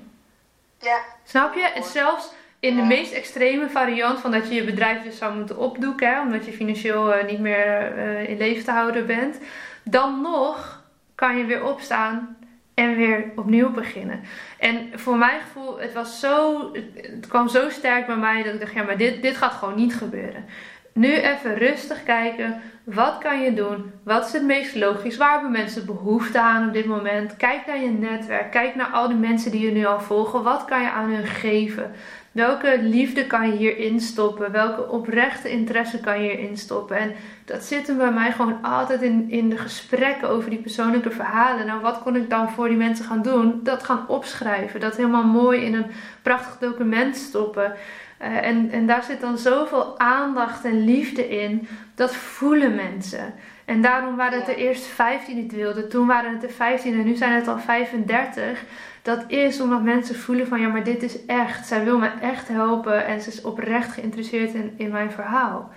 Ja. 0.79 0.99
Snap 1.25 1.55
je? 1.55 1.61
En 1.61 1.83
zelfs 1.83 2.33
in 2.61 2.77
de 2.77 2.83
meest 2.83 3.13
extreme 3.13 3.69
variant 3.69 4.21
van 4.21 4.31
dat 4.31 4.49
je 4.49 4.55
je 4.55 4.65
bedrijf 4.65 5.03
dus 5.03 5.19
zou 5.19 5.37
moeten 5.37 5.59
opdoeken, 5.59 6.09
hè, 6.09 6.21
omdat 6.21 6.45
je 6.45 6.53
financieel 6.53 7.19
uh, 7.19 7.25
niet 7.25 7.41
meer 7.41 7.97
uh, 7.97 8.29
in 8.29 8.37
leven 8.37 8.65
te 8.65 8.71
houden 8.71 9.07
bent, 9.07 9.39
dan 9.83 10.21
nog 10.21 10.83
kan 11.15 11.37
je 11.37 11.45
weer 11.45 11.65
opstaan 11.65 12.37
en 12.79 12.97
weer 12.97 13.25
opnieuw 13.37 13.71
beginnen. 13.71 14.21
En 14.59 14.89
voor 14.95 15.17
mijn 15.17 15.41
gevoel, 15.41 15.81
het 15.81 15.93
was 15.93 16.21
zo, 16.21 16.61
het 16.95 17.27
kwam 17.29 17.49
zo 17.49 17.71
sterk 17.71 18.07
bij 18.07 18.17
mij 18.17 18.43
dat 18.43 18.55
ik 18.55 18.61
dacht, 18.61 18.73
ja, 18.73 18.83
maar 18.83 18.97
dit, 18.97 19.23
dit 19.23 19.37
gaat 19.37 19.53
gewoon 19.53 19.75
niet 19.75 19.95
gebeuren. 19.95 20.45
Nu 20.93 21.13
even 21.13 21.55
rustig 21.55 22.03
kijken. 22.03 22.61
Wat 22.85 23.19
kan 23.19 23.41
je 23.41 23.55
doen? 23.55 23.93
Wat 24.03 24.27
is 24.27 24.33
het 24.33 24.43
meest 24.43 24.75
logisch? 24.75 25.17
Waar 25.17 25.33
hebben 25.33 25.51
mensen 25.51 25.87
behoefte 25.87 26.41
aan 26.41 26.67
op 26.67 26.73
dit 26.73 26.87
moment? 26.87 27.37
Kijk 27.37 27.67
naar 27.67 27.81
je 27.81 27.91
netwerk. 27.91 28.51
Kijk 28.51 28.75
naar 28.75 28.91
al 28.91 29.09
die 29.09 29.17
mensen 29.17 29.51
die 29.51 29.65
je 29.65 29.73
nu 29.73 29.87
al 29.87 30.01
volgen. 30.01 30.43
Wat 30.43 30.65
kan 30.65 30.83
je 30.83 30.91
aan 30.91 31.11
hun 31.11 31.27
geven? 31.27 31.93
Welke 32.39 32.83
liefde 32.83 33.27
kan 33.27 33.51
je 33.51 33.57
hierin 33.57 34.01
stoppen? 34.01 34.53
Welke 34.53 34.89
oprechte 34.89 35.51
interesse 35.51 36.01
kan 36.01 36.23
je 36.23 36.31
hierin 36.31 36.57
stoppen? 36.57 36.97
En 36.97 37.13
dat 37.45 37.65
zit 37.65 37.87
hem 37.87 37.97
bij 37.97 38.13
mij 38.13 38.33
gewoon 38.33 38.63
altijd 38.63 39.03
in, 39.03 39.31
in 39.31 39.49
de 39.49 39.57
gesprekken 39.57 40.29
over 40.29 40.51
die 40.51 40.59
persoonlijke 40.59 41.11
verhalen. 41.11 41.67
Nou, 41.67 41.81
wat 41.81 42.03
kon 42.03 42.17
ik 42.17 42.31
dan 42.31 42.51
voor 42.51 42.69
die 42.69 42.77
mensen 42.77 43.05
gaan 43.05 43.23
doen? 43.23 43.61
Dat 43.63 43.83
gaan 43.85 44.09
opschrijven. 44.09 44.81
Dat 44.81 44.97
helemaal 44.97 45.25
mooi 45.25 45.61
in 45.61 45.75
een 45.75 45.87
prachtig 46.23 46.59
document 46.59 47.17
stoppen. 47.17 47.73
Eh, 48.19 48.47
en, 48.47 48.71
en 48.71 48.87
daar 48.87 49.03
zit 49.03 49.21
dan 49.21 49.39
zoveel 49.39 49.99
aandacht 49.99 50.65
en 50.65 50.85
liefde 50.85 51.29
in. 51.29 51.69
Dat 51.95 52.15
voelen 52.15 52.75
mensen. 52.75 53.35
En 53.69 53.83
daarom 53.83 54.17
waren 54.17 54.39
het 54.39 54.49
er 54.49 54.57
eerst 54.57 54.85
15 54.85 55.35
die 55.35 55.43
het 55.43 55.53
wilden. 55.53 55.89
Toen 55.89 56.07
waren 56.07 56.33
het 56.33 56.43
er 56.43 56.51
15 56.51 56.93
en 56.93 57.05
nu 57.05 57.15
zijn 57.15 57.33
het 57.33 57.49
al 57.49 57.59
35. 57.59 58.65
Dat 59.03 59.25
is 59.27 59.61
omdat 59.61 59.83
mensen 59.83 60.15
voelen 60.15 60.47
van 60.47 60.61
ja, 60.61 60.69
maar 60.69 60.85
dit 60.85 61.03
is 61.03 61.25
echt. 61.27 61.67
Zij 61.67 61.85
wil 61.85 61.99
me 61.99 62.11
echt 62.21 62.49
helpen 62.49 63.07
en 63.07 63.21
ze 63.21 63.29
is 63.29 63.43
oprecht 63.43 63.93
geïnteresseerd 63.93 64.55
in, 64.55 64.75
in 64.77 64.91
mijn 64.91 65.11
verhaal. 65.11 65.71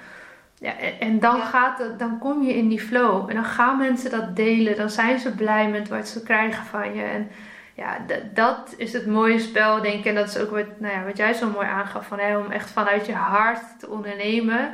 Ja, 0.59 0.73
en, 0.99 1.19
dan, 1.19 1.41
gaat 1.41 1.77
het, 1.77 1.99
dan 1.99 2.19
kom 2.19 2.43
je 2.43 2.53
in 2.53 2.67
die 2.67 2.81
flow. 2.81 3.29
En 3.29 3.35
dan 3.35 3.45
gaan 3.45 3.77
mensen 3.77 4.11
dat 4.11 4.35
delen. 4.35 4.77
Dan 4.77 4.89
zijn 4.89 5.19
ze 5.19 5.35
blij 5.35 5.69
met 5.69 5.89
wat 5.89 6.07
ze 6.07 6.23
krijgen 6.23 6.65
van 6.65 6.95
je. 6.95 7.03
En 7.03 7.29
ja, 7.73 7.97
dat 8.33 8.73
is 8.77 8.93
het 8.93 9.07
mooie 9.07 9.39
spel, 9.39 9.81
denk 9.81 9.99
ik. 9.99 10.05
En 10.05 10.15
dat 10.15 10.27
is 10.27 10.37
ook 10.37 10.51
wat, 10.51 10.79
nou 10.79 10.93
ja, 10.93 11.03
wat 11.03 11.17
jij 11.17 11.33
zo 11.33 11.49
mooi 11.49 11.67
aangaf. 11.67 12.07
Van, 12.07 12.19
hè, 12.19 12.37
om 12.37 12.51
echt 12.51 12.69
vanuit 12.69 13.05
je 13.05 13.13
hart 13.13 13.79
te 13.79 13.89
ondernemen. 13.89 14.73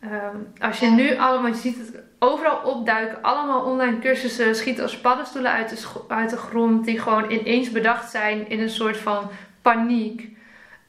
Ehm, 0.00 0.36
als 0.58 0.78
je 0.78 0.86
nu 0.86 1.16
allemaal, 1.16 1.50
je 1.50 1.54
ziet 1.54 1.78
het 1.78 2.07
overal 2.18 2.58
opduiken. 2.58 3.22
Allemaal 3.22 3.64
online 3.64 3.98
cursussen 3.98 4.54
schieten 4.54 4.82
als 4.82 4.98
paddenstoelen 4.98 5.50
uit 5.50 5.68
de, 5.68 6.00
uit 6.08 6.30
de 6.30 6.36
grond. 6.36 6.84
Die 6.84 7.00
gewoon 7.00 7.30
ineens 7.30 7.70
bedacht 7.70 8.10
zijn 8.10 8.48
in 8.48 8.60
een 8.60 8.70
soort 8.70 8.96
van 8.96 9.30
paniek. 9.62 10.36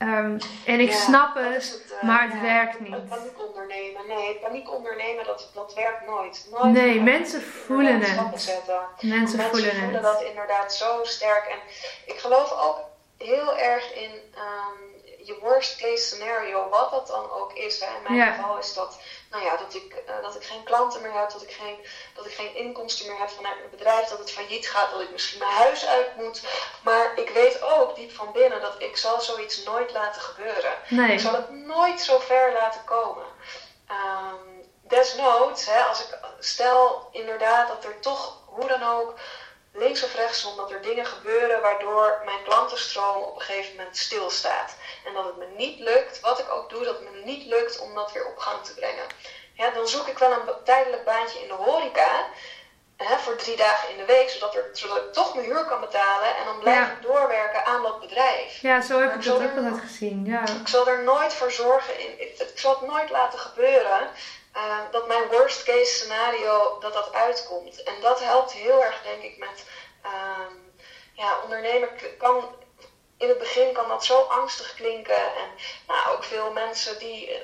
Um, 0.01 0.37
en 0.65 0.79
ik 0.79 0.91
snap 0.91 1.35
het, 1.35 1.85
uh, 1.91 2.03
maar 2.03 2.23
het 2.23 2.33
ja, 2.33 2.41
werkt 2.41 2.79
niet. 2.79 3.09
Paniek 3.09 3.47
ondernemen, 3.47 4.07
nee, 4.07 4.35
paniek 4.35 4.73
ondernemen 4.73 5.25
dat, 5.25 5.51
dat 5.53 5.73
werkt 5.73 6.05
nooit. 6.07 6.47
nooit 6.51 6.73
nee, 6.73 7.01
mensen 7.01 7.41
voelen 7.41 7.99
het. 7.99 8.01
Mensen, 8.01 8.61
mensen 9.01 9.39
voelen, 9.39 9.71
voelen 9.71 9.93
het. 9.93 10.03
dat 10.03 10.21
inderdaad 10.23 10.73
zo 10.73 10.99
sterk. 11.03 11.45
En 11.45 11.59
ik 12.13 12.19
geloof 12.19 12.51
ook 12.51 12.77
heel 13.17 13.57
erg 13.57 13.95
in 13.95 14.11
um, 14.11 14.99
je 15.23 15.37
worst 15.41 15.81
case 15.81 16.03
scenario, 16.03 16.69
wat 16.69 16.91
dat 16.91 17.07
dan 17.07 17.31
ook 17.31 17.53
is. 17.53 17.79
Hè. 17.79 17.85
In 17.85 18.03
mijn 18.03 18.15
ja. 18.15 18.31
geval 18.31 18.57
is 18.57 18.73
dat 18.73 18.99
nou 19.29 19.43
ja, 19.43 19.57
dat, 19.57 19.73
ik, 19.73 19.93
uh, 20.07 20.21
dat 20.21 20.35
ik 20.35 20.43
geen 20.43 20.63
klanten 20.63 21.01
meer 21.01 21.13
heb, 21.13 21.31
dat 21.31 21.41
ik 21.41 21.51
geen, 21.51 21.85
dat 22.13 22.25
ik 22.25 22.33
geen 22.33 22.55
inkomsten 22.55 23.07
meer 23.07 23.19
heb 23.19 23.29
vanuit 23.29 23.57
mijn 23.57 23.69
bedrijf, 23.69 24.07
dat 24.07 24.19
het 24.19 24.31
failliet 24.31 24.69
gaat, 24.69 24.91
dat 24.91 25.01
ik 25.01 25.11
misschien 25.11 25.39
mijn 25.39 25.51
huis 25.51 25.85
uit 25.85 26.15
moet. 26.15 26.43
Maar 26.83 27.17
ik 27.17 27.29
weet 27.29 27.61
ook 27.61 27.95
diep 27.95 28.11
van 28.11 28.31
binnen 28.31 28.61
dat 28.61 28.81
ik 28.81 28.97
zal 28.97 29.21
zoiets 29.21 29.63
nooit 29.63 29.91
laten 29.91 30.21
gebeuren. 30.21 30.73
Nee. 30.89 31.11
Ik 31.11 31.19
zal 31.19 31.33
het 31.33 31.49
nooit 31.49 32.01
zo 32.01 32.19
ver 32.19 32.53
laten 32.53 32.83
komen. 32.83 33.25
Um, 33.89 34.69
desnoods, 34.81 35.65
hè, 35.65 35.83
als 35.83 35.99
ik 35.99 36.17
stel 36.39 37.09
inderdaad 37.11 37.67
dat 37.67 37.83
er 37.83 37.99
toch 37.99 38.37
hoe 38.45 38.67
dan 38.67 38.83
ook 38.83 39.13
links 39.79 40.03
of 40.03 40.13
rechts, 40.15 40.45
omdat 40.45 40.71
er 40.71 40.81
dingen 40.81 41.05
gebeuren 41.05 41.61
waardoor 41.61 42.21
mijn 42.25 42.43
klantenstroom 42.43 43.23
op 43.23 43.35
een 43.35 43.41
gegeven 43.41 43.75
moment 43.75 43.97
stilstaat. 43.97 44.75
En 45.05 45.13
dat 45.13 45.25
het 45.25 45.37
me 45.37 45.47
niet 45.57 45.79
lukt, 45.79 46.19
wat 46.19 46.39
ik 46.39 46.51
ook 46.51 46.69
doe, 46.69 46.83
dat 46.83 46.99
het 46.99 47.11
me 47.11 47.21
niet 47.23 47.45
lukt 47.45 47.79
om 47.79 47.95
dat 47.95 48.11
weer 48.11 48.25
op 48.25 48.37
gang 48.37 48.63
te 48.63 48.73
brengen. 48.73 49.05
Ja, 49.53 49.69
dan 49.69 49.87
zoek 49.87 50.07
ik 50.07 50.17
wel 50.17 50.31
een 50.31 50.63
tijdelijk 50.63 51.03
baantje 51.05 51.39
in 51.39 51.47
de 51.47 51.53
horeca. 51.53 52.25
Hè, 52.97 53.17
voor 53.17 53.35
drie 53.35 53.55
dagen 53.57 53.89
in 53.89 53.97
de 53.97 54.05
week, 54.05 54.29
zodat, 54.29 54.55
er, 54.55 54.69
zodat 54.73 54.97
ik 54.97 55.13
toch 55.13 55.35
mijn 55.35 55.45
huur 55.45 55.65
kan 55.65 55.79
betalen. 55.79 56.35
En 56.37 56.45
dan 56.45 56.59
blijf 56.59 56.77
Ja. 56.77 56.91
ik 56.91 57.01
doorwerken 57.01 57.65
aan 57.65 57.81
dat 57.81 57.99
bedrijf. 57.99 58.61
Ja, 58.61 58.81
zo 58.81 58.99
heb 58.99 59.09
ik 59.09 59.15
ik 59.15 59.23
dat 59.23 59.35
ook 59.41 59.55
altijd 59.55 59.79
gezien. 59.79 60.25
Ja. 60.25 60.41
Ik 60.41 60.67
zal 60.67 60.87
er 60.87 61.03
nooit 61.03 61.33
voor 61.33 61.51
zorgen, 61.51 61.99
in, 61.99 62.21
ik, 62.21 62.39
ik 62.39 62.59
zal 62.59 62.79
het 62.79 62.89
nooit 62.89 63.09
laten 63.09 63.39
gebeuren 63.39 64.09
eh, 64.59 64.91
dat 64.91 65.07
mijn 65.07 65.27
worst 65.27 65.63
case 65.63 65.93
scenario 65.93 66.77
dat 66.79 66.93
dat 66.93 67.13
uitkomt. 67.13 67.83
En 67.83 67.93
dat 68.01 68.19
helpt 68.19 68.51
heel 68.51 68.83
erg, 68.83 69.01
denk 69.01 69.21
ik, 69.23 69.37
met 69.37 69.65
ehm, 70.03 70.53
ja, 71.13 71.39
ondernemen 71.43 71.95
k- 71.95 72.17
kan 72.17 72.55
in 73.17 73.27
het 73.27 73.37
begin 73.37 73.71
kan 73.73 73.87
dat 73.87 74.05
zo 74.05 74.17
angstig 74.19 74.73
klinken. 74.73 75.15
En 75.35 75.49
nou, 75.87 76.15
ook 76.15 76.23
veel 76.23 76.51
mensen 76.51 76.99
die 76.99 77.29
eh, 77.33 77.41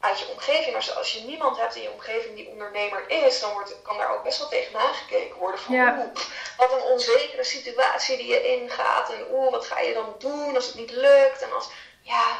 uit 0.00 0.18
je 0.18 0.28
omgeving, 0.28 0.76
als, 0.76 0.96
als 0.96 1.12
je 1.12 1.20
niemand 1.20 1.56
hebt 1.56 1.74
in 1.76 1.82
je 1.82 1.90
omgeving 1.92 2.34
die 2.36 2.48
ondernemer 2.48 3.04
is, 3.10 3.40
dan 3.40 3.52
wordt, 3.52 3.82
kan 3.82 3.96
daar 3.98 4.14
ook 4.14 4.22
best 4.22 4.38
wel 4.38 4.48
tegenaan 4.48 4.94
gekeken 4.94 5.36
worden 5.38 5.60
van 5.60 5.74
Ja. 5.74 5.94
oeh, 5.98 6.14
wat 6.56 6.72
een 6.72 6.80
onzekere 6.82 7.44
situatie 7.44 8.16
die 8.16 8.26
je 8.26 8.42
ingaat. 8.46 9.10
En 9.10 9.26
oeh, 9.30 9.50
wat 9.50 9.66
ga 9.66 9.78
je 9.78 9.92
dan 9.92 10.14
doen 10.18 10.54
als 10.54 10.66
het 10.66 10.74
niet 10.74 10.90
lukt? 10.90 11.42
En 11.42 11.52
als, 11.52 11.68
ja, 12.00 12.36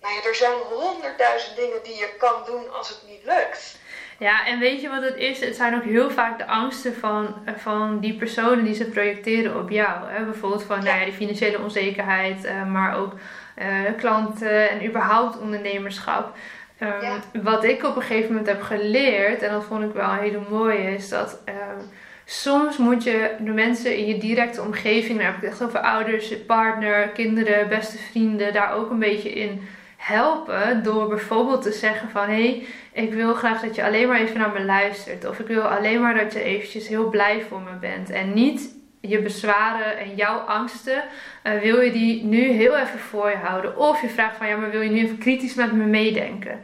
nou 0.00 0.14
ja, 0.14 0.28
er 0.28 0.34
zijn 0.34 0.56
honderdduizend 0.70 1.56
dingen 1.56 1.82
die 1.82 1.94
je 1.94 2.14
kan 2.18 2.34
doen 2.46 2.72
als 2.72 2.88
het 2.88 3.02
niet 3.08 3.24
lukt. 3.24 3.78
Ja, 4.18 4.46
en 4.46 4.58
weet 4.58 4.80
je 4.80 4.88
wat 4.88 5.02
het 5.02 5.16
is? 5.16 5.40
Het 5.40 5.56
zijn 5.56 5.74
ook 5.74 5.84
heel 5.84 6.10
vaak 6.10 6.38
de 6.38 6.46
angsten 6.46 6.94
van, 6.94 7.34
van 7.56 7.98
die 8.00 8.14
personen 8.14 8.64
die 8.64 8.74
ze 8.74 8.84
projecteren 8.84 9.56
op 9.60 9.70
jou. 9.70 10.10
Hè? 10.10 10.24
Bijvoorbeeld 10.24 10.62
van 10.62 10.84
nou 10.84 10.98
ja, 10.98 11.04
die 11.04 11.14
financiële 11.14 11.58
onzekerheid, 11.60 12.44
eh, 12.44 12.66
maar 12.66 12.96
ook 12.96 13.12
eh, 13.54 13.68
klanten 13.96 14.70
en 14.70 14.86
überhaupt 14.86 15.38
ondernemerschap. 15.38 16.36
Ehm, 16.78 17.02
Ja. 17.02 17.20
Wat 17.42 17.64
ik 17.64 17.84
op 17.84 17.96
een 17.96 18.02
gegeven 18.02 18.28
moment 18.28 18.46
heb 18.46 18.62
geleerd, 18.62 19.42
en 19.42 19.52
dat 19.52 19.64
vond 19.64 19.84
ik 19.84 19.92
wel 19.92 20.10
een 20.10 20.18
hele 20.18 20.40
mooie, 20.50 20.94
is 20.94 21.08
dat 21.08 21.38
ehm, 21.44 21.80
soms 22.24 22.76
moet 22.76 23.04
je 23.04 23.34
de 23.38 23.50
mensen 23.50 23.96
in 23.96 24.06
je 24.06 24.18
directe 24.18 24.62
omgeving, 24.62 25.18
daar 25.18 25.26
heb 25.26 25.36
ik 25.36 25.42
het 25.42 25.50
echt 25.50 25.62
over 25.62 25.80
ouders, 25.80 26.44
partner, 26.46 27.08
kinderen, 27.08 27.68
beste 27.68 27.98
vrienden, 27.98 28.52
daar 28.52 28.74
ook 28.74 28.90
een 28.90 28.98
beetje 28.98 29.32
in 29.32 29.68
helpen. 30.00 30.82
Door 30.82 31.08
bijvoorbeeld 31.08 31.62
te 31.62 31.72
zeggen 31.72 32.10
van 32.10 32.22
hé, 32.22 32.28
hey, 32.28 32.66
ik 32.92 33.12
wil 33.12 33.34
graag 33.34 33.60
dat 33.60 33.74
je 33.74 33.84
alleen 33.84 34.08
maar 34.08 34.20
even 34.20 34.38
naar 34.38 34.52
me 34.52 34.64
luistert. 34.64 35.28
Of 35.28 35.38
ik 35.38 35.46
wil 35.46 35.62
alleen 35.62 36.00
maar 36.00 36.14
dat 36.14 36.32
je 36.32 36.42
eventjes 36.42 36.88
heel 36.88 37.08
blij 37.08 37.42
voor 37.48 37.60
me 37.60 37.78
bent. 37.80 38.10
En 38.10 38.34
niet 38.34 38.78
je 39.00 39.22
bezwaren 39.22 39.98
en 39.98 40.14
jouw 40.14 40.38
angsten, 40.38 41.02
eh, 41.42 41.58
wil 41.58 41.80
je 41.80 41.92
die 41.92 42.24
nu 42.24 42.40
heel 42.40 42.76
even 42.76 42.98
voor 42.98 43.30
je 43.30 43.36
houden. 43.36 43.76
Of 43.76 44.00
je 44.00 44.08
vraagt 44.08 44.36
van 44.36 44.48
ja, 44.48 44.56
maar 44.56 44.70
wil 44.70 44.80
je 44.80 44.90
nu 44.90 44.98
even 44.98 45.18
kritisch 45.18 45.54
met 45.54 45.72
me 45.72 45.84
meedenken. 45.84 46.60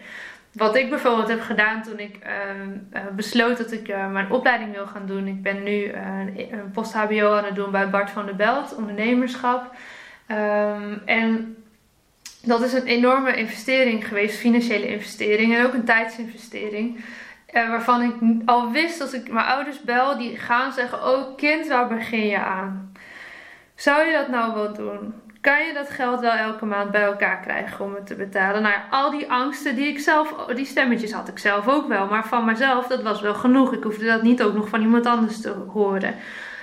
Wat 0.53 0.77
ik 0.77 0.91
bijvoorbeeld 0.91 1.29
heb 1.29 1.41
gedaan 1.41 1.83
toen 1.83 1.99
ik 1.99 2.17
ehm, 2.23 2.71
eh, 2.91 3.03
besloot 3.13 3.57
dat 3.57 3.73
ik 3.73 3.89
eh, 3.89 4.11
mijn 4.11 4.31
opleiding 4.31 4.75
wil 4.75 4.87
gaan 4.87 5.07
doen. 5.07 5.27
Ik 5.27 5.43
ben 5.43 5.63
nu 5.63 5.93
een, 5.93 6.49
een 6.53 6.71
post-HBO 6.73 7.35
aan 7.35 7.45
het 7.45 7.55
doen 7.55 7.71
bij 7.71 7.91
Bart 7.91 8.11
van 8.11 8.27
der 8.27 8.37
Belt, 8.37 8.75
ondernemerschap. 8.75 9.75
Ehm, 10.27 10.99
en 11.05 11.57
dat 12.47 12.63
is 12.63 12.73
een 12.73 12.87
enorme 12.87 13.37
investering 13.37 14.09
geweest, 14.09 14.39
financiële 14.39 14.87
investering 14.87 15.57
en 15.57 15.67
ook 15.67 15.75
een 15.75 15.85
tijdsinvestering. 15.85 17.05
Eh, 17.47 17.69
waarvan 17.69 18.03
ik 18.03 18.15
al 18.45 18.71
wist 18.71 19.01
als 19.01 19.13
ik 19.13 19.33
mijn 19.33 19.47
ouders 19.47 19.81
bel, 19.81 20.19
die 20.19 20.37
gaan 20.37 20.73
zeggen: 20.73 21.07
Oh 21.07 21.37
kind, 21.37 21.67
waar 21.67 21.89
begin 21.89 22.27
je 22.27 22.39
aan? 22.39 22.93
Zou 23.75 24.07
je 24.07 24.13
dat 24.13 24.29
nou 24.29 24.55
wel 24.55 24.73
doen? 24.73 25.15
Kan 25.41 25.67
je 25.67 25.73
dat 25.75 25.91
geld 25.91 26.21
wel 26.21 26.33
elke 26.33 26.65
maand 26.65 26.91
bij 26.91 27.03
elkaar 27.03 27.41
krijgen 27.41 27.85
om 27.85 27.95
het 27.95 28.07
te 28.07 28.15
betalen? 28.15 28.63
Nou 28.63 28.75
ja, 28.75 28.85
al 28.91 29.11
die 29.11 29.31
angsten 29.31 29.75
die 29.75 29.89
ik 29.89 29.99
zelf, 29.99 30.47
die 30.55 30.65
stemmetjes 30.65 31.13
had 31.13 31.29
ik 31.29 31.39
zelf 31.39 31.69
ook 31.69 31.89
wel. 31.89 32.07
Maar 32.07 32.27
van 32.27 32.45
mezelf, 32.45 32.87
dat 32.87 33.03
was 33.03 33.21
wel 33.21 33.35
genoeg. 33.35 33.73
Ik 33.73 33.83
hoefde 33.83 34.05
dat 34.05 34.23
niet 34.23 34.43
ook 34.43 34.55
nog 34.55 34.69
van 34.69 34.81
iemand 34.81 35.07
anders 35.07 35.41
te 35.41 35.55
horen. 35.73 36.15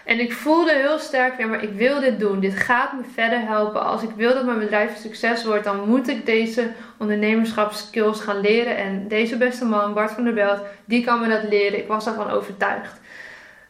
En 0.05 0.19
ik 0.19 0.33
voelde 0.33 0.73
heel 0.73 0.99
sterk 0.99 1.37
weer, 1.37 1.47
maar 1.47 1.63
ik 1.63 1.73
wil 1.73 1.99
dit 1.99 2.19
doen. 2.19 2.39
Dit 2.39 2.55
gaat 2.55 2.93
me 2.93 3.01
verder 3.13 3.39
helpen. 3.39 3.85
Als 3.85 4.03
ik 4.03 4.09
wil 4.15 4.33
dat 4.33 4.45
mijn 4.45 4.59
bedrijf 4.59 4.97
succes 4.97 5.45
wordt, 5.45 5.63
dan 5.63 5.89
moet 5.89 6.07
ik 6.07 6.25
deze 6.25 6.71
ondernemerschapskills 6.97 8.21
gaan 8.21 8.39
leren. 8.39 8.77
En 8.77 9.07
deze 9.07 9.37
beste 9.37 9.65
man, 9.65 9.93
Bart 9.93 10.11
van 10.11 10.23
der 10.23 10.33
Belt, 10.33 10.59
die 10.85 11.03
kan 11.03 11.19
me 11.19 11.27
dat 11.27 11.43
leren. 11.43 11.79
Ik 11.79 11.87
was 11.87 12.05
daarvan 12.05 12.29
overtuigd. 12.29 13.01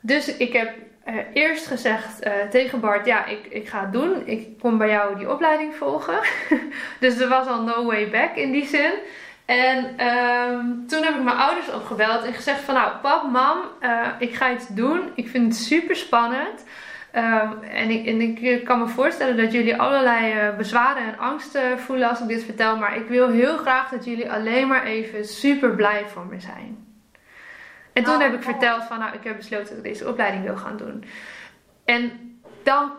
Dus 0.01 0.37
ik 0.37 0.53
heb 0.53 0.73
eh, 1.03 1.15
eerst 1.33 1.67
gezegd 1.67 2.19
eh, 2.19 2.33
tegen 2.49 2.79
Bart, 2.79 3.05
ja, 3.05 3.25
ik, 3.25 3.45
ik 3.49 3.69
ga 3.69 3.81
het 3.81 3.93
doen. 3.93 4.21
Ik 4.25 4.59
kom 4.59 4.77
bij 4.77 4.89
jou 4.89 5.17
die 5.17 5.31
opleiding 5.31 5.75
volgen. 5.75 6.19
dus 6.99 7.19
er 7.19 7.29
was 7.29 7.47
al 7.47 7.61
no 7.61 7.85
way 7.85 8.09
back 8.09 8.35
in 8.35 8.51
die 8.51 8.65
zin. 8.65 8.91
En 9.45 9.97
ehm, 9.97 10.65
toen 10.87 11.03
heb 11.03 11.15
ik 11.15 11.23
mijn 11.23 11.37
ouders 11.37 11.71
opgebeld 11.71 12.23
en 12.23 12.33
gezegd 12.33 12.59
van 12.59 12.73
nou 12.73 12.91
pap, 13.01 13.31
mam, 13.31 13.57
eh, 13.79 14.07
ik 14.19 14.35
ga 14.35 14.51
iets 14.51 14.67
doen. 14.67 15.11
Ik 15.15 15.29
vind 15.29 15.45
het 15.45 15.63
super 15.63 15.95
spannend. 15.95 16.63
Ehm, 17.11 17.51
en, 17.61 17.89
ik, 17.89 18.05
en 18.05 18.21
ik 18.21 18.65
kan 18.65 18.79
me 18.79 18.87
voorstellen 18.87 19.37
dat 19.37 19.51
jullie 19.51 19.77
allerlei 19.77 20.31
eh, 20.31 20.57
bezwaren 20.57 21.03
en 21.03 21.17
angsten 21.17 21.79
voelen 21.79 22.09
als 22.09 22.19
ik 22.19 22.27
dit 22.27 22.43
vertel. 22.43 22.77
Maar 22.77 22.95
ik 22.95 23.07
wil 23.07 23.29
heel 23.29 23.57
graag 23.57 23.89
dat 23.89 24.05
jullie 24.05 24.31
alleen 24.31 24.67
maar 24.67 24.83
even 24.83 25.25
super 25.25 25.75
blij 25.75 26.05
voor 26.07 26.25
me 26.25 26.39
zijn. 26.39 26.85
En 27.93 28.03
toen 28.03 28.13
Oh, 28.13 28.19
heb 28.21 28.33
ik 28.33 28.43
mooi. 28.43 28.51
verteld 28.51 28.83
van 28.83 28.99
nou, 28.99 29.13
ik 29.13 29.23
heb 29.23 29.35
besloten 29.35 29.67
dat 29.67 29.77
ik 29.77 29.83
deze 29.83 30.07
opleiding 30.07 30.43
wil 30.43 30.57
gaan 30.57 30.77
doen. 30.77 31.03
En 31.85 32.11
dan, 32.63 32.91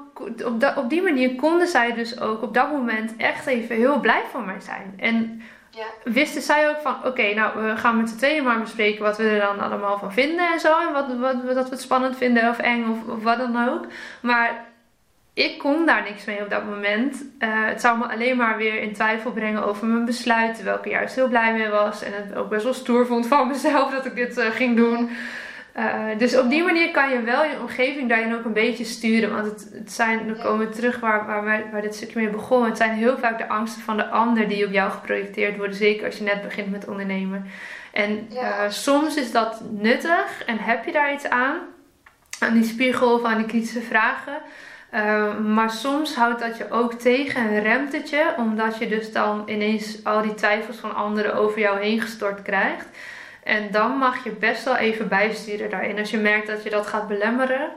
op, 0.44 0.72
op 0.76 0.90
die 0.90 1.02
manier 1.02 1.34
konden 1.34 1.66
zij 1.66 1.92
dus 1.92 2.20
ook 2.20 2.42
op 2.42 2.54
dat 2.54 2.70
moment 2.70 3.16
echt 3.16 3.46
even 3.46 3.76
heel 3.76 4.00
blij 4.00 4.22
voor 4.30 4.42
mij 4.44 4.60
zijn. 4.60 4.94
En 4.96 5.42
Ja. 5.76 6.12
wisten 6.12 6.42
zij 6.42 6.68
ook 6.68 6.80
van, 6.82 6.96
oké, 7.04 7.34
nou, 7.34 7.66
we 7.66 7.76
gaan 7.76 7.96
met 7.96 8.08
z'n 8.08 8.16
tweeën 8.16 8.44
maar 8.44 8.60
bespreken 8.60 9.02
wat 9.02 9.16
we 9.16 9.28
er 9.28 9.40
dan 9.40 9.60
allemaal 9.60 9.98
van 9.98 10.12
vinden 10.12 10.52
en 10.52 10.60
zo. 10.60 10.80
En 10.80 10.92
wat, 10.92 11.06
wat, 11.18 11.54
dat 11.54 11.64
we 11.64 11.70
het 11.70 11.80
spannend 11.80 12.16
vinden 12.16 12.48
of 12.48 12.58
eng 12.58 12.88
of, 12.88 13.14
of 13.14 13.22
wat 13.22 13.38
dan 13.38 13.68
ook. 13.68 13.86
Maar 14.20 14.64
ik 15.34 15.58
kon 15.58 15.86
daar 15.86 16.02
niks 16.02 16.24
mee 16.24 16.42
op 16.42 16.50
dat 16.50 16.64
moment. 16.64 17.24
Eh, 17.38 17.48
het 17.50 17.80
zou 17.80 17.98
me 17.98 18.04
alleen 18.04 18.36
maar 18.36 18.56
weer 18.56 18.82
in 18.82 18.92
twijfel 18.92 19.32
brengen 19.32 19.64
over 19.64 19.86
mijn 19.86 20.04
besluit. 20.04 20.54
Terwijl 20.54 20.78
ik 20.78 20.84
juist 20.84 21.14
heel 21.14 21.28
blij 21.28 21.52
mee 21.52 21.68
was. 21.68 22.02
En 22.02 22.12
het 22.12 22.34
ook 22.34 22.48
best 22.48 22.64
wel 22.64 22.74
stoer 22.74 23.06
vond 23.06 23.26
van 23.26 23.48
mezelf 23.48 23.90
dat 23.94 24.04
ik 24.04 24.14
dit 24.14 24.38
eh, 24.38 24.50
ging 24.50 24.76
doen. 24.76 25.10
Eh, 25.74 26.18
dus 26.18 26.36
op 26.36 26.50
die 26.50 26.62
manier 26.62 26.90
kan 26.90 27.10
je 27.10 27.20
wel 27.20 27.44
je 27.44 27.60
omgeving 27.60 28.08
daarin 28.08 28.34
ook 28.34 28.44
een 28.44 28.52
beetje 28.52 28.84
sturen. 28.84 29.32
Want 29.32 29.46
het, 29.46 29.68
het 29.72 29.92
zijn, 29.92 30.26
dan 30.26 30.38
komen 30.38 30.66
we 30.66 30.74
terug 30.74 31.00
waar, 31.00 31.26
waar, 31.26 31.70
waar 31.72 31.82
dit 31.82 31.94
stukje 31.94 32.20
mee 32.20 32.30
begon. 32.30 32.64
Het 32.64 32.76
zijn 32.76 32.92
heel 32.92 33.18
vaak 33.18 33.38
de 33.38 33.48
angsten 33.48 33.82
van 33.82 33.96
de 33.96 34.08
ander 34.08 34.48
die 34.48 34.66
op 34.66 34.72
jou 34.72 34.90
geprojecteerd 34.90 35.56
worden. 35.56 35.76
Zeker 35.76 36.06
als 36.06 36.18
je 36.18 36.24
net 36.24 36.42
begint 36.42 36.70
met 36.70 36.88
ondernemen. 36.88 37.46
En 37.92 38.28
eh, 38.34 38.68
soms 38.68 39.16
is 39.16 39.32
dat 39.32 39.62
nuttig 39.70 40.44
en 40.46 40.58
heb 40.58 40.84
je 40.84 40.92
daar 40.92 41.12
iets 41.12 41.28
aan. 41.28 41.56
Aan 42.38 42.54
die 42.54 42.64
spiegel 42.64 43.14
of 43.14 43.24
aan 43.24 43.38
die 43.38 43.46
kritische 43.46 43.80
vragen. 43.80 44.36
Uh, 44.94 45.38
maar 45.38 45.70
soms 45.70 46.14
houdt 46.14 46.40
dat 46.40 46.56
je 46.56 46.70
ook 46.70 46.92
tegen 46.92 47.40
en 47.40 47.62
remt 47.62 47.92
het 47.92 48.10
je, 48.10 48.34
omdat 48.36 48.78
je 48.78 48.88
dus 48.88 49.12
dan 49.12 49.42
ineens 49.46 50.04
al 50.04 50.22
die 50.22 50.34
twijfels 50.34 50.76
van 50.76 50.94
anderen 50.94 51.34
over 51.34 51.58
jou 51.58 51.80
heen 51.80 52.00
gestort 52.00 52.42
krijgt. 52.42 52.86
En 53.44 53.70
dan 53.70 53.90
mag 53.90 54.24
je 54.24 54.30
best 54.30 54.64
wel 54.64 54.76
even 54.76 55.08
bijsturen 55.08 55.70
daarin. 55.70 55.98
Als 55.98 56.10
je 56.10 56.18
merkt 56.18 56.46
dat 56.46 56.62
je 56.62 56.70
dat 56.70 56.86
gaat 56.86 57.08
belemmeren, 57.08 57.72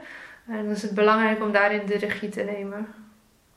dan 0.45 0.69
is 0.69 0.81
het 0.81 0.93
belangrijk 0.93 1.41
om 1.41 1.51
daarin 1.51 1.85
de 1.85 1.97
regie 1.97 2.29
te 2.29 2.43
nemen. 2.43 2.93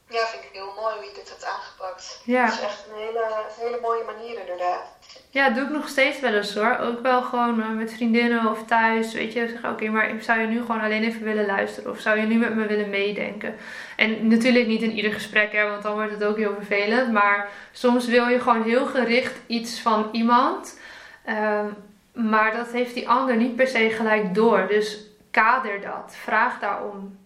Ja, 0.09 0.27
vind 0.27 0.45
ik 0.45 0.51
heel 0.53 0.73
mooi 0.81 0.95
hoe 0.95 1.05
je 1.05 1.13
dit 1.15 1.29
hebt 1.29 1.45
aangepakt. 1.45 2.23
Ja. 2.25 2.45
Dat 2.45 2.55
is 2.55 2.61
echt 2.61 2.87
een 2.89 2.99
hele, 2.99 3.25
hele 3.61 3.79
mooie 3.81 4.05
manier 4.05 4.41
inderdaad. 4.41 4.99
Ja, 5.31 5.47
dat 5.47 5.55
doe 5.55 5.65
ik 5.65 5.71
nog 5.71 5.89
steeds 5.89 6.21
wel 6.21 6.35
eens 6.35 6.55
hoor. 6.55 6.77
Ook 6.79 7.01
wel 7.03 7.23
gewoon 7.23 7.63
eh, 7.63 7.69
met 7.69 7.93
vriendinnen 7.93 8.51
of 8.51 8.65
thuis. 8.65 9.13
Weet 9.13 9.33
je, 9.33 9.49
zeg 9.49 9.73
oké, 9.73 9.89
maar 9.89 10.11
zou 10.21 10.41
je 10.41 10.47
nu 10.47 10.61
gewoon 10.61 10.81
alleen 10.81 11.05
even 11.05 11.23
willen 11.23 11.47
luisteren? 11.47 11.91
Of 11.91 12.01
zou 12.01 12.21
je 12.21 12.27
nu 12.27 12.35
met 12.35 12.55
me 12.55 12.67
willen 12.67 12.91
meedenken? 12.91 13.57
En 13.97 14.29
natuurlijk 14.29 14.67
niet 14.67 14.83
in 14.83 14.93
ieder 14.93 15.13
gesprek, 15.13 15.53
hè, 15.53 15.69
want 15.69 15.83
dan 15.83 15.95
wordt 15.95 16.13
het 16.13 16.25
ook 16.25 16.37
heel 16.37 16.55
vervelend. 16.55 17.13
Maar 17.13 17.49
soms 17.73 18.07
wil 18.07 18.29
je 18.29 18.41
gewoon 18.41 18.63
heel 18.63 18.87
gericht 18.87 19.37
iets 19.47 19.81
van 19.81 20.09
iemand. 20.13 20.79
Ehm, 21.25 21.67
maar 22.13 22.57
dat 22.57 22.73
heeft 22.73 22.95
die 22.95 23.09
ander 23.09 23.37
niet 23.37 23.57
per 23.57 23.67
se 23.67 23.91
gelijk 23.91 24.35
door. 24.35 24.67
Dus 24.69 24.99
kader 25.31 25.81
dat. 25.81 26.17
Vraag 26.23 26.59
daarom. 26.59 27.19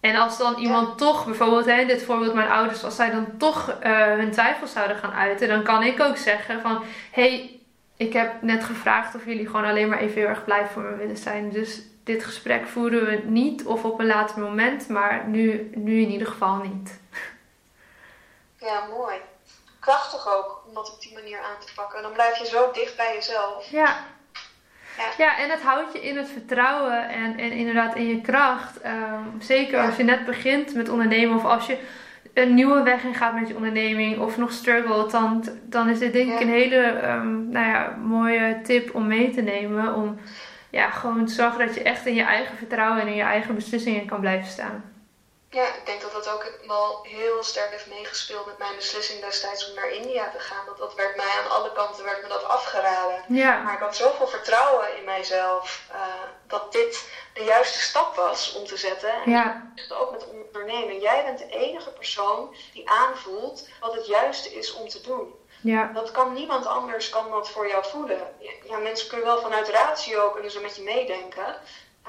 En 0.00 0.16
als 0.16 0.38
dan 0.38 0.58
iemand 0.58 0.98
toch, 0.98 1.24
bijvoorbeeld 1.24 1.64
hè, 1.64 1.84
dit 1.84 2.02
voorbeeld 2.02 2.34
mijn 2.34 2.50
ouders, 2.50 2.84
als 2.84 2.96
zij 2.96 3.10
dan 3.10 3.36
toch 3.38 3.78
uh, 3.82 4.06
hun 4.06 4.30
twijfels 4.30 4.72
zouden 4.72 4.96
gaan 4.96 5.12
uiten, 5.12 5.48
dan 5.48 5.62
kan 5.62 5.82
ik 5.82 6.00
ook 6.00 6.16
zeggen 6.16 6.60
van, 6.60 6.84
hey, 7.10 7.60
ik 7.96 8.12
heb 8.12 8.42
net 8.42 8.64
gevraagd 8.64 9.14
of 9.14 9.24
jullie 9.24 9.46
gewoon 9.46 9.64
alleen 9.64 9.88
maar 9.88 9.98
even 9.98 10.20
heel 10.20 10.28
erg 10.28 10.44
blij 10.44 10.66
voor 10.66 10.82
me 10.82 10.96
willen 10.96 11.16
zijn. 11.16 11.50
Dus 11.50 11.82
dit 12.04 12.24
gesprek 12.24 12.66
voeren 12.66 13.06
we 13.06 13.22
niet 13.24 13.64
of 13.64 13.84
op 13.84 13.98
een 13.98 14.06
later 14.06 14.40
moment, 14.40 14.88
maar 14.88 15.26
nu, 15.26 15.70
nu 15.74 16.00
in 16.00 16.10
ieder 16.10 16.26
geval 16.26 16.56
niet. 16.56 17.00
Ja, 18.58 18.86
mooi. 18.96 19.16
Krachtig 19.80 20.34
ook 20.34 20.62
om 20.66 20.74
dat 20.74 20.92
op 20.92 21.00
die 21.00 21.14
manier 21.14 21.38
aan 21.38 21.60
te 21.66 21.72
pakken. 21.74 22.02
Dan 22.02 22.12
blijf 22.12 22.38
je 22.38 22.46
zo 22.46 22.70
dicht 22.72 22.96
bij 22.96 23.14
jezelf. 23.14 23.70
Ja, 23.70 24.04
ja. 25.18 25.38
en 25.38 25.50
het 25.50 25.62
houdt 25.62 25.92
je 25.92 26.00
in 26.00 26.16
het 26.16 26.28
vertrouwen 26.28 27.08
en, 27.08 27.38
en 27.38 27.52
inderdaad 27.52 27.94
in 27.94 28.06
je 28.06 28.20
kracht. 28.20 28.80
Ehm, 28.80 29.22
zeker 29.38 29.80
als 29.80 29.96
je 29.96 30.02
net 30.02 30.24
begint 30.24 30.74
met 30.74 30.88
ondernemen 30.88 31.36
of 31.36 31.44
als 31.44 31.66
je 31.66 31.78
een 32.34 32.54
nieuwe 32.54 32.82
weg 32.82 33.04
in 33.04 33.14
gaat 33.14 33.34
met 33.34 33.48
je 33.48 33.56
onderneming 33.56 34.18
of 34.18 34.36
nog 34.36 34.52
struggelt, 34.52 35.10
dan, 35.10 35.44
dan 35.62 35.88
is 35.88 35.98
dit 35.98 36.12
denk 36.12 36.32
ik 36.32 36.40
een 36.40 36.48
hele 36.48 37.08
um, 37.08 37.48
nou 37.48 37.66
ja, 37.66 37.96
mooie 38.02 38.60
tip 38.62 38.94
om 38.94 39.06
mee 39.06 39.30
te 39.30 39.40
nemen. 39.40 39.94
Om 39.94 40.18
ja, 40.70 40.90
gewoon 40.90 41.24
te 41.24 41.32
zorgen 41.32 41.66
dat 41.66 41.74
je 41.74 41.82
echt 41.82 42.06
in 42.06 42.14
je 42.14 42.22
eigen 42.22 42.56
vertrouwen 42.56 43.00
en 43.00 43.06
in 43.06 43.14
je 43.14 43.22
eigen 43.22 43.54
beslissingen 43.54 44.06
kan 44.06 44.20
blijven 44.20 44.46
staan. 44.46 44.93
Ja, 45.54 45.66
ik 45.66 45.86
denk 45.86 46.00
dat 46.00 46.12
dat 46.12 46.28
ook 46.28 46.52
wel 46.66 46.98
heel 47.02 47.42
sterk 47.42 47.70
heeft 47.70 47.86
meegespeeld 47.86 48.46
met 48.46 48.58
mijn 48.58 48.76
beslissing 48.76 49.20
destijds 49.20 49.68
om 49.68 49.74
naar 49.74 49.90
India 49.90 50.30
te 50.30 50.38
gaan. 50.38 50.66
Dat, 50.66 50.78
dat 50.78 50.94
werd 50.94 51.16
mij 51.16 51.32
aan 51.42 51.50
alle 51.50 51.72
kanten 51.72 52.04
werd 52.04 52.22
me 52.22 52.28
dat 52.28 52.44
afgeraden. 52.44 53.24
Ja. 53.28 53.62
Maar 53.62 53.74
ik 53.74 53.80
had 53.80 53.96
zoveel 53.96 54.26
vertrouwen 54.26 54.96
in 54.96 55.04
mijzelf 55.04 55.88
uh, 55.92 56.00
dat 56.46 56.72
dit 56.72 57.08
de 57.34 57.44
juiste 57.44 57.78
stap 57.78 58.14
was 58.14 58.52
om 58.52 58.66
te 58.66 58.76
zetten. 58.76 59.12
En 59.24 59.30
ja. 59.30 59.72
ook 59.88 60.10
met 60.10 60.26
ondernemen. 60.28 61.00
Jij 61.00 61.24
bent 61.24 61.38
de 61.38 61.48
enige 61.48 61.90
persoon 61.90 62.54
die 62.72 62.90
aanvoelt 62.90 63.68
wat 63.80 63.94
het 63.94 64.06
juiste 64.06 64.54
is 64.54 64.72
om 64.72 64.88
te 64.88 65.00
doen. 65.00 65.34
Ja. 65.60 65.90
Dat 65.92 66.10
kan 66.10 66.32
niemand 66.32 66.66
anders 66.66 67.08
kan 67.08 67.30
dat 67.30 67.50
voor 67.50 67.68
jou 67.68 67.84
voelen. 67.84 68.36
Ja, 68.64 68.78
mensen 68.78 69.08
kunnen 69.08 69.26
wel 69.26 69.40
vanuit 69.40 69.68
ratio 69.68 70.30
kunnen 70.30 70.50
ze 70.50 70.60
met 70.60 70.76
je 70.76 70.82
meedenken. 70.82 71.56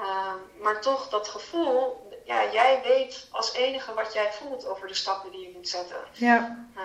Uh, 0.00 0.32
maar 0.60 0.80
toch, 0.80 1.08
dat 1.08 1.28
gevoel, 1.28 2.05
ja, 2.26 2.52
jij 2.52 2.82
weet 2.84 3.26
als 3.30 3.52
enige 3.52 3.94
wat 3.94 4.12
jij 4.12 4.32
voelt 4.32 4.66
over 4.66 4.88
de 4.88 4.94
stappen 4.94 5.30
die 5.30 5.40
je 5.40 5.52
moet 5.54 5.68
zetten. 5.68 6.04
Ja. 6.12 6.66
Uh, 6.76 6.82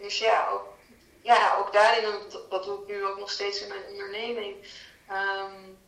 dus 0.00 0.18
ja 0.18 0.48
ook, 0.52 0.66
ja, 1.22 1.56
ook 1.58 1.72
daarin, 1.72 2.04
dat 2.48 2.64
doe 2.64 2.82
ik 2.82 2.86
nu 2.86 3.04
ook 3.04 3.18
nog 3.18 3.30
steeds 3.30 3.62
in 3.62 3.68
mijn 3.68 3.84
onderneming. 3.90 4.56
Um, 5.10 5.78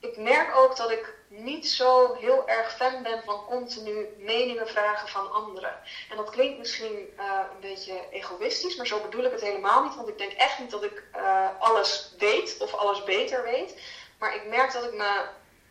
ik 0.00 0.16
merk 0.16 0.56
ook 0.56 0.76
dat 0.76 0.90
ik 0.90 1.14
niet 1.28 1.68
zo 1.68 2.14
heel 2.14 2.48
erg 2.48 2.76
fan 2.76 3.02
ben 3.02 3.22
van 3.24 3.44
continu 3.44 4.08
meningen 4.18 4.68
vragen 4.68 5.08
van 5.08 5.32
anderen. 5.32 5.80
En 6.10 6.16
dat 6.16 6.30
klinkt 6.30 6.58
misschien 6.58 7.14
uh, 7.18 7.40
een 7.54 7.60
beetje 7.60 8.00
egoïstisch, 8.10 8.76
maar 8.76 8.86
zo 8.86 9.00
bedoel 9.00 9.24
ik 9.24 9.32
het 9.32 9.40
helemaal 9.40 9.82
niet. 9.82 9.94
Want 9.94 10.08
ik 10.08 10.18
denk 10.18 10.32
echt 10.32 10.58
niet 10.58 10.70
dat 10.70 10.82
ik 10.82 11.02
uh, 11.16 11.48
alles 11.58 12.14
weet 12.18 12.56
of 12.58 12.74
alles 12.74 13.04
beter 13.04 13.42
weet. 13.42 13.80
Maar 14.18 14.34
ik 14.34 14.46
merk 14.46 14.72
dat 14.72 14.84
ik 14.84 14.94
me 14.94 15.24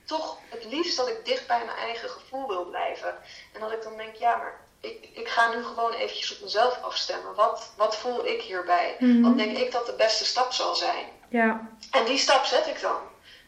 toch 0.07 0.37
het 0.49 0.65
liefst 0.65 0.97
dat 0.97 1.07
ik 1.07 1.25
dicht 1.25 1.47
bij 1.47 1.65
mijn 1.65 1.77
eigen 1.77 2.09
gevoel 2.09 2.47
wil 2.47 2.65
blijven. 2.65 3.17
En 3.53 3.59
dat 3.59 3.71
ik 3.71 3.83
dan 3.83 3.97
denk, 3.97 4.15
ja, 4.15 4.35
maar 4.35 4.59
ik, 4.81 5.09
ik 5.13 5.27
ga 5.27 5.49
nu 5.49 5.63
gewoon 5.63 5.93
eventjes 5.93 6.35
op 6.35 6.43
mezelf 6.43 6.83
afstemmen. 6.83 7.35
Wat, 7.35 7.71
wat 7.75 7.97
voel 7.97 8.27
ik 8.27 8.41
hierbij? 8.41 8.95
Mm 8.99 9.23
Wat 9.23 9.37
denk 9.37 9.57
ik 9.57 9.71
dat 9.71 9.85
de 9.85 9.93
beste 9.93 10.25
stap 10.25 10.51
zal 10.51 10.75
zijn? 10.75 11.05
Ja. 11.29 11.69
En 11.91 12.05
die 12.05 12.17
stap 12.17 12.45
zet 12.45 12.67
ik 12.67 12.81
dan. 12.81 12.99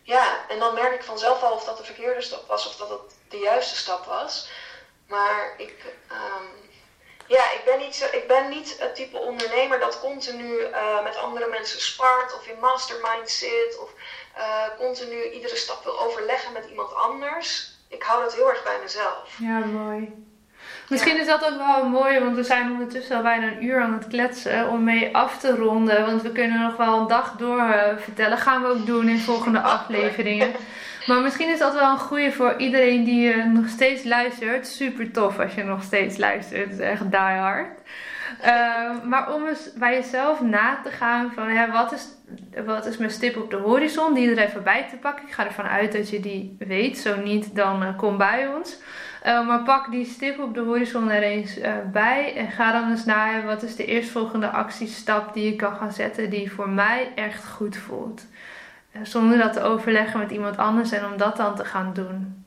Ja, 0.03 0.49
en 0.49 0.59
dan 0.59 0.73
merk 0.73 0.93
ik 0.93 1.03
vanzelf 1.03 1.43
al 1.43 1.53
of 1.53 1.63
dat 1.63 1.77
de 1.77 1.83
verkeerde 1.83 2.21
stap 2.21 2.47
was 2.47 2.67
of 2.67 2.75
dat 2.75 2.89
het 2.89 3.15
de 3.29 3.37
juiste 3.37 3.75
stap 3.75 4.05
was. 4.05 4.49
Maar 5.07 5.53
ik, 5.57 5.75
um, 6.11 6.69
ja, 7.27 7.51
ik 7.51 7.61
ben, 7.65 7.79
niet 7.79 7.95
zo, 7.95 8.05
ik 8.11 8.27
ben 8.27 8.49
niet 8.49 8.79
het 8.79 8.95
type 8.95 9.17
ondernemer 9.17 9.79
dat 9.79 9.99
continu 9.99 10.59
uh, 10.59 11.03
met 11.03 11.17
andere 11.17 11.47
mensen 11.47 11.81
spart 11.81 12.35
of 12.35 12.47
in 12.47 12.59
mastermind 12.59 13.29
zit 13.29 13.77
of 13.79 13.89
uh, 14.37 14.43
continu 14.77 15.31
iedere 15.31 15.55
stap 15.55 15.83
wil 15.83 16.01
overleggen 16.01 16.53
met 16.53 16.65
iemand 16.69 16.95
anders. 16.95 17.77
Ik 17.87 18.03
hou 18.03 18.23
dat 18.23 18.35
heel 18.35 18.49
erg 18.49 18.63
bij 18.63 18.77
mezelf. 18.83 19.37
Ja, 19.39 19.59
mooi. 19.59 20.27
Misschien 20.89 21.19
is 21.19 21.27
dat 21.27 21.45
ook 21.45 21.57
wel 21.57 21.89
mooi, 21.89 22.19
want 22.19 22.35
we 22.35 22.43
zijn 22.43 22.71
ondertussen 22.71 23.15
al 23.15 23.21
bijna 23.21 23.47
een 23.47 23.63
uur 23.63 23.81
aan 23.81 23.93
het 23.93 24.07
kletsen 24.07 24.67
om 24.67 24.83
mee 24.83 25.15
af 25.15 25.39
te 25.39 25.55
ronden. 25.55 26.05
Want 26.05 26.21
we 26.21 26.31
kunnen 26.31 26.59
nog 26.59 26.75
wel 26.75 26.99
een 26.99 27.07
dag 27.07 27.31
door 27.31 27.57
uh, 27.57 27.97
vertellen. 27.97 28.37
Gaan 28.37 28.61
we 28.61 28.67
ook 28.67 28.85
doen 28.85 29.07
in 29.07 29.19
volgende 29.19 29.59
afleveringen. 29.61 30.51
Maar 31.05 31.21
misschien 31.21 31.49
is 31.49 31.59
dat 31.59 31.73
wel 31.73 31.91
een 31.91 31.99
goede 31.99 32.31
voor 32.31 32.55
iedereen 32.57 33.03
die 33.03 33.33
uh, 33.33 33.45
nog 33.45 33.67
steeds 33.67 34.03
luistert. 34.03 34.67
Super 34.67 35.11
tof 35.11 35.39
als 35.39 35.53
je 35.53 35.63
nog 35.63 35.83
steeds 35.83 36.17
luistert. 36.17 36.63
Het 36.63 36.79
is 36.79 36.79
echt 36.79 37.11
die 37.11 37.19
hard. 37.19 37.79
Uh, 38.45 39.03
maar 39.03 39.33
om 39.33 39.47
eens 39.47 39.73
bij 39.73 39.93
jezelf 39.93 40.41
na 40.41 40.79
te 40.83 40.89
gaan 40.89 41.31
van 41.35 41.47
hè, 41.47 41.71
wat, 41.71 41.91
is, 41.91 42.07
wat 42.65 42.85
is 42.85 42.97
mijn 42.97 43.11
stip 43.11 43.37
op 43.37 43.49
de 43.49 43.57
horizon, 43.57 44.13
die 44.13 44.29
er 44.29 44.37
even 44.37 44.63
bij 44.63 44.87
te 44.89 44.95
pakken. 44.95 45.27
Ik 45.27 45.33
ga 45.33 45.45
ervan 45.45 45.65
uit 45.65 45.91
dat 45.91 46.09
je 46.09 46.19
die 46.19 46.55
weet. 46.59 46.97
Zo 46.97 47.15
niet, 47.15 47.55
dan 47.55 47.83
uh, 47.83 47.97
kom 47.97 48.17
bij 48.17 48.47
ons. 48.47 48.77
Uh, 49.25 49.47
maar 49.47 49.63
pak 49.63 49.91
die 49.91 50.05
stip 50.05 50.39
op 50.39 50.53
de 50.53 50.61
horizon 50.61 51.09
er 51.09 51.23
eens 51.23 51.57
uh, 51.57 51.73
bij. 51.91 52.35
En 52.35 52.51
ga 52.51 52.71
dan 52.71 52.89
eens 52.89 53.05
naar 53.05 53.45
wat 53.45 53.63
is 53.63 53.75
de 53.75 53.85
eerstvolgende 53.85 54.49
actiestap 54.49 55.33
die 55.33 55.45
je 55.45 55.55
kan 55.55 55.75
gaan 55.75 55.91
zetten 55.91 56.29
die 56.29 56.51
voor 56.51 56.69
mij 56.69 57.11
echt 57.15 57.47
goed 57.47 57.77
voelt. 57.77 58.25
Zonder 59.03 59.37
dat 59.37 59.53
te 59.53 59.61
overleggen 59.61 60.19
met 60.19 60.31
iemand 60.31 60.57
anders 60.57 60.91
en 60.91 61.05
om 61.05 61.17
dat 61.17 61.37
dan 61.37 61.55
te 61.55 61.65
gaan 61.65 61.93
doen. 61.93 62.45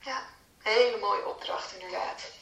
Ja, 0.00 0.18
hele 0.62 0.96
mooie 1.00 1.28
opdracht 1.28 1.76
inderdaad. 1.78 2.35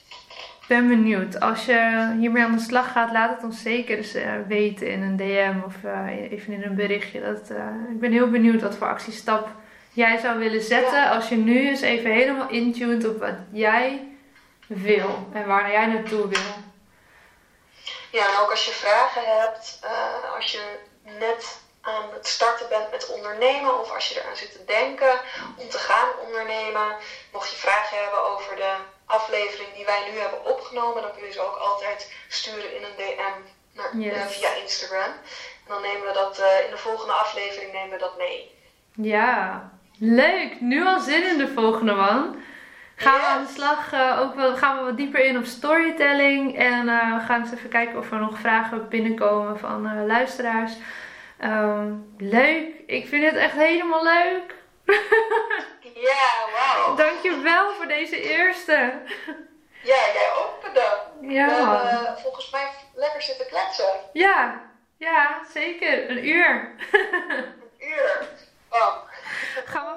Ik 0.65 0.70
ben 0.70 0.89
benieuwd. 0.89 1.41
Als 1.41 1.65
je 1.65 2.11
hiermee 2.19 2.43
aan 2.43 2.57
de 2.57 2.62
slag 2.62 2.93
gaat, 2.93 3.12
laat 3.12 3.31
het 3.31 3.45
ons 3.45 3.62
zeker 3.62 3.97
eens 3.97 4.16
weten 4.49 4.86
in 4.86 5.03
een 5.03 5.16
DM 5.16 5.55
of 5.66 5.74
even 6.31 6.53
in 6.53 6.62
een 6.62 6.74
berichtje. 6.74 7.20
Dat, 7.20 7.51
ik 7.91 8.01
ben 8.01 8.12
heel 8.12 8.31
benieuwd 8.31 8.62
wat 8.62 8.77
voor 8.77 8.86
actiestap 8.86 9.49
jij 9.95 10.19
zou 10.19 10.39
willen 10.39 10.62
zetten 10.62 11.11
als 11.11 11.28
je 11.28 11.36
nu 11.36 11.69
eens 11.69 11.81
even 11.81 12.11
helemaal 12.11 12.49
intuned 12.49 13.09
op 13.09 13.19
wat 13.20 13.35
jij 13.53 14.09
wil 14.66 15.28
en 15.32 15.47
waar 15.47 15.70
jij 15.70 15.86
naartoe 15.86 16.28
wil. 16.28 16.55
Ja, 18.11 18.27
en 18.27 18.39
ook 18.41 18.51
als 18.51 18.65
je 18.65 18.70
vragen 18.70 19.23
hebt, 19.41 19.81
als 20.36 20.53
je 20.53 20.78
net 21.03 21.62
aan 21.81 22.11
het 22.12 22.27
starten 22.27 22.69
bent 22.69 22.91
met 22.91 23.12
ondernemen 23.12 23.81
of 23.81 23.95
als 23.95 24.09
je 24.09 24.20
eraan 24.20 24.36
zit 24.36 24.53
te 24.53 24.65
denken 24.65 25.20
om 25.57 25.69
te 25.69 25.78
gaan 25.78 26.09
ondernemen, 26.27 26.97
mocht 27.32 27.51
je 27.51 27.57
vragen 27.57 27.99
hebben 28.03 28.24
over 28.24 28.57
de 28.57 28.74
aflevering 29.06 29.74
die 29.74 29.85
wij 29.85 30.10
nu 30.10 30.18
hebben 30.18 30.44
opgenomen, 30.44 31.02
dan 31.02 31.12
kun 31.12 31.26
je 31.26 31.32
ze 31.32 31.40
ook 31.40 31.56
altijd 31.56 32.12
sturen 32.28 32.76
in 32.76 32.82
een 32.85 32.97
DM 32.97 33.36
naar, 33.72 33.93
uh, 33.94 34.26
via 34.26 34.55
Instagram. 34.62 35.12
En 35.64 35.68
dan 35.68 35.82
nemen 35.82 36.06
we 36.06 36.12
dat 36.12 36.39
uh, 36.39 36.64
in 36.64 36.70
de 36.70 36.76
volgende 36.76 37.12
aflevering 37.12 37.72
nemen 37.72 37.90
we 37.90 37.98
dat 37.98 38.16
mee. 38.16 38.51
Ja, 38.93 39.72
Leuk, 39.98 40.60
nu 40.60 40.86
al 40.86 41.01
zin 41.01 41.28
in 41.28 41.39
de 41.39 41.48
volgende 41.48 41.94
man. 41.94 42.36
Gaan 42.97 43.20
we 43.20 43.26
aan 43.26 43.44
de 43.44 43.52
slag, 43.52 43.93
uh, 43.93 44.20
ook 44.20 44.35
wel, 44.35 44.56
gaan 44.56 44.78
we 44.78 44.85
wat 44.85 44.97
dieper 44.97 45.24
in 45.24 45.36
op 45.36 45.44
storytelling. 45.44 46.59
En 46.59 46.85
we 46.85 47.24
gaan 47.26 47.40
eens 47.40 47.52
even 47.52 47.68
kijken 47.68 47.98
of 47.98 48.10
er 48.10 48.20
nog 48.20 48.39
vragen 48.39 48.89
binnenkomen 48.89 49.59
van 49.59 50.06
luisteraars. 50.06 50.72
Um, 51.44 52.14
leuk, 52.18 52.68
ik 52.86 53.06
vind 53.09 53.24
het 53.24 53.36
echt 53.36 53.56
helemaal 53.56 54.05
leuk. 54.05 54.55
ja, 55.94 56.30
wauw. 56.52 56.94
Dankjewel 56.94 57.72
voor 57.72 57.86
deze 57.86 58.22
eerste. 58.22 58.92
Ja, 59.82 59.96
jij 60.14 60.30
ook 60.38 60.60
bedankt. 60.60 61.32
Ja. 61.34 61.48
We 61.48 61.88
eh, 61.88 62.16
volgens 62.22 62.50
mij 62.50 62.68
lekker 62.94 63.22
zitten 63.22 63.46
kletsen. 63.46 63.94
Ja, 64.12 64.60
ja, 64.96 65.40
zeker. 65.52 66.10
Een 66.10 66.28
uur. 66.28 66.74
Een 66.92 67.88
uur. 67.88 68.28
Gaan 69.64 69.86
we 69.86 69.92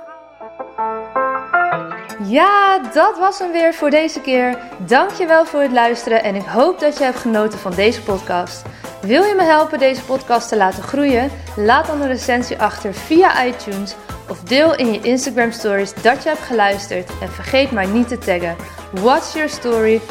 Ja, 2.23 2.79
dat 2.79 3.17
was 3.17 3.39
hem 3.39 3.51
weer 3.51 3.73
voor 3.73 3.89
deze 3.89 4.21
keer. 4.21 4.57
Dankjewel 4.77 5.45
voor 5.45 5.61
het 5.61 5.71
luisteren 5.71 6.23
en 6.23 6.35
ik 6.35 6.45
hoop 6.45 6.79
dat 6.79 6.97
je 6.97 7.03
hebt 7.03 7.19
genoten 7.19 7.59
van 7.59 7.75
deze 7.75 8.03
podcast. 8.03 8.61
Wil 9.01 9.23
je 9.23 9.33
me 9.35 9.43
helpen 9.43 9.79
deze 9.79 10.03
podcast 10.03 10.49
te 10.49 10.57
laten 10.57 10.83
groeien? 10.83 11.31
Laat 11.55 11.87
dan 11.87 12.01
een 12.01 12.07
recensie 12.07 12.59
achter 12.59 12.93
via 12.93 13.45
iTunes 13.45 13.95
of 14.29 14.39
deel 14.39 14.75
in 14.75 14.93
je 14.93 15.01
Instagram 15.01 15.51
stories 15.51 15.93
dat 15.93 16.23
je 16.23 16.29
hebt 16.29 16.41
geluisterd 16.41 17.09
en 17.21 17.29
vergeet 17.29 17.71
maar 17.71 17.87
niet 17.87 18.07
te 18.07 18.17
taggen. 18.17 18.55
What's 18.91 19.33
your 19.33 19.49
story? 19.49 20.01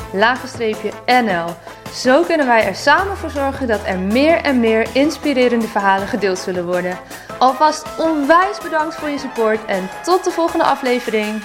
NL. 1.06 1.46
Zo 1.92 2.22
kunnen 2.22 2.46
wij 2.46 2.64
er 2.64 2.74
samen 2.74 3.16
voor 3.16 3.30
zorgen 3.30 3.66
dat 3.66 3.80
er 3.86 3.98
meer 3.98 4.36
en 4.36 4.60
meer 4.60 4.86
inspirerende 4.92 5.68
verhalen 5.68 6.08
gedeeld 6.08 6.38
zullen 6.38 6.66
worden. 6.66 6.98
Alvast 7.38 7.86
onwijs 7.98 8.58
bedankt 8.62 8.94
voor 8.94 9.08
je 9.08 9.18
support 9.18 9.64
en 9.64 9.88
tot 10.04 10.24
de 10.24 10.30
volgende 10.30 10.64
aflevering. 10.64 11.42